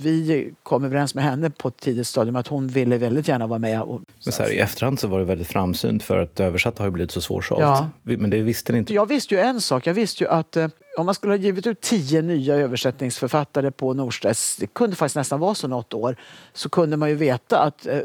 vi 0.00 0.52
kom 0.62 0.84
överens 0.84 1.14
med 1.14 1.24
henne 1.24 1.50
på 1.50 1.68
ett 1.68 1.76
tidigt 1.76 2.06
stadium 2.06 2.36
att 2.36 2.46
hon 2.46 2.68
ville 2.68 2.98
väldigt 2.98 3.28
gärna 3.28 3.46
vara 3.46 3.58
med. 3.58 3.82
Och, 3.82 4.00
Men 4.24 4.32
så 4.32 4.42
här, 4.42 4.50
I 4.50 4.58
efterhand 4.58 5.00
så 5.00 5.08
var 5.08 5.18
det 5.18 5.24
väldigt 5.24 5.48
framsynt 5.48 6.02
för 6.02 6.18
att 6.18 6.40
översatt 6.40 6.78
har 6.78 6.86
ju 6.86 6.90
blivit 6.90 7.10
så 7.10 7.20
svårsålt. 7.20 7.60
Ja. 7.60 7.88
Men 8.02 8.30
det 8.30 8.42
visste 8.42 8.72
ni 8.72 8.78
inte. 8.78 8.94
Jag 8.94 9.06
visste 9.06 9.34
ju 9.34 9.40
en 9.40 9.60
sak. 9.60 9.86
Jag 9.86 9.94
visste 9.94 10.24
ju 10.24 10.30
att 10.30 10.56
eh, 10.56 10.68
om 10.98 11.06
man 11.06 11.14
skulle 11.14 11.32
ha 11.32 11.38
givit 11.38 11.66
ut 11.66 11.80
tio 11.80 12.22
nya 12.22 12.54
översättningsförfattare 12.54 13.70
på 13.70 13.94
Norstedts, 13.94 14.56
det 14.56 14.66
kunde 14.66 14.96
faktiskt 14.96 15.16
nästan 15.16 15.40
vara 15.40 15.54
så 15.54 15.68
något 15.68 15.94
år, 15.94 16.16
så 16.52 16.68
kunde 16.68 16.96
man 16.96 17.08
ju 17.08 17.14
veta 17.14 17.58
att 17.58 17.86
eh, 17.86 18.00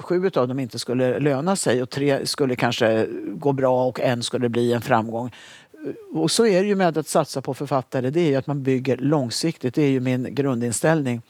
sju 0.00 0.30
av 0.34 0.48
dem 0.48 0.58
inte 0.58 0.78
skulle 0.78 1.18
löna 1.18 1.56
sig 1.56 1.82
och 1.82 1.90
tre 1.90 2.26
skulle 2.26 2.56
kanske 2.56 3.06
gå 3.28 3.52
bra 3.52 3.86
och 3.86 4.00
en 4.00 4.22
skulle 4.22 4.48
bli 4.48 4.72
en 4.72 4.80
framgång. 4.80 5.30
Och 6.12 6.30
så 6.30 6.46
är 6.46 6.60
det 6.62 6.68
ju 6.68 6.74
med 6.74 6.98
att 6.98 7.08
satsa 7.08 7.42
på 7.42 7.54
författare, 7.54 8.10
det 8.10 8.34
är 8.34 8.38
att 8.38 8.46
man 8.46 8.62
bygger 8.62 8.96
långsiktigt. 8.96 9.74
Det 9.74 9.82
är 9.82 9.90
ju 9.90 10.00
min 10.00 10.34
grundinställning. 10.34 11.22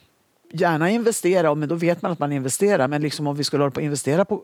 Gärna 0.53 0.91
investera, 0.91 1.55
men 1.55 1.69
då 1.69 1.75
vet 1.75 2.03
man 2.03 2.13
att 2.13 2.19
man 2.19 2.33
investerar. 2.33 2.89
Men 2.89 3.03
liksom 3.03 3.27
om 3.27 3.37
vi 3.37 3.45
skulle 3.45 3.63
hålla 3.63 3.71
på 3.71 3.81
att 3.81 3.85
investera 3.85 4.25
på 4.25 4.43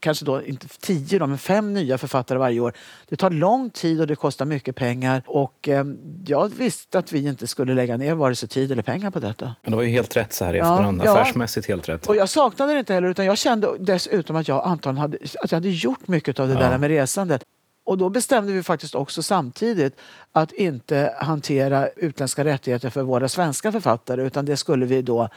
kanske 0.00 0.24
då 0.24 0.42
inte 0.42 0.66
tio 0.80 1.18
då, 1.18 1.26
men 1.26 1.38
fem 1.38 1.74
nya 1.74 1.98
författare 1.98 2.38
varje 2.38 2.60
år. 2.60 2.72
Det 3.08 3.16
tar 3.16 3.30
lång 3.30 3.70
tid 3.70 4.00
och 4.00 4.06
det 4.06 4.16
kostar 4.16 4.44
mycket 4.44 4.76
pengar. 4.76 5.22
Och 5.26 5.68
eh, 5.68 5.84
jag 6.26 6.48
visste 6.54 6.98
att 6.98 7.12
vi 7.12 7.26
inte 7.28 7.46
skulle 7.46 7.74
lägga 7.74 7.96
ner 7.96 8.14
vare 8.14 8.34
sig 8.34 8.48
tid 8.48 8.72
eller 8.72 8.82
pengar 8.82 9.10
på 9.10 9.18
detta. 9.20 9.54
Men 9.62 9.70
det 9.70 9.76
var 9.76 9.82
ju 9.84 9.90
helt 9.90 10.16
rätt 10.16 10.32
så 10.32 10.44
här 10.44 10.54
i 10.54 10.58
Ja, 10.58 10.72
efterhand. 10.74 11.02
ja. 11.04 11.18
Affärsmässigt 11.20 11.66
helt 11.68 11.88
rätt. 11.88 12.06
Och 12.06 12.16
jag 12.16 12.28
saknade 12.28 12.72
det 12.72 12.78
inte 12.78 12.94
heller 12.94 13.08
utan 13.08 13.24
jag 13.26 13.38
kände 13.38 13.68
dessutom 13.80 14.36
att 14.36 14.48
jag 14.48 14.64
antagligen 14.66 15.00
hade, 15.00 15.16
att 15.40 15.50
jag 15.52 15.56
hade 15.56 15.70
gjort 15.70 16.08
mycket 16.08 16.40
av 16.40 16.48
det 16.48 16.54
Ja. 16.54 16.60
där 16.60 16.78
med 16.78 16.88
resandet. 16.90 17.42
Och 17.84 17.98
då 17.98 18.08
bestämde 18.08 18.52
vi 18.52 18.62
faktiskt 18.62 18.94
också 18.94 19.22
samtidigt 19.22 19.96
att 20.32 20.52
inte 20.52 21.14
hantera 21.18 21.88
utländska 21.88 22.44
rättigheter 22.44 22.90
för 22.90 23.02
våra 23.02 23.28
svenska 23.28 23.72
författare 23.72 24.22
utan 24.22 24.44
det 24.44 24.56
skulle 24.56 24.86
vi 24.86 25.02
då 25.02 25.28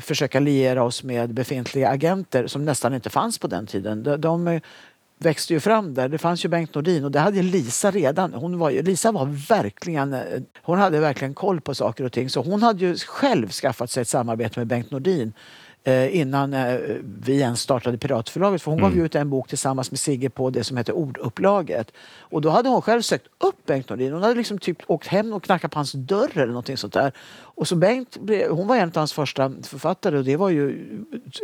försöka 0.00 0.40
liera 0.40 0.82
oss 0.82 1.02
med 1.02 1.34
befintliga 1.34 1.88
agenter 1.88 2.46
som 2.46 2.64
nästan 2.64 2.94
inte 2.94 3.10
fanns 3.10 3.38
på 3.38 3.46
den 3.46 3.66
tiden. 3.66 4.02
De, 4.02 4.16
de 4.20 4.60
växte 5.18 5.52
ju 5.54 5.60
fram 5.60 5.94
där. 5.94 6.08
Det 6.08 6.18
fanns 6.18 6.44
ju 6.44 6.48
Bengt 6.48 6.74
Nordin 6.74 7.04
och 7.04 7.10
det 7.10 7.20
hade 7.20 7.42
Lisa 7.42 7.90
redan. 7.90 8.34
Hon 8.34 8.58
var, 8.58 8.70
ju- 8.70 8.82
Lisa 8.82 9.12
var 9.12 9.26
verkligen, 9.48 10.16
hon 10.62 10.78
hade 10.78 11.00
verkligen 11.00 11.34
koll 11.34 11.60
på 11.60 11.74
saker 11.74 12.04
och 12.04 12.12
ting 12.12 12.30
så 12.30 12.42
hon 12.42 12.62
hade 12.62 12.84
ju 12.84 12.96
själv 12.96 13.48
skaffat 13.50 13.90
sig 13.90 14.00
ett 14.00 14.08
samarbete 14.08 14.60
med 14.60 14.66
Bengt 14.66 14.90
Nordin 14.90 15.32
innan 16.12 16.54
eh, 16.54 16.78
vi 17.22 17.40
ens 17.40 17.60
startade 17.60 17.98
Piratförlaget. 17.98 18.62
För 18.62 18.70
hon 18.70 18.80
gav 18.80 18.96
ju 18.96 19.04
ut 19.04 19.14
en 19.14 19.30
bok 19.30 19.48
tillsammans 19.48 19.90
med 19.90 20.00
Sigge 20.00 20.30
på 20.30 20.50
det 20.50 20.64
som 20.64 20.76
heter 20.76 20.92
Ordupplaget. 20.92 21.92
Och 22.18 22.40
då 22.40 22.50
hade 22.50 22.68
hon 22.68 22.82
själv 22.82 23.02
sökt 23.02 23.26
upp 23.38 23.66
Bengt 23.66 23.88
Nordin. 23.88 24.12
Hon 24.12 24.22
hade 24.22 24.34
liksom 24.34 24.58
typ 24.58 24.78
åkt 24.86 25.06
hem 25.06 25.32
och 25.32 25.42
knackat 25.42 25.70
på 25.70 25.78
hans 25.78 25.92
dörr 25.92 26.30
eller 26.34 26.46
någonting 26.46 26.76
sånt 26.76 26.92
där. 26.92 27.12
Och 27.32 27.68
så 27.68 27.76
Bengt, 27.76 28.18
hon 28.50 28.66
var 28.66 28.76
en 28.76 28.88
av 28.88 28.96
hans 28.96 29.12
första 29.12 29.52
författare 29.62 30.18
och 30.18 30.24
det 30.24 30.36
var 30.36 30.50
ju 30.50 30.88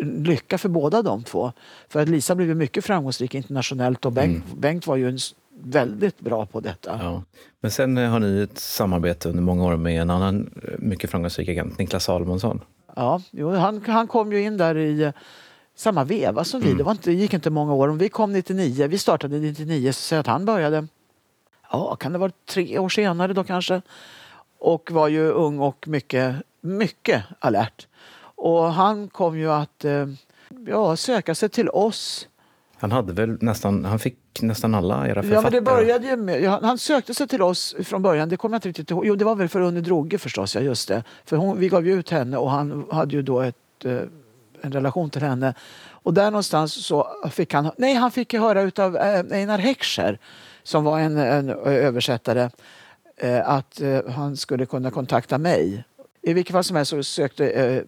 lycka 0.03 0.59
för 0.59 0.69
båda 0.69 1.03
de 1.03 1.23
två. 1.23 1.53
För 1.89 2.03
att 2.03 2.09
Lisa 2.09 2.35
blev 2.35 2.49
ju 2.49 2.55
mycket 2.55 2.85
framgångsrik 2.85 3.35
internationellt 3.35 4.05
och 4.05 4.13
Bengt, 4.13 4.45
Bengt 4.57 4.87
var 4.87 4.97
ju 4.97 5.09
en 5.09 5.19
väldigt 5.63 6.21
bra 6.21 6.47
på 6.47 6.61
detta. 6.61 7.01
Ja. 7.03 7.23
Men 7.61 7.71
sen 7.71 7.99
eh, 7.99 8.11
har 8.11 8.19
ni 8.19 8.43
ett 8.43 8.59
samarbete 8.59 9.29
under 9.29 9.43
många 9.43 9.65
år 9.65 9.77
med 9.77 10.03
en 10.03 10.11
annan 10.11 10.51
eh, 10.63 10.75
mycket 10.79 11.11
framgångsrik 11.11 11.49
agent, 11.49 11.79
Niklas 11.79 12.05
Salomonsson. 12.05 12.61
Ja, 12.97 13.21
jo, 13.31 13.51
han, 13.51 13.83
han 13.87 14.07
kom 14.07 14.33
ju 14.33 14.43
in 14.43 14.57
där 14.57 14.77
i 14.77 15.03
eh, 15.03 15.13
samma 15.75 16.05
veva 16.05 16.45
som 16.45 16.61
vi. 16.61 16.75
Det, 16.75 16.83
var 16.83 16.93
inte, 16.93 17.11
det 17.11 17.17
gick 17.17 17.35
inte 17.35 17.51
många 17.51 17.75
år. 17.75 17.89
Om 17.89 17.99
vi 17.99 18.09
kom 18.09 18.33
99, 18.33 18.87
vi 18.87 18.99
startade 18.99 19.39
99, 19.39 19.93
så 19.93 20.17
att 20.17 20.27
han 20.27 20.45
började, 20.45 20.87
ja, 21.71 21.97
kan 21.97 22.13
det 22.13 22.19
vara 22.19 22.33
tre 22.49 22.79
år 22.79 22.89
senare 22.89 23.33
då 23.33 23.45
kanske? 23.45 23.83
Och 24.59 24.91
var 24.91 25.09
ju 25.09 25.31
ung 25.31 25.59
och 25.59 25.89
mycket, 25.89 26.37
mycket 26.61 27.25
alert. 27.39 27.87
Och 28.19 28.73
han 28.73 29.09
kom 29.09 29.39
ju 29.39 29.51
att 29.51 29.85
eh, 29.85 30.07
ja, 30.67 30.97
söka 30.97 31.35
sig 31.35 31.49
till 31.49 31.69
oss. 31.69 32.29
Han 32.79 32.93
hade 32.93 33.13
väl 33.13 33.39
nästan, 33.41 33.85
han 33.85 33.99
fick 33.99 34.19
nästan 34.43 34.75
alla 34.75 35.09
era 35.09 35.15
författare. 35.15 35.35
Ja, 35.35 35.41
men 35.43 35.53
det 35.53 35.61
började 35.61 36.07
ju 36.07 36.17
med, 36.17 36.43
ja, 36.43 36.61
han 36.63 36.79
sökte 36.79 37.15
sig 37.15 37.29
till 37.29 37.43
oss 37.43 37.77
från 37.85 38.03
början, 38.03 38.29
det 38.29 38.37
kommer 38.37 38.55
jag 38.55 38.59
inte 38.59 38.69
riktigt 38.69 38.91
ihåg. 38.91 39.07
Jo, 39.07 39.17
det 39.17 39.25
var 39.25 39.35
väl 39.35 39.49
för 39.49 39.61
Unni 39.61 39.81
Droge 39.81 40.19
förstås, 40.19 40.55
ja 40.55 40.61
just 40.61 40.89
det. 40.89 41.05
För 41.25 41.37
hon, 41.37 41.59
vi 41.59 41.69
gav 41.69 41.87
ju 41.87 41.99
ut 41.99 42.11
henne 42.11 42.37
och 42.37 42.51
han 42.51 42.87
hade 42.91 43.17
ju 43.17 43.23
då 43.23 43.41
ett, 43.41 43.85
eh, 43.85 43.99
en 44.61 44.73
relation 44.73 45.11
till 45.11 45.23
henne. 45.23 45.55
Och 45.91 46.15
där 46.15 46.31
någonstans 46.31 46.87
så 46.87 47.09
fick 47.31 47.55
han, 47.55 47.71
nej 47.77 47.95
han 47.95 48.11
fick 48.11 48.35
höra 48.35 48.63
utav 48.63 48.97
eh, 48.97 49.25
Einar 49.31 49.59
Heckscher 49.59 50.19
som 50.63 50.85
var 50.85 51.01
en, 51.01 51.17
en 51.17 51.49
översättare 51.65 52.51
eh, 53.17 53.49
att 53.51 53.81
han 54.09 54.37
skulle 54.37 54.67
kunna 54.67 54.91
kontakta 54.91 55.39
mig. 55.39 55.85
I 56.23 56.33
vilket 56.33 56.53
fall 56.53 56.65
som 56.65 56.77
helst 56.77 56.91
så 56.91 57.03
sökte 57.03 57.85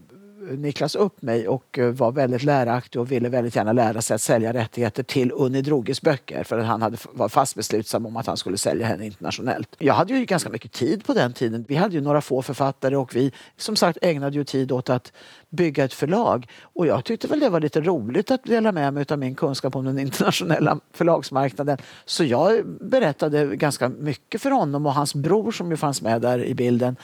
Niklas 0.56 0.94
upp 0.94 1.22
mig 1.22 1.48
och 1.48 1.78
eh, 1.78 1.90
var 1.90 2.12
väldigt 2.12 2.42
läraktig 2.42 3.00
och 3.00 3.12
ville 3.12 3.28
väldigt 3.28 3.56
gärna 3.56 3.72
lära 3.72 4.02
sig 4.02 4.14
att 4.14 4.20
sälja 4.20 4.52
rättigheter 4.52 5.02
till 5.02 5.32
Unni 5.32 5.62
Droges 5.62 6.02
böcker 6.02 6.44
för 6.44 6.58
att 6.58 6.66
han 6.66 6.82
hade, 6.82 6.96
var 7.12 7.28
fast 7.28 7.54
beslutsam 7.54 8.06
om 8.06 8.16
att 8.16 8.26
han 8.26 8.36
skulle 8.36 8.58
sälja 8.58 8.86
henne 8.86 9.06
internationellt. 9.06 9.76
Jag 9.78 9.94
hade 9.94 10.14
ju 10.14 10.24
ganska 10.24 10.50
mycket 10.50 10.72
tid 10.72 11.04
på 11.04 11.14
den 11.14 11.32
tiden. 11.32 11.64
Vi 11.68 11.74
hade 11.74 11.94
ju 11.94 12.00
några 12.00 12.20
få 12.20 12.42
författare 12.42 12.96
och 12.96 13.16
vi 13.16 13.32
som 13.56 13.76
sagt 13.76 13.98
ägnade 14.02 14.36
ju 14.36 14.44
tid 14.44 14.72
åt 14.72 14.90
att 14.90 15.12
bygga 15.50 15.84
ett 15.84 15.94
förlag. 15.94 16.46
Och 16.60 16.86
jag 16.86 17.04
tyckte 17.04 17.26
väl 17.26 17.40
det 17.40 17.48
var 17.48 17.60
lite 17.60 17.80
roligt 17.80 18.30
att 18.30 18.44
dela 18.44 18.72
med 18.72 18.94
mig 18.94 19.04
av 19.10 19.18
min 19.18 19.34
kunskap 19.34 19.76
om 19.76 19.84
den 19.84 19.98
internationella 19.98 20.80
förlagsmarknaden. 20.92 21.78
Så 22.04 22.24
jag 22.24 22.66
berättade 22.80 23.56
ganska 23.56 23.88
mycket 23.88 24.42
för 24.42 24.50
honom 24.50 24.86
och 24.86 24.94
hans 24.94 25.14
bror 25.14 25.52
som 25.52 25.70
ju 25.70 25.76
fanns 25.76 26.02
med 26.02 26.22
där 26.22 26.44
i 26.44 26.54
bilden 26.54 26.96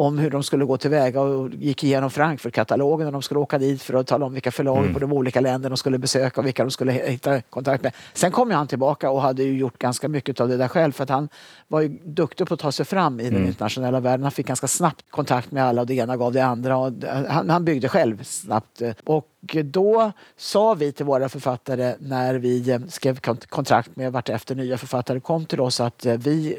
om 0.00 0.18
hur 0.18 0.30
de 0.30 0.42
skulle 0.42 0.64
gå 0.64 0.76
tillväga 0.76 1.20
och 1.20 1.50
gick 1.54 1.84
igenom 1.84 2.10
Frankfurt-katalogen 2.10 3.06
och 3.06 3.12
de 3.12 3.22
skulle 3.22 3.40
åka 3.40 3.58
dit 3.58 3.82
för 3.82 3.94
att 3.94 4.06
tala 4.06 4.26
om 4.26 4.32
vilka 4.32 4.50
förlag 4.50 4.78
mm. 4.78 4.94
på 4.94 5.00
de 5.00 5.12
olika 5.12 5.40
länderna 5.40 5.68
de 5.68 5.76
skulle 5.76 5.98
besöka 5.98 6.40
och 6.40 6.46
vilka 6.46 6.64
de 6.64 6.70
skulle 6.70 6.92
hitta 6.92 7.40
kontakt 7.40 7.82
med. 7.82 7.92
Sen 8.14 8.30
kom 8.30 8.50
han 8.50 8.66
tillbaka 8.66 9.10
och 9.10 9.22
hade 9.22 9.42
ju 9.42 9.58
gjort 9.58 9.78
ganska 9.78 10.08
mycket 10.08 10.40
av 10.40 10.48
det 10.48 10.56
där 10.56 10.68
själv 10.68 10.92
för 10.92 11.02
att 11.02 11.10
han 11.10 11.28
var 11.68 11.80
ju 11.80 11.88
duktig 12.04 12.46
på 12.46 12.54
att 12.54 12.60
ta 12.60 12.72
sig 12.72 12.86
fram 12.86 13.20
i 13.20 13.24
den 13.24 13.34
mm. 13.34 13.46
internationella 13.46 14.00
världen. 14.00 14.22
Han 14.22 14.32
fick 14.32 14.46
ganska 14.46 14.68
snabbt 14.68 15.10
kontakt 15.10 15.50
med 15.50 15.64
alla 15.64 15.80
och 15.80 15.86
det 15.86 15.94
ena 15.94 16.16
gav 16.16 16.32
det 16.32 16.44
andra. 16.44 16.76
Och 16.76 16.92
han, 17.28 17.50
han 17.50 17.64
byggde 17.64 17.88
själv 17.88 18.22
snabbt. 18.24 18.82
Och 19.04 19.56
då 19.64 20.12
sa 20.36 20.74
vi 20.74 20.92
till 20.92 21.06
våra 21.06 21.28
författare 21.28 21.94
när 21.98 22.34
vi 22.34 22.70
eh, 22.70 22.80
skrev 22.88 23.18
kontrakt 23.48 23.96
med 23.96 24.12
vartefter 24.12 24.54
nya 24.54 24.78
författare 24.78 25.20
kom 25.20 25.46
till 25.46 25.60
oss 25.60 25.80
att 25.80 26.06
eh, 26.06 26.16
vi 26.16 26.56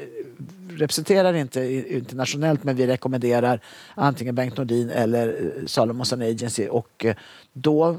representerar 0.76 1.34
inte 1.34 1.60
internationellt 1.96 2.64
men 2.64 2.76
vi 2.76 2.86
rekommenderar 2.86 3.60
antingen 3.94 4.34
Bengt 4.34 4.56
Nordin 4.56 4.90
eller 4.90 5.28
eh, 5.28 5.66
Salomonson 5.66 6.22
Agency 6.22 6.68
och 6.68 7.06
då 7.52 7.96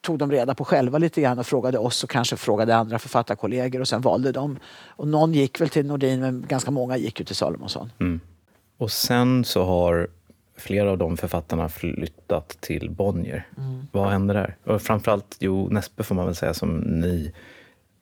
tog 0.00 0.18
de 0.18 0.30
reda 0.30 0.54
på 0.54 0.64
själva 0.64 0.98
lite 0.98 1.20
grann 1.20 1.38
och 1.38 1.46
frågade 1.46 1.78
oss 1.78 2.04
och 2.04 2.10
kanske 2.10 2.36
frågade 2.36 2.76
andra 2.76 2.98
författarkollegor 2.98 3.80
och 3.80 3.88
sen 3.88 4.00
valde 4.00 4.32
de. 4.32 4.58
Och 4.86 5.08
någon 5.08 5.34
gick 5.34 5.60
väl 5.60 5.68
till 5.68 5.86
Nordin 5.86 6.20
men 6.20 6.44
ganska 6.48 6.70
många 6.70 6.96
gick 6.96 7.20
ju 7.20 7.24
till 7.24 7.36
Salomonsson. 7.36 7.92
Mm. 8.00 8.20
Och 8.78 8.92
sen 8.92 9.44
så 9.44 9.64
har 9.64 10.08
flera 10.56 10.90
av 10.90 10.98
de 10.98 11.16
författarna 11.16 11.68
flyttat 11.68 12.48
till 12.48 12.90
Bonnier. 12.90 13.48
Mm. 13.56 13.86
Vad 13.92 14.10
hände 14.10 14.34
där? 14.34 14.56
Och 14.64 14.82
framförallt 14.82 15.36
Jo 15.40 15.68
Nespe 15.68 16.02
får 16.02 16.14
man 16.14 16.26
väl 16.26 16.34
säga 16.34 16.54
som 16.54 16.76
ni 16.78 17.32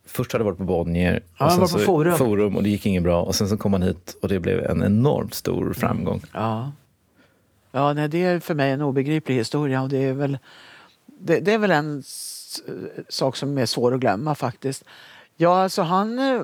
först 0.05 0.33
hade 0.33 0.45
varit 0.45 0.59
på 0.59 0.65
Bonnier 0.65 1.23
ja, 1.39 1.47
och 1.47 1.53
sen 1.53 1.61
var 1.61 1.69
på 1.69 1.79
forum. 1.79 2.19
forum. 2.19 2.57
och 2.57 2.63
det 2.63 2.69
gick 2.69 2.87
inget 2.87 3.03
bra. 3.03 3.23
Och 3.23 3.35
sen 3.35 3.49
så 3.49 3.57
kom 3.57 3.73
han 3.73 3.83
hit 3.83 4.17
och 4.23 4.29
det 4.29 4.41
blev 4.41 4.65
en 4.65 4.83
enormt 4.83 5.35
stor 5.35 5.73
framgång. 5.73 6.23
Ja, 6.33 6.73
ja 7.71 7.93
nej, 7.93 8.09
det 8.09 8.25
är 8.25 8.41
för 8.41 8.55
mig 8.55 8.71
en 8.71 8.83
obegriplig 8.83 9.35
historia 9.35 9.83
och 9.83 9.89
det 9.89 10.05
är 10.05 10.13
väl, 10.13 10.39
det, 11.07 11.41
det 11.41 11.53
är 11.53 11.59
väl 11.59 11.71
en 11.71 12.03
sak 13.09 13.37
som 13.37 13.59
är 13.59 13.67
svår 13.67 13.95
att 13.95 14.01
glömma 14.01 14.35
faktiskt. 14.35 14.85
Ja, 15.37 15.63
alltså 15.63 15.83
han 15.83 16.19
eh, 16.19 16.43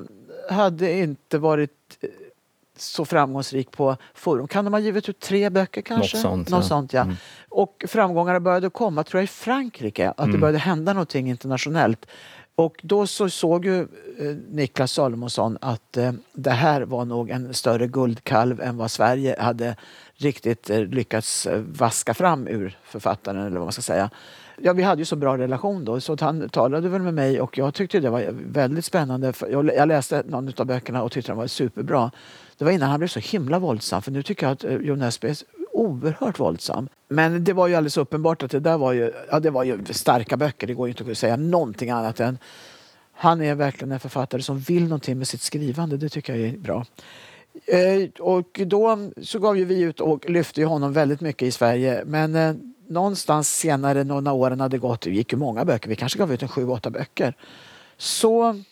hade 0.49 0.93
inte 0.93 1.37
varit 1.37 1.97
eh, 2.01 2.09
så 2.77 3.05
framgångsrik 3.05 3.71
på 3.71 3.97
forum. 4.13 4.47
Kan 4.47 4.65
de 4.65 4.73
ha 4.73 4.79
givit 4.79 5.09
ut 5.09 5.19
tre 5.19 5.49
böcker 5.49 5.81
kanske? 5.81 6.17
Något 6.17 6.21
sånt. 6.21 6.49
Något 6.49 6.63
ja. 6.63 6.67
sånt 6.67 6.93
ja. 6.93 7.01
Mm. 7.01 7.15
Och 7.49 7.85
framgångarna 7.87 8.39
började 8.39 8.69
komma, 8.69 9.03
tror 9.03 9.19
jag, 9.19 9.23
i 9.23 9.27
Frankrike. 9.27 10.09
Att 10.09 10.19
mm. 10.19 10.31
det 10.31 10.37
började 10.37 10.57
hända 10.57 10.93
någonting 10.93 11.29
internationellt. 11.29 12.05
Och 12.59 12.79
då 12.83 13.07
så 13.07 13.29
såg 13.29 13.65
ju 13.65 13.81
eh, 13.81 14.35
Niklas 14.49 14.91
Salomonsson 14.91 15.57
att 15.61 15.97
eh, 15.97 16.11
det 16.33 16.51
här 16.51 16.81
var 16.81 17.05
nog 17.05 17.29
en 17.29 17.53
större 17.53 17.87
guldkalv 17.87 18.61
än 18.61 18.77
vad 18.77 18.91
Sverige 18.91 19.35
hade 19.39 19.75
riktigt 20.15 20.69
eh, 20.69 20.79
lyckats 20.79 21.47
vaska 21.55 22.13
fram 22.13 22.47
ur 22.47 22.77
författaren 22.83 23.41
eller 23.41 23.57
vad 23.57 23.65
man 23.65 23.71
ska 23.71 23.81
säga. 23.81 24.09
Ja, 24.61 24.73
vi 24.73 24.83
hade 24.83 25.01
ju 25.01 25.05
så 25.05 25.15
bra 25.15 25.37
relation 25.37 25.85
då 25.85 26.01
så 26.01 26.17
han 26.19 26.49
talade 26.49 26.89
väl 26.89 27.01
med 27.01 27.13
mig 27.13 27.41
och 27.41 27.57
jag 27.57 27.73
tyckte 27.73 27.99
det 27.99 28.09
var 28.09 28.25
väldigt 28.31 28.85
spännande. 28.85 29.33
Jag 29.49 29.87
läste 29.87 30.23
någon 30.27 30.53
av 30.57 30.65
böckerna 30.65 31.03
och 31.03 31.11
tyckte 31.11 31.31
den 31.31 31.37
var 31.37 31.47
superbra. 31.47 32.11
Det 32.57 32.65
var 32.65 32.71
innan 32.71 32.89
han 32.89 32.99
blev 32.99 33.07
så 33.07 33.19
himla 33.19 33.59
våldsam 33.59 34.01
för 34.01 34.11
nu 34.11 34.23
tycker 34.23 34.45
jag 34.45 34.53
att 34.53 34.83
Jon 34.85 34.99
Nesbø 34.99 35.33
oerhört 35.79 36.39
våldsam. 36.39 36.89
Men 37.07 37.43
det 37.43 37.53
var 37.53 37.67
ju 37.67 37.75
alldeles 37.75 37.97
uppenbart 37.97 38.43
att 38.43 38.51
det 38.51 38.59
där 38.59 38.77
var 38.77 38.93
ju, 38.93 39.13
ja, 39.31 39.39
det 39.39 39.49
var 39.49 39.63
ju 39.63 39.85
starka 39.89 40.37
böcker. 40.37 40.67
Det 40.67 40.73
går 40.73 40.87
ju 40.87 40.91
inte 40.91 41.11
att 41.11 41.17
säga 41.17 41.35
någonting 41.35 41.89
annat 41.89 42.19
än 42.19 42.37
han 43.13 43.41
är 43.41 43.55
verkligen 43.55 43.91
en 43.91 43.99
författare 43.99 44.41
som 44.41 44.59
vill 44.59 44.83
någonting 44.83 45.17
med 45.17 45.27
sitt 45.27 45.41
skrivande. 45.41 45.97
Det 45.97 46.09
tycker 46.09 46.35
jag 46.35 46.49
är 46.49 46.57
bra. 46.57 46.85
Eh, 47.65 48.09
och 48.19 48.61
då 48.65 49.09
så 49.21 49.39
gav 49.39 49.57
ju 49.57 49.65
vi 49.65 49.81
ut 49.81 49.99
och 49.99 50.29
lyfte 50.29 50.61
ju 50.61 50.67
honom 50.67 50.93
väldigt 50.93 51.21
mycket 51.21 51.47
i 51.47 51.51
Sverige. 51.51 52.03
Men 52.05 52.35
eh, 52.35 52.55
någonstans 52.87 53.55
senare, 53.55 54.03
när 54.03 54.33
åren 54.33 54.59
hade 54.59 54.77
gått, 54.77 55.01
det 55.01 55.11
gick 55.11 55.31
ju 55.31 55.37
många 55.37 55.65
böcker, 55.65 55.89
vi 55.89 55.95
kanske 55.95 56.19
gav 56.19 56.33
ut 56.33 56.41
en 56.41 56.47
sju, 56.47 56.67
åtta 56.67 56.89
böcker. 56.89 57.33
Så 57.97 58.63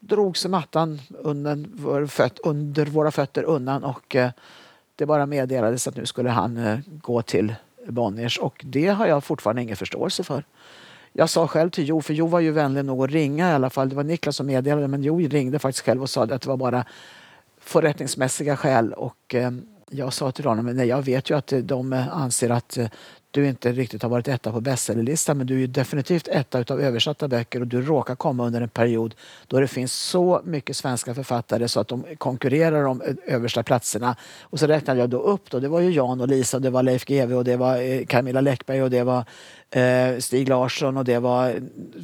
drog 0.00 0.38
sig 0.38 0.50
mattan 0.50 1.00
under, 1.18 1.64
under 2.44 2.86
våra 2.86 3.10
fötter 3.10 3.42
undan 3.42 3.84
och 3.84 4.16
eh, 4.16 4.30
det 4.96 5.06
bara 5.06 5.26
meddelades 5.26 5.86
att 5.86 5.96
nu 5.96 6.06
skulle 6.06 6.30
han 6.30 6.56
eh, 6.56 6.78
gå 6.86 7.22
till 7.22 7.54
Bonniers 7.88 8.38
och 8.38 8.64
det 8.64 8.88
har 8.88 9.06
jag 9.06 9.24
fortfarande 9.24 9.62
ingen 9.62 9.76
förståelse 9.76 10.24
för. 10.24 10.44
Jag 11.12 11.30
sa 11.30 11.46
själv 11.46 11.70
till 11.70 11.88
Jo, 11.88 12.02
för 12.02 12.14
Jo 12.14 12.26
var 12.26 12.40
ju 12.40 12.50
vänlig 12.50 12.84
nog 12.84 13.04
att 13.04 13.10
ringa 13.10 13.50
i 13.50 13.52
alla 13.52 13.70
fall. 13.70 13.88
Det 13.88 13.96
var 13.96 14.04
Niklas 14.04 14.36
som 14.36 14.46
meddelade 14.46 14.88
men 14.88 15.02
Jo 15.02 15.18
ringde 15.18 15.58
faktiskt 15.58 15.84
själv 15.84 16.02
och 16.02 16.10
sa 16.10 16.22
att 16.22 16.42
det 16.42 16.46
var 16.46 16.56
bara 16.56 16.84
förrättningsmässiga 17.60 18.56
skäl 18.56 18.92
och 18.92 19.34
eh, 19.34 19.50
jag 19.90 20.12
sa 20.12 20.32
till 20.32 20.44
honom, 20.44 20.66
nej 20.66 20.86
jag 20.86 21.02
vet 21.02 21.30
ju 21.30 21.36
att 21.36 21.52
eh, 21.52 21.58
de 21.58 21.92
eh, 21.92 22.16
anser 22.16 22.50
att 22.50 22.76
eh, 22.76 22.86
du 23.36 23.48
inte 23.48 23.72
riktigt 23.72 24.02
har 24.02 24.10
varit 24.10 24.28
etta 24.28 24.52
på 24.52 24.60
bestsellerlistan 24.60 25.38
men 25.38 25.46
du 25.46 25.62
är 25.62 25.66
definitivt 25.66 26.28
etta 26.28 26.58
utav 26.58 26.80
översatta 26.80 27.28
böcker 27.28 27.60
och 27.60 27.66
du 27.66 27.82
råkar 27.82 28.16
komma 28.16 28.46
under 28.46 28.60
en 28.60 28.68
period 28.68 29.14
då 29.46 29.60
det 29.60 29.68
finns 29.68 29.92
så 29.92 30.40
mycket 30.44 30.76
svenska 30.76 31.14
författare 31.14 31.68
så 31.68 31.80
att 31.80 31.88
de 31.88 32.04
konkurrerar 32.18 32.84
om 32.84 33.02
översta 33.26 33.62
platserna. 33.62 34.16
Och 34.42 34.58
så 34.58 34.66
räknade 34.66 35.00
jag 35.00 35.10
då 35.10 35.18
upp 35.18 35.50
då. 35.50 35.60
Det 35.60 35.68
var 35.68 35.80
ju 35.80 35.90
Jan 35.90 36.20
och 36.20 36.28
Lisa, 36.28 36.58
det 36.58 36.70
var 36.70 36.82
Leif 36.82 37.04
GW 37.04 37.34
och 37.34 37.44
det 37.44 37.56
var 37.56 37.76
eh, 37.76 38.04
Camilla 38.06 38.40
Läckberg 38.40 38.82
och 38.82 38.90
det 38.90 39.02
var 39.02 39.24
eh, 39.70 40.18
Stig 40.18 40.48
Larsson 40.48 40.96
och 40.96 41.04
det 41.04 41.18
var 41.18 41.54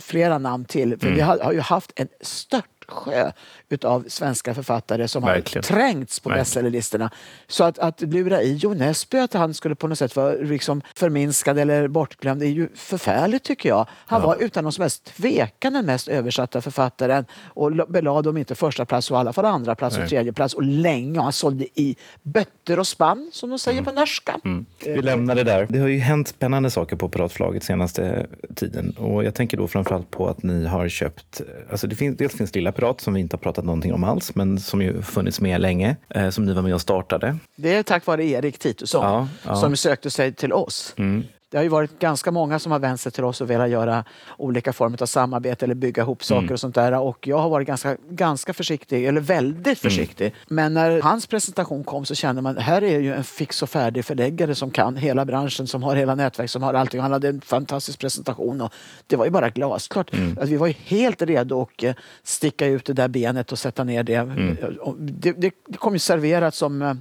flera 0.01 0.39
namn 0.39 0.65
till. 0.65 0.99
För 0.99 1.07
mm. 1.07 1.17
vi 1.17 1.21
har, 1.21 1.39
har 1.39 1.53
ju 1.53 1.61
haft 1.61 1.93
en 1.97 2.09
stört 2.21 2.65
sjö 2.89 3.33
utav 3.73 4.05
svenska 4.09 4.55
författare 4.55 5.09
som 5.09 5.23
Verkligen. 5.23 5.65
har 5.69 5.77
trängts 5.77 6.21
på 6.21 6.29
bestsellerlistorna. 6.29 7.11
Så 7.47 7.65
att, 7.65 7.79
att 7.79 8.01
lura 8.01 8.43
i 8.43 8.55
Jo 8.55 8.75
Nesbø 8.75 9.21
att 9.21 9.33
han 9.33 9.55
skulle 9.55 9.75
på 9.75 9.89
något 9.89 9.99
sätt 9.99 10.17
vara 10.17 10.33
liksom 10.33 10.83
förminskad 10.95 11.59
eller 11.59 11.89
bortglömd 11.89 12.43
är 12.43 12.47
ju 12.47 12.69
förfärligt 12.75 13.43
tycker 13.43 13.69
jag. 13.69 13.87
Han 14.07 14.21
ja. 14.21 14.27
var 14.27 14.37
utan 14.43 14.65
någon 14.65 14.73
som 14.73 14.83
helst 14.83 15.05
tvekan 15.05 15.73
den 15.73 15.87
mest 15.87 16.09
översatta 16.09 16.61
författaren 16.61 17.25
och 17.45 17.73
belade 17.89 18.29
om 18.29 18.37
inte 18.37 18.55
första 18.55 18.85
plats 18.85 19.07
så 19.07 19.15
i 19.15 19.17
alla 19.17 19.33
fall 19.33 19.45
andra 19.45 19.75
plats 19.75 19.97
Nej. 19.97 20.05
och 20.05 20.11
tredje 20.11 20.33
plats 20.33 20.55
och 20.55 20.63
länge. 20.63 21.19
Och 21.19 21.25
han 21.25 21.33
sålde 21.33 21.81
i 21.81 21.97
bötter 22.23 22.79
och 22.79 22.87
spann 22.87 23.31
som 23.33 23.51
de 23.51 23.59
säger 23.59 23.79
mm. 23.79 23.95
på 23.95 24.01
norska. 24.01 24.41
Mm. 24.45 24.67
Vi 24.85 25.03
lämnar 25.03 25.35
det 25.35 25.45
där. 25.45 25.67
Det 25.69 25.79
har 25.79 25.89
ju 25.89 25.99
hänt 25.99 26.29
spännande 26.29 26.71
saker 26.71 26.97
på 26.97 27.09
Piratförlaget 27.09 27.65
senaste 27.65 28.27
tiden 28.55 28.91
och 28.99 29.25
jag 29.25 29.35
tänker 29.35 29.57
då 29.57 29.69
framförallt 29.69 30.11
på 30.11 30.29
att 30.29 30.43
ni 30.43 30.67
har 30.67 30.89
köpt, 30.89 31.41
alltså 31.71 31.87
det 31.87 31.97
finns, 31.97 32.17
dels 32.17 32.37
finns 32.37 32.55
Lilla 32.55 32.73
Pirat 32.73 33.01
som 33.01 33.15
vi 33.15 33.21
inte 33.21 33.37
har 33.37 33.39
pratat 33.39 33.62
någonting 33.65 33.93
om 33.93 34.05
alls, 34.05 34.35
men 34.35 34.61
som 34.61 34.83
ju 34.83 35.03
funnits 35.03 35.41
med 35.41 35.61
länge, 35.61 35.97
eh, 36.09 36.31
som 36.31 36.45
ni 36.45 36.53
var 36.53 36.63
med 36.63 36.75
och 36.75 36.81
startade. 36.81 37.37
Det 37.57 37.75
är 37.75 37.83
tack 37.83 38.07
vare 38.07 38.25
Erik 38.25 38.59
Titusson 38.59 39.05
ja, 39.05 39.29
ja. 39.47 39.57
som 39.57 39.77
sökte 39.77 40.11
sig 40.11 40.33
till 40.33 40.53
oss. 40.53 40.95
Mm. 40.97 41.25
Det 41.53 41.59
har 41.59 41.63
ju 41.63 41.69
varit 41.69 41.99
ganska 41.99 42.31
många 42.31 42.59
som 42.59 42.73
har 42.73 42.79
vänt 42.79 43.01
sig 43.01 43.13
till 43.13 43.25
oss 43.25 43.41
och 43.41 43.51
velat 43.51 43.71
göra 43.71 44.05
olika 44.37 44.73
former 44.73 45.03
av 45.03 45.07
samarbete 45.07 45.65
eller 45.65 45.75
bygga 45.75 46.03
ihop 46.03 46.25
saker 46.25 46.43
mm. 46.43 46.53
och 46.53 46.61
sånt 46.61 46.75
där. 46.75 46.99
Och 46.99 47.27
jag 47.27 47.39
har 47.39 47.49
varit 47.49 47.67
ganska, 47.67 47.97
ganska 48.09 48.53
försiktig, 48.53 49.07
eller 49.07 49.21
väldigt 49.21 49.67
mm. 49.67 49.77
försiktig. 49.77 50.27
Mm. 50.27 50.37
Men 50.49 50.75
när 50.75 51.03
hans 51.03 51.27
presentation 51.27 51.85
kom 51.85 52.05
så 52.05 52.15
kände 52.15 52.43
man, 52.43 52.57
här 52.57 52.83
är 52.83 52.99
ju 52.99 53.15
en 53.15 53.25
fix 53.25 53.63
och 53.63 53.71
färdig 53.71 54.05
förläggare 54.05 54.55
som 54.55 54.71
kan 54.71 54.97
hela 54.97 55.25
branschen, 55.25 55.67
som 55.67 55.83
har 55.83 55.97
hela 55.97 56.15
nätverk, 56.15 56.51
som 56.51 56.63
har 56.63 56.75
allting. 56.75 57.01
Han 57.01 57.13
hade 57.13 57.29
en 57.29 57.41
fantastisk 57.41 57.99
presentation 57.99 58.61
och 58.61 58.73
det 59.07 59.17
var 59.17 59.25
ju 59.25 59.31
bara 59.31 59.51
glasklart. 59.51 60.13
Mm. 60.13 60.39
Att 60.41 60.49
vi 60.49 60.57
var 60.57 60.67
ju 60.67 60.75
helt 60.85 61.23
redo 61.23 61.63
att 61.63 61.83
eh, 61.83 61.95
sticka 62.23 62.67
ut 62.67 62.85
det 62.85 62.93
där 62.93 63.09
benet 63.09 63.53
och 63.53 63.59
sätta 63.59 63.85
ner 63.85 64.03
det. 64.03 64.15
Mm. 64.15 64.57
Det, 64.99 65.33
det, 65.33 65.55
det 65.69 65.79
kom 65.79 65.93
ju 65.93 65.99
serverat 65.99 66.55
som, 66.55 66.83
eh, 66.83 66.95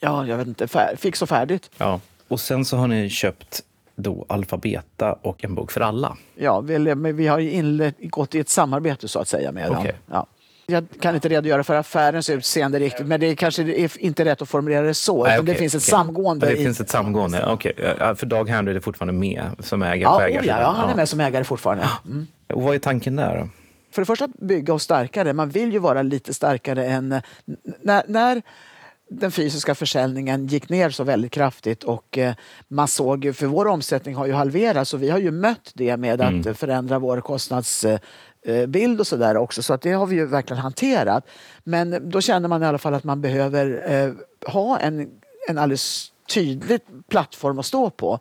ja, 0.00 0.26
jag 0.26 0.36
vet 0.36 0.46
inte, 0.46 0.68
fär, 0.68 0.94
fix 0.98 1.22
och 1.22 1.28
färdigt. 1.28 1.70
Ja. 1.78 2.00
Och 2.28 2.40
sen 2.40 2.64
så 2.64 2.76
har 2.76 2.88
ni 2.88 3.10
köpt 3.10 3.62
då 3.96 4.26
Alfabeta 4.28 5.12
och 5.12 5.44
En 5.44 5.54
bok 5.54 5.72
för 5.72 5.80
alla. 5.80 6.16
Ja, 6.34 6.60
vi, 6.60 6.94
vi 7.12 7.26
har 7.26 7.38
inlett, 7.38 7.96
gått 7.98 8.34
i 8.34 8.38
ett 8.38 8.48
samarbete 8.48 9.08
så 9.08 9.18
att 9.18 9.28
säga 9.28 9.52
med 9.52 9.70
okay. 9.70 9.84
dem. 9.84 9.92
Ja. 10.10 10.26
Jag 10.66 10.84
kan 11.00 11.14
inte 11.14 11.28
redogöra 11.28 11.64
för 11.64 11.74
affärens 11.74 12.30
utseende 12.30 12.78
riktigt, 12.78 13.06
men 13.06 13.20
det 13.20 13.26
är 13.26 13.34
kanske 13.34 13.62
är 13.62 14.02
inte 14.02 14.24
rätt 14.24 14.42
att 14.42 14.48
formulera 14.48 14.82
det 14.82 14.94
så. 14.94 15.24
Nej, 15.24 15.38
okej, 15.38 15.54
det 15.54 15.58
finns 15.58 15.74
ett 15.74 15.80
okej. 15.80 15.90
samgående. 15.90 16.46
Ja, 16.46 16.56
det 16.56 16.62
finns 16.62 16.80
ett 16.80 16.88
samgående, 16.88 17.46
okej. 17.46 17.72
Ja, 17.98 18.14
För 18.14 18.26
Dag 18.26 18.48
Henry 18.48 18.76
är 18.76 18.80
fortfarande 18.80 19.12
med 19.12 19.42
som 19.58 19.82
ägare 19.82 20.00
Ja, 20.00 20.10
på 20.10 20.18
oh, 20.18 20.24
ägarsidan? 20.24 20.60
ja, 20.60 20.74
han 20.76 20.90
är 20.90 20.96
med 20.96 21.08
som 21.08 21.20
ägare 21.20 21.44
fortfarande. 21.44 21.88
Mm. 22.04 22.26
Och 22.54 22.62
vad 22.62 22.74
är 22.74 22.78
tanken 22.78 23.16
där 23.16 23.36
då? 23.36 23.48
För 23.92 24.02
det 24.02 24.06
första 24.06 24.28
bygga 24.38 24.74
och 24.74 24.82
starkare. 24.82 25.32
Man 25.32 25.48
vill 25.48 25.72
ju 25.72 25.78
vara 25.78 26.02
lite 26.02 26.34
starkare 26.34 26.86
än... 26.86 27.20
När, 27.82 28.02
när 28.06 28.42
den 29.20 29.32
fysiska 29.32 29.74
försäljningen 29.74 30.46
gick 30.46 30.68
ner 30.68 30.90
så 30.90 31.04
väldigt 31.04 31.32
kraftigt 31.32 31.84
och 31.84 32.18
eh, 32.18 32.34
man 32.68 32.88
såg 32.88 33.24
ju, 33.24 33.32
för 33.32 33.46
vår 33.46 33.66
omsättning 33.66 34.14
har 34.14 34.26
ju 34.26 34.32
halverats 34.32 34.94
och 34.94 35.02
vi 35.02 35.10
har 35.10 35.18
ju 35.18 35.30
mött 35.30 35.72
det 35.74 35.96
med 35.96 36.20
att 36.20 36.46
eh, 36.46 36.54
förändra 36.54 36.98
vår 36.98 37.20
kostnadsbild 37.20 39.00
och 39.00 39.06
sådär 39.06 39.36
också. 39.36 39.62
Så 39.62 39.74
att 39.74 39.82
det 39.82 39.92
har 39.92 40.06
vi 40.06 40.16
ju 40.16 40.26
verkligen 40.26 40.62
hanterat. 40.62 41.26
Men 41.64 42.10
då 42.10 42.20
känner 42.20 42.48
man 42.48 42.62
i 42.62 42.66
alla 42.66 42.78
fall 42.78 42.94
att 42.94 43.04
man 43.04 43.20
behöver 43.20 43.92
eh, 43.92 44.12
ha 44.52 44.78
en, 44.78 45.08
en 45.48 45.58
alldeles 45.58 46.12
tydlig 46.34 46.80
plattform 47.08 47.58
att 47.58 47.66
stå 47.66 47.90
på. 47.90 48.18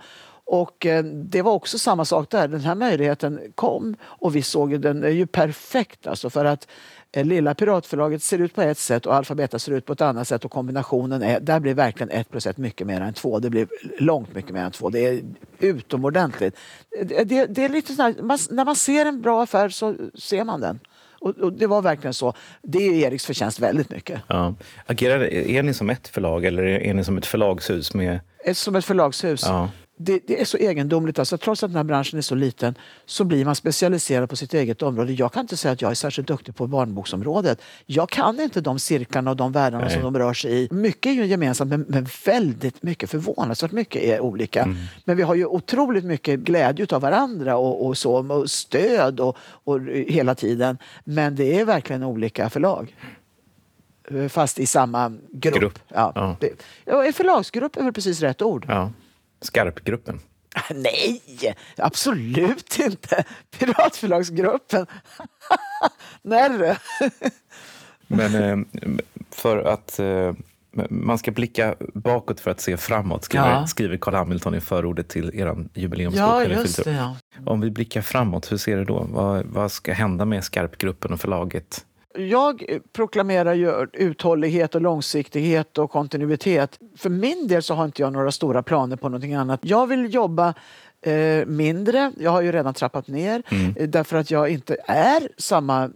Och 0.52 0.86
eh, 0.86 1.04
det 1.04 1.42
var 1.42 1.52
också 1.52 1.80
samma 1.80 2.06
sak 2.06 2.30
där. 2.30 2.48
Den 2.48 2.60
här 2.60 2.76
möjligheten 2.76 3.40
kom 3.56 3.96
och 4.04 4.36
vi 4.36 4.42
såg 4.42 4.82
den 4.82 5.04
är 5.04 5.10
ju 5.10 5.28
perfekt 5.28 6.08
alltså 6.08 6.30
för 6.30 6.46
att 6.46 6.68
eh, 7.12 7.26
lilla 7.26 7.54
piratförlaget 7.54 8.24
ser 8.24 8.40
ut 8.40 8.56
på 8.56 8.62
ett 8.62 8.78
sätt 8.78 9.06
och 9.06 9.16
Alfabeta 9.16 9.60
ser 9.60 9.72
ut 9.72 9.86
på 9.86 9.94
ett 9.94 10.02
annat 10.02 10.28
sätt 10.28 10.46
och 10.46 10.52
kombinationen 10.52 11.24
är, 11.24 11.40
där 11.40 11.60
blir 11.60 11.74
verkligen 11.74 12.10
ett 12.10 12.30
plus 12.30 12.48
ett 12.48 12.58
mycket 12.58 12.88
mer 12.88 13.02
än 13.02 13.14
två. 13.14 13.40
Det 13.40 13.50
blir 13.50 13.68
långt 14.00 14.36
mycket 14.36 14.52
mer 14.52 14.62
än 14.62 14.72
två. 14.72 14.90
Det 14.90 15.08
är 15.08 15.22
utomordentligt. 15.60 16.58
Det, 17.06 17.46
det, 17.46 17.66
är 17.66 17.70
lite 17.70 18.14
man, 18.22 18.38
när 18.50 18.66
man 18.66 18.76
ser 18.76 19.06
en 19.06 19.22
bra 19.22 19.44
affär 19.44 19.70
så 19.70 19.96
ser 20.16 20.44
man 20.44 20.62
den. 20.62 20.80
Och, 21.22 21.38
och 21.38 21.54
det 21.54 21.68
var 21.68 21.82
verkligen 21.82 22.14
så. 22.14 22.34
Det 22.62 22.78
är 22.78 23.08
Eriks 23.08 23.26
förtjänst 23.26 23.60
väldigt 23.60 23.90
mycket. 23.90 24.22
Ja. 24.28 24.56
Agerar, 24.86 25.20
är 25.34 25.64
ni 25.64 25.74
som 25.74 25.90
ett 25.90 26.08
förlag 26.08 26.46
eller 26.46 26.64
är 26.64 26.94
ni 26.94 27.04
som 27.04 27.18
ett 27.18 27.26
förlagshus 27.26 27.94
med... 27.94 28.20
Som 28.54 28.76
ett 28.76 28.86
förlagshus. 28.86 29.44
Ja. 29.46 29.70
Det, 30.04 30.20
det 30.28 30.42
är 30.42 30.46
så 30.46 30.58
egendomligt. 30.58 31.20
Alltså, 31.20 31.38
trots 31.38 31.64
att 31.64 31.70
den 31.70 31.78
här 31.78 31.84
branschen 31.84 32.18
är 32.18 32.22
så 32.22 32.36
liten 32.36 32.76
så 33.06 33.24
blir 33.24 33.46
man 33.46 33.56
specialiserad 33.56 34.30
på 34.30 34.36
sitt 34.36 34.54
eget 34.54 34.82
område. 34.82 35.14
Jag 35.14 35.34
kan 35.34 35.42
inte 35.42 35.58
säga 35.58 35.72
att 35.72 35.82
jag 35.82 35.92
är 35.92 35.96
särskilt 35.96 36.28
duktig 36.28 36.56
på 36.56 36.68
barnboksområdet. 36.68 37.62
Jag 37.86 38.10
kan 38.10 38.40
inte 38.40 38.62
de 38.62 38.80
cirklarna 38.80 39.32
och 39.32 39.38
de 39.38 39.52
världarna 39.52 39.84
Nej. 39.84 39.94
som 39.94 40.02
de 40.02 40.18
rör 40.18 40.34
sig 40.34 40.64
i. 40.64 40.68
Mycket 40.72 41.10
är 41.10 41.14
ju 41.14 41.26
gemensamt 41.26 41.70
men, 41.70 41.86
men 41.88 42.08
väldigt 42.26 42.84
mycket, 42.84 43.10
förvånansvärt 43.10 43.72
mycket 43.72 44.04
är 44.04 44.20
olika. 44.20 44.64
Mm. 44.64 44.78
Men 45.06 45.18
vi 45.18 45.24
har 45.24 45.36
ju 45.36 45.46
otroligt 45.46 46.04
mycket 46.04 46.40
glädje 46.40 46.88
av 46.92 47.02
varandra 47.02 47.58
och, 47.58 47.86
och 47.86 47.98
så, 47.98 48.34
och 48.34 48.50
stöd 48.50 49.20
och, 49.20 49.38
och 49.40 49.82
hela 50.08 50.36
tiden. 50.36 50.78
Men 51.04 51.36
det 51.36 51.60
är 51.60 51.66
verkligen 51.66 52.04
olika 52.04 52.50
förlag. 52.50 52.96
Fast 54.30 54.60
i 54.60 54.66
samma 54.66 55.14
grupp. 55.32 55.56
Grupp. 55.56 55.80
Ja. 55.88 56.38
Ja, 56.86 57.06
en 57.06 57.14
förlagsgrupp 57.14 57.76
är 57.76 57.84
väl 57.84 57.94
precis 57.94 58.22
rätt 58.22 58.42
ord. 58.42 58.66
Ja. 58.68 58.92
Skarpgruppen. 59.42 60.20
Nej, 60.76 61.22
absolut 61.78 62.80
inte. 62.80 63.24
Piratförlagsgruppen. 63.60 64.86
Närre. 66.22 66.78
Men 68.08 68.36
eh, 68.36 68.58
för 69.32 69.58
att 69.58 70.00
eh, 70.00 70.34
man 70.90 71.18
ska 71.18 71.32
blicka 71.32 71.76
bakåt 71.94 72.40
för 72.40 72.52
att 72.52 72.62
se 72.62 72.78
framåt, 72.78 73.24
skriver, 73.24 73.50
Ja. 73.52 73.68
skriver 73.68 73.98
Carl 73.98 74.14
Hamilton 74.16 74.56
i 74.56 74.62
förordet 74.62 75.10
till 75.10 75.32
er 75.40 75.56
jubileumsbok. 75.74 76.22
Ja, 76.30 76.44
just 76.44 76.76
fyllt 76.76 76.86
det. 76.86 76.92
Ja. 76.94 77.16
Om 77.46 77.62
vi 77.62 77.72
blickar 77.72 78.02
framåt, 78.02 78.52
hur 78.52 78.58
ser 78.58 78.78
det 78.78 78.86
då? 78.86 79.08
Vad, 79.10 79.46
vad 79.46 79.72
ska 79.72 79.94
hända 79.94 80.26
med 80.26 80.44
Skarpgruppen 80.44 81.14
och 81.14 81.20
förlaget? 81.22 81.86
Jag 82.14 82.80
proklamerar 82.94 83.54
ju 83.54 83.88
uthållighet 83.94 84.76
och 84.76 84.82
långsiktighet 84.82 85.78
och 85.78 85.92
kontinuitet. 85.92 86.80
För 86.98 87.10
min 87.10 87.48
del 87.48 87.64
så 87.64 87.74
har 87.74 87.86
inte 87.86 88.02
jag 88.02 88.14
några 88.14 88.32
stora 88.32 88.64
planer 88.64 88.96
på 88.96 89.10
någonting 89.10 89.34
annat. 89.34 89.60
Jag 89.64 89.88
vill 89.88 90.14
jobba 90.14 90.54
eh, 91.02 91.46
mindre. 91.46 92.12
Jag 92.18 92.32
har 92.32 92.42
ju 92.42 92.52
redan 92.52 92.74
trappat 92.74 93.08
ner 93.08 93.44
eh, 93.76 93.90
därför 93.90 94.18
att 94.18 94.32
jag 94.32 94.50
inte 94.50 94.78
är 94.86 95.30
samma 95.38 95.90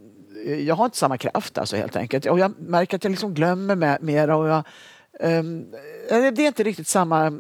eh, 0.46 0.60
jag 0.60 0.76
har 0.76 0.86
inte 0.86 0.98
samma 0.98 1.18
kraft 1.18 1.58
alltså 1.58 1.76
helt 1.76 1.96
enkelt. 1.96 2.26
Och 2.26 2.40
jag 2.40 2.60
märker 2.60 2.98
att 2.98 3.04
jag 3.04 3.12
liksom 3.12 3.34
glömmer 3.34 3.98
mera 4.02 4.38
och 4.38 4.48
jag, 4.48 4.64
eh, 5.20 5.44
det 6.32 6.44
är 6.44 6.48
inte 6.48 6.64
riktigt 6.64 6.88
samma 6.88 7.40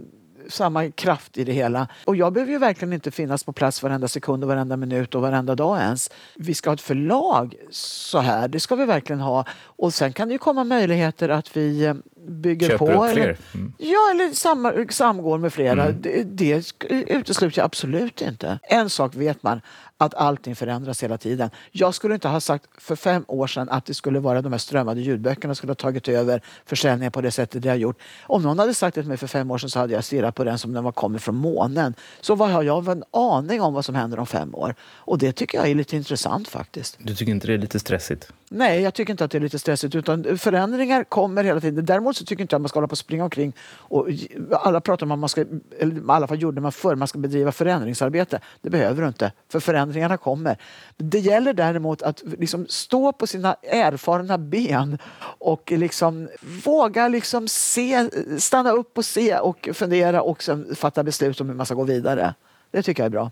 samma 0.49 0.91
kraft 0.91 1.38
i 1.38 1.43
det 1.43 1.53
hela. 1.53 1.88
Och 2.05 2.15
jag 2.15 2.34
behöver 2.34 2.51
ju 2.51 2.57
verkligen 2.57 2.93
inte 2.93 3.11
finnas 3.11 3.43
på 3.43 3.53
plats 3.53 3.84
varenda 3.84 4.07
sekund 4.07 4.43
och 4.43 4.49
varenda 4.49 4.77
minut 4.77 5.15
och 5.15 5.22
varenda 5.22 5.55
dag 5.55 5.80
ens. 5.80 6.09
Vi 6.35 6.53
ska 6.53 6.69
ha 6.69 6.73
ett 6.73 6.81
förlag 6.81 7.55
så 7.72 8.19
här, 8.19 8.47
det 8.47 8.59
ska 8.59 8.76
vi 8.76 8.85
verkligen 8.85 9.19
ha. 9.19 9.45
Och 9.65 9.93
sen 9.93 10.13
kan 10.13 10.27
det 10.27 10.31
ju 10.31 10.38
komma 10.38 10.63
möjligheter 10.63 11.30
att 11.30 11.57
vi 11.57 11.85
eh, 11.85 11.93
bygger 12.27 12.69
Köper 12.69 12.95
på. 12.95 13.06
eller-? 13.06 13.38
Mm. 13.53 13.73
Ja, 13.77 14.11
eller 14.11 14.34
sam, 14.34 14.88
samgår 14.89 15.38
med 15.38 15.53
flera. 15.53 15.91
Det, 15.91 16.23
det 16.23 16.60
sk- 16.60 17.03
utesluter 17.07 17.60
jag 17.60 17.65
absolut 17.65 18.22
inte. 18.22 18.60
En 18.64 18.89
sak 18.89 19.15
vet 19.15 19.43
man, 19.43 19.61
att 19.97 20.14
allting 20.14 20.56
förändras 20.56 21.03
hela 21.03 21.18
tiden. 21.18 21.49
Jag 21.72 21.93
skulle 21.95 22.14
inte 22.14 22.27
ha 22.27 22.39
sagt 22.39 22.65
för 22.77 22.95
fem 22.95 23.26
år 23.27 23.47
sedan 23.47 23.69
att 23.69 23.85
det 23.85 23.93
skulle 23.93 24.19
vara 24.19 24.41
de 24.41 24.52
här 24.52 24.60
strömmade 24.60 25.02
ljudböckerna 25.02 25.56
skulle 25.56 25.69
ha 25.69 25.76
tagit 25.76 26.07
över 26.07 26.41
försäljningen 26.65 27.11
på 27.11 27.22
det 27.22 27.31
sättet 27.31 27.61
det 27.64 27.69
har 27.69 27.76
gjort. 27.76 27.99
Om 28.23 28.41
någon 28.43 28.60
hade 28.60 28.73
sagt 28.73 28.95
det 28.95 29.02
till 29.02 29.07
mig 29.10 29.18
för 29.18 29.27
fem 29.27 29.52
år 29.52 29.57
sedan 29.57 29.69
så 29.69 29.80
hade 29.80 29.93
jag 29.93 30.03
stirrat 30.03 30.35
på 30.35 30.43
den 30.43 30.57
som 30.57 30.73
den 30.73 30.84
var 30.84 30.91
kommit 30.91 31.22
från 31.22 31.35
månen. 31.35 31.93
Så 32.22 32.35
vad 32.35 32.49
har 32.49 32.64
jag 32.64 32.88
en 32.88 33.03
aning 33.11 33.61
om 33.61 33.73
vad 33.73 33.85
som 33.85 33.95
händer 33.95 34.19
om 34.19 34.26
fem 34.27 34.56
år? 34.56 34.76
Och 34.95 35.18
det 35.18 35.31
tycker 35.31 35.57
jag 35.57 35.68
är 35.69 35.76
lite 35.76 35.95
intressant 35.95 36.47
faktiskt. 36.47 36.97
Du 36.99 37.15
tycker 37.15 37.31
inte 37.31 37.47
det 37.47 37.53
är 37.53 37.57
lite 37.57 37.80
stressigt? 37.80 38.31
Nej, 38.49 38.81
jag 38.81 38.93
tycker 38.93 39.13
inte 39.13 39.26
att 39.26 39.31
det 39.31 39.38
är 39.38 39.41
lite 39.41 39.59
stressigt. 39.59 39.95
Utan 39.95 40.38
förändringar 40.38 41.03
kommer 41.03 41.43
hela 41.43 41.59
tiden. 41.59 41.85
Däremot 41.85 42.17
så 42.17 42.26
tycker 42.26 42.41
inte 42.41 42.53
jag 42.53 42.57
att 42.57 42.61
man 42.61 42.69
ska 42.69 42.77
hålla 42.77 42.88
på 42.88 42.91
och 42.91 42.97
springa 42.97 43.23
omkring. 43.23 43.53
Och 43.77 44.07
alla 44.51 44.81
pratar 44.81 45.05
om 45.05 45.11
att 45.11 45.19
man 45.19 45.30
ska, 45.30 45.45
eller 45.80 45.95
i 45.95 46.01
alla 46.07 46.27
fall 46.27 46.41
gjorde 46.41 46.61
man 46.61 46.72
förr, 46.72 46.95
man 46.95 47.07
ska 47.07 47.19
bedriva 47.19 47.51
förändringsarbete. 47.51 48.39
Det 48.61 48.69
behöver 48.69 49.01
du 49.01 49.07
inte, 49.07 49.31
för 49.49 49.59
förändringarna 49.59 50.17
kommer. 50.17 50.57
Det 50.97 51.19
gäller 51.19 51.53
däremot 51.53 52.01
att 52.01 52.23
liksom 52.38 52.65
stå 52.69 53.11
på 53.11 53.27
sina 53.27 53.53
erfarna 53.53 54.38
ben 54.38 54.97
och 55.22 55.72
liksom 55.72 56.30
våga 56.65 57.07
liksom 57.07 57.47
se, 57.47 58.09
stanna 58.39 58.72
upp 58.72 58.97
och 58.97 59.05
se 59.05 59.38
och 59.38 59.69
fundera 59.73 60.22
och 60.22 60.43
sen 60.43 60.76
fatta 60.76 61.03
beslut 61.03 61.41
om 61.41 61.47
hur 61.47 61.55
man 61.55 61.65
ska 61.65 61.76
gå 61.76 61.84
vidare. 61.84 62.34
Det 62.72 62.81
tycker 62.81 63.03
jag 63.03 63.07
är 63.07 63.11
bra. 63.11 63.31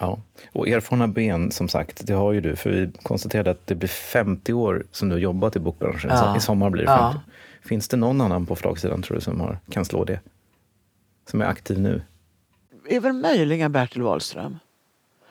Ja, 0.00 0.18
och 0.52 0.68
erfarna 0.68 1.08
ben 1.08 1.50
som 1.50 1.68
sagt, 1.68 2.06
det 2.06 2.12
har 2.12 2.32
ju 2.32 2.40
du. 2.40 2.56
För 2.56 2.70
vi 2.70 2.90
konstaterade 3.02 3.50
att 3.50 3.66
det 3.66 3.74
blir 3.74 3.88
50 3.88 4.52
år 4.52 4.84
som 4.90 5.08
du 5.08 5.14
har 5.14 5.20
jobbat 5.20 5.56
i 5.56 5.58
bokbranschen. 5.58 6.10
Ja. 6.10 6.36
I 6.36 6.40
sommar 6.40 6.70
blir 6.70 6.84
det 6.84 6.90
Ja. 6.90 7.12
50. 7.12 7.68
Finns 7.68 7.88
det 7.88 7.96
någon 7.96 8.20
annan 8.20 8.46
på 8.46 8.56
förlagssidan 8.56 9.02
tror 9.02 9.14
du 9.14 9.20
som 9.20 9.40
har, 9.40 9.58
kan 9.70 9.84
slå 9.84 10.04
det? 10.04 10.20
Som 11.30 11.40
är 11.40 11.44
aktiv 11.44 11.80
nu? 11.80 12.02
är 12.88 13.00
väl 13.00 13.12
möjligen 13.12 13.72
Bertil 13.72 14.02
Wahlström. 14.02 14.58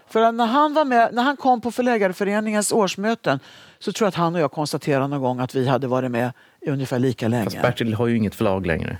För 0.08 0.32
när 0.32 0.46
han, 0.46 0.74
var 0.74 0.86
med, 0.86 1.14
när 1.14 1.24
han 1.24 1.38
kom 1.38 1.62
på 1.62 1.72
Förläggareföreningens 1.72 2.72
årsmöten 2.72 3.40
så 3.80 3.92
tror 3.92 4.06
jag 4.06 4.10
att 4.10 4.16
han 4.16 4.36
och 4.36 4.42
jag 4.42 4.52
konstaterade 4.52 5.08
någon 5.08 5.22
gång 5.22 5.40
att 5.40 5.56
vi 5.56 5.68
hade 5.68 5.88
varit 5.88 6.12
med 6.12 6.32
i 6.62 6.70
ungefär 6.70 7.00
lika 7.00 7.28
länge. 7.28 7.44
Fast 7.44 7.62
Bertil 7.62 7.94
har 7.94 8.08
ju 8.08 8.18
inget 8.18 8.36
förlag 8.36 8.66
längre. 8.66 8.98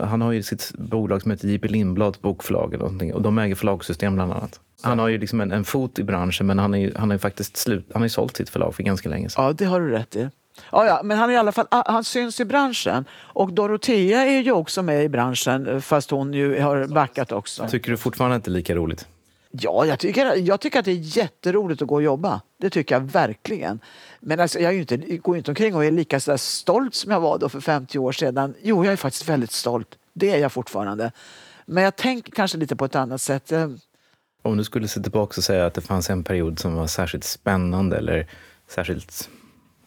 Han 0.00 0.20
har 0.20 0.32
ju 0.32 0.42
sitt 0.42 0.72
bolag 0.74 1.22
som 1.22 1.30
heter 1.30 1.48
J.P. 1.48 1.68
Lindblads 1.68 2.20
bokförlag 2.20 2.74
eller 2.74 2.84
någonting, 2.84 3.14
och 3.14 3.22
de 3.22 3.38
äger 3.38 3.54
förlagssystem 3.54 4.14
bland 4.14 4.32
annat. 4.32 4.60
Han 4.82 4.98
har 4.98 5.08
ju 5.08 5.18
liksom 5.18 5.40
en, 5.40 5.52
en 5.52 5.64
fot 5.64 5.98
i 5.98 6.02
branschen 6.02 6.46
men 6.46 6.58
han 6.58 6.72
har 6.72 6.80
ju, 6.80 6.94
han 6.96 7.10
ju 7.10 7.18
faktiskt 7.18 7.56
slut, 7.56 7.86
han 7.92 8.02
har 8.02 8.06
ju 8.06 8.10
sålt 8.10 8.36
sitt 8.36 8.50
förlag 8.50 8.74
för 8.74 8.82
ganska 8.82 9.08
länge 9.08 9.28
sedan. 9.28 9.44
Ja, 9.44 9.52
det 9.52 9.64
har 9.64 9.80
du 9.80 9.90
rätt 9.90 10.16
i. 10.16 10.28
Ja, 10.72 10.86
ja, 10.86 11.00
men 11.04 11.18
han, 11.18 11.30
är 11.30 11.34
i 11.34 11.36
alla 11.36 11.52
fall, 11.52 11.66
ah, 11.70 11.92
han 11.92 12.04
syns 12.04 12.40
i 12.40 12.44
branschen. 12.44 13.04
Och 13.12 13.52
Dorotea 13.52 14.26
är 14.26 14.40
ju 14.40 14.52
också 14.52 14.82
med 14.82 15.04
i 15.04 15.08
branschen 15.08 15.82
fast 15.82 16.10
hon 16.10 16.34
ju 16.34 16.60
har 16.60 16.86
backat 16.86 17.32
också. 17.32 17.68
Tycker 17.68 17.90
du 17.90 17.96
fortfarande 17.96 18.36
inte 18.36 18.50
lika 18.50 18.74
roligt? 18.74 19.06
Ja, 19.50 19.86
jag 19.86 19.98
tycker, 19.98 20.36
jag 20.36 20.60
tycker 20.60 20.78
att 20.78 20.84
det 20.84 20.90
är 20.90 21.16
jätteroligt 21.16 21.82
att 21.82 21.88
gå 21.88 21.94
och 21.94 22.02
jobba. 22.02 22.40
Det 22.60 22.70
tycker 22.70 22.94
jag 22.94 23.00
verkligen. 23.00 23.80
Men 24.20 24.40
alltså, 24.40 24.58
jag 24.58 24.74
är 24.74 24.78
inte, 24.78 24.96
går 24.96 25.34
ju 25.34 25.38
inte 25.38 25.50
omkring 25.50 25.74
och 25.74 25.84
är 25.84 25.90
lika 25.90 26.20
så 26.20 26.38
stolt 26.38 26.94
som 26.94 27.12
jag 27.12 27.20
var 27.20 27.38
då 27.38 27.48
för 27.48 27.60
50 27.60 27.98
år 27.98 28.12
sedan. 28.12 28.54
Jo, 28.62 28.84
jag 28.84 28.92
är 28.92 28.96
faktiskt 28.96 29.28
väldigt 29.28 29.52
stolt. 29.52 29.88
Det 30.12 30.30
är 30.30 30.38
jag 30.38 30.52
fortfarande. 30.52 31.12
Men 31.66 31.84
jag 31.84 31.96
tänker 31.96 32.32
kanske 32.32 32.58
lite 32.58 32.76
på 32.76 32.84
ett 32.84 32.94
annat 32.94 33.20
sätt. 33.20 33.52
Om 34.42 34.56
du 34.56 34.64
skulle 34.64 34.88
se 34.88 35.00
tillbaka 35.00 35.34
och 35.36 35.44
säga 35.44 35.66
att 35.66 35.74
det 35.74 35.80
fanns 35.80 36.10
en 36.10 36.24
period 36.24 36.58
som 36.58 36.74
var 36.74 36.86
särskilt 36.86 37.24
spännande 37.24 37.96
eller 37.96 38.26
särskilt 38.68 39.28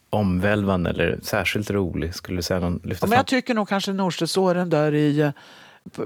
omvälvande 0.09 0.89
eller 0.89 1.19
särskilt 1.23 1.71
rolig, 1.71 2.15
skulle 2.15 2.37
du 2.37 2.41
säga 2.41 2.59
någon, 2.59 2.81
lyfta 2.83 3.05
Ja, 3.05 3.09
men 3.09 3.17
jag 3.17 3.27
tycker 3.27 3.53
nog 3.53 3.69
kanske 3.69 3.93
Norstedtsåren 3.93 4.69
där 4.69 4.93
i 4.93 5.19
eh, 5.19 5.31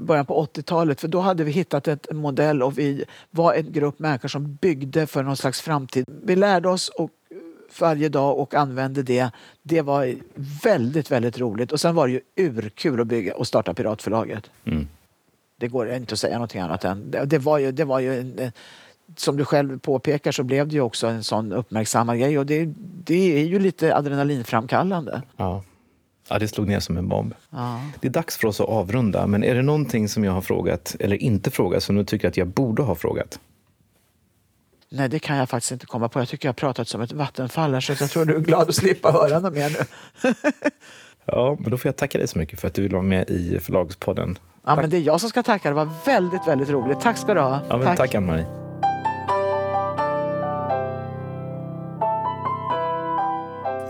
början 0.00 0.26
på 0.26 0.44
80-talet. 0.44 1.00
För 1.00 1.08
då 1.08 1.20
hade 1.20 1.44
vi 1.44 1.52
hittat 1.52 1.88
ett, 1.88 2.06
en 2.06 2.16
modell 2.16 2.62
och 2.62 2.78
vi 2.78 3.04
var 3.30 3.54
en 3.54 3.72
grupp 3.72 3.98
människor 3.98 4.28
som 4.28 4.54
byggde 4.54 5.06
för 5.06 5.22
någon 5.22 5.36
slags 5.36 5.60
framtid. 5.60 6.04
Vi 6.22 6.36
lärde 6.36 6.68
oss 6.68 6.88
och, 6.88 7.10
eh, 7.30 7.36
varje 7.80 8.08
dag 8.08 8.38
och 8.38 8.54
använde 8.54 9.02
det. 9.02 9.30
Det 9.62 9.82
var 9.82 10.14
väldigt, 10.64 11.10
väldigt 11.10 11.38
roligt. 11.38 11.72
Och 11.72 11.80
sen 11.80 11.94
var 11.94 12.06
det 12.06 12.12
ju 12.12 12.20
urkul 12.36 13.00
att 13.00 13.06
bygga 13.06 13.34
och 13.34 13.46
starta 13.46 13.74
Piratförlaget. 13.74 14.50
Mm. 14.64 14.88
Det 15.60 15.68
går 15.68 15.92
inte 15.92 16.12
att 16.12 16.18
säga 16.18 16.34
någonting 16.34 16.60
annat 16.60 16.84
än. 16.84 17.10
Det, 17.10 17.24
det 17.24 17.38
var 17.38 17.58
ju, 17.58 17.72
det 17.72 17.84
var 17.84 18.00
ju 18.00 18.20
en, 18.20 18.52
som 19.16 19.36
du 19.36 19.44
själv 19.44 19.78
påpekar 19.78 20.32
så 20.32 20.42
blev 20.42 20.68
det 20.68 20.74
ju 20.74 20.80
också 20.80 21.06
en 21.06 21.24
sån 21.24 21.52
uppmärksammad 21.52 22.18
grej 22.18 22.38
och 22.38 22.46
det, 22.46 22.74
det 23.04 23.40
är 23.40 23.44
ju 23.44 23.58
lite 23.58 23.96
adrenalinframkallande. 23.96 25.22
Ja. 25.36 25.62
ja, 26.28 26.38
det 26.38 26.48
slog 26.48 26.68
ner 26.68 26.80
som 26.80 26.96
en 26.96 27.08
bomb. 27.08 27.34
Ja. 27.50 27.80
Det 28.00 28.08
är 28.08 28.12
dags 28.12 28.36
för 28.36 28.48
oss 28.48 28.60
att 28.60 28.68
avrunda, 28.68 29.26
men 29.26 29.44
är 29.44 29.54
det 29.54 29.62
någonting 29.62 30.08
som 30.08 30.24
jag 30.24 30.32
har 30.32 30.40
frågat 30.40 30.96
eller 31.00 31.16
inte 31.16 31.50
frågat 31.50 31.82
som 31.82 31.96
du 31.96 32.04
tycker 32.04 32.28
att 32.28 32.36
jag 32.36 32.48
borde 32.48 32.82
ha 32.82 32.94
frågat? 32.94 33.40
Nej, 34.90 35.08
det 35.08 35.18
kan 35.18 35.36
jag 35.36 35.48
faktiskt 35.48 35.72
inte 35.72 35.86
komma 35.86 36.08
på. 36.08 36.18
Jag 36.20 36.28
tycker 36.28 36.48
jag 36.48 36.52
har 36.52 36.54
pratat 36.54 36.88
som 36.88 37.00
ett 37.00 37.12
vattenfall 37.12 37.74
här, 37.74 37.80
så 37.80 37.92
jag 37.92 38.10
tror 38.10 38.24
du 38.24 38.36
är 38.36 38.40
glad 38.40 38.68
att 38.68 38.74
slippa 38.74 39.10
höra 39.12 39.38
något 39.38 39.54
mer 39.54 39.70
nu. 39.70 40.34
Ja, 41.30 41.56
men 41.60 41.70
då 41.70 41.78
får 41.78 41.88
jag 41.88 41.96
tacka 41.96 42.18
dig 42.18 42.28
så 42.28 42.38
mycket 42.38 42.60
för 42.60 42.68
att 42.68 42.74
du 42.74 42.82
vill 42.82 42.92
vara 42.92 43.02
med 43.02 43.30
i 43.30 43.58
Förlagspodden. 43.60 44.38
Ja, 44.68 44.76
men 44.76 44.90
det 44.90 44.96
är 44.96 45.00
jag 45.00 45.20
som 45.20 45.30
ska 45.30 45.42
tacka. 45.42 45.68
Det 45.68 45.74
var 45.74 45.88
väldigt, 46.04 46.48
väldigt 46.48 46.70
roligt. 46.70 47.00
Tack 47.00 47.16
ska 47.16 47.34
du 47.34 47.40
ha. 47.40 47.60
Ja, 47.68 47.76
men 47.76 47.96
tack 47.96 48.14
Ann-Marie. 48.14 48.46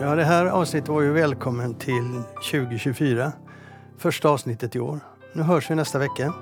Ja, 0.01 0.15
det 0.15 0.25
här 0.25 0.47
avsnittet 0.47 0.89
var 0.89 1.01
ju 1.01 1.13
välkommen 1.13 1.75
till 1.75 2.23
2024. 2.53 3.33
Första 3.99 4.29
avsnittet 4.29 4.77
i 4.77 4.81
år. 4.81 5.01
Nu 5.33 5.43
hörs 5.43 5.71
vi 5.71 5.75
nästa 5.75 5.99
vecka. 5.99 6.35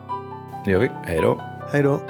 Det 0.64 0.70
gör 0.70 0.80
vi. 0.80 0.90
Hej 1.04 1.20
då. 1.20 1.40
Hej 1.72 1.82
då. 1.82 2.00